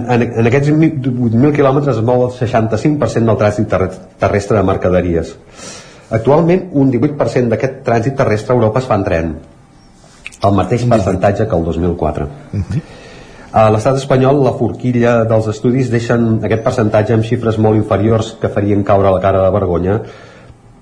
en, 0.10 0.24
en 0.40 0.50
aquests 0.50 0.72
8.000 0.74 1.54
quilòmetres 1.56 2.00
es 2.00 2.06
mou 2.06 2.26
el 2.28 2.34
65% 2.36 3.30
del 3.30 3.40
trànsit 3.40 3.76
terrestre 4.20 4.58
de 4.58 4.64
mercaderies. 4.68 5.36
Actualment, 6.14 6.68
un 6.80 6.92
18% 6.94 7.54
d'aquest 7.54 7.80
trànsit 7.86 8.18
terrestre 8.18 8.54
a 8.54 8.58
Europa 8.58 8.82
es 8.82 8.90
fa 8.90 8.98
en 9.00 9.06
tren, 9.08 9.32
el 10.44 10.58
mateix 10.58 10.86
percentatge 10.90 11.48
que 11.48 11.56
el 11.56 11.66
2004. 11.70 12.26
Uh 12.26 12.60
-huh. 12.60 12.82
A 13.54 13.68
l'estat 13.70 14.00
espanyol, 14.00 14.42
la 14.42 14.56
forquilla 14.58 15.20
dels 15.30 15.48
estudis 15.52 15.92
deixen 15.94 16.40
aquest 16.42 16.64
percentatge 16.66 17.14
amb 17.14 17.26
xifres 17.28 17.60
molt 17.62 17.78
inferiors 17.78 18.34
que 18.42 18.50
farien 18.50 18.82
caure 18.84 19.12
la 19.14 19.22
cara 19.22 19.44
de 19.46 19.52
vergonya, 19.54 20.00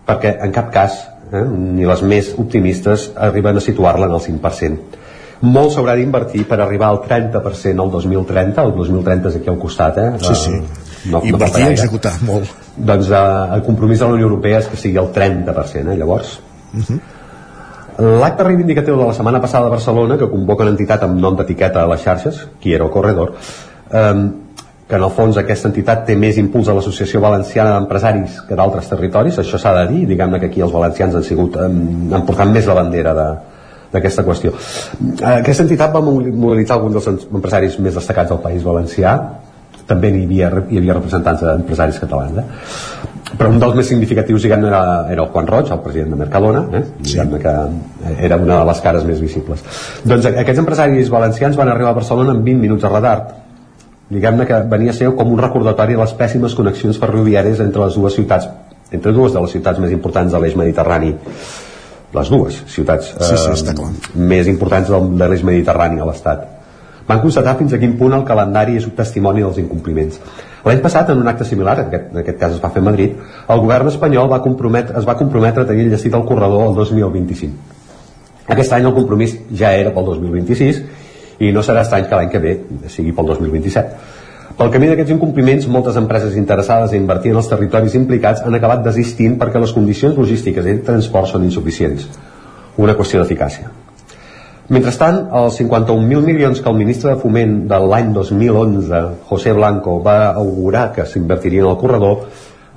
perquè 0.08 0.38
en 0.46 0.54
cap 0.56 0.72
cas, 0.72 1.02
eh, 1.32 1.44
ni 1.44 1.86
les 1.86 2.02
més 2.02 2.34
optimistes, 2.38 3.12
arriben 3.16 3.60
a 3.60 3.66
situar-la 3.68 4.08
en 4.08 4.16
el 4.20 4.24
5% 4.24 5.00
molt 5.42 5.74
s'haurà 5.74 5.96
d'invertir 5.98 6.44
per 6.50 6.60
arribar 6.62 6.92
al 6.92 7.00
30% 7.08 7.84
el 7.84 7.92
2030, 7.92 8.62
el 8.62 8.76
2030 8.78 9.30
és 9.32 9.38
aquí 9.40 9.50
al 9.50 9.58
costat, 9.62 9.98
eh? 9.98 10.10
Sí, 10.22 10.36
sí. 10.38 10.60
No, 11.10 11.22
Invertir 11.26 11.64
no 11.64 11.72
i 11.72 11.74
executar, 11.74 12.14
molt. 12.28 12.52
Doncs 12.78 13.10
eh, 13.10 13.22
el 13.56 13.64
compromís 13.66 14.00
de 14.00 14.06
la 14.06 14.20
Unió 14.20 14.28
Europea 14.30 14.60
és 14.62 14.70
que 14.70 14.78
sigui 14.78 15.02
el 15.02 15.10
30%, 15.16 15.96
eh? 15.96 15.98
Llavors... 15.98 16.38
Uh 16.72 16.78
mhm. 16.78 16.86
-huh. 16.88 17.00
L'acte 18.02 18.44
reivindicatiu 18.44 18.96
de 18.98 19.06
la 19.06 19.14
setmana 19.14 19.42
passada 19.42 19.68
a 19.68 19.74
Barcelona, 19.74 20.18
que 20.18 20.30
convoca 20.30 20.66
una 20.66 20.74
entitat 20.74 21.04
amb 21.06 21.20
nom 21.22 21.36
d'etiqueta 21.38 21.84
a 21.84 21.90
les 21.92 22.02
xarxes, 22.02 22.40
Quiero 22.62 22.90
Corredor, 22.90 23.36
eh, 23.92 24.14
que 24.88 24.98
en 24.98 25.06
el 25.06 25.14
fons 25.16 25.38
aquesta 25.38 25.70
entitat 25.70 26.02
té 26.08 26.16
més 26.18 26.40
impuls 26.42 26.68
a 26.68 26.74
l'Associació 26.76 27.22
Valenciana 27.22 27.76
d'Empresaris 27.76 28.42
que 28.48 28.58
d'altres 28.58 28.90
territoris, 28.90 29.38
això 29.40 29.60
s'ha 29.62 29.76
de 29.78 29.86
dir, 29.94 30.02
diguem-ne 30.10 30.40
que 30.40 30.50
aquí 30.50 30.66
els 30.66 30.74
valencians 30.74 31.16
han 31.16 31.28
sigut, 31.28 31.56
eh, 31.56 31.70
han 31.70 32.26
portat 32.26 32.50
més 32.50 32.66
la 32.66 32.80
bandera 32.80 33.14
de, 33.14 33.30
d'aquesta 33.94 34.26
qüestió. 34.26 34.56
Aquesta 35.36 35.68
entitat 35.68 35.94
va 35.94 36.02
mobilitzar 36.02 36.80
alguns 36.80 36.98
dels 36.98 37.30
empresaris 37.30 37.78
més 37.80 37.96
destacats 38.00 38.34
del 38.34 38.42
País 38.42 38.66
Valencià, 38.66 39.18
també 39.88 40.10
hi 40.10 40.26
havia, 40.26 40.52
hi 40.72 40.80
havia 40.80 40.98
representants 40.98 41.44
d'empresaris 41.44 42.00
catalans, 42.02 42.42
eh? 42.42 43.11
Però 43.38 43.50
un 43.52 43.60
dels 43.62 43.76
més 43.78 43.88
significatius 43.88 44.44
diguem 44.46 44.66
era, 44.68 44.82
era 45.12 45.24
el 45.24 45.30
Juan 45.34 45.48
Roig, 45.48 45.72
el 45.72 45.80
president 45.86 46.16
de 46.16 46.20
Mercadona, 46.24 46.66
eh? 46.78 46.84
Sí. 47.04 47.20
que 47.44 47.54
era 48.28 48.38
una 48.38 48.60
de 48.60 48.66
les 48.72 48.82
cares 48.84 49.06
més 49.08 49.22
visibles. 49.24 49.64
Doncs 50.04 50.28
aquests 50.32 50.64
empresaris 50.64 51.10
valencians 51.14 51.58
van 51.60 51.72
arribar 51.72 51.94
a 51.94 52.00
Barcelona 52.02 52.36
en 52.36 52.44
20 52.44 52.62
minuts 52.62 52.84
de 52.84 52.92
radar, 52.92 53.18
diguem-ne 54.12 54.46
que 54.46 54.62
venia 54.72 54.92
a 54.92 54.98
ser 54.98 55.10
com 55.16 55.32
un 55.32 55.40
recordatori 55.40 55.96
de 55.96 56.04
les 56.04 56.14
pèssimes 56.20 56.56
connexions 56.58 57.00
ferroviàries 57.00 57.64
entre 57.64 57.86
les 57.86 58.00
dues 58.00 58.20
ciutats, 58.20 58.50
entre 58.92 59.16
dues 59.16 59.34
de 59.34 59.44
les 59.44 59.58
ciutats 59.58 59.80
més 59.80 59.92
importants 59.96 60.34
de 60.34 60.42
l'eix 60.44 60.58
mediterrani 60.60 61.16
les 62.12 62.30
dues 62.32 62.58
ciutats 62.68 63.14
sí, 63.14 63.38
sí, 63.40 63.70
eh, 63.72 63.92
més 64.20 64.50
importants 64.52 64.90
de 64.92 65.30
l'eix 65.32 65.46
mediterrani 65.48 66.02
a 66.02 66.08
l'Estat. 66.10 66.44
Van 67.08 67.22
constatar 67.24 67.58
fins 67.60 67.74
a 67.74 67.80
quin 67.82 67.98
punt 68.00 68.14
el 68.16 68.24
calendari 68.28 68.78
és 68.80 68.86
un 68.88 68.96
testimoni 68.98 69.44
dels 69.44 69.60
incompliments. 69.64 70.22
L'any 70.66 70.82
passat, 70.84 71.10
en 71.10 71.22
un 71.22 71.28
acte 71.28 71.46
similar, 71.50 71.78
en 71.80 71.90
aquest, 71.90 72.10
en 72.14 72.22
aquest 72.22 72.40
cas 72.40 72.56
es 72.56 72.64
va 72.64 72.70
fer 72.70 72.84
a 72.84 72.86
Madrid, 72.86 73.18
el 73.50 73.62
govern 73.64 73.90
espanyol 73.90 74.30
va 74.32 74.42
es 75.02 75.08
va 75.08 75.18
comprometre 75.18 75.64
a 75.64 75.68
tenir 75.68 75.88
enllestit 75.88 76.14
el 76.14 76.26
corredor 76.26 76.68
el 76.70 76.76
2025. 76.76 77.54
Aquest 78.48 78.74
any 78.74 78.86
el 78.86 78.94
compromís 78.94 79.38
ja 79.58 79.74
era 79.74 79.94
pel 79.96 80.06
2026 80.06 80.82
i 81.40 81.52
no 81.52 81.64
serà 81.66 81.82
estrany 81.82 82.08
que 82.08 82.16
l'any 82.16 82.30
que 82.30 82.40
ve 82.40 82.58
sigui 82.88 83.14
pel 83.18 83.32
2027 83.34 84.20
pel 84.58 84.70
camí 84.70 84.90
d'aquests 84.90 85.14
incompliments, 85.16 85.68
moltes 85.72 85.96
empreses 85.98 86.36
interessades 86.38 86.92
a 86.92 86.98
invertir 87.00 87.32
en 87.32 87.40
els 87.40 87.48
territoris 87.50 87.96
implicats 87.98 88.44
han 88.46 88.58
acabat 88.58 88.84
desistint 88.86 89.40
perquè 89.40 89.62
les 89.62 89.72
condicions 89.74 90.18
logístiques 90.18 90.68
i 90.68 90.76
de 90.76 90.84
transport 90.86 91.32
són 91.32 91.48
insuficients. 91.48 92.10
Una 92.78 92.94
qüestió 93.00 93.24
d'eficàcia. 93.24 93.72
Mentrestant, 94.72 95.26
els 95.36 95.58
51.000 95.60 96.24
milions 96.24 96.62
que 96.64 96.72
el 96.72 96.78
ministre 96.80 97.12
de 97.12 97.20
Foment 97.20 97.58
de 97.68 97.80
l'any 97.92 98.14
2011, 98.16 99.02
José 99.28 99.52
Blanco, 99.58 99.98
va 100.06 100.32
augurar 100.32 100.88
que 100.96 101.04
s'invertirien 101.04 101.68
al 101.68 101.80
corredor, 101.82 102.30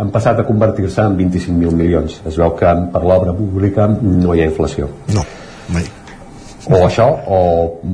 han 0.02 0.10
passat 0.10 0.42
a 0.42 0.48
convertir-se 0.48 1.06
en 1.06 1.18
25.000 1.22 1.82
milions. 1.84 2.22
Es 2.26 2.40
veu 2.42 2.56
que 2.58 2.78
per 2.94 3.04
l'obra 3.06 3.36
pública 3.38 3.86
no 3.94 4.34
hi 4.34 4.42
ha 4.42 4.50
inflació. 4.50 4.90
No, 5.14 5.22
mai 5.70 5.86
o 6.70 6.80
això, 6.86 7.06
o 7.28 7.40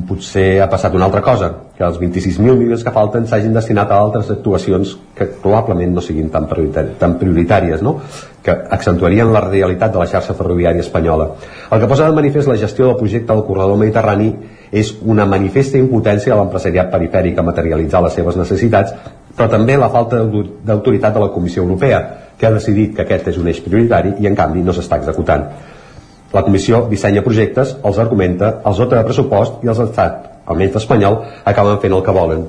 potser 0.07 0.61
ha 0.63 0.69
passat 0.71 0.95
una 0.95 1.07
altra 1.09 1.23
cosa, 1.25 1.49
que 1.77 1.83
els 1.87 1.97
26.000 1.99 2.59
milions 2.61 2.83
que 2.85 2.93
falten 2.93 3.25
s'hagin 3.27 3.55
destinat 3.57 3.91
a 3.91 3.99
altres 3.99 4.29
actuacions 4.31 4.93
que 5.17 5.27
probablement 5.43 5.95
no 5.97 6.03
siguin 6.05 6.29
tan, 6.31 6.47
prioritàries, 6.51 6.99
tan 7.01 7.17
prioritàries 7.19 7.83
no? 7.83 7.97
que 8.45 8.53
accentuarien 8.53 9.33
la 9.33 9.43
realitat 9.47 9.95
de 9.95 10.03
la 10.03 10.07
xarxa 10.11 10.37
ferroviària 10.37 10.85
espanyola. 10.85 11.31
El 11.73 11.81
que 11.81 11.89
posa 11.89 12.07
de 12.07 12.17
manifest 12.19 12.53
la 12.53 12.59
gestió 12.61 12.87
del 12.87 13.01
projecte 13.01 13.33
del 13.33 13.47
corredor 13.49 13.81
mediterrani 13.81 14.31
és 14.71 14.93
una 15.03 15.27
manifesta 15.27 15.81
impotència 15.81 16.35
de 16.35 16.39
l'empresariat 16.39 16.93
perifèric 16.93 17.41
a 17.41 17.49
materialitzar 17.49 18.05
les 18.05 18.21
seves 18.21 18.39
necessitats, 18.39 18.95
però 19.37 19.49
també 19.51 19.77
la 19.81 19.91
falta 19.91 20.23
d'autoritat 20.23 21.17
de 21.17 21.27
la 21.27 21.33
Comissió 21.35 21.65
Europea, 21.65 22.05
que 22.39 22.47
ha 22.47 22.55
decidit 22.55 22.95
que 22.97 23.09
aquest 23.09 23.33
és 23.35 23.41
un 23.41 23.49
eix 23.49 23.65
prioritari 23.65 24.15
i 24.21 24.29
en 24.29 24.37
canvi 24.37 24.63
no 24.65 24.77
s'està 24.77 25.01
executant. 25.01 25.49
La 26.33 26.45
comissió 26.47 26.85
dissenya 26.91 27.25
projectes, 27.27 27.75
els 27.83 27.99
argumenta, 27.99 28.61
els 28.67 28.79
dota 28.79 29.01
de 29.01 29.07
pressupost 29.09 29.65
i 29.65 29.71
els 29.73 29.81
estat, 29.83 30.27
almenys 30.47 30.79
l'espanyol, 30.79 31.19
acaben 31.53 31.81
fent 31.83 31.97
el 31.97 32.05
que 32.07 32.15
volen, 32.15 32.45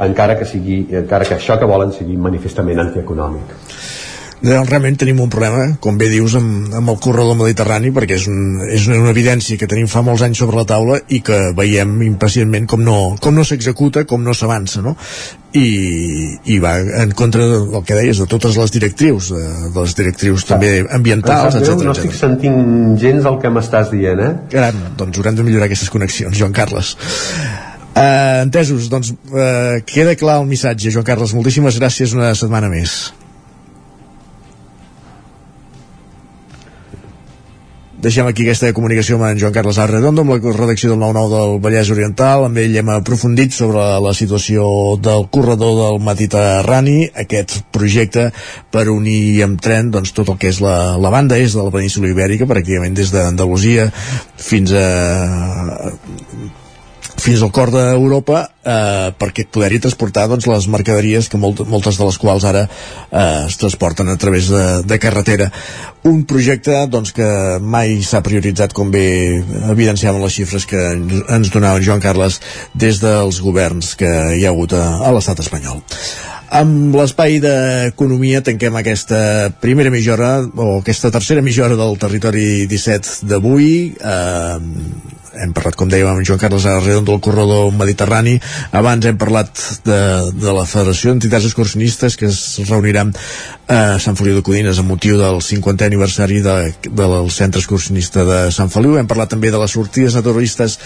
encara 0.00 0.38
que, 0.38 0.48
sigui, 0.48 0.80
encara 1.02 1.28
que 1.28 1.36
això 1.36 1.58
que 1.60 1.68
volen 1.68 1.92
sigui 1.92 2.16
manifestament 2.16 2.80
antieconòmic. 2.86 3.56
Realment 4.42 4.96
tenim 4.98 5.18
un 5.20 5.30
problema, 5.32 5.64
com 5.82 5.98
bé 5.98 6.08
dius, 6.12 6.36
amb, 6.38 6.70
amb 6.78 6.92
el 6.92 6.98
corredor 7.02 7.36
mediterrani, 7.38 7.90
perquè 7.94 8.18
és, 8.18 8.28
un, 8.30 8.62
és 8.70 8.86
una 8.90 9.10
evidència 9.10 9.58
que 9.58 9.68
tenim 9.70 9.88
fa 9.90 10.02
molts 10.06 10.22
anys 10.26 10.42
sobre 10.42 10.60
la 10.60 10.66
taula 10.68 11.00
i 11.10 11.20
que 11.26 11.38
veiem 11.58 11.96
impacientment 12.06 12.68
com 12.70 12.84
no, 12.84 12.98
com 13.22 13.34
no 13.34 13.44
s'executa, 13.46 14.04
com 14.08 14.22
no 14.22 14.34
s'avança, 14.36 14.82
no? 14.84 14.94
I, 15.58 15.68
i 16.54 16.58
va 16.62 16.76
en 17.02 17.14
contra 17.18 17.46
del 17.48 17.84
que 17.86 17.96
deies, 17.96 18.20
de 18.20 18.28
totes 18.30 18.58
les 18.60 18.74
directrius, 18.74 19.32
de, 19.34 19.44
de 19.74 19.78
les 19.80 19.96
directrius 19.98 20.46
també 20.46 20.72
ambientals, 20.84 21.56
Em 21.58 21.64
sap 21.64 21.64
greu, 21.64 21.78
etc. 21.78 21.86
No 21.88 21.96
estic 21.96 22.18
sentint 22.18 22.98
gens 23.00 23.26
el 23.28 23.40
que 23.42 23.52
m'estàs 23.52 23.90
dient, 23.94 24.22
eh? 24.22 24.34
Caram, 24.54 24.82
doncs 25.00 25.18
haurem 25.18 25.40
de 25.40 25.48
millorar 25.48 25.70
aquestes 25.70 25.90
connexions, 25.90 26.36
Joan 26.38 26.54
Carles. 26.54 26.94
Uh, 27.98 28.44
entesos, 28.44 28.86
doncs 28.92 29.10
uh, 29.10 29.80
queda 29.88 30.14
clar 30.14 30.38
el 30.38 30.46
missatge, 30.46 30.92
Joan 30.94 31.06
Carles. 31.08 31.34
Moltíssimes 31.34 31.80
gràcies 31.80 32.14
una 32.14 32.30
setmana 32.38 32.70
més. 32.70 33.08
Deixem 37.98 38.28
aquí 38.30 38.44
aquesta 38.44 38.68
comunicació 38.70 39.16
amb 39.16 39.26
en 39.26 39.38
Joan 39.40 39.54
Carles 39.56 39.78
Arredondo, 39.82 40.22
amb 40.22 40.30
la 40.30 40.52
redacció 40.54 40.92
del 40.92 41.00
9-9 41.00 41.30
del 41.32 41.54
Vallès 41.64 41.88
Oriental. 41.90 42.44
Amb 42.46 42.60
ell 42.62 42.76
hem 42.78 42.92
aprofundit 42.94 43.56
sobre 43.56 43.82
la 44.04 44.12
situació 44.14 44.68
del 45.02 45.26
corredor 45.34 45.74
del 45.80 45.98
Mediterrani, 46.06 47.08
aquest 47.24 47.56
projecte 47.74 48.28
per 48.70 48.86
unir 48.92 49.42
amb 49.48 49.58
tren 49.58 49.90
doncs, 49.90 50.14
tot 50.14 50.30
el 50.30 50.38
que 50.38 50.52
és 50.54 50.62
la, 50.62 50.94
la 50.94 51.10
banda 51.10 51.40
és 51.42 51.58
de 51.58 51.66
la 51.66 51.74
península 51.74 52.12
ibèrica, 52.14 52.46
pràcticament 52.46 52.94
des 52.94 53.10
d'Andalusia 53.10 53.90
fins 54.38 54.78
a 54.78 54.86
fins 57.18 57.42
al 57.42 57.50
cor 57.54 57.72
d'Europa 57.74 58.42
eh, 58.62 59.10
perquè 59.18 59.46
poder-hi 59.50 59.80
transportar 59.82 60.26
doncs, 60.30 60.46
les 60.50 60.68
mercaderies 60.70 61.28
que 61.30 61.40
molt, 61.40 61.64
moltes 61.68 61.98
de 61.98 62.06
les 62.06 62.18
quals 62.20 62.46
ara 62.48 62.64
eh, 62.68 63.44
es 63.48 63.58
transporten 63.60 64.08
a 64.08 64.16
través 64.20 64.50
de, 64.52 64.64
de 64.86 64.98
carretera. 65.02 65.50
Un 66.08 66.22
projecte 66.30 66.76
doncs, 66.90 67.12
que 67.16 67.28
mai 67.60 67.98
s'ha 68.06 68.22
prioritzat 68.24 68.74
com 68.76 68.92
bé 68.94 69.04
evidenciaven 69.74 70.22
les 70.22 70.38
xifres 70.38 70.66
que 70.68 70.88
ens, 70.94 71.52
donava 71.52 71.82
Joan 71.82 72.02
Carles 72.04 72.40
des 72.74 73.02
dels 73.02 73.42
governs 73.44 73.94
que 73.98 74.10
hi 74.38 74.46
ha 74.46 74.54
hagut 74.54 74.76
a, 74.78 74.84
a 75.02 75.14
l'estat 75.14 75.42
espanyol 75.44 75.82
amb 76.48 76.96
l'espai 76.96 77.38
d'economia 77.44 78.40
tanquem 78.44 78.76
aquesta 78.80 79.50
primera 79.60 79.92
mitja 79.92 80.14
hora 80.14 80.32
o 80.44 80.78
aquesta 80.78 81.10
tercera 81.12 81.44
mitja 81.44 81.66
hora 81.66 81.76
del 81.76 81.98
territori 82.00 82.66
17 82.70 83.28
d'avui. 83.28 83.70
Eh, 84.00 85.16
hem 85.38 85.52
parlat, 85.54 85.76
com 85.78 85.90
dèiem, 85.90 86.08
amb 86.08 86.24
Joan 86.26 86.40
Carles 86.40 86.64
Arredondo 86.66 87.12
del 87.12 87.22
corredor 87.22 87.70
mediterrani. 87.76 88.38
Abans 88.74 89.06
hem 89.06 89.18
parlat 89.20 89.52
de, 89.86 89.98
de 90.34 90.54
la 90.54 90.64
Federació 90.66 91.12
d'Entitats 91.12 91.46
Excursionistes 91.46 92.16
que 92.18 92.26
es 92.30 92.40
reuniran 92.66 93.12
a 93.68 93.98
Sant 94.02 94.16
Feliu 94.18 94.38
de 94.38 94.42
Codines 94.42 94.80
amb 94.80 94.90
motiu 94.94 95.18
del 95.20 95.42
50è 95.44 95.86
aniversari 95.86 96.40
de, 96.42 96.56
del 96.88 97.30
centre 97.34 97.60
excursionista 97.60 98.24
de 98.26 98.38
Sant 98.54 98.72
Feliu. 98.72 98.96
Hem 98.98 99.10
parlat 99.10 99.30
també 99.34 99.52
de 99.52 99.60
les 99.60 99.76
sortides 99.76 100.16
naturalistes 100.18 100.78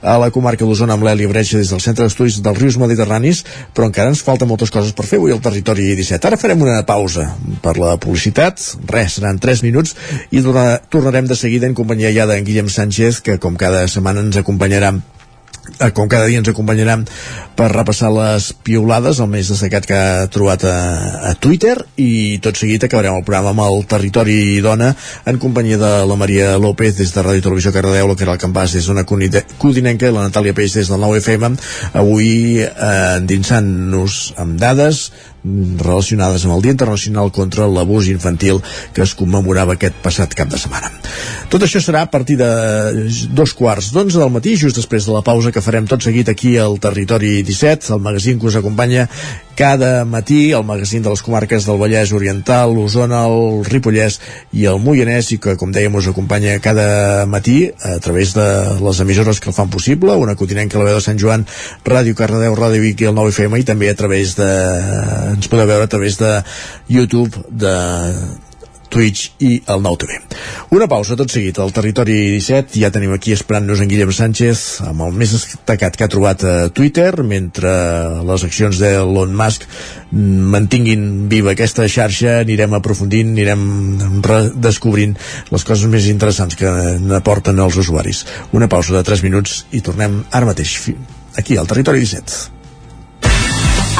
a 0.00 0.16
la 0.22 0.30
comarca 0.34 0.66
d'Osona 0.66 0.96
amb 0.96 1.06
l'Eli 1.06 1.28
Bretxa 1.30 1.60
des 1.60 1.70
del 1.70 1.84
Centre 1.84 2.08
d'Estudis 2.08 2.40
dels 2.42 2.58
Rius 2.58 2.80
Mediterranis 2.80 3.44
però 3.76 3.90
encara 3.90 4.10
ens 4.10 4.24
falten 4.24 4.48
moltes 4.50 4.72
coses 4.72 4.96
per 4.96 5.06
fer 5.10 5.18
avui 5.18 5.32
al 5.34 5.42
territori 5.42 5.88
17. 5.98 6.28
Ara 6.28 6.38
farem 6.38 6.60
una 6.62 6.80
pausa 6.86 7.26
per 7.64 7.74
la 7.80 7.96
publicitat, 8.00 8.62
res, 8.90 9.16
seran 9.18 9.40
3 9.42 9.64
minuts 9.66 9.96
i 10.30 10.42
torna, 10.44 10.78
tornarem 10.92 11.26
de 11.26 11.38
seguida 11.38 11.66
en 11.66 11.74
companyia 11.74 12.12
ja 12.14 12.28
d'en 12.30 12.46
Guillem 12.46 12.70
Sánchez 12.70 13.18
que 13.26 13.40
com 13.42 13.58
cada 13.58 13.86
setmana 13.90 14.22
ens 14.22 14.38
acompanyarà 14.38 14.94
com 15.94 16.08
cada 16.08 16.26
dia 16.28 16.40
ens 16.40 16.48
acompanyaran 16.50 17.06
per 17.56 17.70
repassar 17.72 18.10
les 18.12 18.50
piulades, 18.64 19.20
el 19.20 19.28
més 19.32 19.50
destacat 19.52 19.86
que 19.88 19.96
ha 19.96 20.28
trobat 20.32 20.64
a, 20.68 20.76
a 21.30 21.32
Twitter 21.40 21.74
i 22.00 22.38
tot 22.44 22.56
seguit 22.60 22.84
acabarem 22.86 23.16
el 23.16 23.24
programa 23.26 23.52
amb 23.52 23.64
el 23.66 23.84
Territori 23.90 24.60
Dona 24.64 24.90
en 25.28 25.40
companyia 25.42 25.80
de 25.80 25.92
la 26.08 26.18
Maria 26.20 26.54
López 26.60 26.96
des 27.00 27.12
de 27.14 27.24
Ràdio 27.24 27.44
Televisió 27.44 27.72
Cardedeu, 27.74 28.08
la 28.08 28.18
Caral 28.18 28.40
Campàs 28.40 28.76
des 28.76 28.88
d'una 28.88 29.04
Codinenca 29.08 30.08
i 30.08 30.14
la 30.14 30.28
Natàlia 30.28 30.56
Peix 30.56 30.78
des 30.78 30.92
del 30.92 31.00
9FM 31.04 31.58
avui 32.00 32.30
eh, 32.64 32.70
endinsant-nos 33.20 34.20
amb 34.40 34.60
dades 34.60 35.10
relacionades 35.44 36.44
amb 36.44 36.56
el 36.56 36.64
Dia 36.64 36.74
Internacional 36.76 37.30
contra 37.32 37.68
l'Abús 37.68 38.10
Infantil 38.12 38.60
que 38.94 39.04
es 39.06 39.14
commemorava 39.16 39.76
aquest 39.76 39.96
passat 40.04 40.34
cap 40.36 40.50
de 40.52 40.60
setmana. 40.60 40.90
Tot 41.50 41.64
això 41.64 41.80
serà 41.82 42.04
a 42.04 42.10
partir 42.10 42.36
de 42.40 42.50
dos 43.34 43.54
quarts 43.56 43.90
d'onze 43.94 44.20
del 44.20 44.32
matí, 44.32 44.56
just 44.60 44.76
després 44.76 45.08
de 45.08 45.16
la 45.16 45.24
pausa 45.26 45.52
que 45.52 45.64
farem 45.64 45.88
tot 45.88 46.04
seguit 46.04 46.28
aquí 46.28 46.56
al 46.60 46.78
Territori 46.82 47.40
17, 47.46 47.94
el 47.96 48.04
magazín 48.04 48.38
que 48.38 48.50
us 48.50 48.58
acompanya 48.60 49.08
cada 49.60 50.06
matí, 50.06 50.52
el 50.52 50.64
magazín 50.64 51.02
de 51.02 51.10
les 51.12 51.20
comarques 51.20 51.66
del 51.68 51.76
Vallès 51.76 52.14
Oriental, 52.16 52.72
l'Osona, 52.72 53.26
el 53.28 53.60
Ripollès 53.68 54.16
i 54.56 54.64
el 54.64 54.80
Moianès, 54.80 55.28
i 55.34 55.36
que, 55.36 55.52
com 55.60 55.68
dèiem, 55.68 55.98
us 56.00 56.08
acompanya 56.08 56.54
cada 56.64 57.26
matí 57.28 57.68
a 57.68 57.98
través 58.00 58.32
de 58.32 58.46
les 58.80 59.04
emissores 59.04 59.36
que 59.36 59.52
el 59.52 59.58
fan 59.58 59.68
possible, 59.68 60.16
una 60.16 60.32
continent 60.32 60.72
que 60.72 60.80
la 60.80 60.88
veu 60.88 60.96
de 60.96 61.04
Sant 61.04 61.20
Joan, 61.20 61.44
Ràdio 61.84 62.16
Cardedeu, 62.16 62.56
Ràdio 62.56 62.80
Vic 62.86 63.04
i 63.04 63.10
el 63.12 63.18
9FM, 63.20 63.60
i 63.60 63.68
també 63.68 63.92
a 63.92 63.98
través 64.00 64.32
de 64.40 64.48
ens 65.34 65.52
podeu 65.52 65.68
veure 65.68 65.84
a 65.84 65.92
través 65.92 66.16
de 66.16 66.38
YouTube, 66.88 67.44
de 67.52 67.76
Twitch 68.90 69.42
i 69.46 69.60
el 69.70 69.82
Nou 69.84 69.96
TV. 70.00 70.18
Una 70.74 70.88
pausa 70.90 71.16
tot 71.18 71.32
seguit 71.32 71.58
al 71.62 71.72
Territori 71.74 72.16
17. 72.36 72.78
Ja 72.82 72.90
tenim 72.94 73.14
aquí 73.14 73.32
esperant-nos 73.36 73.80
en 73.82 73.90
Guillem 73.90 74.12
Sánchez 74.14 74.82
amb 74.88 75.06
el 75.06 75.16
més 75.16 75.32
destacat 75.36 75.96
que 75.96 76.06
ha 76.06 76.12
trobat 76.12 76.44
a 76.44 76.54
Twitter 76.74 77.10
mentre 77.22 77.72
les 78.26 78.46
accions 78.46 78.82
d'Elon 78.82 79.34
Musk 79.38 79.66
mantinguin 80.10 81.28
viva 81.30 81.54
aquesta 81.54 81.86
xarxa 81.88 82.40
anirem 82.42 82.74
aprofundint, 82.76 83.32
anirem 83.36 83.66
descobrint 84.58 85.16
les 85.50 85.66
coses 85.66 85.86
més 85.90 86.10
interessants 86.10 86.58
que 86.58 86.70
n'aporten 87.00 87.58
els 87.62 87.78
usuaris. 87.80 88.24
Una 88.56 88.68
pausa 88.68 88.96
de 88.98 89.04
3 89.06 89.26
minuts 89.26 89.64
i 89.70 89.84
tornem 89.86 90.24
ara 90.30 90.50
mateix 90.50 90.78
aquí 91.38 91.56
al 91.56 91.70
Territori 91.70 92.02
17. 92.02 92.58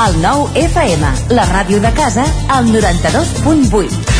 El 0.00 0.16
nou 0.22 0.46
FM, 0.56 1.10
la 1.36 1.44
ràdio 1.50 1.80
de 1.82 1.90
casa, 1.92 2.24
al 2.48 2.72
92.8. 2.72 4.19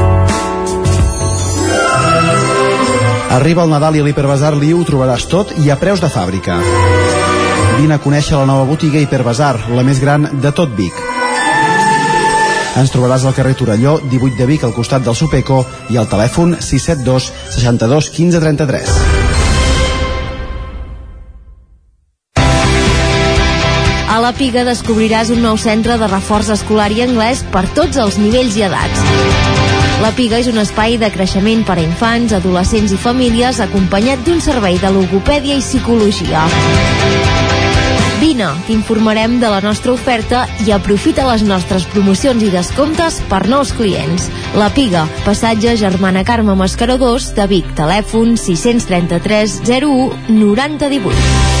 Arriba 3.31 3.63
el 3.63 3.69
Nadal 3.71 3.95
i 3.95 4.01
a 4.01 4.03
l'Hiperbasar 4.03 4.49
Liu 4.59 4.81
ho 4.81 4.83
trobaràs 4.83 5.23
tot 5.31 5.53
i 5.63 5.69
a 5.71 5.77
preus 5.79 6.01
de 6.03 6.09
fàbrica. 6.11 6.57
Vine 7.77 7.95
a 7.95 8.01
conèixer 8.03 8.35
la 8.35 8.47
nova 8.49 8.65
botiga 8.67 8.99
Hiperbasar, 8.99 9.69
la 9.71 9.85
més 9.87 10.01
gran 10.03 10.27
de 10.43 10.51
tot 10.51 10.73
Vic. 10.75 10.97
Ens 12.81 12.91
trobaràs 12.91 13.23
al 13.23 13.35
carrer 13.37 13.55
Torelló, 13.55 14.01
18 14.11 14.35
de 14.35 14.47
Vic, 14.49 14.65
al 14.67 14.75
costat 14.75 15.07
del 15.07 15.15
Supeco, 15.15 15.61
i 15.95 15.95
al 15.95 16.11
telèfon 16.11 16.57
672 16.59 17.31
62 17.55 18.09
15 18.17 18.41
33. 18.43 18.91
A 24.11 24.19
la 24.19 24.33
Piga 24.35 24.67
descobriràs 24.67 25.31
un 25.31 25.39
nou 25.47 25.55
centre 25.55 25.95
de 25.95 26.11
reforç 26.11 26.51
escolar 26.59 26.91
i 26.91 26.99
anglès 27.07 27.45
per 27.55 27.63
tots 27.79 27.95
els 27.95 28.19
nivells 28.19 28.59
i 28.59 28.67
edats. 28.67 29.80
La 30.01 30.09
Piga 30.17 30.39
és 30.41 30.47
un 30.49 30.57
espai 30.57 30.95
de 30.97 31.11
creixement 31.13 31.61
per 31.61 31.75
a 31.77 31.81
infants, 31.83 32.31
adolescents 32.33 32.89
i 32.89 32.97
famílies 32.97 33.59
acompanyat 33.61 34.23
d'un 34.25 34.41
servei 34.41 34.79
de 34.81 34.89
logopèdia 34.89 35.59
i 35.59 35.61
psicologia. 35.61 36.47
Vine, 38.17 38.49
t'informarem 38.65 39.37
de 39.41 39.53
la 39.53 39.61
nostra 39.61 39.93
oferta 39.93 40.47
i 40.65 40.73
aprofita 40.73 41.27
les 41.29 41.45
nostres 41.45 41.85
promocions 41.93 42.41
i 42.41 42.49
descomptes 42.49 43.21
per 43.29 43.43
nous 43.49 43.73
clients. 43.77 44.29
La 44.57 44.71
Piga, 44.73 45.05
passatge 45.21 45.77
Germana 45.77 46.25
Carme 46.25 46.57
Mascaró 46.57 46.97
2 47.01 47.33
de 47.37 47.49
Vic, 47.53 47.73
telèfon 47.77 48.37
633 48.41 49.61
01 49.69 50.31
9018. 50.33 51.60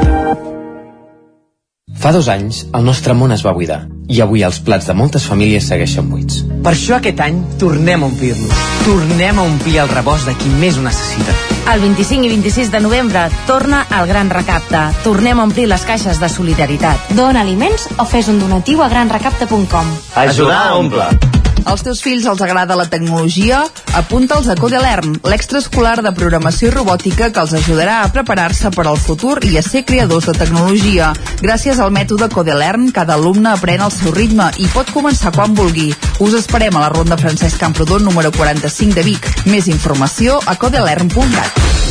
Fa 2.01 2.11
dos 2.11 2.27
anys, 2.33 2.63
el 2.73 2.85
nostre 2.85 3.13
món 3.13 3.29
es 3.31 3.43
va 3.45 3.51
buidar 3.53 3.83
i 4.11 4.19
avui 4.23 4.41
els 4.43 4.57
plats 4.65 4.87
de 4.89 4.95
moltes 4.97 5.27
famílies 5.29 5.67
segueixen 5.69 6.09
buits. 6.09 6.41
Per 6.65 6.73
això 6.73 6.97
aquest 6.97 7.21
any 7.23 7.37
tornem 7.61 8.01
a 8.01 8.09
omplir-los. 8.09 8.63
Tornem 8.83 9.39
a 9.39 9.45
omplir 9.45 9.77
el 9.83 9.91
rebost 9.91 10.27
de 10.27 10.33
qui 10.39 10.49
més 10.57 10.79
ho 10.79 10.85
necessita. 10.85 11.35
El 11.71 11.83
25 11.85 12.25
i 12.25 12.31
26 12.33 12.71
de 12.73 12.81
novembre 12.83 13.27
torna 13.47 13.83
el 13.99 14.09
Gran 14.09 14.31
Recapte. 14.33 14.81
Tornem 15.05 15.39
a 15.39 15.45
omplir 15.45 15.67
les 15.69 15.85
caixes 15.85 16.19
de 16.19 16.29
solidaritat. 16.29 17.13
Dona 17.15 17.45
aliments 17.45 17.85
o 17.97 18.07
fes 18.09 18.33
un 18.33 18.41
donatiu 18.41 18.81
a 18.81 18.89
granrecapte.com. 18.89 19.93
Ajudar 20.25 20.65
a 20.71 20.81
omplir. 20.81 21.40
Als 21.65 21.83
teus 21.85 22.01
fills 22.01 22.25
els 22.25 22.41
agrada 22.41 22.75
la 22.77 22.87
tecnologia? 22.89 23.61
Apunta'ls 23.97 24.47
a 24.49 24.55
Codelern, 24.57 25.13
l'extraescolar 25.27 26.01
de 26.01 26.13
programació 26.17 26.69
i 26.69 26.73
robòtica 26.73 27.29
que 27.29 27.43
els 27.43 27.53
ajudarà 27.59 27.99
a 28.01 28.09
preparar-se 28.13 28.71
per 28.73 28.87
al 28.87 28.97
futur 28.97 29.37
i 29.45 29.57
a 29.57 29.63
ser 29.65 29.83
creadors 29.85 30.29
de 30.31 30.35
tecnologia. 30.39 31.11
Gràcies 31.43 31.79
al 31.79 31.93
mètode 31.93 32.31
Codelern, 32.33 32.89
cada 32.95 33.17
alumne 33.19 33.53
aprèn 33.53 33.85
al 33.85 33.93
seu 33.93 34.15
ritme 34.15 34.49
i 34.57 34.69
pot 34.73 34.89
començar 34.95 35.33
quan 35.35 35.55
vulgui. 35.57 35.91
Us 36.19 36.37
esperem 36.41 36.75
a 36.75 36.85
la 36.87 36.93
Ronda 36.93 37.19
Francesc 37.21 37.61
Camprodon 37.61 38.05
número 38.09 38.33
45 38.33 38.97
de 38.97 39.07
Vic. 39.11 39.31
Més 39.45 39.69
informació 39.69 40.41
a 40.45 40.57
codelern.cat. 40.57 41.90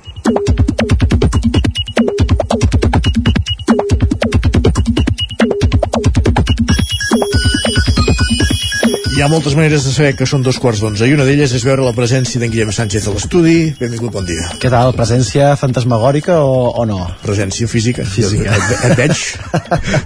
Hi 9.21 9.23
ha 9.23 9.27
moltes 9.29 9.53
maneres 9.53 9.83
de 9.85 9.91
saber 9.93 10.15
que 10.17 10.25
són 10.25 10.41
dos 10.41 10.57
quarts 10.57 10.79
d'onze 10.81 11.05
i 11.05 11.11
una 11.13 11.21
d'elles 11.27 11.51
és 11.53 11.61
veure 11.61 11.83
la 11.85 11.91
presència 11.93 12.39
d'en 12.41 12.49
Guillem 12.49 12.71
Sánchez 12.73 13.03
a 13.05 13.11
l'estudi. 13.13 13.69
Benvingut, 13.77 14.09
bon 14.15 14.25
dia. 14.25 14.47
Què 14.57 14.71
tal? 14.73 14.95
Presència 14.97 15.51
fantasmagòrica 15.61 16.39
o, 16.41 16.55
o 16.81 16.85
no? 16.89 16.97
Presència 17.21 17.69
física. 17.69 18.01
Física. 18.01 18.55
Et, 18.57 18.71
et 18.87 18.95
veig. 18.97 19.21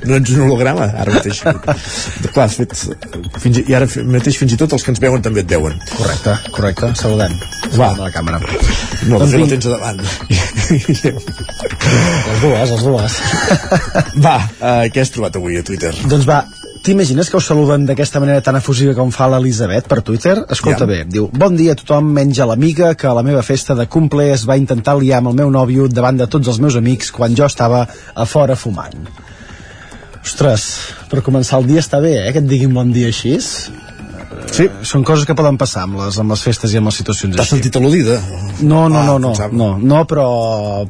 No 0.09 0.17
ets 0.19 0.33
un 0.35 0.41
holograma, 0.49 0.89
ara 0.99 1.15
mateix. 1.15 1.39
Clar, 1.45 2.43
has 2.49 2.57
fet, 2.59 2.75
fins, 3.39 3.61
i 3.63 3.77
ara 3.79 3.87
mateix 4.17 4.35
fins 4.41 4.51
i 4.51 4.59
tot 4.59 4.75
els 4.75 4.83
que 4.83 4.91
ens 4.91 4.99
veuen 5.05 5.23
també 5.23 5.45
et 5.45 5.55
veuen. 5.55 5.79
Correcte, 5.93 6.35
correcte. 6.59 6.91
Saludem. 6.99 7.39
Va. 7.71 7.93
Saludem 7.95 8.03
a 8.03 8.09
la 8.09 8.11
càmera. 8.17 8.43
No, 9.07 9.23
Doncs 9.23 9.31
vinc. 9.31 9.47
el 9.47 9.55
tens 9.55 9.71
a 9.71 9.77
davant. 9.77 10.03
Les 12.27 12.43
dues, 12.43 12.75
les 12.75 12.85
dues. 12.91 13.17
Va, 14.27 14.37
uh, 14.59 14.83
què 14.91 15.07
has 15.07 15.15
trobat 15.15 15.39
avui 15.39 15.55
a 15.55 15.63
Twitter? 15.63 15.95
Doncs 16.03 16.27
va, 16.27 16.43
T'imagines 16.85 17.31
que 17.31 17.39
us 17.39 17.47
saluden 17.49 17.87
d'aquesta 17.89 18.19
manera 18.21 18.43
tan 18.45 18.59
efusiva 18.59 18.91
com 18.93 19.09
fa 19.09 19.25
l'Elisabet 19.31 19.87
per 19.89 20.03
Twitter? 20.05 20.35
Escolta 20.53 20.83
Ja. 20.83 20.89
bé, 20.91 20.99
diu 21.09 21.31
Bon 21.33 21.55
dia 21.57 21.73
a 21.73 21.75
tothom, 21.75 22.11
menys 22.13 22.37
a 22.37 22.45
l'amiga 22.45 22.93
que 22.93 23.07
a 23.07 23.13
la 23.17 23.23
meva 23.23 23.41
festa 23.41 23.73
de 23.73 23.87
cumple 23.87 24.31
es 24.31 24.45
va 24.45 24.55
intentar 24.55 24.93
liar 24.99 25.17
amb 25.17 25.29
el 25.29 25.33
meu 25.33 25.49
nòvio 25.49 25.87
davant 25.89 26.17
de 26.19 26.27
tots 26.27 26.47
els 26.47 26.59
meus 26.59 26.75
amics 26.75 27.09
quan 27.11 27.33
jo 27.35 27.43
estava 27.45 27.87
a 28.13 28.25
fora 28.25 28.55
fumant. 28.55 28.93
Ostres, 30.23 30.67
per 31.09 31.23
començar 31.25 31.57
el 31.57 31.65
dia 31.65 31.81
està 31.81 31.99
bé, 32.01 32.27
eh, 32.27 32.31
que 32.31 32.37
et 32.37 32.47
diguin 32.47 32.73
bon 32.73 32.93
dia 32.93 33.07
així. 33.07 33.39
Sí. 34.55 34.67
Són 34.87 35.03
coses 35.03 35.25
que 35.27 35.35
poden 35.35 35.57
passar 35.59 35.83
amb 35.85 35.99
les, 35.99 36.17
amb 36.21 36.31
les 36.31 36.41
festes 36.45 36.73
i 36.73 36.79
amb 36.79 36.87
les 36.89 36.99
situacions 37.01 37.35
T'has 37.35 37.49
sentit 37.51 37.75
al·ludida? 37.79 38.19
No, 38.61 38.85
no, 38.89 39.01
Ah, 39.01 39.05
no, 39.09 39.17
no, 39.19 39.33
no, 39.51 39.69
no, 39.81 40.01
però, 40.07 40.27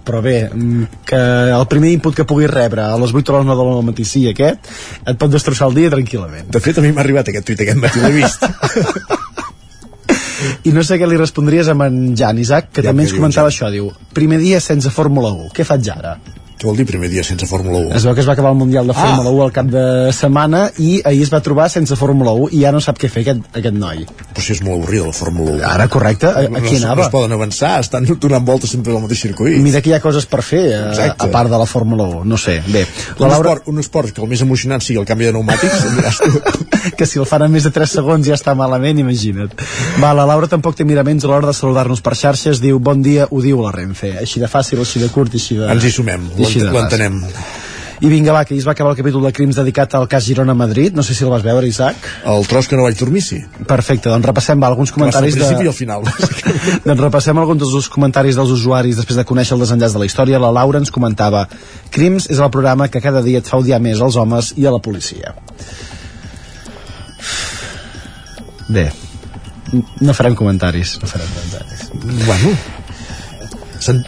però 0.06 0.22
bé, 0.22 0.36
mm, 0.52 1.02
que 1.10 1.22
el 1.56 1.66
primer 1.72 1.92
input 1.96 2.16
que 2.16 2.28
puguis 2.30 2.52
rebre 2.52 2.84
a 2.86 2.98
les 3.02 3.14
8 3.14 3.34
o 3.34 3.38
les 3.40 3.48
9 3.50 3.68
del 3.74 3.86
matí 3.90 4.06
sí 4.06 4.28
aquest, 4.30 4.70
et 5.06 5.18
pot 5.18 5.32
destrossar 5.34 5.70
el 5.72 5.76
dia 5.80 5.90
tranquil·lament. 5.94 6.52
De 6.54 6.62
fet, 6.62 6.78
a 6.78 6.86
mi 6.86 6.92
m'ha 6.94 7.02
arribat 7.06 7.32
aquest 7.34 7.46
tuit 7.50 7.62
aquest 7.66 7.82
matí, 7.82 8.04
l'he 8.04 8.14
vist. 8.16 8.46
I 10.66 10.72
no 10.76 10.84
sé 10.86 10.98
què 11.02 11.08
li 11.10 11.18
respondries 11.18 11.68
amb 11.72 11.86
en 11.86 12.00
Jan 12.18 12.38
Isaac, 12.42 12.70
que 12.74 12.84
Ja, 12.84 12.92
també 12.92 13.06
ens 13.08 13.14
comentava 13.16 13.50
això, 13.50 13.70
diu, 13.74 13.90
primer 14.14 14.40
dia 14.42 14.60
sense 14.62 14.92
Fórmula 14.94 15.32
1, 15.34 15.50
què 15.56 15.66
faig 15.66 15.90
ara? 15.94 16.18
Què 16.66 16.72
vol 16.72 16.80
dir 16.82 16.88
primer 16.90 17.12
dia 17.14 17.22
sense 17.22 17.46
Fórmula 17.46 17.78
1? 17.78 17.92
Es 17.94 18.06
veu 18.08 18.16
que 18.18 18.24
es 18.24 18.26
va 18.26 18.34
acabar 18.34 18.50
el 18.50 18.58
Mundial 18.58 18.88
de 18.90 18.94
Ah. 18.96 19.02
Fórmula 19.06 19.30
1 19.30 19.44
al 19.44 19.52
cap 19.54 19.68
de 19.70 20.12
setmana 20.18 20.72
i 20.82 20.96
ahir 21.06 21.22
es 21.22 21.30
va 21.30 21.40
trobar 21.46 21.68
sense 21.70 21.94
Fórmula 21.96 22.32
1 22.34 22.48
i 22.58 22.62
ja 22.64 22.72
no 22.74 22.80
sap 22.82 22.98
què 22.98 23.06
fer 23.08 23.22
aquest, 23.22 23.44
aquest 23.54 23.76
noi. 23.78 24.00
Però 24.34 24.42
si 24.42 24.54
és 24.56 24.64
molt 24.66 24.80
avorrida 24.82 25.06
la 25.06 25.14
Fórmula 25.14 25.52
1. 25.52 25.62
Ara, 25.62 25.86
correcte, 25.94 26.26
a, 26.26 26.42
a 26.42 26.62
qui 26.66 26.80
anava? 26.80 26.96
no 26.96 27.04
es 27.04 27.12
poden 27.14 27.36
avançar, 27.38 27.76
estan 27.84 28.08
donant 28.10 28.48
voltes 28.48 28.72
sempre 28.74 28.96
al 28.96 29.04
mateix 29.04 29.22
circuit. 29.28 29.60
Mira 29.62 29.84
que 29.86 29.92
hi 29.92 29.94
ha 29.94 30.00
coses 30.02 30.26
per 30.26 30.42
fer, 30.42 30.64
a, 30.74 30.80
Exacte. 30.90 31.28
a 31.28 31.30
part 31.36 31.52
de 31.54 31.60
la 31.62 31.68
Fórmula 31.70 32.08
1, 32.24 32.24
no 32.26 32.42
sé. 32.42 32.58
Bé, 32.66 32.82
un, 33.20 33.30
esport, 33.30 33.70
un 33.70 33.84
esport 33.86 34.10
que 34.16 34.26
el 34.26 34.28
més 34.34 34.42
emocionant 34.42 34.82
sigui 34.82 34.98
el 35.04 35.06
canvi 35.06 35.30
de 35.30 35.36
pneumàtics, 35.36 35.86
que 36.98 37.06
si 37.06 37.22
el 37.22 37.30
fan 37.30 37.46
en 37.46 37.54
més 37.54 37.70
de 37.70 37.74
3 37.78 37.94
segons 38.00 38.26
ja 38.26 38.34
està 38.40 38.58
malament, 38.58 39.04
imagina't. 39.06 39.54
Va, 40.02 40.16
la 40.18 40.26
Laura 40.26 40.50
tampoc 40.50 40.74
té 40.82 40.84
miraments 40.84 41.30
a 41.30 41.30
l'hora 41.30 41.54
de 41.54 41.54
saludar-nos 41.54 42.02
per 42.02 42.18
xarxes, 42.18 42.58
diu 42.66 42.82
bon 42.82 43.06
dia, 43.06 43.30
ho 43.30 43.46
diu 43.46 43.62
la 43.62 43.76
Renfe. 43.78 44.16
Així 44.26 44.42
de 44.42 44.50
fàcil, 44.50 44.82
així 44.82 45.06
de 45.06 45.14
curt 45.14 45.38
així 45.38 45.62
de... 45.62 45.70
Ens 45.70 45.86
hi 45.86 45.94
sumem, 45.94 46.26
i 46.42 46.55
així 46.56 46.66
de 46.66 46.72
l'ent- 46.72 46.82
l'entenem. 46.90 47.22
I 48.04 48.10
vinga, 48.12 48.34
va, 48.36 48.42
que 48.44 48.52
ahir 48.54 48.60
es 48.60 48.66
va 48.68 48.74
acabar 48.76 48.92
el 48.92 48.98
capítol 49.00 49.24
de 49.24 49.30
crims 49.32 49.56
dedicat 49.56 49.94
al 49.96 50.04
cas 50.12 50.26
Girona-Madrid. 50.28 50.94
No 50.94 51.02
sé 51.02 51.14
si 51.16 51.24
el 51.24 51.30
vas 51.32 51.42
veure, 51.46 51.66
Isaac. 51.66 51.96
El 52.28 52.44
tros 52.46 52.68
que 52.68 52.76
no 52.76 52.84
vaig 52.84 52.98
dormir, 53.00 53.22
sí. 53.24 53.38
Perfecte, 53.66 54.10
doncs 54.12 54.28
repassem 54.28 54.60
va, 54.62 54.68
alguns 54.68 54.92
comentaris 54.92 55.34
Al 55.34 55.40
de... 55.40 55.46
principi 55.46 55.64
i 55.64 55.72
al 55.72 55.78
final. 55.78 56.04
doncs 56.86 57.00
repassem 57.02 57.40
alguns 57.40 57.64
dels 57.64 57.88
comentaris 57.90 58.36
dels 58.36 58.52
usuaris 58.52 59.00
després 59.00 59.16
de 59.16 59.24
conèixer 59.24 59.56
el 59.56 59.64
desenllaç 59.64 59.96
de 59.96 60.04
la 60.04 60.10
història. 60.12 60.42
La 60.44 60.52
Laura 60.52 60.84
ens 60.84 60.92
comentava 60.92 61.46
Crims 61.90 62.28
és 62.30 62.38
el 62.44 62.52
programa 62.52 62.90
que 62.92 63.00
cada 63.02 63.24
dia 63.24 63.40
et 63.40 63.48
fa 63.48 63.58
odiar 63.64 63.80
més 63.80 64.02
als 64.04 64.20
homes 64.20 64.52
i 64.60 64.68
a 64.68 64.76
la 64.76 64.84
policia. 64.84 65.32
Bé, 68.68 68.90
no 70.02 70.14
farem 70.14 70.36
comentaris. 70.36 70.98
No 71.02 71.08
farem 71.10 71.28
comentaris. 71.32 71.90
Bueno, 72.26 72.54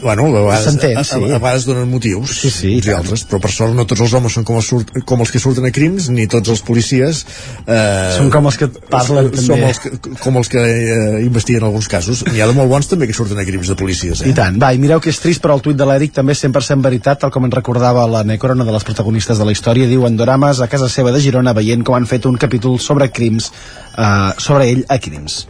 bueno, 0.02 0.28
a 0.28 0.42
vegades, 0.42 0.66
S'entén, 0.68 1.04
sí. 1.04 1.16
a, 1.16 1.36
a 1.36 1.40
vegades 1.40 1.66
donen 1.68 1.90
motius 1.92 2.34
Sí, 2.42 2.50
sí, 2.54 2.72
uns 2.78 2.88
i 2.90 2.94
altres, 2.96 3.24
però 3.30 3.40
per 3.44 3.52
sort 3.54 3.76
no 3.78 3.86
tots 3.90 4.02
els 4.06 4.14
homes 4.18 4.34
són 4.38 4.46
com 4.48 4.58
els, 4.60 4.68
surt, 4.72 4.94
com 5.08 5.22
els 5.24 5.32
que 5.34 5.42
surten 5.44 5.68
a 5.68 5.72
crims 5.76 6.10
ni 6.14 6.28
tots 6.32 6.50
els 6.54 6.64
policies 6.66 7.24
eh, 7.66 8.16
Són 8.18 8.32
com 8.34 8.50
els 8.50 8.58
que 8.60 8.70
parlen, 8.92 9.30
som 9.36 9.56
també. 9.56 9.70
els 9.70 9.82
que, 9.84 9.92
com 10.24 10.40
els 10.42 10.52
que 10.54 10.64
eh, 10.64 11.22
investiguen 11.26 11.68
alguns 11.68 11.90
casos 11.92 12.24
n'hi 12.30 12.42
ha 12.44 12.50
de 12.50 12.56
molt 12.58 12.72
bons 12.72 12.90
també 12.92 13.08
que 13.10 13.16
surten 13.18 13.40
a 13.40 13.46
crims 13.48 13.70
de 13.72 13.78
policies 13.80 14.24
eh? 14.24 14.32
I 14.32 14.36
tant. 14.38 14.60
Va, 14.62 14.74
i 14.76 14.82
mireu 14.82 15.02
que 15.04 15.12
és 15.14 15.22
trist, 15.24 15.42
però 15.44 15.58
el 15.58 15.64
tuit 15.66 15.78
de 15.80 15.88
l'Eric 15.88 16.16
també 16.18 16.36
és 16.38 16.44
100% 16.44 16.84
veritat, 16.86 17.22
tal 17.24 17.34
com 17.34 17.46
ens 17.48 17.56
recordava 17.58 18.08
la 18.10 18.24
Necora, 18.28 18.58
una 18.58 18.68
de 18.68 18.76
les 18.76 18.86
protagonistes 18.88 19.38
de 19.40 19.48
la 19.48 19.54
història, 19.56 19.88
diu 19.90 20.06
Endorames 20.10 20.62
a 20.64 20.68
casa 20.72 20.90
seva 20.92 21.14
de 21.16 21.22
Girona 21.24 21.54
veient 21.58 21.86
com 21.88 21.96
han 21.98 22.10
fet 22.10 22.26
un 22.30 22.38
capítol 22.42 22.80
sobre 22.84 23.12
crims, 23.12 23.52
eh, 23.98 24.32
sobre 24.42 24.70
ell 24.72 24.86
a 24.90 25.00
crims. 25.04 25.46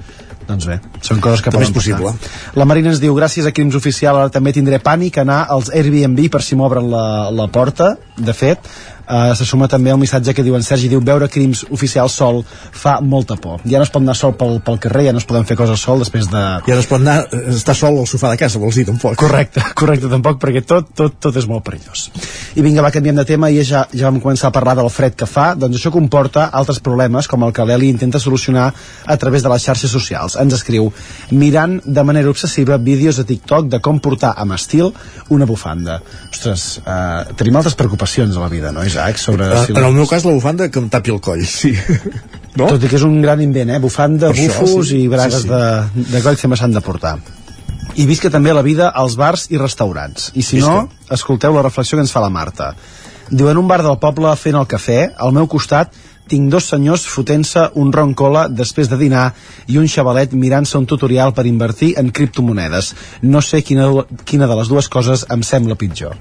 Doncs 0.48 0.66
bé, 0.70 0.78
són 1.04 1.20
coses 1.20 1.42
que 1.44 1.52
També 1.52 1.66
poden 1.68 1.76
és 1.76 1.76
possible. 1.76 2.12
passar. 2.14 2.56
La 2.56 2.66
Marina 2.66 2.94
ens 2.94 3.02
diu, 3.04 3.16
gràcies 3.18 3.46
a 3.46 3.52
Crims 3.52 3.76
Oficial 3.76 4.16
ara 4.16 4.30
també 4.32 4.54
tindré 4.56 4.80
pànic 4.80 5.18
anar 5.20 5.42
als 5.52 5.70
Airbnb 5.76 6.30
per 6.32 6.42
si 6.42 6.56
m'obren 6.56 6.88
la, 6.92 7.06
la 7.36 7.48
porta. 7.52 7.98
De 8.16 8.34
fet, 8.34 8.64
eh, 9.08 9.36
se 9.36 9.46
suma 9.46 9.68
també 9.72 9.92
el 9.94 10.00
missatge 10.02 10.34
que 10.36 10.44
diu 10.46 10.56
en 10.58 10.66
Sergi, 10.66 10.90
diu, 10.92 11.02
veure 11.04 11.30
Crims 11.32 11.64
Oficial 11.74 12.10
sol 12.12 12.44
fa 12.48 12.98
molta 13.02 13.38
por. 13.40 13.64
Ja 13.66 13.80
no 13.80 13.88
es 13.88 13.94
pot 13.94 14.04
anar 14.04 14.16
sol 14.18 14.36
pel, 14.38 14.60
pel 14.66 14.80
carrer, 14.84 15.08
ja 15.08 15.16
no 15.16 15.22
es 15.22 15.28
poden 15.28 15.48
fer 15.48 15.58
coses 15.60 15.82
sol 15.82 16.04
després 16.04 16.30
de... 16.32 16.44
ja 16.68 16.78
no 16.78 16.84
es 16.84 16.90
pot 16.90 17.02
anar, 17.02 17.20
eh, 17.32 17.44
estar 17.56 17.76
sol 17.78 18.00
al 18.02 18.10
sofà 18.10 18.34
de 18.34 18.40
casa 18.42 18.62
vols 18.62 18.80
dir, 18.80 18.88
tampoc 18.90 19.18
Correcte, 19.18 19.64
correcte, 19.80 20.10
tampoc, 20.12 20.40
perquè 20.42 20.64
tot, 20.68 20.92
tot, 20.98 21.18
tot 21.24 21.40
és 21.40 21.48
molt 21.50 21.66
perillós. 21.66 22.08
I 22.58 22.66
vinga, 22.66 22.84
va, 22.86 22.92
canviem 22.94 23.18
de 23.18 23.26
tema 23.28 23.50
i 23.54 23.62
ja, 23.66 23.86
ja 23.94 24.10
vam 24.10 24.20
començar 24.24 24.52
a 24.52 24.56
parlar 24.56 24.78
del 24.80 24.92
fred 24.94 25.16
que 25.18 25.30
fa, 25.30 25.50
doncs 25.58 25.80
això 25.80 25.92
comporta 25.94 26.48
altres 26.60 26.82
problemes, 26.84 27.30
com 27.32 27.46
el 27.48 27.54
que 27.56 27.66
l'Eli 27.68 27.92
intenta 27.94 28.22
solucionar 28.22 28.70
a 29.06 29.18
través 29.18 29.46
de 29.46 29.52
les 29.54 29.64
xarxes 29.64 29.92
socials. 29.94 30.38
Ens 30.42 30.58
escriu, 30.58 30.92
mirant 31.32 31.80
de 31.86 32.04
manera 32.08 32.32
obsessiva 32.32 32.78
vídeos 32.78 33.20
a 33.20 33.26
TikTok 33.28 33.72
de 33.72 33.82
com 33.84 34.02
portar 34.04 34.34
amb 34.38 34.56
estil 34.58 34.92
una 35.34 35.48
bufanda. 35.50 36.00
Ostres, 36.32 36.68
eh, 36.86 37.36
tenim 37.38 37.58
altres 37.58 37.78
preocupacions 37.78 38.38
a 38.38 38.46
la 38.46 38.52
vida, 38.52 38.72
no, 38.72 38.84
Isaac? 38.98 39.18
Sobre... 39.18 39.46
Eh, 39.46 39.66
si 39.66 39.72
en 39.74 39.84
el 39.84 39.94
meu 39.94 40.08
cas, 40.08 40.26
la 40.26 40.34
bufanda 40.34 40.70
que 40.70 40.80
em 40.82 40.90
tapi 40.90 41.14
el 41.14 41.22
coll, 41.22 41.46
sí. 41.46 41.74
no? 42.58 42.68
Tot 42.68 42.84
i 42.84 42.90
que 42.90 42.98
és 42.98 43.06
un 43.06 43.20
gran 43.22 43.42
invent, 43.44 43.76
eh? 43.76 43.80
Bufanda, 43.84 44.32
Per 44.34 44.48
això, 44.48 44.64
bufos 44.66 44.90
sí. 44.92 45.04
i 45.06 45.12
bragues 45.12 45.44
Sí, 45.44 45.48
sí. 45.48 45.54
de, 45.54 46.08
de 46.16 46.24
coll 46.26 46.40
sempre 46.42 46.60
s'han 46.60 46.74
de 46.76 46.82
portar. 46.82 47.18
I 47.98 48.06
visca 48.10 48.30
també 48.34 48.54
la 48.54 48.66
vida 48.66 48.90
als 48.90 49.16
bars 49.18 49.48
i 49.54 49.58
restaurants. 49.62 50.32
I 50.38 50.44
si 50.46 50.60
no, 50.62 50.88
escolteu 51.14 51.56
la 51.56 51.66
reflexió 51.66 51.98
que 51.98 52.06
ens 52.06 52.14
fa 52.14 52.22
la 52.22 52.34
Marta. 52.34 52.74
Diu, 53.30 53.50
en 53.50 53.58
un 53.60 53.68
bar 53.68 53.82
del 53.84 53.98
poble 54.00 54.34
fent 54.40 54.56
el 54.56 54.68
cafè, 54.70 55.00
al 55.18 55.34
meu 55.36 55.50
costat 55.52 55.96
tinc 56.28 56.52
dos 56.52 56.66
senyors 56.68 57.06
fotent-se 57.08 57.70
un 57.80 57.94
ron 57.96 58.12
cola 58.14 58.48
després 58.52 58.90
de 58.92 58.98
dinar 59.00 59.30
i 59.72 59.78
un 59.80 59.88
xavalet 59.88 60.34
mirant-se 60.36 60.76
un 60.78 60.86
tutorial 60.86 61.32
per 61.34 61.48
invertir 61.48 61.94
en 62.00 62.12
criptomonedes. 62.12 62.94
No 63.24 63.42
sé 63.42 63.64
quina, 63.64 63.88
quina 64.28 64.48
de 64.48 64.60
les 64.60 64.68
dues 64.68 64.92
coses 64.92 65.24
em 65.32 65.44
sembla 65.44 65.80
pitjor. 65.80 66.20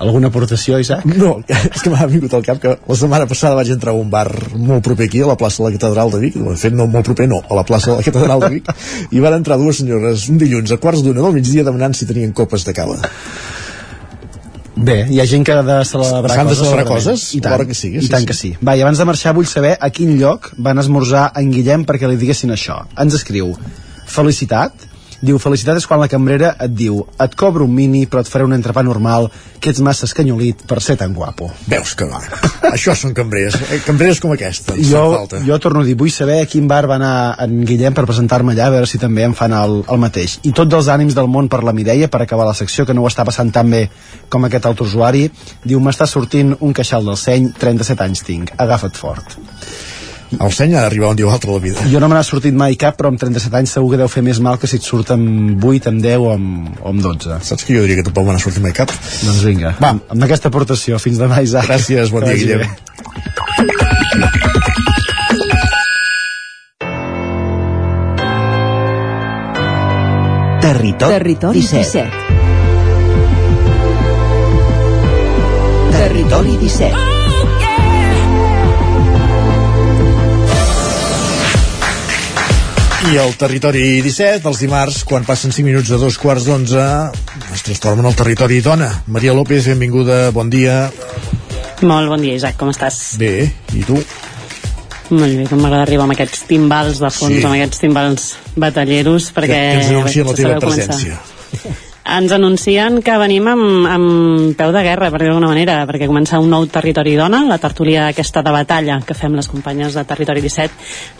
Alguna 0.00 0.30
aportació, 0.30 0.78
Isaac? 0.80 1.04
No, 1.04 1.34
és 1.74 1.82
que 1.84 1.92
m'ha 1.92 2.06
vingut 2.08 2.32
al 2.36 2.44
cap 2.46 2.60
que 2.62 2.72
la 2.78 2.96
setmana 2.96 3.28
passada 3.28 3.58
vaig 3.58 3.72
entrar 3.74 3.92
a 3.92 4.00
un 4.00 4.08
bar 4.12 4.28
molt 4.56 4.84
proper 4.86 5.10
aquí, 5.10 5.20
a 5.20 5.28
la 5.28 5.36
plaça 5.40 5.60
de 5.60 5.68
la 5.68 5.74
Catedral 5.76 6.12
de 6.14 6.22
Vic, 6.22 6.38
de 6.40 6.56
fet 6.60 6.76
no 6.76 6.88
molt 6.88 7.06
proper, 7.10 7.28
no, 7.28 7.42
a 7.44 7.58
la 7.58 7.66
plaça 7.68 7.92
de 7.92 7.98
la 7.98 8.06
Catedral 8.06 8.46
de 8.46 8.52
Vic, 8.56 8.70
i 9.16 9.20
van 9.20 9.36
entrar 9.36 9.60
dues 9.60 9.82
senyores 9.82 10.28
un 10.32 10.40
dilluns 10.40 10.72
a 10.72 10.80
quarts 10.80 11.04
d'una 11.04 11.20
del 11.26 11.36
migdia 11.36 11.66
demanant 11.66 11.96
si 11.96 12.08
tenien 12.08 12.32
copes 12.32 12.64
de 12.64 12.76
cava. 12.76 12.96
Bé, 14.80 15.02
hi 15.12 15.20
ha 15.20 15.26
gent 15.28 15.44
que 15.44 15.52
ha 15.52 15.60
de 15.66 15.76
celebrar 15.84 16.36
S'han 16.38 16.48
de 16.48 16.56
celebrar 16.56 16.86
coses? 16.88 17.26
I 17.36 17.42
tant, 17.44 17.66
que 17.68 17.76
sigui, 17.76 18.00
i 18.00 18.06
sí, 18.06 18.12
tant 18.12 18.24
sí. 18.24 18.28
que 18.30 18.36
sí. 18.38 18.50
Va, 18.64 18.78
i 18.78 18.84
abans 18.84 19.00
de 19.02 19.04
marxar 19.04 19.34
vull 19.36 19.48
saber 19.50 19.74
a 19.76 19.90
quin 19.92 20.14
lloc 20.16 20.54
van 20.56 20.80
esmorzar 20.80 21.26
en 21.36 21.50
Guillem 21.52 21.84
perquè 21.88 22.08
li 22.08 22.16
diguessin 22.20 22.54
això. 22.56 22.78
Ens 23.04 23.18
escriu, 23.18 23.52
felicitat, 24.08 24.88
diu, 25.20 25.38
felicitat 25.42 25.78
és 25.80 25.86
quan 25.88 26.00
la 26.00 26.08
cambrera 26.10 26.54
et 26.64 26.72
diu 26.72 27.02
et 27.20 27.34
cobro 27.38 27.66
un 27.68 27.74
mini 27.74 28.06
però 28.10 28.22
et 28.24 28.30
faré 28.30 28.46
un 28.46 28.54
entrepà 28.56 28.82
normal 28.86 29.28
que 29.60 29.70
ets 29.72 29.82
massa 29.84 30.06
escanyolit 30.08 30.64
per 30.68 30.80
ser 30.80 30.96
tan 31.00 31.12
guapo. 31.14 31.50
Veus 31.68 31.92
que 31.94 32.08
va. 32.08 32.20
Això 32.74 32.94
són 32.96 33.12
cambrers. 33.16 33.58
Eh, 33.68 33.80
Cambrers 33.84 34.20
com 34.22 34.32
aquesta. 34.32 34.76
Jo, 34.80 35.02
falta. 35.18 35.42
jo 35.44 35.58
torno 35.60 35.84
a 35.84 35.88
dir, 35.88 35.96
vull 36.00 36.12
saber 36.14 36.40
a 36.42 36.48
quin 36.48 36.68
bar 36.70 36.86
va 36.88 36.96
anar 36.96 37.12
en 37.44 37.60
Guillem 37.68 37.96
per 37.96 38.06
presentar-me 38.08 38.54
allà, 38.54 38.70
a 38.70 38.76
veure 38.78 38.88
si 38.88 39.00
també 39.02 39.26
em 39.28 39.36
fan 39.36 39.52
el, 39.56 39.80
el 39.84 40.00
mateix. 40.00 40.38
I 40.48 40.54
tots 40.56 40.80
els 40.80 40.88
ànims 40.92 41.16
del 41.18 41.28
món 41.28 41.50
per 41.52 41.62
la 41.66 41.76
Mireia, 41.76 42.08
per 42.08 42.22
acabar 42.24 42.48
la 42.48 42.56
secció, 42.56 42.86
que 42.88 42.96
no 42.96 43.04
ho 43.04 43.10
està 43.10 43.26
passant 43.28 43.52
tan 43.52 43.70
bé 43.70 43.84
com 44.32 44.48
aquest 44.48 44.70
altre 44.70 44.88
usuari. 44.88 45.26
Diu, 45.64 45.82
m'està 45.84 46.08
sortint 46.08 46.56
un 46.60 46.74
queixal 46.76 47.04
del 47.04 47.20
seny, 47.20 47.52
37 47.60 48.06
anys 48.08 48.24
tinc, 48.24 48.54
agafa't 48.56 48.96
fort. 48.96 49.36
El 50.38 50.52
seny 50.54 50.76
ha 50.76 50.84
d'arribar 50.84 51.10
un 51.10 51.16
dia 51.18 51.26
o 51.26 51.30
altre 51.34 51.50
la 51.50 51.58
vida. 51.58 51.82
Jo 51.90 51.98
no 51.98 52.08
me 52.08 52.14
n'ha 52.14 52.22
sortit 52.26 52.54
mai 52.54 52.76
cap, 52.78 52.94
però 52.98 53.10
amb 53.10 53.18
37 53.18 53.56
anys 53.58 53.72
segur 53.74 53.90
que 53.92 53.98
deu 53.98 54.08
fer 54.12 54.22
més 54.22 54.38
mal 54.38 54.60
que 54.62 54.70
si 54.70 54.78
et 54.78 54.86
surt 54.86 55.10
amb 55.16 55.64
8, 55.64 55.90
amb 55.90 56.04
10 56.04 56.22
o 56.22 56.30
amb, 56.36 56.70
o 56.78 56.88
amb 56.92 57.02
12. 57.02 57.40
Saps 57.48 57.66
que 57.66 57.74
jo 57.74 57.82
diria 57.82 57.98
que 57.98 58.06
tampoc 58.06 58.28
me 58.28 58.36
n'ha 58.36 58.42
sortit 58.42 58.62
mai 58.62 58.74
cap? 58.76 58.94
Doncs 58.94 59.42
vinga, 59.48 59.74
va, 59.82 59.96
amb 59.98 60.28
aquesta 60.28 60.48
aportació. 60.52 61.02
Fins 61.02 61.18
demà, 61.18 61.42
Isaac. 61.42 61.66
Gràcies, 61.66 62.14
bon 62.14 62.22
dia, 62.28 62.38
Guillem. 62.38 62.62
Territori, 70.60 71.12
Territori 71.18 71.60
17. 71.66 71.82
17. 71.90 72.30
Territori 75.90 76.54
17. 76.60 77.09
I 83.08 83.16
el 83.16 83.32
territori 83.40 83.82
17, 84.04 84.44
els 84.46 84.60
dimarts, 84.60 85.00
quan 85.08 85.24
passen 85.26 85.54
5 85.54 85.64
minuts 85.66 85.88
de 85.90 85.96
dos 85.98 86.18
quarts 86.20 86.44
d'onze, 86.46 86.82
es 87.54 87.64
transforma 87.66 88.04
en 88.04 88.10
el 88.12 88.16
territori 88.18 88.60
dona. 88.62 88.90
Maria 89.08 89.32
López, 89.34 89.64
benvinguda, 89.72 90.28
bon 90.36 90.50
dia. 90.52 90.90
Molt 91.80 92.12
bon 92.12 92.20
dia, 92.20 92.36
Isaac, 92.36 92.58
com 92.60 92.70
estàs? 92.70 93.00
Bé, 93.18 93.48
i 93.72 93.82
tu? 93.88 93.96
Molt 95.10 95.32
bé, 95.32 95.46
com 95.50 95.58
m'agrada 95.58 95.86
arribar 95.88 96.04
amb 96.06 96.14
aquests 96.14 96.44
timbals 96.46 97.00
de 97.02 97.10
fons, 97.10 97.40
Sí. 97.40 97.42
amb 97.42 97.56
aquests 97.56 97.80
timbals 97.82 98.28
batalleros, 98.54 99.32
perquè... 99.34 99.48
que 99.48 99.78
ens 99.80 99.90
anuncien 99.96 100.28
la 100.28 100.36
teva 100.36 100.58
sabeu 100.60 100.68
començar. 100.68 101.80
Ens 102.10 102.32
anuncien 102.34 102.96
que 103.06 103.14
venim 103.22 103.44
amb, 103.46 103.84
amb 103.86 104.54
peu 104.58 104.72
de 104.74 104.80
guerra, 104.82 105.12
per 105.12 105.20
dir 105.20 105.28
d'alguna 105.28 105.52
manera, 105.52 105.76
perquè 105.86 106.08
comença 106.10 106.40
un 106.42 106.48
nou 106.50 106.64
Territori 106.66 107.12
Dona, 107.14 107.44
la 107.46 107.60
tertúlia 107.62 108.08
aquesta 108.08 108.42
de 108.42 108.50
batalla 108.50 108.96
que 109.06 109.14
fem 109.14 109.36
les 109.38 109.46
companyes 109.46 109.94
de 109.94 110.02
Territori 110.08 110.42
17, 110.42 110.74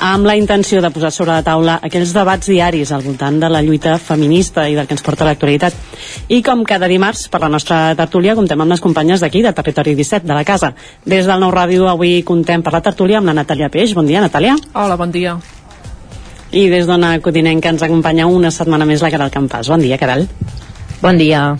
amb 0.09 0.27
la 0.27 0.35
intenció 0.35 0.81
de 0.83 0.91
posar 0.91 1.13
sobre 1.15 1.37
la 1.37 1.45
taula 1.47 1.77
aquells 1.87 2.11
debats 2.17 2.51
diaris 2.51 2.91
al 2.91 3.05
voltant 3.07 3.39
de 3.39 3.53
la 3.55 3.61
lluita 3.63 3.93
feminista 4.03 4.65
i 4.67 4.75
del 4.75 4.89
que 4.89 4.97
ens 4.99 5.05
porta 5.07 5.29
l'actualitat. 5.29 5.77
I 6.27 6.41
com 6.43 6.65
cada 6.67 6.89
dimarts, 6.91 7.29
per 7.31 7.39
la 7.45 7.53
nostra 7.55 7.95
tertúlia, 7.95 8.35
comptem 8.35 8.59
amb 8.59 8.75
les 8.75 8.83
companyes 8.83 9.23
d'aquí, 9.23 9.45
de 9.47 9.53
Territori 9.55 9.95
17, 9.95 10.27
de 10.27 10.35
la 10.35 10.43
casa. 10.49 10.73
Des 11.07 11.29
del 11.31 11.39
Nou 11.39 11.55
Ràdio 11.55 11.87
avui 11.87 12.25
contem 12.27 12.67
per 12.67 12.75
la 12.75 12.83
tertúlia 12.83 13.21
amb 13.23 13.31
la 13.31 13.37
Natàlia 13.45 13.71
Peix. 13.71 13.95
Bon 13.95 14.11
dia, 14.11 14.25
Natàlia. 14.27 14.57
Hola, 14.75 14.99
bon 14.99 15.15
dia. 15.15 15.37
I 16.51 16.67
des 16.67 16.91
d'Ona 16.91 17.15
Codinenca 17.23 17.71
ens 17.71 17.87
acompanya 17.87 18.27
una 18.27 18.51
setmana 18.51 18.91
més 18.91 19.07
la 19.07 19.13
Caral 19.15 19.31
Campàs. 19.31 19.71
Bon 19.71 19.79
dia, 19.79 20.01
Caral. 20.03 20.27
Bon 21.01 21.17
dia. 21.17 21.55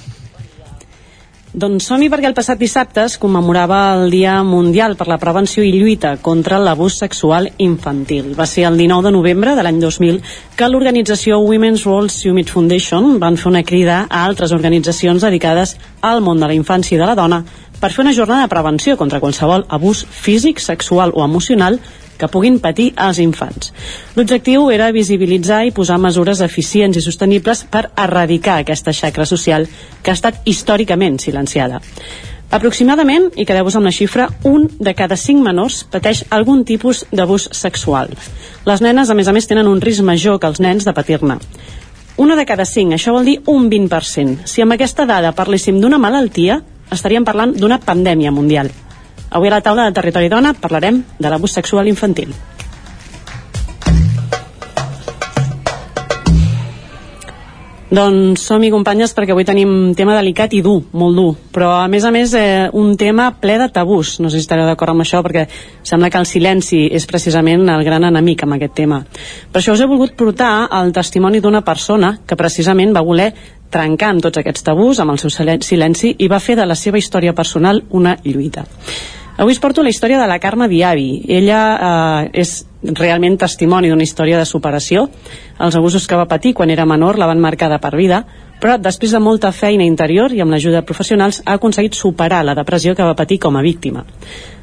Doncs 1.51 1.87
som-hi 1.89 2.11
perquè 2.13 2.29
el 2.29 2.35
passat 2.37 2.61
dissabte 2.61 3.03
es 3.09 3.15
commemorava 3.19 3.79
el 3.97 4.13
Dia 4.13 4.35
Mundial 4.45 4.99
per 5.01 5.07
la 5.09 5.17
Prevenció 5.19 5.65
i 5.65 5.73
Lluita 5.73 6.13
contra 6.23 6.59
l'Abús 6.61 6.99
Sexual 7.01 7.49
Infantil. 7.57 8.35
Va 8.39 8.45
ser 8.47 8.67
el 8.69 8.77
19 8.77 9.09
de 9.09 9.13
novembre 9.17 9.55
de 9.57 9.65
l'any 9.65 9.81
2000 9.81 10.21
que 10.61 10.69
l'organització 10.69 11.41
Women's 11.41 11.87
World 11.89 12.13
Summit 12.13 12.53
Foundation 12.53 13.17
van 13.19 13.41
fer 13.41 13.49
una 13.51 13.65
crida 13.65 14.05
a 14.11 14.27
altres 14.27 14.53
organitzacions 14.53 15.25
dedicades 15.25 15.75
al 16.03 16.21
món 16.21 16.39
de 16.39 16.53
la 16.53 16.59
infància 16.61 16.99
i 16.99 17.01
de 17.01 17.09
la 17.09 17.17
dona 17.17 17.41
per 17.81 17.91
fer 17.91 18.05
una 18.05 18.15
jornada 18.15 18.45
de 18.45 18.53
prevenció 18.53 18.99
contra 19.01 19.25
qualsevol 19.25 19.65
abús 19.69 20.05
físic, 20.05 20.61
sexual 20.61 21.17
o 21.17 21.25
emocional 21.25 21.81
que 22.21 22.29
puguin 22.29 22.59
patir 22.61 22.91
els 23.01 23.19
infants. 23.23 23.73
L'objectiu 24.17 24.69
era 24.71 24.93
visibilitzar 24.93 25.65
i 25.67 25.73
posar 25.77 25.97
mesures 25.99 26.43
eficients 26.45 27.01
i 27.01 27.05
sostenibles 27.05 27.65
per 27.73 27.89
erradicar 27.97 28.61
aquesta 28.61 28.93
xacra 28.93 29.27
social 29.27 29.67
que 30.03 30.13
ha 30.13 30.19
estat 30.19 30.45
històricament 30.45 31.19
silenciada. 31.25 31.81
Aproximadament, 32.51 33.29
i 33.39 33.45
quedeu-vos 33.47 33.77
amb 33.79 33.87
la 33.87 33.93
xifra, 33.95 34.27
un 34.43 34.65
de 34.83 34.95
cada 34.99 35.15
cinc 35.15 35.39
menors 35.45 35.85
pateix 35.87 36.25
algun 36.35 36.65
tipus 36.67 37.05
d'abús 37.15 37.47
sexual. 37.55 38.11
Les 38.67 38.83
nenes, 38.83 39.11
a 39.11 39.15
més 39.15 39.31
a 39.31 39.35
més, 39.37 39.47
tenen 39.47 39.71
un 39.71 39.79
risc 39.81 40.03
major 40.03 40.41
que 40.43 40.51
els 40.51 40.59
nens 40.59 40.85
de 40.85 40.95
patir-ne. 40.97 41.39
Una 42.19 42.35
de 42.37 42.45
cada 42.45 42.67
cinc, 42.67 42.97
això 42.97 43.15
vol 43.15 43.31
dir 43.31 43.39
un 43.49 43.71
20%. 43.71 44.49
Si 44.51 44.61
amb 44.67 44.75
aquesta 44.75 45.07
dada 45.07 45.31
parléssim 45.33 45.79
d'una 45.81 46.03
malaltia, 46.03 46.59
estaríem 46.91 47.25
parlant 47.25 47.55
d'una 47.55 47.79
pandèmia 47.87 48.35
mundial. 48.35 48.75
Avui 49.31 49.49
a 49.49 49.55
la 49.55 49.61
taula 49.63 49.85
de 49.87 49.95
Territori 49.95 50.29
Dona 50.29 50.55
parlarem 50.59 51.05
de 51.19 51.31
l'abús 51.31 51.55
sexual 51.55 51.87
infantil. 51.89 52.35
Doncs 57.91 58.45
som-hi 58.47 58.69
companyes 58.71 59.11
perquè 59.17 59.35
avui 59.35 59.43
tenim 59.43 59.71
un 59.71 59.95
tema 59.99 60.15
delicat 60.15 60.53
i 60.55 60.61
dur, 60.63 60.77
molt 60.95 61.17
dur, 61.19 61.31
però 61.51 61.73
a 61.81 61.89
més 61.91 62.05
a 62.07 62.13
més 62.15 62.31
eh, 62.39 62.69
un 62.79 62.93
tema 62.95 63.33
ple 63.43 63.57
de 63.59 63.67
tabús, 63.75 64.13
no 64.23 64.31
sé 64.31 64.39
si 64.39 64.47
estareu 64.47 64.69
d'acord 64.69 64.95
amb 64.95 65.03
això 65.03 65.19
perquè 65.27 65.49
sembla 65.83 66.07
que 66.07 66.21
el 66.23 66.29
silenci 66.31 66.85
és 66.87 67.07
precisament 67.11 67.67
el 67.67 67.83
gran 67.83 68.07
enemic 68.07 68.45
amb 68.47 68.55
aquest 68.55 68.77
tema. 68.79 69.01
Per 69.51 69.59
això 69.59 69.75
us 69.75 69.83
he 69.83 69.91
volgut 69.91 70.15
portar 70.15 70.69
el 70.79 70.95
testimoni 70.95 71.43
d'una 71.43 71.65
persona 71.67 72.13
que 72.23 72.39
precisament 72.39 72.95
va 72.95 73.03
voler 73.03 73.33
trencar 73.71 74.13
amb 74.15 74.23
tots 74.23 74.39
aquests 74.39 74.65
tabús, 74.67 75.03
amb 75.03 75.11
el 75.11 75.19
seu 75.19 75.31
silen- 75.31 75.63
silenci, 75.63 76.15
i 76.19 76.29
va 76.31 76.39
fer 76.39 76.55
de 76.59 76.67
la 76.67 76.79
seva 76.79 76.99
història 76.99 77.35
personal 77.35 77.83
una 77.91 78.17
lluita. 78.23 78.67
Avui 79.41 79.55
us 79.57 79.59
porto 79.59 79.81
la 79.83 79.89
història 79.89 80.19
de 80.21 80.27
la 80.29 80.39
Carme 80.39 80.67
Diavi. 80.69 81.23
Ella 81.33 81.61
eh, 81.73 82.41
és 82.43 82.59
realment 82.83 83.39
testimoni 83.41 83.89
d'una 83.89 84.05
història 84.05 84.37
de 84.37 84.45
superació. 84.45 85.07
Els 85.57 85.77
abusos 85.79 86.05
que 86.05 86.19
va 86.19 86.27
patir 86.29 86.53
quan 86.53 86.69
era 86.69 86.85
menor 86.85 87.17
la 87.17 87.29
van 87.31 87.41
marcar 87.41 87.71
de 87.73 87.79
per 87.81 87.95
vida, 87.97 88.19
però 88.61 88.75
després 88.77 89.15
de 89.17 89.21
molta 89.25 89.49
feina 89.57 89.87
interior 89.89 90.35
i 90.37 90.43
amb 90.45 90.53
l'ajuda 90.53 90.83
de 90.83 90.89
professionals 90.91 91.41
ha 91.47 91.55
aconseguit 91.57 91.97
superar 91.97 92.43
la 92.45 92.55
depressió 92.59 92.93
que 92.93 93.07
va 93.07 93.17
patir 93.17 93.39
com 93.41 93.57
a 93.57 93.63
víctima. 93.65 94.05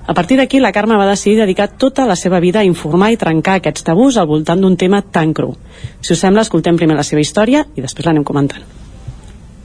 A 0.06 0.14
partir 0.14 0.38
d'aquí, 0.38 0.60
la 0.62 0.72
Carme 0.72 0.96
va 0.96 1.10
decidir 1.10 1.40
dedicar 1.40 1.72
tota 1.74 2.06
la 2.06 2.16
seva 2.16 2.40
vida 2.40 2.60
a 2.60 2.68
informar 2.70 3.10
i 3.12 3.18
trencar 3.18 3.56
aquests 3.58 3.82
tabús 3.88 4.16
al 4.22 4.30
voltant 4.30 4.62
d'un 4.62 4.78
tema 4.78 5.02
tan 5.02 5.34
cru. 5.34 5.56
Si 6.02 6.14
us 6.14 6.22
sembla, 6.22 6.46
escoltem 6.46 6.78
primer 6.78 6.96
la 6.96 7.08
seva 7.08 7.26
història 7.26 7.66
i 7.74 7.82
després 7.82 8.06
l'anem 8.06 8.24
comentant. 8.24 8.62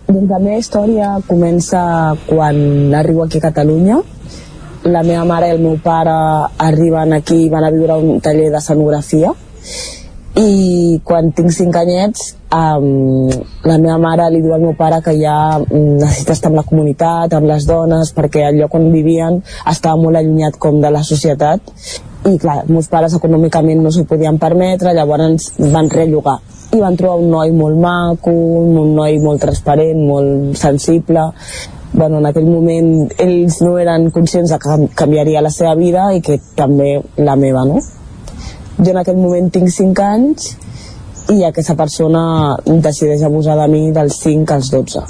Doncs 0.08 0.32
la 0.32 0.40
meva 0.40 0.56
història 0.56 1.12
comença 1.28 1.84
quan 2.24 2.96
arribo 2.96 3.28
aquí 3.28 3.44
a 3.44 3.50
Catalunya. 3.50 4.00
La 4.82 5.04
meva 5.06 5.22
mare 5.22 5.46
i 5.46 5.54
el 5.54 5.60
meu 5.62 5.76
pare 5.78 6.12
arriben 6.58 7.12
aquí 7.14 7.44
i 7.44 7.50
van 7.50 7.64
a 7.64 7.70
viure 7.70 7.98
un 8.02 8.20
taller 8.20 8.48
d'escenografia. 8.50 9.30
I 10.42 10.98
quan 11.06 11.28
tinc 11.36 11.52
cinc 11.54 11.76
anyets 11.76 12.32
um, 12.56 13.28
la 13.68 13.76
meva 13.78 13.98
mare 14.00 14.30
li 14.32 14.40
diu 14.40 14.54
al 14.56 14.64
meu 14.64 14.72
pare 14.74 15.02
que 15.04 15.12
ja 15.18 15.58
mm, 15.58 15.98
necessita 16.00 16.34
estar 16.34 16.50
amb 16.50 16.58
la 16.58 16.64
comunitat, 16.68 17.34
amb 17.36 17.46
les 17.50 17.66
dones 17.68 18.10
perquè 18.16 18.46
el 18.48 18.58
lloc 18.62 18.74
on 18.78 18.88
vivien 18.94 19.38
estava 19.70 20.00
molt 20.00 20.18
allunyat 20.18 20.56
com 20.58 20.80
de 20.80 20.90
la 20.90 21.04
societat. 21.06 21.60
I 22.26 22.34
clar, 22.38 22.62
meus 22.70 22.88
pares 22.90 23.14
econòmicament 23.18 23.82
no 23.82 23.90
s'ho 23.90 24.06
podien 24.08 24.38
permetre, 24.38 24.94
llavors 24.94 25.52
van 25.58 25.90
rellogar. 25.90 26.38
I 26.72 26.80
van 26.80 26.96
trobar 26.96 27.20
un 27.20 27.30
noi 27.30 27.54
molt 27.54 27.78
maco, 27.78 28.32
un 28.32 28.94
noi 28.96 29.18
molt 29.22 29.42
transparent, 29.46 30.02
molt 30.08 30.58
sensible 30.58 31.28
bueno, 31.92 32.18
en 32.18 32.26
aquell 32.26 32.48
moment 32.48 33.10
ells 33.20 33.58
no 33.60 33.76
eren 33.78 34.08
conscients 34.10 34.50
de 34.50 34.58
que 34.58 34.76
canviaria 34.96 35.42
la 35.44 35.52
seva 35.52 35.74
vida 35.76 36.08
i 36.16 36.22
que 36.24 36.38
també 36.56 36.94
la 37.20 37.36
meva, 37.36 37.66
no? 37.68 37.80
Jo 38.78 38.90
en 38.94 39.00
aquell 39.02 39.20
moment 39.20 39.50
tinc 39.52 39.68
5 39.68 40.04
anys 40.06 40.48
i 41.32 41.44
aquesta 41.44 41.76
persona 41.76 42.56
decideix 42.66 43.22
abusar 43.22 43.58
de 43.60 43.68
mi 43.68 43.82
dels 43.92 44.18
5 44.24 44.56
als 44.56 44.72
12. 44.72 45.04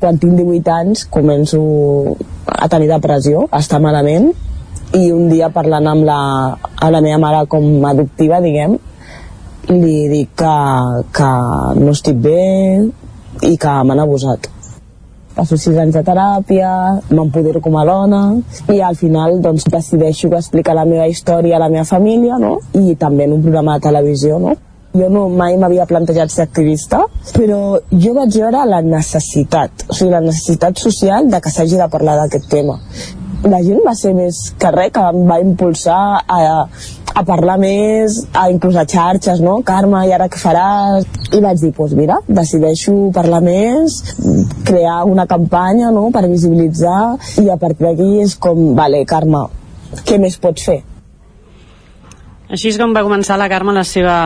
Quan 0.00 0.20
tinc 0.20 0.36
18 0.36 0.72
anys 0.74 1.06
començo 1.08 1.60
a 2.44 2.68
tenir 2.68 2.90
depressió, 2.92 3.46
a 3.50 3.62
estar 3.64 3.80
malament 3.80 4.32
i 4.94 5.08
un 5.10 5.30
dia 5.32 5.48
parlant 5.50 5.88
amb 5.90 6.04
la, 6.06 6.18
amb 6.76 6.92
la 6.92 7.00
meva 7.00 7.22
mare 7.24 7.46
com 7.48 7.64
adoptiva, 7.88 8.42
diguem, 8.44 8.76
li 9.72 10.00
dic 10.12 10.36
que, 10.36 10.56
que 11.08 11.30
no 11.80 11.94
estic 11.96 12.20
bé 12.20 12.42
i 13.48 13.56
que 13.56 13.78
m'han 13.88 14.04
abusat 14.04 14.53
passo 15.34 15.56
sis 15.58 15.76
anys 15.76 15.96
de 15.96 16.02
teràpia, 16.06 16.70
m'empodero 17.10 17.60
com 17.64 17.78
a 17.78 17.84
dona 17.88 18.22
i 18.72 18.80
al 18.80 18.96
final 18.98 19.40
doncs, 19.42 19.66
decideixo 19.70 20.30
explicar 20.34 20.76
la 20.78 20.86
meva 20.88 21.08
història 21.10 21.56
a 21.56 21.64
la 21.64 21.72
meva 21.72 21.84
família 21.88 22.38
no? 22.38 22.58
i 22.78 22.94
també 22.94 23.26
en 23.26 23.34
un 23.38 23.42
programa 23.42 23.78
de 23.78 23.88
televisió 23.88 24.38
no? 24.38 24.54
jo 24.94 25.08
no 25.10 25.26
mai 25.28 25.56
m'havia 25.58 25.88
plantejat 25.90 26.30
ser 26.30 26.44
activista, 26.46 27.00
però 27.34 27.80
jo 27.90 28.14
vaig 28.14 28.36
veure 28.38 28.62
la 28.70 28.80
necessitat, 28.86 29.88
o 29.88 29.92
sigui, 29.92 30.12
la 30.12 30.22
necessitat 30.22 30.78
social 30.78 31.26
de 31.32 31.40
que 31.42 31.50
s'hagi 31.50 31.80
de 31.80 31.88
parlar 31.90 32.14
d'aquest 32.20 32.46
tema. 32.52 32.78
La 33.44 33.58
gent 33.60 33.82
va 33.84 33.92
ser 33.92 34.14
més 34.16 34.38
que 34.56 34.70
res 34.72 34.92
que 34.94 35.02
em 35.04 35.26
va 35.28 35.36
impulsar 35.42 35.98
a, 36.24 36.38
a 37.14 37.24
parlar 37.28 37.58
més, 37.60 38.16
a 38.32 38.46
inclús 38.48 38.78
a 38.80 38.86
xarxes, 38.88 39.42
no? 39.44 39.58
Carme, 39.68 40.00
i 40.08 40.14
ara 40.16 40.30
què 40.32 40.40
faràs? 40.40 41.04
I 41.28 41.42
vaig 41.44 41.60
dir, 41.60 41.68
doncs 41.68 41.76
pues 41.76 41.92
mira, 41.98 42.16
decideixo 42.24 42.94
parlar 43.12 43.42
més, 43.44 43.98
crear 44.64 45.02
una 45.10 45.28
campanya, 45.28 45.92
no?, 45.92 46.08
per 46.14 46.24
visibilitzar, 46.30 47.18
i 47.44 47.50
a 47.52 47.58
partir 47.60 47.90
d'aquí 47.90 48.10
és 48.24 48.38
com, 48.40 48.64
vale, 48.78 49.04
Carme, 49.04 49.44
què 50.08 50.16
més 50.22 50.40
pots 50.40 50.64
fer? 50.64 50.80
Així 52.48 52.70
és 52.70 52.80
com 52.80 52.96
va 52.96 53.04
començar 53.04 53.36
la 53.36 53.50
Carme 53.52 53.76
la 53.76 53.84
seva, 53.84 54.16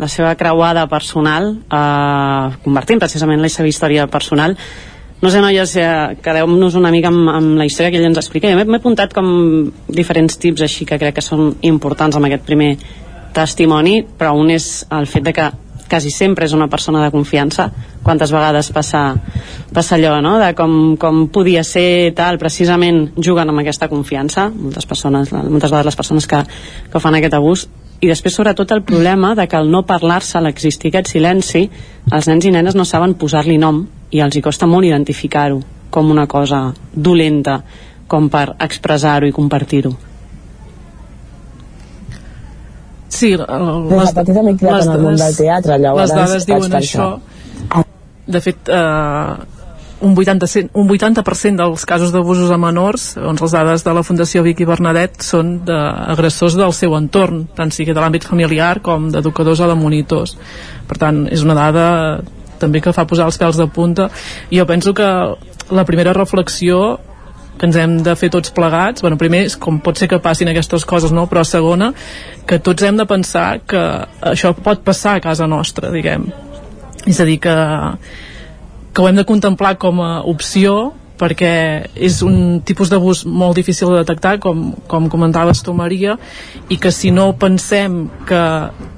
la 0.00 0.10
seva 0.10 0.34
creuada 0.38 0.88
personal, 0.90 1.52
eh, 1.70 2.60
convertint 2.66 3.02
precisament 3.02 3.42
la 3.42 3.50
seva 3.52 3.70
història 3.70 4.10
personal 4.10 4.58
no 5.20 5.30
sé, 5.30 5.40
noies, 5.44 5.76
eh, 5.76 6.16
quedeu-nos 6.24 6.76
una 6.80 6.90
mica 6.90 7.08
amb, 7.12 7.28
amb 7.28 7.58
la 7.60 7.66
història 7.68 7.92
que 7.92 8.00
ell 8.00 8.08
ens 8.08 8.20
explica. 8.22 8.48
Jo 8.48 8.56
m'he 8.56 8.80
apuntat 8.80 9.12
com 9.12 9.26
diferents 9.88 10.38
tips 10.40 10.64
així 10.64 10.86
que 10.88 10.98
crec 10.98 11.18
que 11.18 11.24
són 11.24 11.56
importants 11.60 12.16
amb 12.16 12.30
aquest 12.30 12.46
primer 12.46 12.76
testimoni, 13.36 14.00
però 14.18 14.32
un 14.34 14.50
és 14.50 14.86
el 14.90 15.06
fet 15.06 15.26
de 15.28 15.34
que 15.36 15.50
quasi 15.90 16.10
sempre 16.14 16.46
és 16.46 16.54
una 16.54 16.68
persona 16.70 17.02
de 17.02 17.10
confiança 17.10 17.66
quantes 18.02 18.30
vegades 18.30 18.70
passa, 18.72 19.02
passa 19.74 19.96
allò 19.96 20.20
no? 20.22 20.36
de 20.38 20.54
com, 20.54 20.96
com 20.96 21.26
podia 21.34 21.64
ser 21.66 22.14
tal 22.16 22.38
precisament 22.38 23.10
juguen 23.18 23.50
amb 23.50 23.64
aquesta 23.64 23.90
confiança 23.90 24.48
moltes 24.54 24.86
persones, 24.86 25.32
moltes 25.34 25.70
vegades 25.70 25.90
les 25.90 25.98
persones 25.98 26.30
que, 26.30 26.44
que 26.92 27.02
fan 27.02 27.18
aquest 27.18 27.34
abús 27.34 27.66
i 28.00 28.08
després 28.08 28.38
sobretot 28.38 28.70
el 28.70 28.84
problema 28.86 29.34
de 29.34 29.48
que 29.50 29.58
al 29.58 29.68
no 29.68 29.82
parlar-se, 29.84 30.40
l'existir 30.40 30.94
aquest 30.94 31.10
silenci 31.10 31.66
els 32.12 32.30
nens 32.30 32.46
i 32.46 32.54
nenes 32.54 32.78
no 32.78 32.86
saben 32.86 33.18
posar-li 33.18 33.58
nom 33.58 33.82
i 34.10 34.20
els 34.20 34.36
hi 34.36 34.42
costa 34.44 34.66
molt 34.66 34.88
identificar-ho 34.88 35.60
com 35.90 36.10
una 36.10 36.26
cosa 36.30 36.68
dolenta 36.92 37.60
com 38.10 38.28
per 38.30 38.46
expressar-ho 38.58 39.28
i 39.28 39.34
compartir-ho 39.34 39.96
Sí, 43.10 43.34
les, 43.36 43.46
les, 43.46 44.12
les, 44.14 44.86
en 44.86 44.92
el 44.94 45.00
món 45.02 45.16
del 45.18 45.34
teatre, 45.36 45.76
les 45.82 46.12
dades 46.14 46.46
diuen 46.48 46.76
això. 46.78 47.08
De 48.30 48.40
fet, 48.40 48.70
eh, 48.70 49.58
un 50.06 50.14
80%, 50.16 50.70
un 50.80 50.90
80 50.94 51.24
dels 51.58 51.84
casos 51.84 52.14
d'abusos 52.14 52.52
a 52.54 52.56
menors, 52.56 53.10
doncs 53.18 53.42
les 53.44 53.56
dades 53.58 53.84
de 53.84 53.94
la 53.98 54.04
Fundació 54.06 54.44
Vicky 54.46 54.64
Bernadette 54.64 55.26
són 55.26 55.58
d'agressors 55.66 56.56
del 56.56 56.72
seu 56.72 56.94
entorn, 56.96 57.48
tant 57.56 57.74
sigui 57.74 57.92
de 57.92 58.00
l'àmbit 58.00 58.24
familiar 58.24 58.78
com 58.80 59.10
d'educadors 59.12 59.60
o 59.60 59.68
de 59.68 59.76
monitors. 59.76 60.38
Per 60.88 60.96
tant, 61.02 61.26
és 61.28 61.42
una 61.44 61.58
dada 61.58 61.86
també 62.60 62.82
que 62.84 62.94
fa 62.96 63.06
posar 63.08 63.28
els 63.30 63.38
pèls 63.40 63.58
de 63.60 63.66
punta 63.72 64.10
jo 64.52 64.66
penso 64.68 64.94
que 64.96 65.08
la 65.70 65.86
primera 65.88 66.14
reflexió 66.16 66.98
que 67.60 67.68
ens 67.68 67.76
hem 67.76 67.98
de 68.04 68.14
fer 68.16 68.30
tots 68.32 68.52
plegats 68.56 69.04
bueno, 69.04 69.18
primer 69.20 69.44
és 69.50 69.56
com 69.60 69.80
pot 69.84 69.98
ser 70.00 70.08
que 70.08 70.20
passin 70.22 70.48
aquestes 70.52 70.86
coses 70.88 71.12
no? 71.12 71.26
però 71.28 71.44
segona, 71.44 71.92
que 72.48 72.58
tots 72.58 72.86
hem 72.86 72.96
de 72.96 73.06
pensar 73.08 73.60
que 73.68 73.82
això 74.32 74.54
pot 74.56 74.84
passar 74.86 75.18
a 75.18 75.24
casa 75.24 75.48
nostra 75.50 75.92
diguem 75.92 76.30
és 77.08 77.20
a 77.20 77.26
dir 77.28 77.38
que, 77.40 77.56
que 78.92 79.02
ho 79.02 79.08
hem 79.08 79.20
de 79.20 79.28
contemplar 79.28 79.76
com 79.80 80.00
a 80.04 80.12
opció 80.28 80.92
perquè 81.20 81.52
és 81.94 82.20
un 82.24 82.60
tipus 82.64 82.88
d'abús 82.88 83.26
molt 83.28 83.58
difícil 83.60 83.92
de 83.92 84.00
detectar, 84.00 84.38
com, 84.40 84.70
com 84.88 85.08
comentaves 85.12 85.60
tu, 85.62 85.74
Maria, 85.76 86.16
i 86.72 86.80
que 86.80 86.92
si 86.94 87.12
no 87.12 87.34
pensem 87.36 88.06
que 88.28 88.42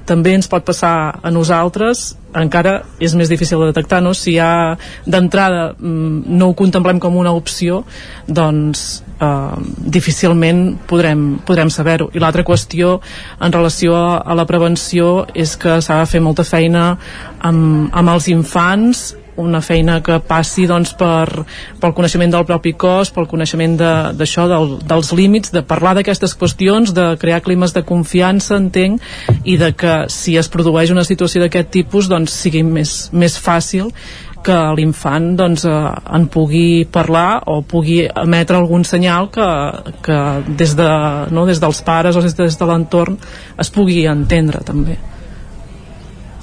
també 0.07 0.37
ens 0.37 0.47
pot 0.51 0.63
passar 0.63 1.19
a 1.19 1.31
nosaltres, 1.31 2.13
encara 2.33 2.79
és 3.03 3.13
més 3.13 3.29
difícil 3.29 3.61
de 3.61 3.69
detectar, 3.69 4.01
no? 4.01 4.13
Si 4.17 4.35
ja 4.37 4.75
d'entrada 5.05 5.73
mm, 5.77 6.23
no 6.33 6.49
ho 6.49 6.57
contemplem 6.57 6.99
com 7.03 7.17
una 7.19 7.33
opció, 7.35 7.83
doncs 8.27 9.03
eh, 9.19 9.57
difícilment 9.97 10.63
podrem, 10.89 11.25
podrem 11.45 11.71
saber-ho. 11.73 12.09
I 12.13 12.23
l'altra 12.23 12.45
qüestió 12.47 12.97
en 13.39 13.53
relació 13.53 13.97
a 14.17 14.37
la 14.37 14.47
prevenció 14.49 15.27
és 15.33 15.57
que 15.59 15.79
s'ha 15.81 15.99
de 16.01 16.09
fer 16.09 16.23
molta 16.23 16.47
feina 16.47 16.93
amb, 17.39 17.91
amb 17.91 18.15
els 18.15 18.31
infants 18.33 19.11
una 19.37 19.61
feina 19.61 19.99
que 20.03 20.19
passi 20.27 20.67
doncs, 20.69 20.93
per, 20.99 21.45
pel 21.81 21.95
coneixement 21.95 22.33
del 22.33 22.45
propi 22.49 22.73
cos, 22.79 23.11
pel 23.13 23.27
coneixement 23.29 23.77
d'això, 23.79 24.47
de, 24.47 24.57
del, 24.57 24.75
dels 24.89 25.13
límits, 25.17 25.53
de 25.53 25.63
parlar 25.67 25.95
d'aquestes 25.97 26.35
qüestions, 26.39 26.93
de 26.95 27.13
crear 27.21 27.41
climes 27.45 27.73
de 27.73 27.85
confiança, 27.87 28.57
entenc, 28.59 29.01
i 29.43 29.57
de 29.61 29.73
que 29.77 29.95
si 30.13 30.37
es 30.37 30.51
produeix 30.51 30.93
una 30.93 31.05
situació 31.07 31.43
d'aquest 31.43 31.73
tipus 31.73 32.11
doncs 32.11 32.35
sigui 32.43 32.63
més, 32.67 33.09
més 33.13 33.39
fàcil 33.39 33.91
que 34.43 34.57
l'infant 34.77 35.31
doncs, 35.39 35.63
eh, 35.65 35.91
en 36.17 36.27
pugui 36.27 36.83
parlar 36.91 37.43
o 37.47 37.61
pugui 37.63 38.03
emetre 38.07 38.59
algun 38.59 38.83
senyal 38.83 39.31
que, 39.31 39.47
que 40.03 40.19
des, 40.59 40.75
de, 40.75 40.89
no, 41.31 41.47
des 41.47 41.63
dels 41.63 41.81
pares 41.87 42.19
o 42.19 42.25
des, 42.25 42.35
des 42.37 42.59
de 42.59 42.69
l'entorn 42.69 43.17
es 43.59 43.71
pugui 43.73 44.03
entendre 44.11 44.61
també. 44.67 44.99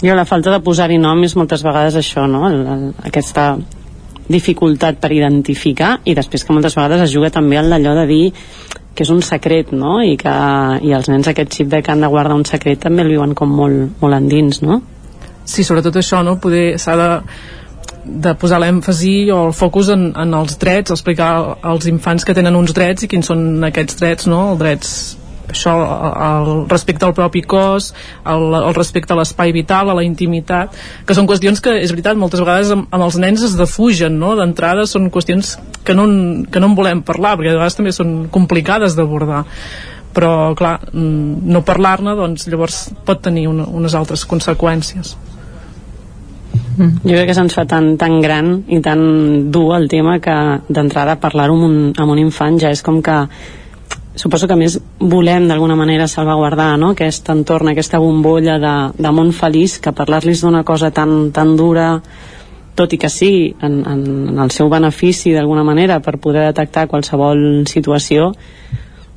Jo 0.01 0.17
la 0.17 0.25
falta 0.25 0.53
de 0.55 0.63
posar-hi 0.65 0.97
nom 1.01 1.21
és 1.27 1.37
moltes 1.37 1.63
vegades 1.67 1.99
això, 2.01 2.25
no? 2.31 2.47
El, 2.49 2.61
el, 2.75 2.85
aquesta 3.11 3.53
dificultat 4.31 5.01
per 5.03 5.11
identificar 5.13 5.97
i 6.09 6.15
després 6.17 6.47
que 6.47 6.55
moltes 6.55 6.77
vegades 6.79 7.05
es 7.05 7.13
juga 7.13 7.33
també 7.35 7.59
al 7.59 7.69
d'allò 7.73 7.97
de 7.99 8.07
dir 8.09 8.25
que 8.95 9.05
és 9.05 9.11
un 9.13 9.21
secret, 9.27 9.73
no? 9.77 9.99
I 10.03 10.17
que 10.21 10.33
i 10.87 10.95
els 10.97 11.11
nens 11.11 11.29
aquest 11.29 11.53
xip 11.59 11.71
de 11.73 11.83
que 11.83 11.93
han 11.93 12.03
de 12.05 12.11
guardar 12.11 12.39
un 12.39 12.47
secret 12.49 12.81
també 12.87 13.05
el 13.05 13.13
viuen 13.13 13.35
com 13.39 13.53
molt, 13.61 14.01
molt 14.01 14.17
endins, 14.17 14.63
no? 14.63 14.81
Sí, 15.45 15.65
sobretot 15.67 15.99
això, 16.01 16.25
no? 16.25 16.39
Poder 16.41 16.79
s'ha 16.79 16.97
de 17.01 17.11
de 18.05 18.33
posar 18.41 18.59
l'èmfasi 18.63 19.31
o 19.31 19.43
el 19.51 19.53
focus 19.53 19.91
en, 19.93 20.07
en 20.17 20.35
els 20.35 20.57
drets, 20.59 20.91
explicar 20.95 21.59
als 21.61 21.87
infants 21.91 22.25
que 22.25 22.35
tenen 22.35 22.57
uns 22.57 22.73
drets 22.75 23.05
i 23.05 23.09
quins 23.13 23.29
són 23.29 23.65
aquests 23.69 23.99
drets, 24.01 24.29
no? 24.31 24.41
Els 24.55 24.61
drets 24.63 24.93
això, 25.51 25.75
el 26.29 26.51
respecte 26.71 27.07
al 27.07 27.15
propi 27.17 27.43
cos, 27.43 27.93
el, 28.25 28.47
el 28.61 28.75
respecte 28.77 29.15
a 29.15 29.19
l'espai 29.21 29.55
vital, 29.57 29.91
a 29.91 29.99
la 29.99 30.07
intimitat, 30.07 30.77
que 31.07 31.17
són 31.17 31.29
qüestions 31.31 31.63
que, 31.65 31.77
és 31.83 31.95
veritat, 31.95 32.19
moltes 32.21 32.43
vegades 32.43 32.73
amb, 32.75 32.89
amb 32.91 33.07
els 33.07 33.21
nens 33.21 33.45
es 33.47 33.57
defugen, 33.59 34.19
no? 34.23 34.35
D'entrada 34.39 34.87
són 34.91 35.11
qüestions 35.13 35.57
que 35.85 35.97
no, 35.97 36.09
que 36.51 36.63
no 36.63 36.73
en 36.73 36.77
volem 36.79 37.05
parlar, 37.07 37.37
perquè 37.39 37.55
a 37.55 37.59
vegades 37.61 37.79
també 37.79 37.95
són 37.97 38.21
complicades 38.33 38.99
d'abordar 38.99 39.47
però 40.13 40.55
clar, 40.59 40.81
mm, 40.93 41.47
no 41.47 41.63
parlar-ne 41.67 42.17
doncs 42.19 42.49
llavors 42.51 42.89
pot 43.07 43.21
tenir 43.23 43.47
una, 43.51 43.67
unes 43.67 43.95
altres 43.95 44.25
conseqüències 44.27 45.15
mm. 46.77 47.03
jo 47.05 47.15
crec 47.15 47.31
que 47.31 47.37
se'ns 47.39 47.55
fa 47.55 47.67
tan, 47.71 47.93
tan 48.01 48.19
gran 48.25 48.57
i 48.69 48.81
tan 48.83 49.01
dur 49.55 49.77
el 49.79 49.89
tema 49.93 50.19
que 50.23 50.37
d'entrada 50.69 51.21
parlar-ho 51.23 51.55
amb, 51.55 51.69
un, 51.69 51.79
amb 51.95 52.17
un 52.17 52.23
infant 52.27 52.59
ja 52.59 52.75
és 52.75 52.83
com 52.83 53.01
que 53.03 53.21
suposo 54.21 54.49
que 54.49 54.59
més 54.59 54.77
volem 55.01 55.47
d'alguna 55.49 55.79
manera 55.79 56.09
salvaguardar 56.11 56.75
no? 56.81 56.93
aquest 56.93 57.31
entorn, 57.33 57.73
aquesta 57.73 58.01
bombolla 58.03 58.59
de, 58.61 58.75
de 59.01 59.15
món 59.17 59.33
feliç, 59.37 59.79
que 59.81 59.95
parlar-los 59.97 60.45
d'una 60.45 60.63
cosa 60.69 60.93
tan, 60.93 61.31
tan 61.33 61.57
dura 61.57 61.95
tot 62.77 62.93
i 62.95 63.01
que 63.01 63.11
sí, 63.13 63.33
en, 63.61 63.81
en, 63.85 64.05
en 64.33 64.39
el 64.45 64.53
seu 64.55 64.71
benefici 64.73 65.35
d'alguna 65.35 65.65
manera 65.67 65.99
per 66.05 66.19
poder 66.23 66.47
detectar 66.51 66.87
qualsevol 66.89 67.67
situació 67.69 68.31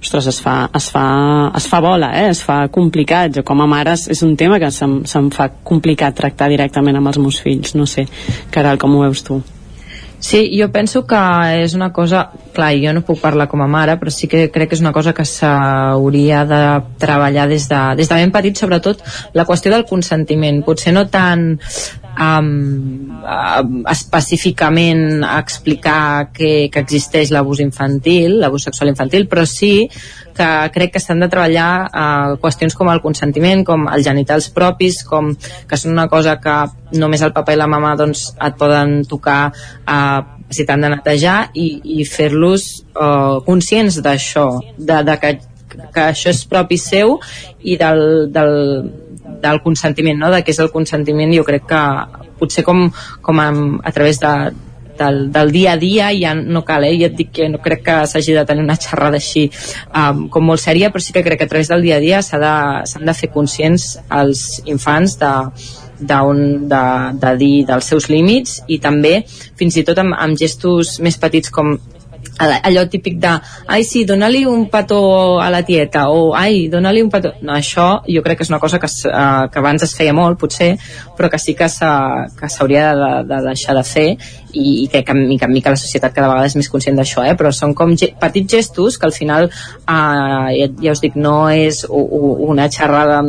ostres, 0.03 0.27
es 0.27 0.39
fa, 0.43 0.69
es 0.75 0.89
fa, 0.91 1.05
es 1.55 1.67
fa 1.71 1.79
bola, 1.79 2.11
eh? 2.19 2.29
es 2.33 2.43
fa 2.43 2.67
complicat. 2.67 3.31
Jo 3.37 3.43
com 3.47 3.63
a 3.63 3.67
mare 3.69 3.95
és 3.95 4.23
un 4.25 4.35
tema 4.39 4.59
que 4.59 4.69
se'm, 4.71 5.01
se'm 5.07 5.29
fa 5.31 5.47
complicat 5.63 6.17
tractar 6.17 6.49
directament 6.51 6.99
amb 6.99 7.13
els 7.13 7.21
meus 7.23 7.39
fills. 7.39 7.75
No 7.79 7.87
sé, 7.87 8.05
Caral, 8.51 8.81
com 8.81 8.97
ho 8.97 9.05
veus 9.05 9.23
tu? 9.23 9.39
Sí, 10.23 10.49
jo 10.55 10.69
penso 10.71 11.01
que 11.03 11.19
és 11.65 11.73
una 11.75 11.89
cosa, 11.91 12.21
clar, 12.55 12.69
jo 12.79 12.93
no 12.95 13.01
puc 13.03 13.19
parlar 13.19 13.49
com 13.51 13.59
a 13.59 13.67
mare, 13.67 13.97
però 13.99 14.11
sí 14.15 14.29
que 14.31 14.45
crec 14.55 14.69
que 14.71 14.77
és 14.77 14.81
una 14.81 14.93
cosa 14.95 15.11
que 15.11 15.25
s'hauria 15.27 16.45
de 16.47 16.61
treballar 17.01 17.49
des 17.51 17.65
de, 17.67 17.81
des 17.99 18.07
de 18.07 18.21
ben 18.21 18.31
petit, 18.31 18.55
sobretot 18.55 19.03
la 19.35 19.43
qüestió 19.43 19.73
del 19.73 19.83
consentiment. 19.89 20.61
Potser 20.63 20.95
no 20.95 21.09
tant 21.11 21.43
um, 22.19 23.21
uh, 23.23 23.63
específicament 23.89 25.23
explicar 25.23 26.31
que, 26.33 26.69
que 26.69 26.83
existeix 26.83 27.31
l'abús 27.33 27.61
infantil, 27.63 28.39
l'abús 28.41 28.67
sexual 28.69 28.91
infantil, 28.91 29.27
però 29.29 29.45
sí 29.49 29.89
que 30.33 30.49
crec 30.73 30.95
que 30.95 31.01
s'han 31.01 31.21
de 31.21 31.29
treballar 31.29 31.69
uh, 31.87 32.35
qüestions 32.41 32.75
com 32.77 32.89
el 32.89 33.01
consentiment, 33.05 33.63
com 33.65 33.87
els 33.89 34.05
genitals 34.05 34.49
propis, 34.53 35.03
com 35.05 35.33
que 35.69 35.79
són 35.79 35.93
una 35.93 36.07
cosa 36.11 36.39
que 36.41 36.57
només 36.97 37.21
el 37.21 37.33
papa 37.33 37.53
i 37.53 37.59
la 37.59 37.69
mama 37.69 37.95
doncs, 37.99 38.31
et 38.41 38.57
poden 38.59 39.01
tocar 39.09 39.53
uh, 39.53 40.21
si 40.53 40.65
t'han 40.65 40.85
de 40.85 40.91
netejar 40.93 41.37
i, 41.57 41.67
i 41.99 42.05
fer-los 42.05 42.67
uh, 42.93 43.41
conscients 43.45 44.01
d'això, 44.05 44.47
de, 44.77 44.99
de 45.05 45.17
que, 45.21 45.33
que 45.93 46.03
això 46.11 46.33
és 46.33 46.43
propi 46.49 46.77
seu 46.81 47.17
i 47.61 47.77
del, 47.79 48.03
del, 48.33 48.53
del 49.41 49.61
consentiment, 49.63 50.19
no? 50.19 50.31
de 50.33 50.43
què 50.43 50.53
és 50.53 50.61
el 50.63 50.71
consentiment, 50.73 51.33
jo 51.33 51.45
crec 51.47 51.65
que 51.69 51.81
potser 52.39 52.65
com, 52.67 52.85
com 53.21 53.41
a, 53.41 53.49
a 53.83 53.91
través 53.95 54.19
de, 54.21 54.33
del, 54.97 55.31
del 55.31 55.51
dia 55.51 55.73
a 55.73 55.77
dia 55.77 56.09
ja 56.13 56.33
no 56.35 56.63
cal, 56.65 56.85
eh? 56.85 56.95
ja 56.99 57.09
et 57.09 57.17
dic 57.17 57.31
que 57.33 57.49
no 57.49 57.61
crec 57.63 57.83
que 57.85 57.99
s'hagi 58.09 58.35
de 58.37 58.45
tenir 58.49 58.63
una 58.65 58.77
xerrada 58.79 59.19
així 59.19 59.47
um, 59.89 60.27
com 60.33 60.45
molt 60.45 60.61
sèria, 60.63 60.91
però 60.93 61.03
sí 61.03 61.15
que 61.15 61.23
crec 61.25 61.41
que 61.41 61.47
a 61.49 61.53
través 61.53 61.71
del 61.71 61.85
dia 61.85 61.97
a 61.97 62.03
dia 62.03 62.21
s'han 62.21 62.43
de, 62.43 63.05
de 63.07 63.17
fer 63.17 63.31
conscients 63.33 63.87
els 64.21 64.61
infants 64.65 65.17
de, 65.21 65.33
d'un 65.99 66.67
de, 66.69 66.83
de 67.21 67.33
dir 67.39 67.55
dels 67.69 67.89
seus 67.89 68.09
límits 68.11 68.61
i 68.67 68.79
també 68.83 69.21
fins 69.59 69.77
i 69.77 69.85
tot 69.87 69.99
amb, 70.03 70.15
amb 70.17 70.37
gestos 70.39 70.99
més 71.03 71.17
petits 71.17 71.53
com 71.53 71.75
allò 72.37 72.87
típic 72.89 73.19
de 73.19 73.31
ai 73.67 73.83
sí, 73.83 74.03
dona-li 74.05 74.43
un 74.45 74.67
petó 74.69 75.39
a 75.39 75.49
la 75.49 75.63
tieta 75.63 76.09
o 76.09 76.33
ai, 76.35 76.67
dona-li 76.69 77.01
un 77.01 77.09
petó 77.09 77.33
no, 77.41 77.53
això 77.53 78.03
jo 78.07 78.23
crec 78.25 78.39
que 78.39 78.43
és 78.47 78.49
una 78.49 78.59
cosa 78.59 78.79
que, 78.79 78.87
uh, 78.87 79.49
que 79.51 79.59
abans 79.59 79.83
es 79.83 79.93
feia 79.95 80.13
molt 80.13 80.39
potser 80.39 80.73
però 81.17 81.29
que 81.29 81.39
sí 81.39 81.53
que 81.55 81.69
s'hauria 81.69 82.93
de, 82.97 83.11
de 83.29 83.41
deixar 83.47 83.75
de 83.77 83.83
fer 83.83 84.07
i, 84.53 84.83
i 84.83 84.87
crec 84.87 85.07
que 85.07 85.13
mica 85.17 85.45
en 85.45 85.53
mica 85.53 85.73
la 85.73 85.79
societat 85.79 86.13
cada 86.13 86.29
vegada 86.31 86.49
és 86.49 86.57
més 86.57 86.69
conscient 86.69 86.97
d'això 86.97 87.25
eh? 87.25 87.35
però 87.37 87.51
són 87.53 87.73
com 87.77 87.93
ge 87.97 88.13
petits 88.19 88.51
gestos 88.57 88.97
que 88.97 89.07
al 89.09 89.15
final 89.15 89.49
uh, 89.49 90.49
ja, 90.53 90.69
ja 90.81 90.95
us 90.95 91.03
dic 91.03 91.15
no 91.15 91.49
és 91.49 91.83
una 91.89 92.69
xerrada 92.69 93.21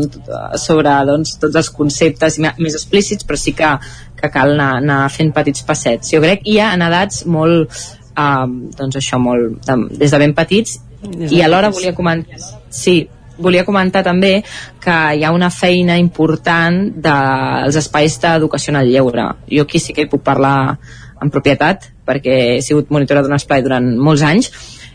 sobre 0.60 0.96
doncs, 1.06 1.36
tots 1.42 1.60
els 1.60 1.70
conceptes 1.70 2.40
més 2.40 2.74
explícits 2.74 3.28
però 3.28 3.40
sí 3.40 3.52
que, 3.56 3.74
que 4.16 4.32
cal 4.32 4.56
anar, 4.56 4.78
anar 4.80 5.02
fent 5.12 5.32
petits 5.36 5.64
passets 5.66 6.16
jo 6.16 6.22
crec 6.24 6.44
i 6.48 6.58
ja 6.58 6.72
en 6.74 6.88
edats 6.88 7.24
molt 7.28 7.72
uh, 8.16 8.46
doncs 8.78 9.00
això 9.00 9.20
molt, 9.22 9.60
de, 9.66 9.78
des 9.98 10.14
de 10.14 10.22
ben 10.22 10.34
petits 10.34 10.78
des 11.04 11.32
i 11.32 11.42
alhora 11.44 11.70
volia 11.74 11.94
comentar 11.94 12.38
sí, 12.70 13.02
volia 13.38 13.64
comentar 13.64 14.04
també 14.06 14.36
que 14.82 14.98
hi 15.16 15.24
ha 15.24 15.32
una 15.34 15.50
feina 15.50 15.98
important 15.98 16.92
dels 17.02 17.76
espais 17.80 18.18
d'educació 18.22 18.74
en 18.74 18.80
el 18.82 18.92
lleure. 18.92 19.26
Jo 19.50 19.66
aquí 19.66 19.80
sí 19.82 19.92
que 19.92 20.06
hi 20.06 20.10
puc 20.10 20.22
parlar 20.22 20.78
en 21.22 21.30
propietat 21.30 21.90
perquè 22.06 22.38
he 22.56 22.62
sigut 22.62 22.90
monitora 22.92 23.22
d'un 23.24 23.34
espai 23.36 23.62
durant 23.64 23.94
molts 23.98 24.22
anys 24.22 24.50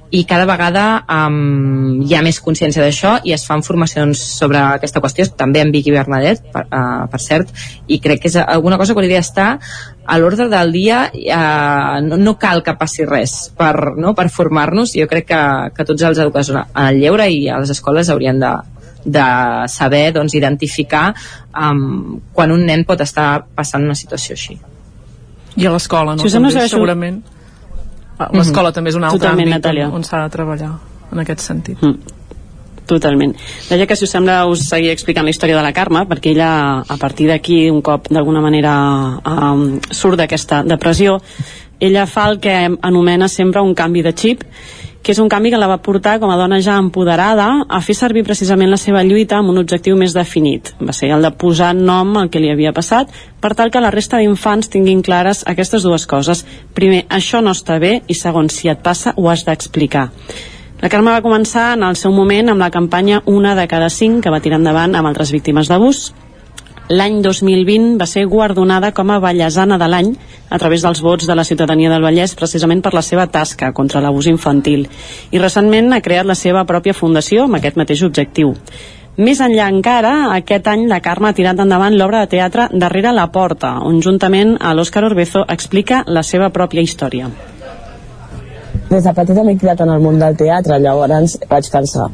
i 0.10 0.24
cada 0.26 0.46
vegada 0.50 0.84
um, 1.06 2.02
hi 2.02 2.16
ha 2.18 2.22
més 2.26 2.40
consciència 2.42 2.82
d'això 2.82 3.20
i 3.30 3.34
es 3.36 3.44
fan 3.46 3.62
formacions 3.66 4.22
sobre 4.40 4.58
aquesta 4.62 5.02
qüestió, 5.04 5.28
també 5.38 5.62
en 5.62 5.74
Vicky 5.74 5.94
Bernadet, 5.94 6.42
per, 6.54 6.64
uh, 6.66 7.06
per 7.12 7.20
cert, 7.22 7.52
i 7.88 8.00
crec 8.02 8.24
que 8.24 8.32
és 8.32 8.40
alguna 8.42 8.80
cosa 8.82 8.96
que 8.96 9.04
hauria 9.04 9.22
d'estar 9.22 9.50
a 10.10 10.18
l'ordre 10.18 10.48
del 10.50 10.72
dia, 10.74 11.04
uh, 11.14 12.00
no, 12.02 12.18
no 12.18 12.34
cal 12.42 12.64
que 12.66 12.74
passi 12.80 13.06
res 13.06 13.52
per, 13.58 13.94
no, 14.02 14.16
per 14.18 14.26
formar-nos, 14.34 14.96
jo 14.98 15.06
crec 15.12 15.30
que, 15.30 15.42
que 15.76 15.86
tots 15.86 16.06
els 16.10 16.22
educadors 16.26 16.50
al 16.74 16.98
lleure 16.98 17.30
i 17.30 17.44
a 17.50 17.60
les 17.62 17.70
escoles 17.76 18.10
haurien 18.10 18.42
de, 18.42 18.52
de 19.06 19.26
saber 19.70 20.10
doncs, 20.16 20.34
identificar 20.40 21.12
um, 21.54 22.20
quan 22.34 22.56
un 22.56 22.66
nen 22.66 22.86
pot 22.90 23.02
estar 23.06 23.46
passant 23.56 23.86
una 23.86 23.98
situació 23.98 24.38
així. 24.38 24.58
I 25.60 25.68
a 25.68 25.74
l'escola, 25.76 26.16
no? 26.16 26.24
Si 26.24 26.30
us 26.32 26.38
també, 26.38 26.68
segurament 26.68 27.22
l'escola 28.20 28.70
mm 28.70 28.72
-hmm. 28.72 28.74
també 28.74 28.90
és 28.90 28.96
un 28.96 29.04
altre 29.04 29.20
Totalment, 29.20 29.48
àmbit 29.48 29.56
Natàlia. 29.56 29.90
on, 29.90 30.04
s'ha 30.04 30.24
de 30.24 30.30
treballar 30.30 30.74
en 31.12 31.20
aquest 31.20 31.40
sentit. 31.40 31.82
Mm. 31.82 32.19
Totalment. 32.90 33.36
Deia 33.70 33.86
que 33.86 33.96
si 33.96 34.08
us 34.08 34.14
sembla 34.16 34.42
us 34.50 34.66
seguir 34.66 34.90
explicant 34.90 35.28
la 35.28 35.30
història 35.30 35.60
de 35.60 35.62
la 35.62 35.76
Carme, 35.78 36.08
perquè 36.10 36.34
ella 36.34 36.82
a 36.82 36.98
partir 36.98 37.28
d'aquí 37.30 37.68
un 37.70 37.84
cop 37.86 38.10
d'alguna 38.10 38.42
manera 38.42 38.74
um, 39.22 39.78
surt 39.94 40.18
d'aquesta 40.18 40.64
depressió, 40.66 41.20
ella 41.80 42.08
fa 42.10 42.26
el 42.32 42.40
que 42.42 42.56
anomena 42.82 43.30
sempre 43.30 43.62
un 43.62 43.76
canvi 43.78 44.02
de 44.02 44.16
xip 44.18 44.44
que 45.02 45.14
és 45.14 45.20
un 45.22 45.30
canvi 45.32 45.52
que 45.54 45.60
la 45.62 45.70
va 45.70 45.78
portar 45.86 46.18
com 46.20 46.32
a 46.34 46.36
dona 46.36 46.60
ja 46.66 46.76
empoderada 46.82 47.48
a 47.70 47.80
fer 47.86 47.96
servir 47.96 48.26
precisament 48.28 48.74
la 48.74 48.82
seva 48.82 49.06
lluita 49.06 49.38
amb 49.38 49.54
un 49.54 49.62
objectiu 49.62 49.96
més 49.96 50.12
definit. 50.18 50.74
Va 50.82 50.92
ser 50.94 51.14
el 51.16 51.24
de 51.24 51.32
posar 51.32 51.72
nom 51.78 52.18
al 52.20 52.30
que 52.34 52.42
li 52.42 52.52
havia 52.52 52.74
passat 52.76 53.14
per 53.40 53.54
tal 53.56 53.72
que 53.72 53.80
la 53.80 53.94
resta 53.96 54.20
d'infants 54.20 54.68
tinguin 54.74 55.06
clares 55.06 55.46
aquestes 55.48 55.88
dues 55.88 56.06
coses. 56.06 56.44
Primer, 56.76 57.06
això 57.08 57.40
no 57.40 57.56
està 57.56 57.80
bé 57.80 58.02
i 58.08 58.18
segon, 58.18 58.50
si 58.50 58.68
et 58.68 58.84
passa 58.84 59.16
ho 59.16 59.30
has 59.32 59.46
d'explicar. 59.48 60.10
La 60.80 60.88
Carme 60.88 61.12
va 61.12 61.24
començar 61.24 61.74
en 61.76 61.84
el 61.84 61.98
seu 62.00 62.14
moment 62.16 62.54
amb 62.54 62.64
la 62.64 62.72
campanya 62.72 63.20
Una 63.28 63.52
de 63.56 63.68
cada 63.68 63.90
cinc 63.92 64.24
que 64.24 64.32
va 64.32 64.40
tirar 64.40 64.62
endavant 64.62 64.96
amb 64.96 65.10
altres 65.10 65.34
víctimes 65.36 65.68
d'abús 65.68 66.10
l'any 66.90 67.20
2020 67.22 67.98
va 68.02 68.08
ser 68.10 68.24
guardonada 68.26 68.90
com 68.98 69.12
a 69.12 69.20
Vallesana 69.22 69.78
de 69.78 69.90
l'any 69.92 70.14
a 70.50 70.58
través 70.58 70.82
dels 70.82 71.04
vots 71.06 71.28
de 71.28 71.36
la 71.36 71.44
ciutadania 71.44 71.92
del 71.92 72.02
Vallès 72.02 72.34
precisament 72.40 72.82
per 72.82 72.96
la 72.96 73.04
seva 73.06 73.28
tasca 73.28 73.74
contra 73.78 74.02
l'abús 74.02 74.32
infantil 74.32 74.88
i 75.30 75.44
recentment 75.44 75.94
ha 75.94 76.02
creat 76.02 76.26
la 76.26 76.40
seva 76.40 76.64
pròpia 76.66 76.98
fundació 76.98 77.46
amb 77.46 77.60
aquest 77.60 77.78
mateix 77.78 78.02
objectiu. 78.08 78.56
Més 79.20 79.44
enllà 79.44 79.68
encara, 79.68 80.32
aquest 80.40 80.72
any 80.72 80.88
la 80.88 81.02
Carme 81.04 81.30
ha 81.30 81.36
tirat 81.36 81.60
endavant 81.60 81.94
l'obra 82.00 82.24
de 82.24 82.32
teatre 82.38 82.70
Darrere 82.72 83.12
la 83.14 83.28
porta, 83.36 83.76
on 83.84 84.02
juntament 84.02 84.56
a 84.62 84.74
l'Òscar 84.74 85.04
Orbezo 85.12 85.44
explica 85.46 86.06
la 86.08 86.24
seva 86.24 86.50
pròpia 86.56 86.82
història. 86.82 87.28
Des 88.90 89.04
de 89.06 89.12
petita 89.14 89.44
m'he 89.46 89.54
criat 89.62 89.84
en 89.86 89.92
el 89.94 90.02
món 90.02 90.16
del 90.18 90.34
teatre, 90.38 90.80
llavors 90.82 91.36
vaig 91.50 91.68
pensar, 91.70 92.08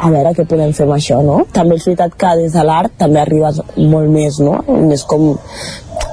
a 0.00 0.08
veure 0.12 0.30
què 0.36 0.46
podem 0.48 0.70
fer 0.72 0.86
amb 0.86 0.94
això, 0.94 1.18
no? 1.24 1.42
També 1.52 1.76
és 1.76 1.84
veritat 1.84 2.14
que 2.16 2.30
des 2.38 2.54
de 2.56 2.62
l'art 2.64 2.94
també 3.02 3.20
arribes 3.20 3.60
molt 3.76 4.08
més, 4.14 4.38
no? 4.40 4.54
Més 4.88 5.04
com... 5.04 5.34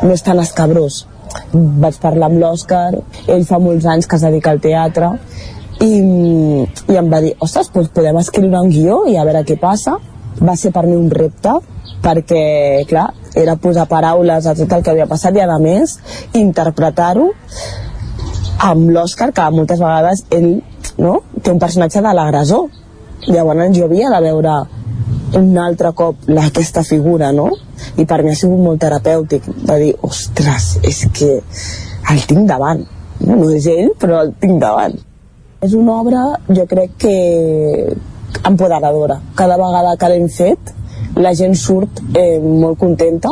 no 0.02 0.12
és 0.12 0.24
tan 0.26 0.42
escabrós. 0.44 1.06
Vaig 1.54 2.02
parlar 2.04 2.28
amb 2.28 2.42
l'Òscar, 2.42 2.90
ell 3.32 3.46
fa 3.48 3.62
molts 3.64 3.88
anys 3.94 4.10
que 4.10 4.20
es 4.20 4.26
dedica 4.28 4.52
al 4.52 4.60
teatre, 4.66 5.14
i, 5.80 5.94
i 5.96 7.00
em 7.00 7.08
va 7.12 7.24
dir, 7.24 7.32
ostres, 7.40 7.72
doncs 7.72 7.96
podem 7.96 8.20
escriure 8.20 8.60
un 8.60 8.76
guió 8.76 9.06
i 9.08 9.16
a 9.16 9.24
veure 9.24 9.46
què 9.48 9.56
passa. 9.62 9.96
Va 10.44 10.58
ser 10.60 10.74
per 10.76 10.84
mi 10.84 10.98
un 10.98 11.08
repte, 11.14 11.56
perquè, 12.04 12.44
clar, 12.92 13.08
era 13.40 13.56
posar 13.56 13.88
paraules 13.88 14.52
a 14.52 14.56
tot 14.60 14.76
el 14.76 14.84
que 14.84 14.92
havia 14.92 15.08
passat 15.08 15.40
i, 15.40 15.48
a 15.48 15.60
més, 15.64 15.96
interpretar-ho 16.36 17.32
amb 18.60 18.90
l'Òscar, 18.94 19.32
que 19.34 19.50
moltes 19.52 19.80
vegades 19.80 20.24
ell 20.32 20.62
no? 20.98 21.20
té 21.42 21.52
un 21.52 21.60
personatge 21.60 22.02
de 22.02 22.14
l'agressor, 22.14 22.70
llavors 23.28 23.78
jo 23.78 23.86
havia 23.88 24.10
de 24.14 24.22
veure 24.24 24.56
un 25.40 25.58
altre 25.58 25.92
cop 25.98 26.28
la, 26.28 26.46
aquesta 26.50 26.84
figura, 26.84 27.32
no? 27.32 27.50
I 27.98 28.06
per 28.06 28.22
mi 28.24 28.32
ha 28.32 28.38
sigut 28.38 28.62
molt 28.62 28.82
terapèutic 28.84 29.48
de 29.50 29.78
dir, 29.82 29.94
ostres, 30.06 30.76
és 30.86 31.08
que 31.14 31.32
el 32.12 32.22
tinc 32.30 32.46
davant. 32.50 32.84
No, 33.24 33.40
és 33.50 33.66
ell, 33.72 33.94
però 34.00 34.22
el 34.22 34.34
tinc 34.40 34.60
davant. 34.62 34.94
És 35.64 35.74
una 35.80 35.98
obra, 36.04 36.24
jo 36.52 36.68
crec 36.70 36.98
que 37.06 37.16
empoderadora. 38.46 39.20
Cada 39.40 39.58
vegada 39.58 39.96
que 39.98 40.12
l'hem 40.12 40.30
fet, 40.30 40.74
la 41.16 41.34
gent 41.38 41.56
surt 41.58 42.02
eh, 42.18 42.40
molt 42.42 42.80
contenta 42.82 43.32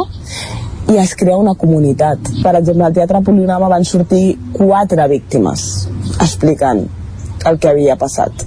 i 0.92 0.98
es 1.00 1.14
crea 1.16 1.38
una 1.40 1.54
comunitat. 1.56 2.20
Per 2.44 2.56
exemple, 2.58 2.86
al 2.86 2.96
Teatre 2.96 3.22
Polinama 3.24 3.70
van 3.72 3.86
sortir 3.88 4.36
quatre 4.52 5.08
víctimes 5.08 5.88
explicant 6.20 6.84
el 7.48 7.60
que 7.60 7.72
havia 7.72 7.96
passat. 8.00 8.44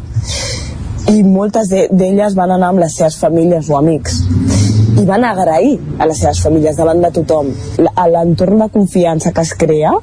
I 1.10 1.22
moltes 1.24 1.70
d'elles 1.72 2.36
van 2.36 2.52
anar 2.54 2.72
amb 2.72 2.84
les 2.84 2.96
seves 2.96 3.16
famílies 3.20 3.68
o 3.70 3.78
amics. 3.78 4.20
I 5.00 5.04
van 5.08 5.24
agrair 5.24 5.76
a 5.98 6.08
les 6.08 6.20
seves 6.20 6.42
famílies 6.44 6.76
davant 6.76 7.00
de 7.02 7.12
tothom. 7.16 7.50
L'entorn 8.12 8.60
de 8.64 8.68
confiança 8.72 9.32
que 9.32 9.44
es 9.44 9.54
crea 9.58 9.94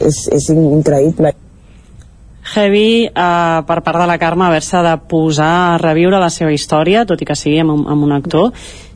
és, 0.00 0.26
és 0.32 0.48
increïble. 0.54 1.34
Heavy 2.54 2.88
eh, 3.08 3.60
per 3.66 3.80
part 3.82 3.98
de 3.98 4.06
la 4.06 4.18
Carme 4.22 4.46
haver-se 4.46 4.82
de 4.86 4.96
posar 5.10 5.52
a 5.74 5.78
reviure 5.82 6.20
la 6.22 6.30
seva 6.30 6.52
història, 6.54 7.06
tot 7.08 7.22
i 7.22 7.26
que 7.26 7.36
sigui 7.38 7.62
amb, 7.62 7.86
amb 7.90 8.06
un 8.06 8.12
actor, 8.14 8.52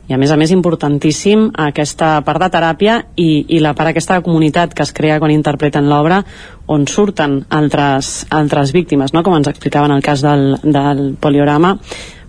i 0.09 0.13
a 0.13 0.17
més 0.17 0.31
a 0.33 0.37
més 0.41 0.49
importantíssim 0.49 1.51
aquesta 1.61 2.15
part 2.25 2.41
de 2.41 2.49
teràpia 2.49 2.95
i, 3.13 3.45
i 3.53 3.59
la 3.61 3.75
part 3.77 3.91
aquesta 3.91 4.17
de 4.17 4.25
comunitat 4.25 4.73
que 4.73 4.81
es 4.81 4.91
crea 4.95 5.19
quan 5.21 5.29
interpreten 5.29 5.85
l'obra 5.85 6.23
on 6.65 6.87
surten 6.89 7.43
altres, 7.53 8.25
altres 8.33 8.73
víctimes, 8.73 9.13
no? 9.13 9.21
com 9.23 9.37
ens 9.37 9.51
explicava 9.51 9.85
en 9.85 9.93
el 9.93 10.01
cas 10.05 10.25
del, 10.25 10.55
del 10.63 11.13
poliorama. 11.21 11.75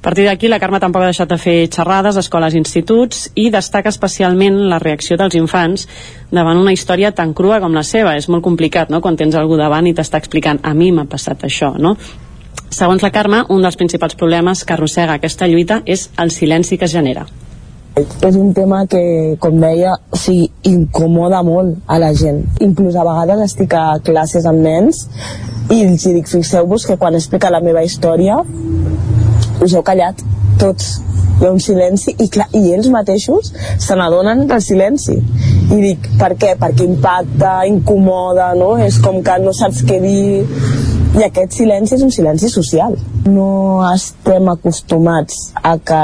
A 0.01 0.02
partir 0.05 0.24
d'aquí, 0.24 0.48
la 0.48 0.61
Carme 0.61 0.81
tampoc 0.81 1.05
ha 1.05 1.11
deixat 1.11 1.28
de 1.28 1.40
fer 1.40 1.57
xerrades 1.73 2.16
escoles 2.20 2.55
i 2.55 2.61
instituts 2.61 3.27
i 3.40 3.51
destaca 3.52 3.93
especialment 3.93 4.57
la 4.69 4.78
reacció 4.81 5.16
dels 5.20 5.36
infants 5.40 5.85
davant 6.31 6.61
una 6.61 6.73
història 6.73 7.12
tan 7.16 7.35
crua 7.36 7.61
com 7.61 7.77
la 7.77 7.85
seva. 7.85 8.16
És 8.16 8.28
molt 8.32 8.44
complicat, 8.44 8.89
no?, 8.89 9.02
quan 9.05 9.16
tens 9.20 9.36
algú 9.36 9.61
davant 9.61 9.89
i 9.89 9.93
t'està 9.97 10.20
explicant 10.20 10.61
a 10.65 10.73
mi 10.73 10.89
m'ha 10.93 11.05
passat 11.05 11.44
això, 11.44 11.74
no? 11.77 11.97
Segons 12.70 13.05
la 13.05 13.12
Carme, 13.12 13.44
un 13.52 13.61
dels 13.61 13.77
principals 13.77 14.16
problemes 14.16 14.65
que 14.65 14.77
arrossega 14.77 15.20
aquesta 15.20 15.48
lluita 15.48 15.82
és 15.85 16.09
el 16.16 16.32
silenci 16.32 16.81
que 16.81 16.89
es 16.89 16.97
genera 16.97 17.28
És 17.98 18.36
un 18.38 18.52
tema 18.54 18.84
que, 18.86 19.36
com 19.42 19.56
deia, 19.60 19.96
o 20.12 20.18
sigui, 20.18 20.48
incomoda 20.70 21.42
molt 21.42 21.80
a 21.90 21.98
la 21.98 22.12
gent. 22.14 22.44
Inclús 22.62 22.96
a 22.96 23.04
vegades 23.04 23.42
estic 23.50 23.74
a 23.74 23.98
classes 24.04 24.46
amb 24.46 24.62
nens 24.64 25.06
i 25.70 25.82
els 25.84 26.06
dic, 26.06 26.26
fixeu-vos 26.30 26.86
que 26.86 26.98
quan 26.98 27.18
explica 27.18 27.50
la 27.52 27.60
meva 27.62 27.82
història 27.86 28.40
us 29.60 29.74
heu 29.74 29.82
callat 29.86 30.22
tots 30.58 30.96
hi 31.40 31.46
ha 31.46 31.50
un 31.54 31.60
silenci 31.62 32.12
i, 32.18 32.26
clar, 32.28 32.48
i 32.56 32.72
ells 32.74 32.90
mateixos 32.92 33.52
se 33.80 33.96
n'adonen 33.96 34.44
del 34.50 34.60
silenci 34.64 35.16
i 35.16 35.78
dic, 35.80 36.10
per 36.20 36.34
què? 36.40 36.56
perquè 36.60 36.84
impacta, 36.84 37.54
incomoda 37.70 38.50
no? 38.58 38.74
és 38.82 38.98
com 39.00 39.22
que 39.24 39.38
no 39.40 39.54
saps 39.56 39.84
què 39.88 40.00
dir 40.02 40.89
i 41.18 41.24
aquest 41.26 41.56
silenci 41.58 41.96
és 41.96 42.02
un 42.06 42.12
silenci 42.14 42.48
social 42.52 42.94
no 43.26 43.48
estem 43.88 44.46
acostumats 44.52 45.38
a 45.66 45.74
que 45.82 46.02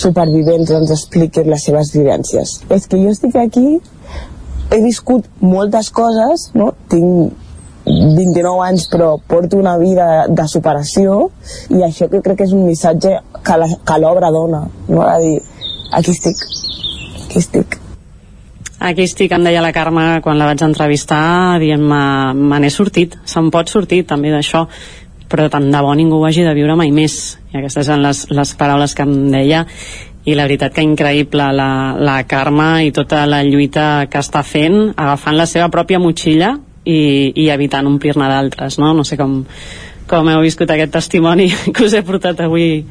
supervivents 0.00 0.72
ens 0.74 0.90
expliquin 0.94 1.50
les 1.52 1.66
seves 1.68 1.92
vivències 1.94 2.56
és 2.74 2.88
que 2.90 2.98
jo 2.98 3.12
estic 3.14 3.38
aquí 3.38 3.66
he 4.74 4.80
viscut 4.82 5.28
moltes 5.40 5.92
coses 5.94 6.48
no? 6.58 6.72
tinc 6.90 7.46
29 7.86 8.66
anys 8.66 8.88
però 8.92 9.14
porto 9.30 9.62
una 9.62 9.78
vida 9.78 10.26
de 10.28 10.48
superació 10.50 11.20
i 11.70 11.84
això 11.86 12.10
que 12.10 12.20
crec 12.24 12.42
que 12.42 12.48
és 12.50 12.56
un 12.56 12.66
missatge 12.66 13.14
que 13.46 14.00
l'obra 14.02 14.32
dona 14.34 14.66
no? 14.88 15.04
a 15.06 15.18
dir, 15.22 15.38
aquí 15.92 16.16
estic 16.16 16.42
aquí 17.28 17.44
estic 17.46 17.77
Aquí 18.78 19.02
estic, 19.02 19.32
em 19.34 19.42
deia 19.42 19.62
la 19.64 19.72
Carme 19.74 20.20
quan 20.22 20.38
la 20.38 20.46
vaig 20.46 20.62
entrevistar, 20.62 21.58
dient 21.58 21.82
me 21.82 22.60
n'he 22.62 22.70
sortit, 22.70 23.16
se'n 23.26 23.50
pot 23.50 23.66
sortir 23.66 24.04
també 24.06 24.30
d'això, 24.30 24.68
però 25.28 25.48
tant 25.50 25.66
de 25.72 25.80
bo 25.82 25.94
ningú 25.98 26.20
ho 26.20 26.26
hagi 26.28 26.44
de 26.46 26.54
viure 26.54 26.76
mai 26.78 26.92
més. 26.94 27.38
I 27.50 27.58
aquestes 27.58 27.90
eren 27.90 28.04
les, 28.06 28.22
les 28.30 28.54
paraules 28.54 28.94
que 28.94 29.02
em 29.02 29.16
deia 29.34 29.64
i 30.28 30.36
la 30.36 30.46
veritat 30.46 30.76
que 30.76 30.84
increïble 30.84 31.50
la, 31.56 31.70
la 31.98 32.20
Carme 32.30 32.84
i 32.86 32.94
tota 32.94 33.24
la 33.26 33.42
lluita 33.42 34.06
que 34.12 34.22
està 34.22 34.44
fent, 34.46 34.92
agafant 34.94 35.36
la 35.36 35.48
seva 35.50 35.70
pròpia 35.74 35.98
motxilla 35.98 36.54
i, 36.84 37.32
i 37.34 37.48
evitant 37.50 37.88
omplir-ne 37.90 38.28
d'altres, 38.30 38.78
no? 38.78 38.92
No 38.94 39.04
sé 39.08 39.18
com, 39.18 39.40
com 40.08 40.30
heu 40.30 40.44
viscut 40.44 40.70
aquest 40.70 40.94
testimoni 40.94 41.48
que 41.74 41.88
us 41.88 41.96
he 41.98 42.04
portat 42.06 42.46
avui 42.46 42.84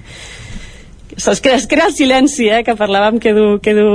es 1.17 1.41
crea, 1.41 1.55
es 1.55 1.67
crea 1.67 1.87
el 1.87 1.93
silenci, 1.93 2.47
eh, 2.49 2.61
que 2.63 2.75
parlàvem 2.77 3.17
que 3.19 3.33
du, 3.33 3.45
que 3.63 3.73
du 3.73 3.87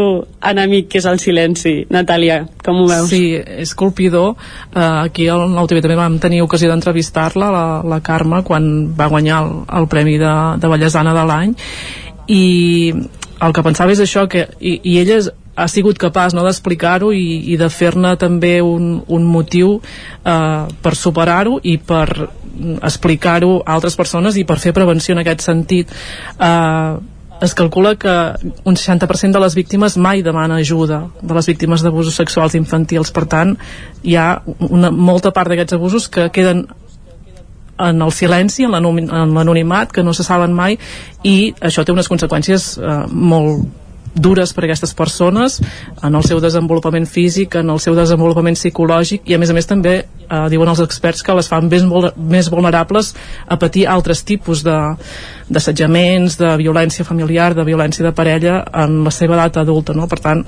enemic, 0.43 0.89
que 0.91 0.99
és 0.99 1.07
el 1.07 1.21
silenci. 1.23 1.75
Natàlia, 1.95 2.41
com 2.65 2.83
ho 2.83 2.87
veus? 2.91 3.11
Sí, 3.13 3.37
és 3.37 3.75
colpidor. 3.79 4.35
Uh, 4.75 5.05
aquí 5.05 5.29
al 5.31 5.47
Nou 5.55 5.69
TV 5.71 5.85
també 5.85 5.99
vam 5.99 6.19
tenir 6.23 6.43
ocasió 6.43 6.71
d'entrevistar-la, 6.73 7.51
la, 7.55 7.67
la 7.87 8.01
Carme, 8.03 8.43
quan 8.43 8.67
va 8.99 9.11
guanyar 9.13 9.43
el, 9.45 9.53
el 9.83 9.87
Premi 9.93 10.19
de, 10.19 10.35
de 10.59 10.73
Bellesana 10.75 11.15
de 11.15 11.27
l'any. 11.31 11.55
I 12.33 12.43
el 13.43 13.55
que 13.55 13.65
pensava 13.67 13.95
és 13.95 14.03
això, 14.03 14.27
que, 14.31 14.49
i, 14.59 14.81
i 14.83 14.99
ella 15.03 15.21
és, 15.23 15.31
ha 15.55 15.69
sigut 15.69 15.99
capaç 16.01 16.35
no, 16.35 16.45
d'explicar-ho 16.47 17.13
i, 17.13 17.53
i 17.53 17.59
de 17.61 17.69
fer-ne 17.71 18.15
també 18.21 18.57
un, 18.65 19.03
un 19.07 19.27
motiu 19.29 19.77
eh, 19.79 20.63
per 20.83 20.95
superar-ho 20.97 21.59
i 21.63 21.77
per 21.77 22.07
explicar-ho 22.83 23.59
a 23.61 23.75
altres 23.77 23.97
persones 23.99 24.39
i 24.41 24.47
per 24.49 24.59
fer 24.63 24.73
prevenció 24.77 25.17
en 25.17 25.23
aquest 25.23 25.45
sentit 25.45 25.93
eh, 25.93 26.95
es 27.43 27.55
calcula 27.59 27.97
que 27.99 28.13
un 28.65 28.77
60% 28.79 29.33
de 29.35 29.41
les 29.43 29.55
víctimes 29.59 29.97
mai 29.99 30.23
demana 30.23 30.61
ajuda 30.63 31.09
de 31.21 31.35
les 31.35 31.47
víctimes 31.51 31.83
d'abusos 31.83 32.15
sexuals 32.15 32.55
infantils. 32.55 33.11
Per 33.11 33.25
tant 33.27 33.57
hi 34.03 34.15
ha 34.17 34.29
una, 34.71 34.91
molta 34.95 35.33
part 35.35 35.51
d'aquests 35.51 35.75
abusos 35.75 36.09
que 36.09 36.29
queden 36.31 36.67
en 37.83 38.03
el 38.05 38.13
silenci, 38.15 38.63
en 38.65 38.71
l'anoni- 38.71 39.09
en 39.11 39.35
l'anonimat, 39.35 39.91
que 39.91 40.05
no 40.07 40.13
se 40.15 40.23
saben 40.23 40.53
mai, 40.55 40.79
i 41.25 41.55
això 41.61 41.83
té 41.85 41.91
unes 41.93 42.09
conseqüències 42.09 42.77
eh, 42.79 42.99
molt 43.11 43.67
dures 44.15 44.53
per 44.53 44.65
a 44.65 44.67
aquestes 44.69 44.93
persones 44.95 45.59
en 46.03 46.15
el 46.15 46.25
seu 46.27 46.41
desenvolupament 46.41 47.07
físic, 47.09 47.57
en 47.61 47.71
el 47.73 47.81
seu 47.81 47.97
desenvolupament 47.97 48.59
psicològic 48.59 49.29
i 49.31 49.37
a 49.37 49.41
més 49.41 49.51
a 49.51 49.57
més 49.57 49.69
també 49.69 49.95
eh, 50.03 50.47
diuen 50.53 50.69
els 50.69 50.83
experts 50.85 51.23
que 51.25 51.37
les 51.37 51.49
fan 51.49 51.71
més, 51.73 51.87
més 52.17 52.51
vulnerables 52.53 53.13
a 53.47 53.59
patir 53.61 53.87
altres 53.89 54.25
tipus 54.29 54.65
de 54.67 54.79
d'assetjaments, 55.53 56.39
de 56.41 56.51
violència 56.57 57.05
familiar, 57.05 57.53
de 57.53 57.65
violència 57.67 58.07
de 58.07 58.13
parella 58.17 58.63
en 58.85 59.03
la 59.05 59.11
seva 59.13 59.37
edat 59.37 59.59
adulta, 59.61 59.93
no? 59.93 60.07
Per 60.09 60.17
tant, 60.23 60.45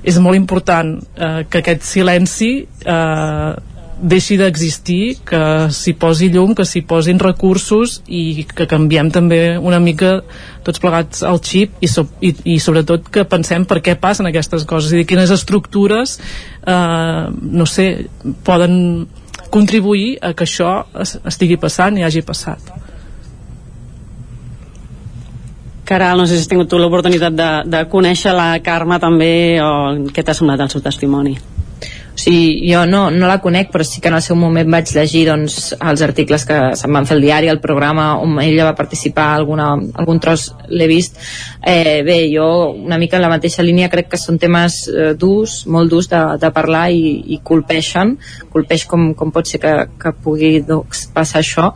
és 0.00 0.16
molt 0.22 0.38
important 0.38 0.94
eh, 0.96 1.44
que 1.50 1.60
aquest 1.60 1.84
silenci 1.84 2.50
eh, 2.64 3.50
deixi 3.96 4.36
d'existir, 4.36 5.16
que 5.24 5.38
s'hi 5.72 5.94
posi 5.96 6.28
llum, 6.28 6.52
que 6.54 6.66
s'hi 6.68 6.82
posin 6.84 7.18
recursos 7.22 8.02
i 8.06 8.44
que 8.44 8.66
canviem 8.68 9.08
també 9.10 9.56
una 9.56 9.78
mica 9.80 10.18
tots 10.66 10.82
plegats 10.82 11.22
el 11.24 11.40
xip 11.40 11.78
i, 11.80 11.88
so, 11.88 12.04
i, 12.20 12.34
i 12.44 12.58
sobretot 12.60 13.08
que 13.08 13.24
pensem 13.24 13.64
per 13.64 13.80
què 13.80 13.94
passen 14.00 14.28
aquestes 14.28 14.66
coses 14.68 14.92
i 14.92 15.06
quines 15.08 15.32
estructures 15.32 16.18
eh, 16.20 17.24
no 17.32 17.64
sé, 17.66 18.06
poden 18.44 19.06
contribuir 19.48 20.18
a 20.20 20.34
que 20.36 20.44
això 20.44 20.82
es- 21.00 21.16
estigui 21.24 21.56
passant 21.56 21.96
i 21.96 22.04
hagi 22.04 22.20
passat. 22.26 22.60
Caral, 25.86 26.18
no 26.18 26.26
sé 26.26 26.34
si 26.34 26.42
has 26.42 26.48
tingut 26.50 26.68
tu 26.68 26.78
l'oportunitat 26.82 27.32
de, 27.32 27.50
de 27.70 27.84
conèixer 27.88 28.32
la 28.34 28.58
Carme 28.60 28.98
també 29.00 29.60
o 29.62 29.70
què 30.12 30.24
t'ha 30.26 30.34
semblat 30.34 30.64
el 30.66 30.72
seu 30.74 30.82
testimoni? 30.82 31.36
O 32.16 32.18
sigui, 32.18 32.64
jo 32.64 32.86
no, 32.88 33.10
no 33.12 33.28
la 33.28 33.42
conec, 33.44 33.68
però 33.68 33.84
sí 33.84 34.00
que 34.00 34.08
en 34.08 34.14
el 34.16 34.22
seu 34.24 34.38
moment 34.40 34.70
vaig 34.72 34.88
llegir 34.96 35.26
doncs, 35.28 35.74
els 35.76 36.00
articles 36.00 36.46
que 36.48 36.56
se'n 36.80 36.94
van 36.96 37.04
fer 37.04 37.18
al 37.18 37.20
diari, 37.20 37.50
el 37.52 37.60
programa 37.60 38.06
on 38.24 38.38
ella 38.40 38.70
va 38.70 38.78
participar, 38.78 39.26
alguna, 39.36 39.66
algun 40.00 40.22
tros 40.24 40.46
l'he 40.72 40.88
vist. 40.88 41.20
Eh, 41.60 42.00
bé, 42.06 42.16
jo 42.32 42.46
una 42.72 42.96
mica 42.96 43.20
en 43.20 43.26
la 43.26 43.32
mateixa 43.34 43.64
línia 43.66 43.90
crec 43.92 44.08
que 44.14 44.20
són 44.22 44.40
temes 44.40 44.86
eh, 44.88 45.12
durs, 45.12 45.58
molt 45.68 45.92
durs 45.92 46.08
de, 46.08 46.22
de 46.40 46.50
parlar 46.56 46.86
i, 46.88 47.18
i 47.36 47.40
colpeixen, 47.44 48.16
colpeix 48.48 48.86
com, 48.88 49.10
com 49.12 49.34
pot 49.34 49.52
ser 49.52 49.60
que, 49.60 49.76
que 50.00 50.16
pugui 50.24 50.62
doncs, 50.64 51.10
passar 51.12 51.44
això, 51.44 51.68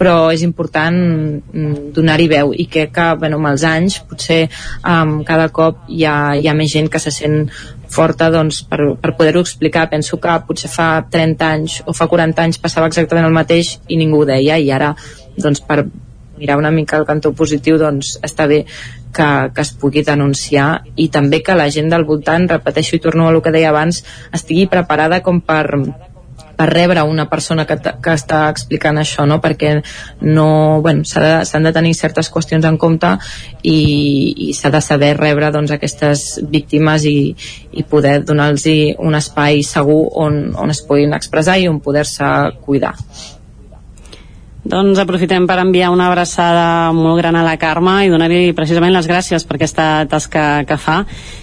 però 0.00 0.32
és 0.32 0.40
important 0.42 0.96
mm, 0.96 1.92
donar-hi 1.92 2.32
veu 2.32 2.56
i 2.56 2.66
crec 2.72 2.96
que 2.96 3.10
bueno, 3.20 3.36
amb 3.38 3.52
els 3.52 3.68
anys 3.68 4.00
potser 4.08 4.46
um, 4.80 5.20
cada 5.28 5.52
cop 5.52 5.84
hi 5.92 6.06
ha, 6.08 6.16
hi 6.40 6.48
ha 6.48 6.56
més 6.56 6.72
gent 6.72 6.88
que 6.88 7.02
se 7.02 7.12
sent 7.14 7.44
forta 7.92 8.30
doncs, 8.32 8.62
per, 8.68 8.80
per 9.00 9.14
poder-ho 9.18 9.42
explicar 9.44 9.88
penso 9.92 10.18
que 10.20 10.38
potser 10.46 10.70
fa 10.72 10.88
30 11.10 11.50
anys 11.56 11.80
o 11.86 11.94
fa 11.96 12.08
40 12.08 12.46
anys 12.46 12.62
passava 12.62 12.88
exactament 12.88 13.28
el 13.28 13.36
mateix 13.36 13.76
i 13.88 14.00
ningú 14.00 14.22
ho 14.22 14.28
deia 14.28 14.58
i 14.58 14.70
ara 14.72 14.94
doncs, 15.36 15.60
per 15.60 15.84
mirar 16.38 16.58
una 16.58 16.72
mica 16.74 16.98
el 16.98 17.06
cantó 17.06 17.32
positiu 17.36 17.78
doncs 17.78 18.16
està 18.24 18.48
bé 18.50 18.64
que, 19.12 19.28
que 19.54 19.60
es 19.62 19.72
pugui 19.78 20.02
denunciar 20.06 20.82
i 20.96 21.08
també 21.12 21.42
que 21.44 21.58
la 21.58 21.68
gent 21.70 21.92
del 21.92 22.06
voltant, 22.08 22.48
repeteixo 22.50 22.96
i 22.96 23.02
torno 23.04 23.28
a 23.28 23.34
el 23.34 23.42
que 23.44 23.52
deia 23.54 23.70
abans, 23.70 24.02
estigui 24.32 24.66
preparada 24.72 25.20
com 25.22 25.40
per 25.44 25.66
per 26.56 26.68
rebre 26.70 27.02
una 27.08 27.28
persona 27.30 27.66
que, 27.66 27.76
que 27.78 28.14
està 28.14 28.44
explicant 28.50 28.98
això, 29.00 29.26
no? 29.26 29.40
perquè 29.42 29.74
no, 30.20 30.80
bueno, 30.84 31.06
s'ha 31.08 31.24
de, 31.24 31.34
s'han 31.48 31.68
de 31.68 31.74
tenir 31.74 31.94
certes 31.98 32.30
qüestions 32.32 32.66
en 32.68 32.78
compte 32.80 33.12
i, 33.62 33.78
i 34.48 34.52
s'ha 34.56 34.72
de 34.74 34.82
saber 34.84 35.12
rebre 35.18 35.52
doncs, 35.54 35.74
aquestes 35.74 36.40
víctimes 36.52 37.06
i, 37.08 37.16
i 37.72 37.84
poder 37.88 38.20
donar-los 38.24 38.66
un 39.02 39.18
espai 39.18 39.62
segur 39.66 40.02
on, 40.22 40.42
on 40.58 40.70
es 40.70 40.82
puguin 40.86 41.14
expressar 41.16 41.58
i 41.58 41.68
on 41.70 41.80
poder-se 41.84 42.28
cuidar. 42.66 42.94
Doncs 44.62 45.00
aprofitem 45.02 45.42
per 45.50 45.56
enviar 45.58 45.88
una 45.90 46.04
abraçada 46.06 46.92
molt 46.94 47.18
gran 47.18 47.34
a 47.34 47.42
la 47.42 47.56
Carme 47.58 47.96
i 48.06 48.10
donar-li 48.12 48.52
precisament 48.54 48.94
les 48.94 49.08
gràcies 49.10 49.42
per 49.42 49.56
aquesta 49.56 49.86
tasca 50.06 50.62
que 50.68 50.76
fa 50.78 51.00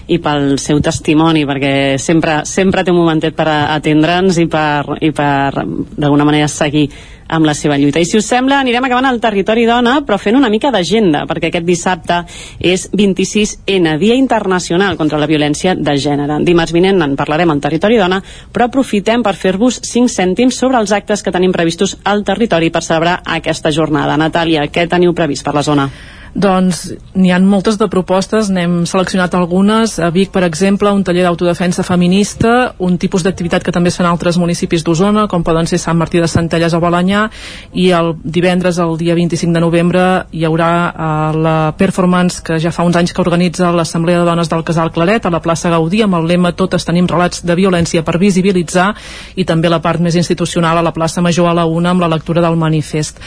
i 0.07 0.21
pel 0.23 0.53
seu 0.55 0.79
testimoni, 0.79 1.43
perquè 1.43 1.97
sempre, 1.99 2.45
sempre 2.47 2.85
té 2.87 2.93
un 2.95 3.01
momentet 3.01 3.35
per 3.35 3.49
atendre'ns 3.51 4.39
i 4.39 4.47
per, 4.47 5.01
i 5.03 5.11
per 5.11 5.51
d'alguna 5.51 6.29
manera 6.29 6.47
seguir 6.47 6.87
amb 7.29 7.45
la 7.45 7.53
seva 7.53 7.77
lluita. 7.77 8.01
I 8.01 8.07
si 8.09 8.17
us 8.19 8.27
sembla, 8.27 8.59
anirem 8.59 8.85
acabant 8.85 9.07
al 9.09 9.21
territori 9.21 9.65
dona, 9.69 9.99
però 10.05 10.17
fent 10.19 10.37
una 10.39 10.49
mica 10.49 10.73
d'agenda, 10.73 11.23
perquè 11.29 11.51
aquest 11.51 11.67
dissabte 11.67 12.19
és 12.59 12.89
26N, 12.91 13.95
Dia 14.01 14.17
Internacional 14.19 14.97
contra 14.97 15.21
la 15.21 15.29
Violència 15.29 15.75
de 15.77 15.95
Gènere. 15.97 16.41
Dimarts 16.45 16.75
vinent 16.75 17.01
en 17.05 17.15
parlarem 17.19 17.53
al 17.53 17.63
territori 17.63 17.99
dona, 18.01 18.21
però 18.53 18.67
aprofitem 18.67 19.23
per 19.25 19.35
fer-vos 19.39 19.81
5 19.85 20.11
cèntims 20.11 20.57
sobre 20.59 20.81
els 20.81 20.93
actes 20.95 21.23
que 21.23 21.33
tenim 21.35 21.53
previstos 21.55 21.97
al 22.03 22.25
territori 22.25 22.73
per 22.73 22.83
celebrar 22.83 23.19
aquesta 23.39 23.71
jornada. 23.71 24.17
Natàlia, 24.17 24.67
què 24.67 24.89
teniu 24.89 25.13
previst 25.13 25.45
per 25.45 25.55
la 25.55 25.65
zona? 25.65 25.89
Doncs 26.33 26.83
n'hi 27.17 27.31
han 27.33 27.45
moltes 27.49 27.79
de 27.79 27.87
propostes, 27.89 28.49
n'hem 28.53 28.83
seleccionat 28.89 29.33
algunes. 29.35 29.97
A 29.99 30.11
Vic, 30.13 30.31
per 30.33 30.43
exemple, 30.45 30.91
un 30.93 31.03
taller 31.03 31.23
d'autodefensa 31.25 31.83
feminista, 31.83 32.73
un 32.77 32.97
tipus 33.01 33.25
d'activitat 33.25 33.65
que 33.65 33.73
també 33.73 33.89
es 33.89 33.97
fa 33.97 34.05
en 34.05 34.11
altres 34.11 34.37
municipis 34.37 34.85
d'Osona, 34.85 35.25
com 35.27 35.43
poden 35.43 35.67
ser 35.67 35.79
Sant 35.81 35.97
Martí 35.97 36.21
de 36.21 36.29
Centelles 36.29 36.75
o 36.77 36.81
Balanyà, 36.83 37.25
i 37.73 37.89
el 37.95 38.13
divendres, 38.23 38.77
el 38.77 38.97
dia 38.99 39.15
25 39.17 39.55
de 39.55 39.63
novembre, 39.63 40.05
hi 40.31 40.45
haurà 40.45 40.69
eh, 40.89 41.39
la 41.39 41.57
performance 41.77 42.43
que 42.45 42.59
ja 42.61 42.73
fa 42.75 42.85
uns 42.85 42.99
anys 42.99 43.13
que 43.13 43.23
organitza 43.25 43.71
l'Assemblea 43.73 44.21
de 44.21 44.29
Dones 44.29 44.51
del 44.51 44.63
Casal 44.67 44.93
Claret 44.93 45.25
a 45.25 45.33
la 45.33 45.41
plaça 45.41 45.73
Gaudí, 45.73 46.03
amb 46.05 46.19
el 46.19 46.29
lema 46.29 46.53
Totes 46.53 46.85
tenim 46.85 47.07
relats 47.09 47.41
de 47.45 47.57
violència 47.57 48.03
per 48.05 48.19
visibilitzar, 48.21 48.91
i 49.35 49.45
també 49.49 49.69
la 49.69 49.81
part 49.81 50.01
més 50.01 50.17
institucional 50.19 50.77
a 50.77 50.85
la 50.85 50.93
plaça 50.93 51.23
Major 51.25 51.49
a 51.49 51.57
la 51.57 51.65
una 51.65 51.93
amb 51.93 52.05
la 52.05 52.11
lectura 52.11 52.41
del 52.41 52.57
manifest. 52.59 53.19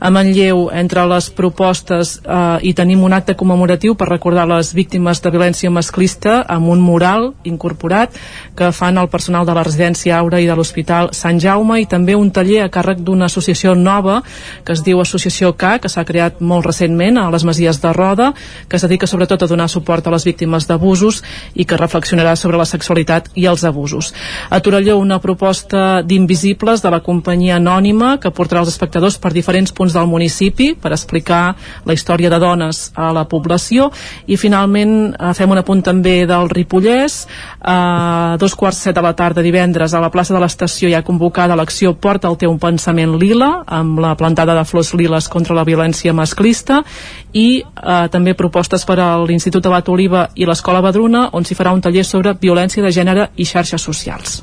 A 0.00 0.10
Manlleu, 0.10 0.68
entre 0.74 1.06
les 1.06 1.30
propostes, 1.30 2.18
eh, 2.24 2.47
i 2.62 2.72
tenim 2.74 3.02
un 3.04 3.14
acte 3.16 3.36
commemoratiu 3.38 3.94
per 3.98 4.08
recordar 4.08 4.46
les 4.48 4.72
víctimes 4.76 5.20
de 5.22 5.32
violència 5.34 5.70
masclista 5.70 6.40
amb 6.48 6.70
un 6.72 6.80
mural 6.82 7.32
incorporat 7.44 8.16
que 8.58 8.70
fan 8.72 8.98
el 8.98 9.10
personal 9.12 9.46
de 9.46 9.54
la 9.56 9.64
residència 9.66 10.16
Aura 10.18 10.40
i 10.40 10.48
de 10.48 10.56
l'Hospital 10.56 11.12
Sant 11.16 11.40
Jaume 11.42 11.80
i 11.82 11.86
també 11.86 12.16
un 12.16 12.30
taller 12.34 12.62
a 12.64 12.70
càrrec 12.72 13.02
d'una 13.04 13.28
associació 13.28 13.74
nova 13.74 14.22
que 14.64 14.74
es 14.74 14.82
diu 14.86 15.00
Associació 15.00 15.52
K, 15.58 15.78
que 15.82 15.90
s'ha 15.92 16.06
creat 16.08 16.40
molt 16.40 16.66
recentment 16.66 17.18
a 17.18 17.28
les 17.30 17.44
Masies 17.44 17.80
de 17.82 17.92
Roda, 17.92 18.32
que 18.68 18.76
es 18.76 18.84
dedica 18.86 19.06
sobretot 19.06 19.42
a 19.42 19.50
donar 19.50 19.68
suport 19.68 20.06
a 20.06 20.14
les 20.14 20.24
víctimes 20.26 20.66
d'abusos 20.68 21.22
i 21.54 21.64
que 21.64 21.78
reflexionarà 21.78 22.34
sobre 22.36 22.58
la 22.58 22.66
sexualitat 22.68 23.30
i 23.34 23.46
els 23.46 23.64
abusos. 23.64 24.12
A 24.50 24.60
Torelló 24.60 24.98
una 24.98 25.20
proposta 25.20 26.02
d'invisibles 26.02 26.82
de 26.82 26.90
la 26.90 27.00
companyia 27.04 27.56
anònima 27.56 28.16
que 28.22 28.32
portarà 28.34 28.62
els 28.64 28.72
espectadors 28.72 29.18
per 29.18 29.32
diferents 29.32 29.72
punts 29.72 29.94
del 29.94 30.08
municipi 30.10 30.74
per 30.74 30.92
explicar 30.92 31.56
la 31.86 31.96
història 31.96 32.30
de 32.30 32.37
dones 32.42 32.90
a 32.96 33.10
la 33.14 33.24
població. 33.28 33.88
I 34.26 34.36
finalment 34.40 35.14
eh, 35.14 35.32
fem 35.36 35.50
un 35.50 35.60
apunt 35.60 35.82
també 35.86 36.22
del 36.28 36.50
Ripollès. 36.50 37.20
A 37.60 38.36
dos 38.40 38.54
quarts 38.58 38.82
set 38.88 38.96
de 38.96 39.04
la 39.04 39.14
tarda 39.16 39.44
divendres 39.44 39.94
a 39.94 40.02
la 40.02 40.10
plaça 40.10 40.34
de 40.34 40.42
l'estació 40.42 40.88
hi 40.88 40.96
ha 40.96 41.04
convocada 41.06 41.56
l'acció 41.58 41.94
Porta 41.98 42.28
el 42.28 42.38
teu 42.38 42.54
pensament 42.58 43.16
lila 43.18 43.64
amb 43.66 43.98
la 44.02 44.14
plantada 44.18 44.54
de 44.54 44.64
flors 44.64 44.94
liles 44.94 45.28
contra 45.28 45.56
la 45.56 45.66
violència 45.68 46.12
masclista. 46.12 46.82
I 47.32 47.48
eh, 47.62 48.06
també 48.12 48.34
propostes 48.34 48.84
per 48.88 48.98
a 49.00 49.10
l'Institut 49.24 49.66
Abat 49.66 49.88
Oliva 49.88 50.28
i 50.34 50.46
l'Escola 50.48 50.82
Badruna 50.84 51.28
on 51.32 51.44
s'hi 51.44 51.58
farà 51.58 51.74
un 51.74 51.84
taller 51.84 52.04
sobre 52.04 52.36
violència 52.40 52.84
de 52.84 52.94
gènere 52.94 53.30
i 53.36 53.46
xarxes 53.48 53.82
socials. 53.82 54.42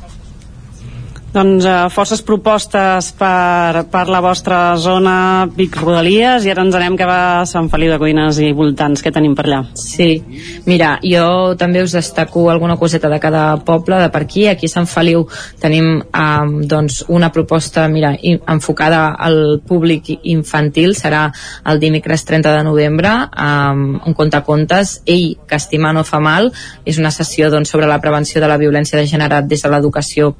Doncs 1.36 1.66
uh, 1.68 1.90
forces 1.92 2.22
propostes 2.24 3.10
per, 3.20 3.82
per 3.92 4.06
la 4.08 4.22
vostra 4.24 4.78
zona 4.80 5.44
Vic 5.52 5.74
Rodalies 5.76 6.46
i 6.48 6.52
ara 6.54 6.64
ens 6.64 6.76
anem 6.78 6.94
cap 6.96 7.10
a 7.12 7.24
Sant 7.50 7.68
Feliu 7.74 7.92
de 7.92 7.98
Codines 8.00 8.38
i 8.40 8.54
voltants. 8.56 9.04
Què 9.04 9.12
tenim 9.12 9.34
per 9.36 9.44
allà? 9.50 9.58
Sí, 9.76 10.24
mira, 10.64 10.94
jo 11.04 11.26
també 11.60 11.82
us 11.84 11.92
destaco 11.98 12.46
alguna 12.54 12.78
coseta 12.80 13.12
de 13.12 13.20
cada 13.20 13.42
poble 13.68 14.00
de 14.00 14.08
per 14.14 14.22
aquí. 14.24 14.46
Aquí 14.48 14.70
a 14.70 14.74
Sant 14.78 14.88
Feliu 14.88 15.26
tenim 15.60 15.90
um, 16.06 16.54
doncs 16.64 17.02
una 17.12 17.34
proposta 17.36 17.90
mira, 17.92 18.14
enfocada 18.24 19.04
al 19.20 19.60
públic 19.68 20.14
infantil. 20.24 20.96
Serà 20.96 21.26
el 21.68 21.84
dimecres 21.84 22.24
30 22.32 22.56
de 22.56 22.64
novembre 22.64 23.12
um, 23.28 23.84
un 24.00 24.16
conte 24.16 24.40
contes. 24.48 25.02
Ell, 25.04 25.36
que 25.44 25.60
estimar 25.60 25.92
no 26.00 26.08
fa 26.08 26.24
mal, 26.24 26.48
és 26.88 26.96
una 27.04 27.12
sessió 27.12 27.52
doncs, 27.52 27.76
sobre 27.76 27.92
la 27.92 28.00
prevenció 28.00 28.40
de 28.40 28.48
la 28.48 28.62
violència 28.62 28.96
de 28.96 29.12
gènere 29.12 29.44
des 29.44 29.68
de 29.68 29.76
l'educació 29.76 30.32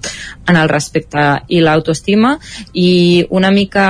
en 0.48 0.56
el 0.56 0.72
respecte 0.86 1.26
i 1.50 1.62
l'autoestima. 1.64 2.36
I 2.74 3.26
una 3.34 3.50
mica 3.52 3.88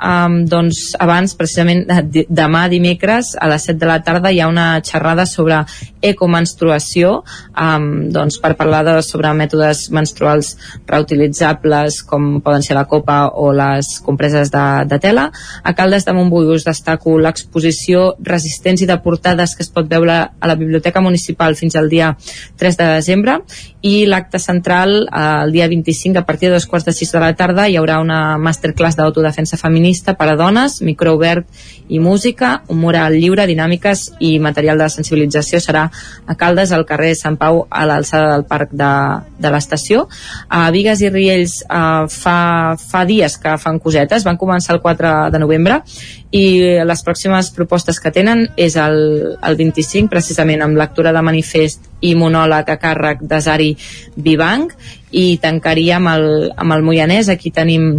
um, 0.00 0.40
doncs 0.48 0.94
abans 0.98 1.36
precisament 1.36 1.84
demà 2.28 2.66
dimecres 2.72 3.34
a 3.38 3.48
les 3.52 3.68
7 3.68 3.78
de 3.78 3.88
la 3.90 4.00
tarda 4.02 4.32
hi 4.32 4.40
ha 4.40 4.48
una 4.48 4.80
xerrada 4.84 5.26
sobre 5.28 5.60
ecomenstruació 6.02 7.22
um, 7.58 8.08
doncs 8.14 8.38
per 8.40 8.54
parlar 8.56 8.84
de, 8.86 8.94
sobre 9.02 9.32
mètodes 9.34 9.88
menstruals 9.94 10.54
reutilitzables 10.86 12.02
com 12.08 12.38
poden 12.44 12.64
ser 12.64 12.76
la 12.78 12.86
copa 12.88 13.18
o 13.34 13.50
les 13.52 13.98
compreses 14.04 14.52
de, 14.54 14.64
de 14.88 15.00
tela. 15.02 15.28
A 15.62 15.74
Caldes 15.74 16.06
de 16.06 16.14
Montbui 16.16 16.48
us 16.54 16.66
destaco 16.66 17.18
l'exposició 17.18 18.14
Resistents 18.24 18.84
i 18.84 18.88
de 18.88 18.98
portades 19.02 19.56
que 19.56 19.66
es 19.66 19.72
pot 19.74 19.88
veure 19.90 20.18
a 20.30 20.50
la 20.50 20.56
Biblioteca 20.58 21.02
Municipal 21.04 21.58
fins 21.58 21.76
al 21.76 21.90
dia 21.90 22.14
3 22.58 22.78
de 22.78 22.88
desembre 22.94 23.40
i 23.82 24.06
l'acte 24.06 24.38
central 24.38 25.00
eh, 25.06 25.26
el 25.44 25.52
dia 25.52 25.68
25 25.68 26.22
a 26.22 26.26
partir 26.26 26.37
de 26.46 26.52
dos 26.54 26.66
quarts 26.70 26.86
de 26.86 26.92
sis 26.94 27.10
de 27.12 27.18
la 27.18 27.32
tarda 27.34 27.66
hi 27.68 27.74
haurà 27.80 27.98
una 27.98 28.38
masterclass 28.38 28.96
d'autodefensa 28.96 29.58
feminista 29.58 30.14
per 30.14 30.28
a 30.30 30.36
dones, 30.38 30.78
micro 30.86 31.16
obert 31.16 31.46
i 31.88 31.98
música, 31.98 32.62
un 32.68 32.78
mural 32.82 33.16
lliure, 33.18 33.46
dinàmiques 33.48 34.04
i 34.20 34.36
material 34.38 34.78
de 34.78 34.88
sensibilització. 34.92 35.58
Serà 35.64 35.88
a 35.88 36.36
Caldes, 36.38 36.72
al 36.72 36.86
carrer 36.86 37.14
Sant 37.18 37.38
Pau 37.40 37.64
a 37.68 37.84
l'alçada 37.88 38.30
del 38.36 38.44
parc 38.46 38.72
de, 38.76 38.92
de 39.40 39.52
l'estació. 39.52 40.06
A 40.48 40.68
Vigues 40.74 41.02
i 41.02 41.10
Riells 41.10 41.58
eh, 41.64 42.06
fa, 42.12 42.38
fa 42.78 43.04
dies 43.08 43.38
que 43.42 43.56
fan 43.58 43.82
cosetes. 43.82 44.28
Van 44.28 44.38
començar 44.38 44.76
el 44.76 44.82
4 44.84 45.14
de 45.34 45.42
novembre 45.42 45.82
i 46.30 46.44
les 46.84 47.04
pròximes 47.04 47.52
propostes 47.56 47.98
que 48.00 48.12
tenen 48.12 48.46
és 48.56 48.76
el, 48.76 48.98
el 49.40 49.56
25 49.56 50.12
precisament 50.12 50.62
amb 50.62 50.76
lectura 50.76 51.14
de 51.16 51.24
manifest 51.24 51.87
i 52.00 52.14
monòleg 52.14 52.70
a 52.70 52.78
càrrec 52.80 53.24
d'Azari 53.26 53.72
Vivanc 54.16 54.74
i 55.10 55.38
tancaria 55.42 55.96
amb 55.98 56.12
el, 56.14 56.28
amb 56.56 56.76
el 56.76 56.86
Moianès. 56.86 57.30
Aquí 57.32 57.50
tenim 57.54 57.90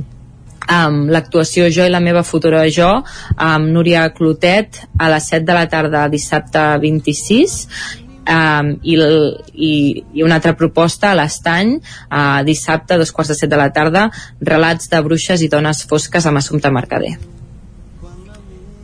amb 0.70 1.10
l'actuació 1.10 1.70
Jo 1.74 1.88
i 1.88 1.94
la 1.94 2.02
meva 2.04 2.24
futura 2.24 2.62
jo 2.70 2.90
amb 3.36 3.72
Núria 3.74 4.06
Clotet 4.14 4.84
a 5.00 5.10
les 5.10 5.32
7 5.34 5.48
de 5.48 5.58
la 5.58 5.66
tarda 5.72 6.06
dissabte 6.14 6.62
26 6.84 7.58
um, 8.30 8.70
i, 8.84 8.96
i, 9.54 9.74
i 10.14 10.24
una 10.24 10.38
altra 10.38 10.54
proposta 10.60 11.10
a 11.10 11.18
l'Estany 11.18 11.76
uh, 11.80 12.44
dissabte 12.46 12.96
a 12.96 13.02
dos 13.02 13.12
quarts 13.16 13.34
de 13.34 13.40
set 13.42 13.52
de 13.52 13.60
la 13.60 13.72
tarda 13.74 14.08
relats 14.54 14.92
de 14.94 15.02
bruixes 15.06 15.42
i 15.42 15.50
dones 15.52 15.84
fosques 15.90 16.30
amb 16.30 16.42
Assumpte 16.42 16.72
Mercader. 16.72 17.18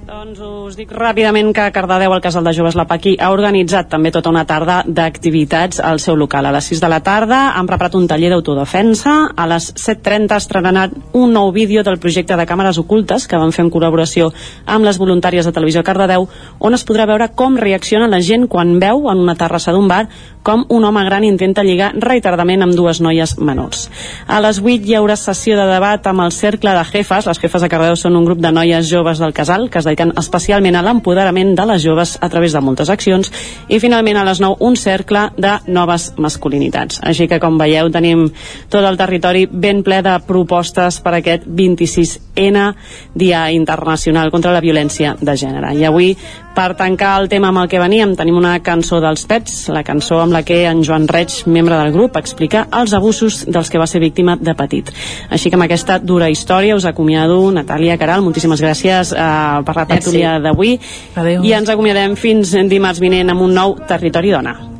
Doncs 0.05 0.41
us 0.65 0.77
dic 0.79 0.89
ràpidament 0.89 1.51
que 1.53 1.65
Cardedeu, 1.69 2.13
el 2.15 2.21
Casal 2.23 2.45
de 2.47 2.51
Joves 2.55 2.73
La 2.77 2.87
Paqui, 2.89 3.11
ha 3.21 3.27
organitzat 3.33 3.89
també 3.91 4.09
tota 4.09 4.31
una 4.31 4.45
tarda 4.49 4.79
d'activitats 4.87 5.77
al 5.83 5.99
seu 6.01 6.15
local. 6.17 6.47
A 6.47 6.53
les 6.55 6.69
6 6.71 6.81
de 6.81 6.89
la 6.89 7.01
tarda 7.05 7.41
han 7.59 7.67
preparat 7.69 7.93
un 7.99 8.07
taller 8.09 8.31
d'autodefensa. 8.33 9.13
A 9.37 9.45
les 9.51 9.67
7.30 9.77 10.33
estrenat 10.39 10.95
un 11.13 11.35
nou 11.37 11.51
vídeo 11.53 11.83
del 11.85 11.99
projecte 12.01 12.37
de 12.39 12.47
càmeres 12.49 12.79
ocultes 12.81 13.27
que 13.29 13.37
van 13.37 13.53
fer 13.53 13.67
en 13.67 13.69
col·laboració 13.73 14.31
amb 14.65 14.87
les 14.89 14.97
voluntàries 14.97 15.45
de 15.45 15.53
Televisió 15.53 15.83
Cardedeu, 15.85 16.25
on 16.57 16.73
es 16.73 16.85
podrà 16.87 17.05
veure 17.05 17.29
com 17.35 17.59
reacciona 17.61 18.09
la 18.09 18.23
gent 18.25 18.47
quan 18.49 18.79
veu 18.81 19.05
en 19.11 19.21
una 19.21 19.37
terrassa 19.37 19.75
d'un 19.75 19.91
bar 19.91 20.07
com 20.45 20.65
un 20.69 20.85
home 20.85 21.03
gran 21.07 21.25
intenta 21.25 21.63
lligar 21.65 21.91
reiteradament 21.97 22.61
amb 22.63 22.77
dues 22.77 23.01
noies 23.01 23.35
menors. 23.41 23.87
A 24.29 24.37
les 24.45 24.61
8 24.61 24.85
hi 24.85 24.95
haurà 24.99 25.17
sessió 25.17 25.57
de 25.57 25.65
debat 25.69 26.05
amb 26.07 26.21
el 26.25 26.33
Cercle 26.35 26.75
de 26.77 26.83
Jefes. 26.91 27.25
Les 27.25 27.41
Jefes 27.41 27.65
de 27.65 27.69
Cardedeu 27.71 27.97
són 27.99 28.15
un 28.19 28.27
grup 28.27 28.43
de 28.43 28.51
noies 28.53 28.87
joves 28.89 29.19
del 29.19 29.33
casal 29.33 29.69
que 29.73 29.81
es 29.81 29.87
dediquen 29.89 30.13
especialment 30.21 30.77
a 30.77 30.83
l'empoderament 30.85 31.55
de 31.57 31.65
les 31.71 31.81
joves 31.83 32.17
a 32.21 32.29
través 32.29 32.53
de 32.53 32.61
moltes 32.61 32.93
accions 32.93 33.31
i 33.67 33.81
finalment 33.81 34.21
a 34.21 34.27
les 34.29 34.43
9 34.43 34.61
un 34.69 34.77
cercle 34.77 35.29
de 35.37 35.57
noves 35.67 36.11
masculinitats. 36.21 37.01
Així 37.01 37.27
que 37.27 37.41
com 37.41 37.57
veieu 37.57 37.89
tenim 37.89 38.27
tot 38.69 38.85
el 38.85 39.01
territori 39.01 39.47
ben 39.49 39.81
ple 39.83 40.03
de 40.05 40.19
propostes 40.27 41.01
per 41.01 41.17
aquest 41.17 41.49
26N 42.35 42.75
Dia 43.13 43.51
Internacional 43.51 44.31
contra 44.31 44.51
la 44.51 44.61
Violència 44.61 45.15
de 45.19 45.35
Gènere. 45.35 45.73
I 45.75 45.85
avui 45.85 46.15
per 46.55 46.75
tancar 46.79 47.17
el 47.19 47.27
tema 47.27 47.49
amb 47.49 47.63
el 47.63 47.69
que 47.71 47.79
veníem, 47.79 48.13
tenim 48.15 48.37
una 48.39 48.53
cançó 48.63 49.01
dels 49.03 49.25
Pets, 49.27 49.67
la 49.75 49.83
cançó 49.83 50.21
amb 50.23 50.31
la 50.35 50.43
que 50.47 50.61
en 50.69 50.83
Joan 50.87 51.07
Reig, 51.07 51.41
membre 51.51 51.75
del 51.75 51.91
grup, 51.91 52.15
explica 52.15 52.67
els 52.71 52.93
abusos 52.95 53.43
dels 53.47 53.71
que 53.71 53.81
va 53.81 53.87
ser 53.87 53.99
víctima 53.99 54.37
de 54.39 54.55
petit. 54.55 54.91
Així 55.29 55.49
que 55.49 55.59
amb 55.59 55.67
aquesta 55.67 55.99
dura 55.99 56.29
història 56.31 56.77
us 56.77 56.87
acomiado, 56.87 57.41
Natàlia 57.51 57.97
Caral, 57.99 58.23
moltíssimes 58.23 58.63
gràcies 58.63 59.11
eh, 59.11 59.25
per 59.65 59.75
la 59.75 59.87
tertúlia 59.89 60.37
d'avui. 60.39 60.77
I 61.43 61.57
ens 61.57 61.71
acomiadem 61.71 62.15
fins 62.15 62.55
dimarts 62.69 63.03
vinent 63.03 63.35
amb 63.35 63.43
un 63.43 63.53
nou 63.55 63.75
Territori 63.87 64.31
Dona. 64.31 64.74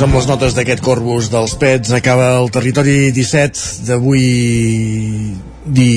Doncs 0.00 0.14
amb 0.14 0.16
les 0.16 0.28
notes 0.30 0.54
d'aquest 0.56 0.80
Corbus 0.80 1.26
dels 1.28 1.52
Pets 1.60 1.90
acaba 1.92 2.30
el 2.38 2.46
territori 2.48 3.10
17 3.12 3.84
d'avui 3.84 4.22
di... 5.76 5.88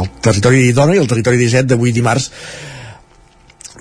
el 0.00 0.08
territori 0.24 0.72
dona 0.72 0.94
i 0.96 1.02
el 1.02 1.10
territori 1.10 1.36
17 1.42 1.68
d'avui 1.68 1.92
dimarts 1.92 2.30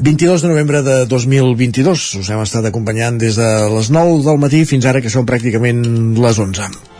22 0.03 0.43
de 0.43 0.51
novembre 0.51 0.83
de 0.83 0.97
2022 1.07 2.03
us 2.19 2.27
hem 2.35 2.43
estat 2.43 2.67
acompanyant 2.67 3.23
des 3.23 3.39
de 3.39 3.51
les 3.71 3.87
9 3.87 4.19
del 4.27 4.43
matí 4.43 4.65
fins 4.67 4.91
ara 4.91 4.99
que 4.99 5.13
són 5.15 5.31
pràcticament 5.31 5.79
les 6.19 6.43
11 6.43 6.92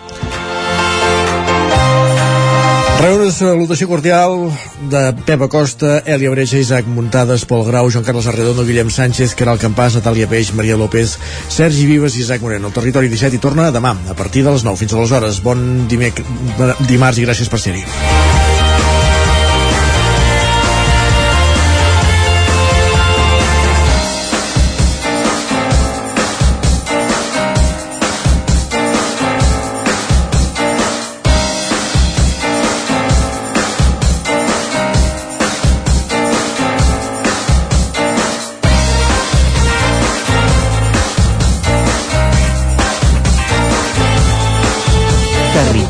Rebeu 3.04 3.18
una 3.20 3.32
salutació 3.36 3.90
cordial 3.90 4.46
de 4.88 5.00
Pep 5.28 5.42
Acosta, 5.44 5.98
Elia 6.08 6.30
Breja, 6.32 6.56
Isaac 6.56 6.88
Muntades, 6.88 7.44
Pol 7.44 7.66
Grau, 7.68 7.90
Joan 7.92 8.06
Carles 8.08 8.30
Arredondo, 8.32 8.64
Guillem 8.64 8.88
Sánchez, 8.88 9.36
Caral 9.36 9.60
Campàs, 9.60 9.98
Natàlia 10.00 10.30
Peix, 10.32 10.54
Maria 10.56 10.80
López, 10.80 11.18
Sergi 11.52 11.84
Vives 11.90 12.16
i 12.16 12.24
Isaac 12.24 12.40
Moreno. 12.48 12.72
El 12.72 12.80
territori 12.80 13.12
17 13.12 13.36
i 13.36 13.44
torna 13.44 13.74
demà, 13.76 13.92
a 14.08 14.16
partir 14.16 14.48
de 14.48 14.56
les 14.56 14.64
9 14.64 14.86
fins 14.86 14.96
a 14.96 15.04
les 15.04 15.18
hores. 15.20 15.44
Bon 15.44 15.84
dimec 15.92 16.24
dimarts 16.88 17.20
i 17.20 17.28
gràcies 17.28 17.52
per 17.52 17.60
ser-hi. 17.60 17.84